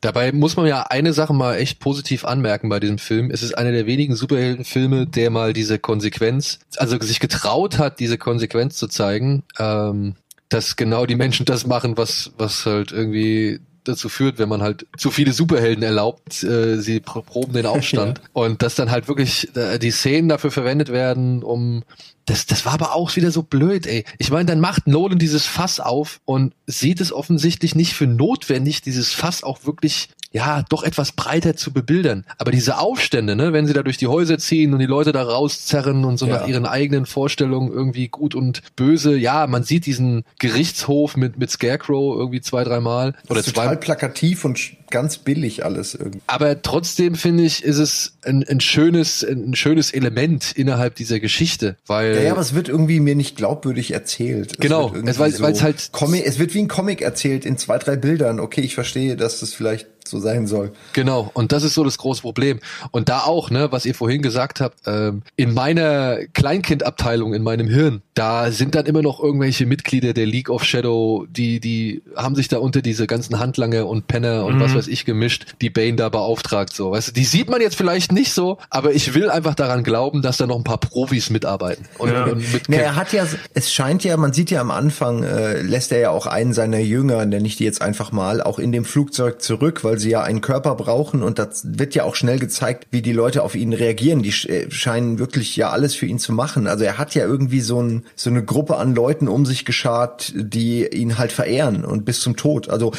[0.00, 3.30] Dabei muss man ja eine Sache mal echt positiv anmerken bei diesem Film.
[3.30, 8.16] Es ist einer der wenigen Superheldenfilme, der mal diese Konsequenz, also sich getraut hat, diese
[8.16, 10.14] Konsequenz zu zeigen, ähm,
[10.48, 14.86] dass genau die Menschen das machen, was, was halt irgendwie dazu führt, wenn man halt
[14.96, 19.54] zu viele Superhelden erlaubt, äh, sie pro- proben den Aufstand und dass dann halt wirklich
[19.56, 21.82] äh, die Szenen dafür verwendet werden, um
[22.26, 24.04] das, das war aber auch wieder so blöd, ey.
[24.18, 28.82] Ich meine, dann macht Nolan dieses Fass auf und sieht es offensichtlich nicht für notwendig,
[28.82, 32.24] dieses Fass auch wirklich ja, doch etwas breiter zu bebildern.
[32.38, 35.22] Aber diese Aufstände, ne, wenn sie da durch die Häuser ziehen und die Leute da
[35.24, 36.38] rauszerren und so Ja.
[36.40, 41.50] nach ihren eigenen Vorstellungen irgendwie gut und böse, ja, man sieht diesen Gerichtshof mit, mit
[41.50, 43.14] Scarecrow irgendwie zwei, dreimal.
[43.28, 44.60] Oder ist zwei, total plakativ und
[44.90, 46.20] ganz billig alles irgendwie.
[46.26, 51.76] aber trotzdem finde ich, ist es ein, ein schönes, ein schönes Element innerhalb dieser Geschichte,
[51.86, 54.52] weil Ja, ja, aber es wird irgendwie mir nicht glaubwürdig erzählt.
[54.52, 57.78] Es Genau, es- weil- weil's halt- Comic, es wird wie ein Comic erzählt in zwei,
[57.78, 58.40] drei Bildern.
[58.40, 60.72] Okay, ich verstehe, dass das vielleicht so sein soll.
[60.92, 62.60] Genau, und das ist so das große Problem.
[62.90, 66.18] Und da auch, ne, was ihr vorhin gesagt habt, ähm, in meiner
[66.60, 71.26] Kleinkindabteilung, in meinem Hirn, da sind dann immer noch irgendwelche Mitglieder der League of Shadow,
[71.30, 74.60] die, die haben sich da unter diese ganzen Handlanger und Penner und Mhm.
[74.60, 76.90] was weiß ich gemischt, die Bane da beauftragt, so.
[76.90, 80.22] Weißt du, die sieht man jetzt vielleicht nicht so, aber ich will einfach daran glauben,
[80.22, 81.86] dass da noch ein paar Profis mitarbeiten.
[81.98, 82.24] Und, Ja.
[82.24, 83.24] und mit Nee, er hat ja,
[83.54, 86.80] es scheint ja, man sieht ja am Anfang, äh, lässt er ja auch einen seiner
[86.80, 90.22] Jünger, nenne ich die jetzt einfach mal, auch in dem Flugzeug zurück, weil sie ja
[90.22, 93.72] einen Körper brauchen und das wird ja auch schnell gezeigt, wie die Leute auf ihn
[93.72, 94.22] reagieren.
[94.22, 96.66] Die äh, scheinen wirklich ja alles für ihn zu machen.
[96.66, 100.32] Also er hat ja irgendwie so, ein, so eine Gruppe an Leuten um sich geschart,
[100.34, 102.68] die ihn halt verehren und bis zum Tod.
[102.68, 102.92] Also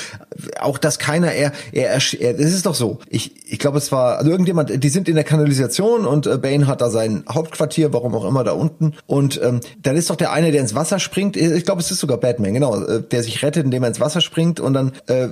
[0.60, 3.00] auch, dass keiner, er, er, das ist doch so.
[3.10, 6.68] Ich, ich glaube, es war, also irgendjemand, die sind in der Kanalisation und äh, Bane
[6.68, 8.94] hat da sein Hauptquartier, warum auch immer da unten.
[9.08, 11.36] Und ähm, dann ist doch der eine, der ins Wasser springt.
[11.36, 14.22] Ich glaube, es ist sogar Batman, genau, äh, der sich rettet, indem er ins Wasser
[14.22, 15.28] springt und dann äh,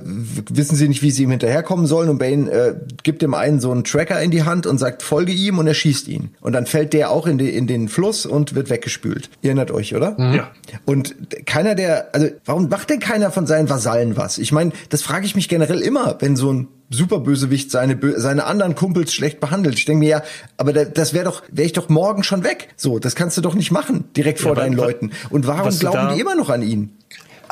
[0.50, 1.30] wissen sie nicht, wie sie ihm
[1.60, 2.08] hinterherkommen sollen.
[2.08, 5.32] Und Bane äh, gibt dem einen so einen Tracker in die Hand und sagt, folge
[5.32, 6.30] ihm und er schießt ihn.
[6.40, 9.30] Und dann fällt der auch in, die, in den Fluss und wird weggespült.
[9.42, 10.16] Ihr erinnert euch, oder?
[10.18, 10.50] Ja.
[10.86, 11.14] Und
[11.46, 14.38] keiner der, also warum macht denn keiner von seinen Vasallen was?
[14.38, 18.74] Ich meine, das frage ich mich generell immer, wenn so ein Superbösewicht seine seine anderen
[18.74, 19.76] Kumpels schlecht behandelt.
[19.76, 20.22] Ich denke mir ja,
[20.56, 22.66] aber da, das wäre doch wäre ich doch morgen schon weg.
[22.76, 25.12] So, das kannst du doch nicht machen direkt vor aber deinen Leuten.
[25.30, 26.90] Und warum glauben da- die immer noch an ihn?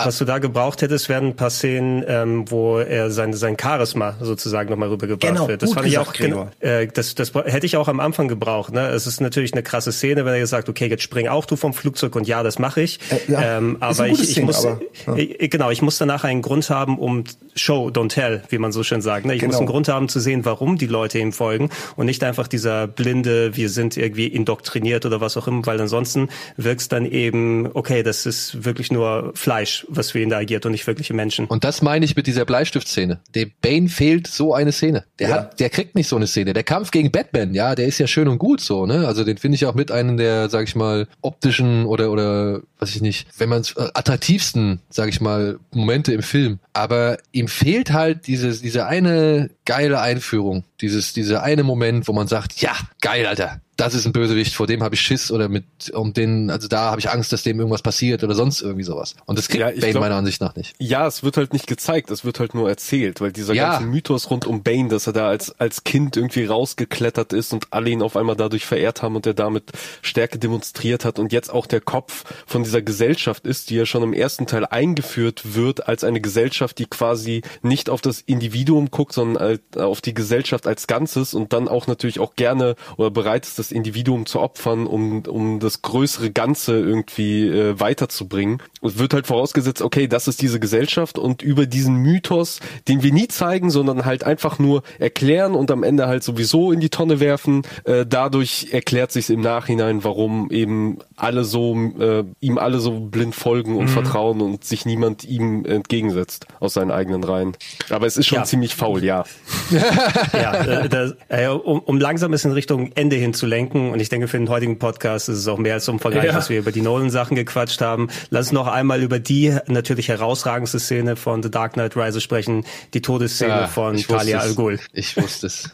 [0.05, 4.17] Was du da gebraucht hättest, wären ein paar Szenen, ähm, wo er sein, sein Charisma
[4.21, 5.63] sozusagen nochmal rübergebracht Genau, wird.
[5.63, 6.51] Das fand ich gesagt, auch, gen- Gregor.
[6.61, 8.73] äh, das, das hätte ich auch am Anfang gebraucht.
[8.73, 8.89] Ne?
[8.89, 11.57] Es ist natürlich eine krasse Szene, wenn er jetzt sagt, okay, jetzt spring auch du
[11.57, 12.99] vom Flugzeug und ja, das mache ich.
[13.11, 15.17] Äh, ja, ähm, aber ich, ich Szene, muss, aber, ja.
[15.17, 18.83] äh, genau, ich muss danach einen Grund haben, um Show, don't tell, wie man so
[18.85, 19.27] schön sagt.
[19.27, 19.35] Ne?
[19.35, 19.59] Ich muss Genau.
[19.61, 23.57] einen Grund haben zu sehen, warum die Leute ihm folgen und nicht einfach dieser blinde,
[23.57, 28.27] wir sind irgendwie indoktriniert oder was auch immer, weil ansonsten wirkt's dann eben, okay, das
[28.27, 31.47] ist wirklich nur Fleisch, was für ihn da agiert und nicht wirkliche Menschen.
[31.47, 33.21] Und das meine ich mit dieser Bleistiftszene.
[33.35, 35.05] Dem Bane fehlt so eine Szene.
[35.19, 35.35] Der Ja.
[35.37, 36.53] hat, der kriegt nicht so eine Szene.
[36.53, 39.07] Der Kampf gegen Batman, ja, der ist ja schön und gut so, ne?
[39.07, 42.95] Also den finde ich auch mit einem der, sag ich mal, optischen oder oder was
[42.95, 46.59] ich nicht, wenn man äh, attraktivsten, sag ich mal, Momente im Film.
[46.73, 52.29] Aber ihm fehlt halt dieses, diese eine geile Einführung, dieses, dieser eine Moment, wo man
[52.29, 53.61] sagt, ja, geil, Alter.
[53.79, 55.65] Das ist ein Bösewicht, vor dem habe ich Schiss oder mit
[55.95, 59.15] um den, also da habe ich Angst, dass dem irgendwas passiert oder sonst irgendwie sowas.
[59.25, 60.75] Und das kriegt Ja, Bane glaub- meiner Ansicht nach nicht.
[60.81, 63.71] Ja, es wird halt nicht gezeigt, es wird halt nur erzählt, weil dieser Ja.
[63.71, 67.69] ganze Mythos rund um Bane, dass er da als, als Kind irgendwie rausgeklettert ist und
[67.73, 69.71] alle ihn auf einmal dadurch verehrt haben und er damit
[70.03, 74.03] Stärke demonstriert hat und jetzt auch der Kopf von dieser Gesellschaft ist, die ja schon
[74.03, 79.13] im ersten Teil eingeführt wird als eine Gesellschaft, die quasi nicht auf das Individuum guckt,
[79.13, 83.57] sondern auf die Gesellschaft als Ganzes und dann auch natürlich auch gerne oder bereit ist,
[83.61, 88.63] das Individuum zu opfern, um, um das größere Ganze irgendwie äh, weiterzubringen.
[88.83, 93.13] Es wird halt vorausgesetzt, okay, das ist diese Gesellschaft und über diesen Mythos, den wir
[93.13, 97.21] nie zeigen, sondern halt einfach nur erklären und am Ende halt sowieso in die Tonne
[97.21, 103.01] werfen, äh, dadurch erklärt sich im Nachhinein, warum eben alle so, äh, ihm alle so
[103.01, 103.89] blind folgen und Mhm.
[103.89, 107.57] vertrauen und sich niemand ihm entgegensetzt aus seinen eigenen Reihen.
[107.91, 108.45] Aber es ist schon Ja.
[108.45, 109.25] ziemlich faul, ja.
[110.33, 110.55] ja,
[110.85, 114.39] äh, das, äh, um, um langsam es in Richtung Ende hinzulenken und ich denke für
[114.39, 116.33] den heutigen Podcast ist es auch mehr als umfangreich, Ja.
[116.33, 118.09] dass wir über die Nolan-Sachen gequatscht haben.
[118.31, 122.65] Lass uns noch einmal über die natürlich herausragendste Szene von The Dark Knight Rises sprechen,
[122.95, 124.45] die Todesszene Ja, von Talia es.
[124.45, 124.79] Al Ghul.
[124.93, 125.71] Ich wusste es.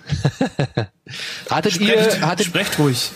[1.50, 3.10] hattet Sprecht, ihr, hattet, sprecht ruhig.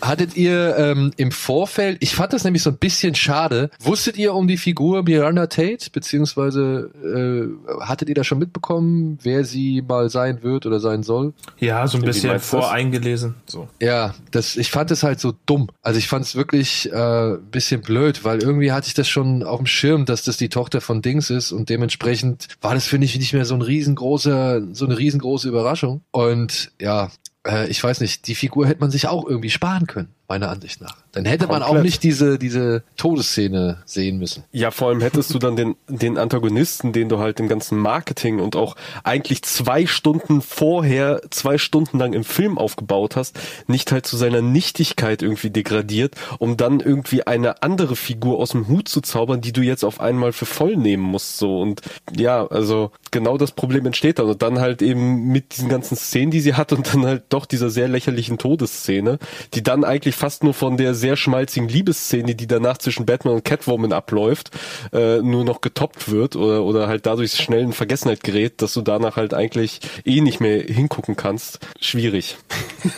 [0.00, 4.34] Hattet ihr ähm, im Vorfeld, ich fand das nämlich so ein bisschen schade, wusstet ihr
[4.34, 10.10] um die Figur Miranda Tate, beziehungsweise äh, hattet ihr da schon mitbekommen, wer sie mal
[10.10, 11.32] sein wird oder sein soll?
[11.58, 13.34] Ja, so ein bisschen voreingelesen.
[13.46, 13.68] So.
[13.80, 15.68] Ja, das, ich fand es halt so dumm.
[15.82, 19.42] Also ich fand es wirklich äh, ein bisschen blöd, weil irgendwie hatte ich das schon
[19.42, 23.06] auf dem Schirm, dass das die Tochter von Dings ist und dementsprechend war das, finde
[23.06, 26.02] ich, nicht mehr so ein riesengroßer, so eine riesengroße Überraschung.
[26.10, 27.10] Und ja,
[27.46, 30.14] äh, ich weiß nicht, die Figur hätte man sich auch irgendwie sparen können.
[30.28, 30.96] Meiner Ansicht nach.
[31.12, 31.84] Dann hätte man auch Komplett.
[31.84, 34.44] nicht diese, diese Todesszene sehen müssen.
[34.52, 38.38] Ja, vor allem hättest du dann den, den Antagonisten, den du halt im ganzen Marketing
[38.38, 44.06] und auch eigentlich zwei Stunden vorher, zwei Stunden lang im Film aufgebaut hast, nicht halt
[44.06, 49.00] zu seiner Nichtigkeit irgendwie degradiert, um dann irgendwie eine andere Figur aus dem Hut zu
[49.00, 51.60] zaubern, die du jetzt auf einmal für voll nehmen musst, so.
[51.60, 51.80] Und
[52.14, 54.26] ja, also genau das Problem entsteht dann.
[54.26, 57.46] Und dann halt eben mit diesen ganzen Szenen, die sie hat und dann halt doch
[57.46, 59.18] dieser sehr lächerlichen Todesszene,
[59.54, 63.44] die dann eigentlich fast nur von der sehr schmalzigen Liebesszene, die danach zwischen Batman und
[63.44, 64.50] Catwoman abläuft,
[64.92, 68.82] äh, nur noch getoppt wird oder, oder halt dadurch schnell in Vergessenheit gerät, dass du
[68.82, 71.60] danach halt eigentlich eh nicht mehr hingucken kannst.
[71.80, 72.36] Schwierig.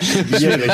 [0.00, 0.72] Schwierig.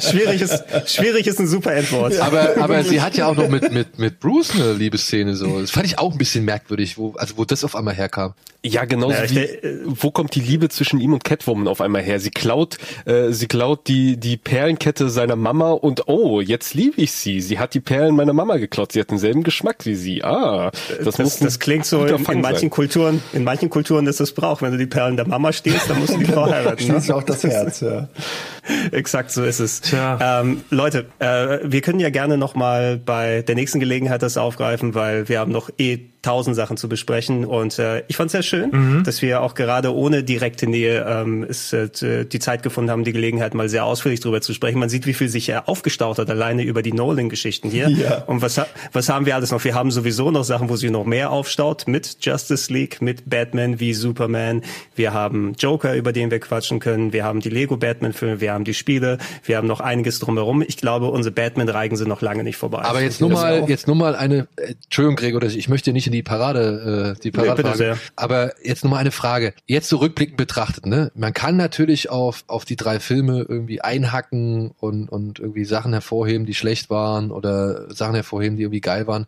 [0.00, 2.18] schwierig, ist, schwierig ist ein super Endwort.
[2.20, 5.60] Aber, aber sie hat ja auch noch mit, mit, mit Bruce eine Liebesszene so.
[5.60, 8.34] Das fand ich auch ein bisschen merkwürdig, wo, also wo das auf einmal herkam.
[8.66, 12.18] Ja, genauso Ja, de- wo kommt die Liebe zwischen ihm und Catwoman auf einmal her?
[12.18, 17.12] Sie klaut, äh, sie klaut die, die Perlenkette seiner Mama und oh, jetzt liebe ich
[17.12, 17.40] sie.
[17.40, 18.92] Sie hat die Perlen meiner Mama geklaut.
[18.92, 20.24] Sie hat denselben Geschmack wie sie.
[20.24, 22.70] Ah, das, Das, muss das, klingt so in, in manchen sein.
[22.70, 24.62] Kulturen, in manchen Kulturen ist es Brauch.
[24.62, 26.82] Wenn du die Perlen der Mama stehst, dann musst du die Frau heiraten.
[26.82, 27.14] Schließt Ne?
[27.16, 28.08] auch das Herz, ja.
[28.92, 29.80] Exakt so ist es.
[29.80, 30.40] Tja.
[30.40, 34.94] Ähm, Leute, äh, wir können ja gerne noch mal bei der nächsten Gelegenheit das aufgreifen,
[34.94, 38.42] weil wir haben noch eh tausend Sachen zu besprechen und äh, ich fand es sehr
[38.42, 39.04] schön, Mhm.
[39.04, 43.12] dass wir auch gerade ohne direkte Nähe ähm, es, äh, die Zeit gefunden haben, die
[43.12, 44.78] Gelegenheit mal sehr ausführlich drüber zu sprechen.
[44.78, 47.88] Man sieht, wie viel sich äh, aufgestaut hat alleine über die Nolan-Geschichten hier.
[47.90, 48.22] Ja.
[48.26, 48.60] Und was,
[48.92, 49.62] was haben wir alles noch?
[49.64, 53.78] Wir haben sowieso noch Sachen, wo sich noch mehr aufstaut mit Justice League, mit Batman
[53.78, 54.62] wie Superman.
[54.96, 57.12] Wir haben Joker, über den wir quatschen können.
[57.12, 60.62] Wir haben die Lego Batman-Filme, wir haben die Spiele, wir haben noch einiges drumherum.
[60.66, 62.82] Ich glaube, unsere Batman-Reigen sind noch lange nicht vorbei.
[62.82, 66.12] Aber jetzt nur mal, jetzt nur mal eine, äh, Entschuldigung, Gregor, ich möchte nicht in
[66.14, 67.98] die Parade, äh, die Parade sehr.
[68.16, 69.52] Aber jetzt nur mal eine Frage.
[69.66, 71.10] Jetzt so rückblickend betrachtet, ne?
[71.14, 76.46] Man kann natürlich auf, auf die drei Filme irgendwie einhacken und, und irgendwie Sachen hervorheben,
[76.46, 79.26] die schlecht waren oder Sachen hervorheben, die irgendwie geil waren.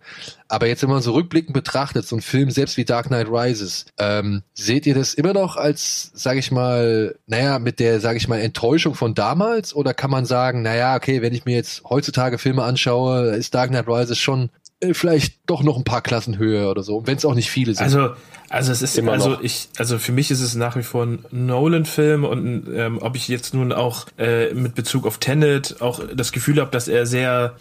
[0.49, 3.87] Aber jetzt, wenn man so rückblickend betrachtet, so ein Film selbst wie Dark Knight Rises,
[3.99, 8.29] ähm, seht ihr das immer noch als, sage ich mal, naja, mit der, sage ich
[8.29, 9.75] mal, Enttäuschung von damals?
[9.75, 13.71] Oder kann man sagen, naja, okay, wenn ich mir jetzt heutzutage Filme anschaue, ist Dark
[13.71, 14.51] Knight Rises schon
[14.93, 17.83] vielleicht doch noch ein paar Klassen höher oder so, wenn es auch nicht viele sind.
[17.83, 18.11] Also,
[18.51, 19.41] also es ist Immer also noch.
[19.43, 23.27] ich, also für mich ist es nach wie vor ein Nolan-Film und ähm, ob ich
[23.29, 27.57] jetzt nun auch äh, mit Bezug auf Tenet auch das Gefühl habe, dass er sehr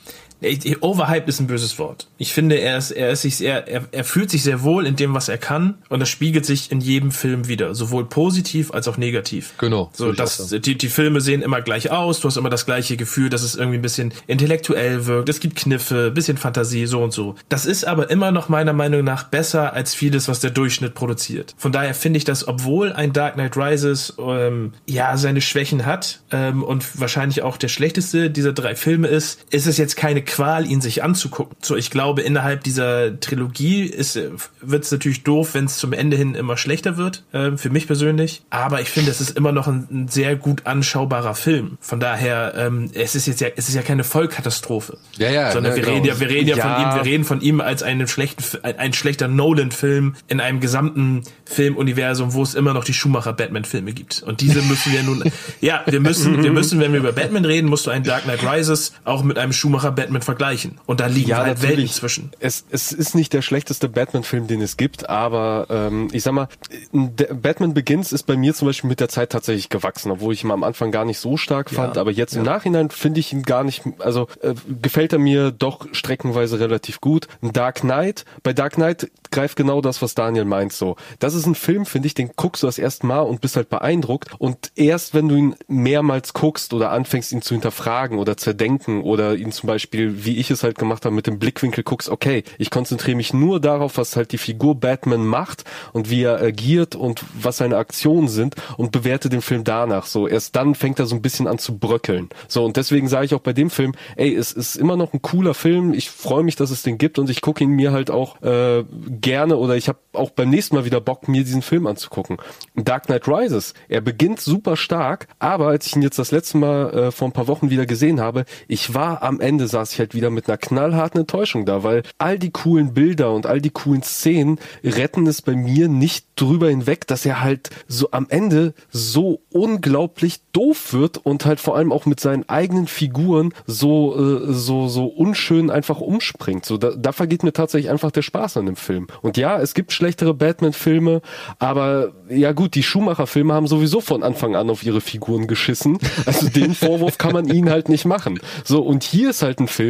[0.81, 2.07] Overhyped ist ein böses Wort.
[2.17, 4.95] Ich finde, er ist, er ist sich sehr, er, er fühlt sich sehr wohl in
[4.95, 8.87] dem, was er kann, und das spiegelt sich in jedem Film wieder, sowohl positiv als
[8.87, 9.53] auch negativ.
[9.57, 9.89] Genau.
[9.93, 13.29] So, das, die, die Filme sehen immer gleich aus, du hast immer das gleiche Gefühl,
[13.29, 17.35] dass es irgendwie ein bisschen intellektuell wirkt, es gibt Kniffe, bisschen Fantasie, so und so.
[17.49, 21.55] Das ist aber immer noch meiner Meinung nach besser als vieles, was der Durchschnitt produziert.
[21.57, 26.21] Von daher finde ich das, obwohl ein Dark Knight Rises ähm, ja seine Schwächen hat
[26.31, 30.69] ähm, und wahrscheinlich auch der schlechteste dieser drei Filme ist, ist es jetzt keine Qual,
[30.69, 31.55] ihn sich anzugucken.
[31.61, 34.19] So, ich glaube, innerhalb dieser Trilogie ist
[34.61, 37.87] wird es natürlich doof, wenn es zum Ende hin immer schlechter wird, ähm, für mich
[37.87, 38.43] persönlich.
[38.49, 41.77] Aber ich finde, es ist immer noch ein, ein sehr gut anschaubarer Film.
[41.79, 44.97] Von daher, ähm, es ist jetzt ja, es ist ja keine Vollkatastrophe.
[45.17, 45.95] Ja, ja, Sondern ne, wir genau.
[45.95, 46.63] reden ja, wir reden ja, Ja.
[46.63, 50.59] von ihm, wir reden von ihm als einen schlechten, ein, ein schlechter Nolan-Film in einem
[50.59, 54.23] gesamten Filmuniversum, wo es immer noch die Schumacher-Batman-Filme gibt.
[54.23, 55.23] Und diese müssen wir nun,
[55.61, 58.43] ja, wir müssen, wir müssen, wenn wir über Batman reden, musst du einen Dark Knight
[58.43, 60.79] Rises auch mit einem Schumacher-Batman vergleichen.
[60.85, 61.93] Und da liegen halt Welten natürlich.
[61.93, 62.31] zwischen.
[62.39, 66.47] Es, es ist nicht der schlechteste Batman-Film, den es gibt, aber ähm, ich sag mal,
[66.91, 70.43] der Batman Begins ist bei mir zum Beispiel mit der Zeit tatsächlich gewachsen, obwohl ich
[70.43, 73.43] ihn am Anfang gar nicht so stark fand, aber jetzt im Nachhinein finde ich ihn
[73.43, 77.27] gar nicht, also äh, gefällt er mir doch streckenweise relativ gut.
[77.41, 80.95] Ein Dark Knight, bei Dark Knight greift genau das, was Daniel meint so.
[81.19, 83.69] Das ist ein Film, finde ich, den guckst du das erste Mal und bist halt
[83.69, 89.01] beeindruckt und erst wenn du ihn mehrmals guckst oder anfängst ihn zu hinterfragen oder zerdenken
[89.01, 92.43] oder ihn zum Beispiel, wie ich es halt gemacht habe, mit dem Blickwinkel guckst, okay,
[92.57, 95.63] ich konzentriere mich nur darauf, was halt die Figur Batman macht
[95.93, 100.05] und wie er agiert und was seine Aktionen sind und bewerte den Film danach.
[100.05, 102.29] So, erst dann fängt er so ein bisschen an zu bröckeln.
[102.47, 105.21] So, und deswegen sage ich auch bei dem Film, ey, es ist immer noch ein
[105.21, 105.93] cooler Film.
[105.93, 108.83] Ich freue mich, dass es den gibt und ich gucke ihn mir halt auch äh,
[109.09, 112.37] gerne oder ich habe auch beim nächsten Mal wieder Bock, mir diesen Film anzugucken.
[112.75, 116.93] Dark Knight Rises, er beginnt super stark, aber als ich ihn jetzt das letzte Mal
[116.93, 120.13] äh, vor ein paar Wochen wieder gesehen habe, ich war am Ende, saß ich halt
[120.13, 124.03] wieder mit einer knallharten Enttäuschung da, weil all die coolen Bilder und all die coolen
[124.03, 129.41] Szenen retten es bei mir nicht drüber hinweg, dass er halt so am Ende so
[129.51, 134.87] unglaublich doof wird und halt vor allem auch mit seinen eigenen Figuren so äh, so
[134.87, 136.65] so unschön einfach umspringt.
[136.65, 139.07] So da, da vergeht mir tatsächlich einfach der Spaß an dem Film.
[139.21, 141.21] Und ja, es gibt schlechtere Batman-Filme,
[141.59, 145.97] aber ja gut, die Schumacher-Filme haben sowieso von Anfang an auf ihre Figuren geschissen.
[146.25, 148.39] Also den Vorwurf kann man ihnen halt nicht machen.
[148.63, 149.84] So und hier ist halt ein Film,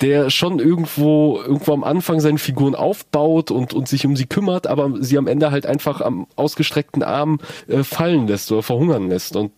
[0.00, 4.66] der schon irgendwo irgendwo am Anfang seine Figuren aufbaut und und sich um sie kümmert,
[4.66, 7.38] aber sie am Ende halt einfach am ausgestreckten Arm
[7.68, 9.36] äh, fallen lässt oder verhungern lässt.
[9.36, 9.52] Und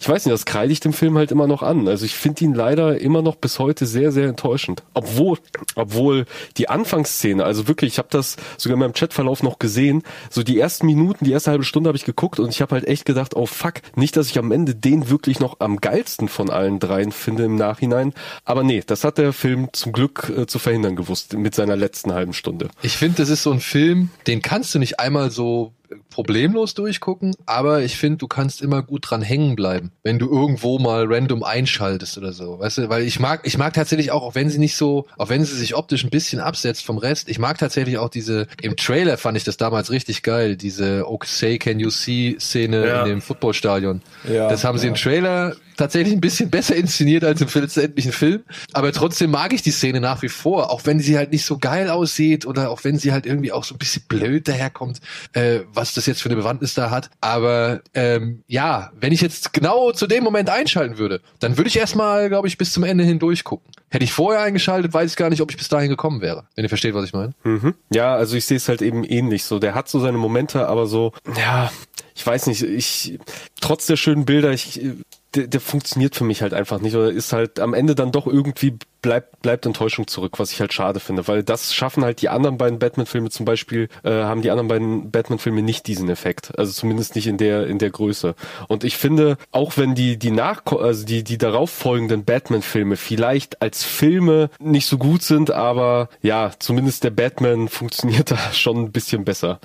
[0.00, 1.88] ich weiß nicht, das kreide ich dem Film halt immer noch an.
[1.88, 4.82] Also ich finde ihn leider immer noch bis heute sehr, sehr enttäuschend.
[4.94, 5.38] Obwohl,
[5.74, 10.42] obwohl die Anfangsszene, also wirklich, ich habe das sogar in meinem Chatverlauf noch gesehen, so
[10.42, 13.04] die ersten Minuten, die erste halbe Stunde habe ich geguckt und ich habe halt echt
[13.04, 16.78] gedacht, oh fuck, nicht, dass ich am Ende den wirklich noch am geilsten von allen
[16.78, 18.12] dreien finde im Nachhinein.
[18.44, 22.12] Aber nee, das hat der Film zum Glück äh, zu verhindern gewusst mit seiner letzten
[22.12, 22.68] halben Stunde.
[22.82, 25.72] Ich finde, das ist so ein Film, den kannst du nicht einmal so
[26.10, 30.78] problemlos durchgucken, aber ich finde, du kannst immer gut dran hängen bleiben, wenn du irgendwo
[30.78, 34.34] mal random einschaltest oder so, weißt du, weil ich mag, ich mag tatsächlich auch, auch
[34.34, 37.38] wenn sie nicht so, auch wenn sie sich optisch ein bisschen absetzt vom Rest, ich
[37.38, 41.58] mag tatsächlich auch diese, im Trailer fand ich das damals richtig geil, diese Okay, say
[41.58, 43.02] can you see Szene Ja.
[43.02, 44.02] in dem Footballstadion.
[44.30, 44.92] Ja, das haben sie ja.
[44.92, 48.44] im Trailer tatsächlich ein bisschen besser inszeniert als im letztendlichen Film.
[48.72, 51.58] Aber trotzdem mag ich die Szene nach wie vor, auch wenn sie halt nicht so
[51.58, 55.00] geil aussieht oder auch wenn sie halt irgendwie auch so ein bisschen blöd daherkommt,
[55.32, 57.10] äh, was das jetzt für eine Bewandtnis da hat.
[57.20, 61.76] Aber ähm, ja, wenn ich jetzt genau zu dem Moment einschalten würde, dann würde ich
[61.76, 63.70] erstmal, glaube ich, bis zum Ende hin durchgucken.
[63.88, 66.46] Hätte ich vorher eingeschaltet, weiß ich gar nicht, ob ich bis dahin gekommen wäre.
[66.54, 67.32] Wenn ihr versteht, was ich meine.
[67.42, 67.74] Mhm.
[67.92, 69.58] Ja, also ich sehe es halt eben ähnlich so.
[69.58, 71.70] Der hat so seine Momente, aber so, ja,
[72.14, 73.18] ich weiß nicht, ich,
[73.60, 74.80] trotz der schönen Bilder, ich,
[75.34, 78.26] der, der funktioniert für mich halt einfach nicht oder ist halt am Ende dann doch
[78.26, 82.28] irgendwie bleibt, bleibt Enttäuschung zurück, was ich halt schade finde, weil das schaffen halt die
[82.28, 86.56] anderen beiden Batman-Filme zum Beispiel, äh, haben die anderen beiden Batman-Filme nicht diesen Effekt.
[86.58, 88.34] Also zumindest nicht in der, in der Größe.
[88.68, 93.60] Und ich finde, auch wenn die, die nach, also die, die darauf folgenden Batman-Filme vielleicht
[93.60, 98.92] als Filme nicht so gut sind, aber ja, zumindest der Batman funktioniert da schon ein
[98.92, 99.60] bisschen besser.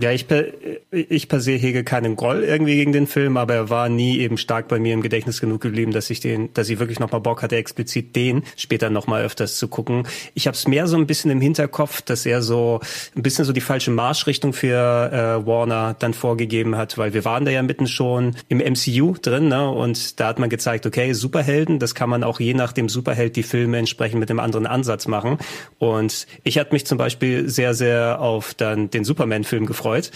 [0.00, 0.44] Ja, ich per,
[0.90, 4.36] ich per se hege keinen Groll irgendwie gegen den Film, aber er war nie eben
[4.36, 7.42] stark bei mir im Gedächtnis genug geblieben, dass ich den, dass ich wirklich nochmal Bock
[7.42, 10.06] hatte, explizit den später nochmal öfters zu gucken.
[10.34, 12.80] Ich habe es mehr so ein bisschen im Hinterkopf, dass er so
[13.16, 17.46] ein bisschen so die falsche Marschrichtung für äh, Warner dann vorgegeben hat, weil wir waren
[17.46, 19.70] da ja mitten schon im MCU drin, ne?
[19.70, 23.36] Und da hat man gezeigt, okay, Superhelden, das kann man auch je nach dem Superheld
[23.36, 25.38] die Filme entsprechend mit einem anderen Ansatz machen.
[25.78, 30.10] Und ich hatte mich zum Beispiel sehr, sehr auf dann den Superman-Film gefreut.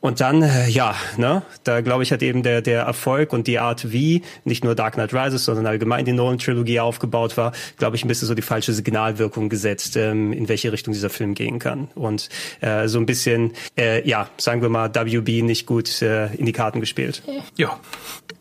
[0.00, 3.58] Und dann, äh, ja, ne, da glaube ich, hat eben der, der Erfolg und die
[3.58, 8.04] Art, wie nicht nur Dark Knight Rises, sondern allgemein die Nolan-Trilogie aufgebaut war, glaube ich,
[8.04, 11.88] ein bisschen so die falsche Signalwirkung gesetzt, ähm, in welche Richtung dieser Film gehen kann.
[11.94, 12.30] Und
[12.60, 16.52] äh, so ein bisschen, äh, ja, sagen wir mal, WB nicht gut äh, in die
[16.52, 17.22] Karten gespielt.
[17.56, 17.78] Ja.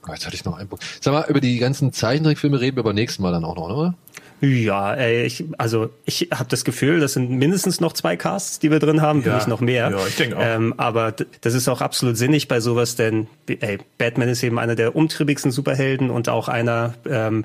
[0.07, 0.83] Jetzt hatte ich noch einen Punkt.
[1.01, 3.95] Sag mal, über die ganzen Zeichentrickfilme reden wir beim nächsten Mal dann auch noch, oder?
[4.41, 8.71] Ja, ey, ich, also ich habe das Gefühl, das sind mindestens noch zwei Casts, die
[8.71, 9.37] wir drin haben, wenn Ja.
[9.37, 9.89] nicht noch mehr.
[9.91, 10.41] Ja, ich denke auch.
[10.43, 14.75] Ähm, aber das ist auch absolut sinnig bei sowas, denn ey, Batman ist eben einer
[14.75, 17.43] der umtriebigsten Superhelden und auch einer, ähm,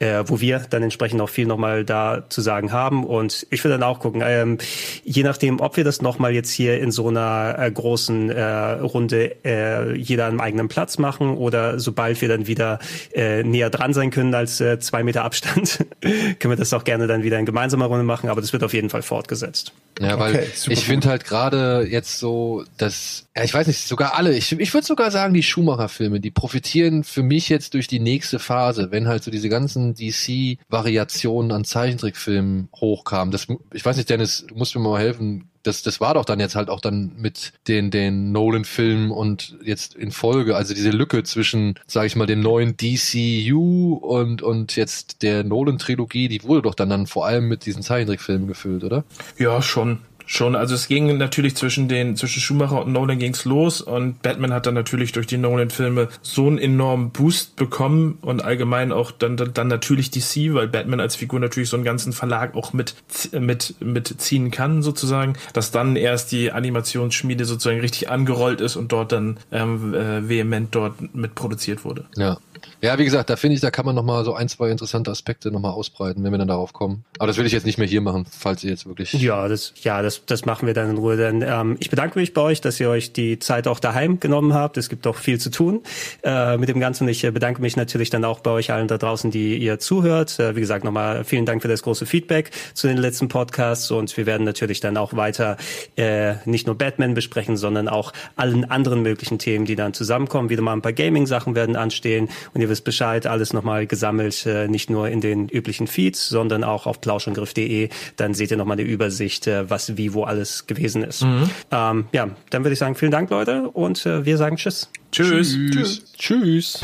[0.00, 3.04] äh, wo wir dann entsprechend auch viel nochmal da zu sagen haben.
[3.04, 4.58] Und ich würde dann auch gucken, ähm,
[5.04, 8.42] je nachdem, ob wir das nochmal jetzt hier in so einer äh, großen äh,
[8.80, 12.78] Runde äh, jeder einen eigenen Platz machen oder sobald wir dann wieder
[13.12, 17.06] äh, näher dran sein können als äh, zwei Meter Abstand, können wir das auch gerne
[17.06, 19.72] dann wieder in gemeinsamer Runde machen, aber das wird auf jeden Fall fortgesetzt.
[20.00, 24.16] Ja, weil Okay, ich finde halt gerade jetzt so, dass, ja, ich weiß nicht, sogar
[24.16, 28.00] alle, ich, ich würde sogar sagen, die Schumacher-Filme, die profitieren für mich jetzt durch die
[28.00, 33.30] nächste Phase, wenn halt so diese ganzen DC-Variationen an Zeichentrickfilmen hochkamen.
[33.30, 35.48] Das, ich weiß nicht, Dennis, du musst mir mal helfen.
[35.62, 39.94] Das, das war doch dann jetzt halt auch dann mit den, den Nolan-Filmen und jetzt
[39.94, 45.22] in Folge, also diese Lücke zwischen, sage ich mal, dem neuen DCU und, und jetzt
[45.22, 49.04] der Nolan-Trilogie, die wurde doch dann, dann vor allem mit diesen Zeichentrickfilmen gefüllt, oder?
[49.38, 50.00] Ja, schon.
[50.32, 54.52] Schon, also es ging natürlich zwischen den, zwischen Schumacher und Nolan ging's los und Batman
[54.52, 59.36] hat dann natürlich durch die Nolan-Filme so einen enormen Boost bekommen und allgemein auch dann,
[59.36, 62.94] dann, dann natürlich DC, weil Batman als Figur natürlich so einen ganzen Verlag auch mit,
[63.32, 69.10] mit, mitziehen kann sozusagen, dass dann erst die Animationsschmiede sozusagen richtig angerollt ist und dort
[69.10, 72.04] dann ähm, äh, vehement dort mit produziert wurde.
[72.14, 72.38] Ja.
[72.82, 75.50] Ja, wie gesagt, da finde ich, da kann man nochmal so ein, zwei interessante Aspekte
[75.50, 77.04] nochmal ausbreiten, wenn wir dann darauf kommen.
[77.18, 79.12] Aber das will ich jetzt nicht mehr hier machen, falls ihr jetzt wirklich.
[79.12, 81.16] Ja, das, ja, das, das machen wir dann in Ruhe.
[81.16, 84.54] Dann, ähm, ich bedanke mich bei euch, dass ihr euch die Zeit auch daheim genommen
[84.54, 84.76] habt.
[84.76, 85.82] Es gibt auch viel zu tun
[86.22, 87.08] äh, mit dem Ganzen.
[87.08, 90.38] Ich äh, bedanke mich natürlich dann auch bei euch allen da draußen, die ihr zuhört.
[90.38, 94.16] Äh, wie gesagt, nochmal vielen Dank für das große Feedback zu den letzten Podcasts und
[94.16, 95.56] wir werden natürlich dann auch weiter
[95.96, 100.50] äh, nicht nur Batman besprechen, sondern auch allen anderen möglichen Themen, die dann zusammenkommen.
[100.50, 104.68] Wieder mal ein paar Gaming-Sachen werden anstehen und ihr wisst Bescheid, alles nochmal gesammelt, äh,
[104.68, 107.88] nicht nur in den üblichen Feeds, sondern auch auf plauschangriff.de.
[108.16, 111.22] Dann seht ihr nochmal eine Übersicht, äh, was wie wo alles gewesen ist.
[111.22, 111.50] Mhm.
[111.70, 114.88] Ähm, ja, dann würde ich sagen, vielen Dank, Leute, und äh, wir sagen Tschüss.
[115.12, 115.56] Tschüss.
[115.72, 116.12] Tschüss.
[116.16, 116.80] Tschüss.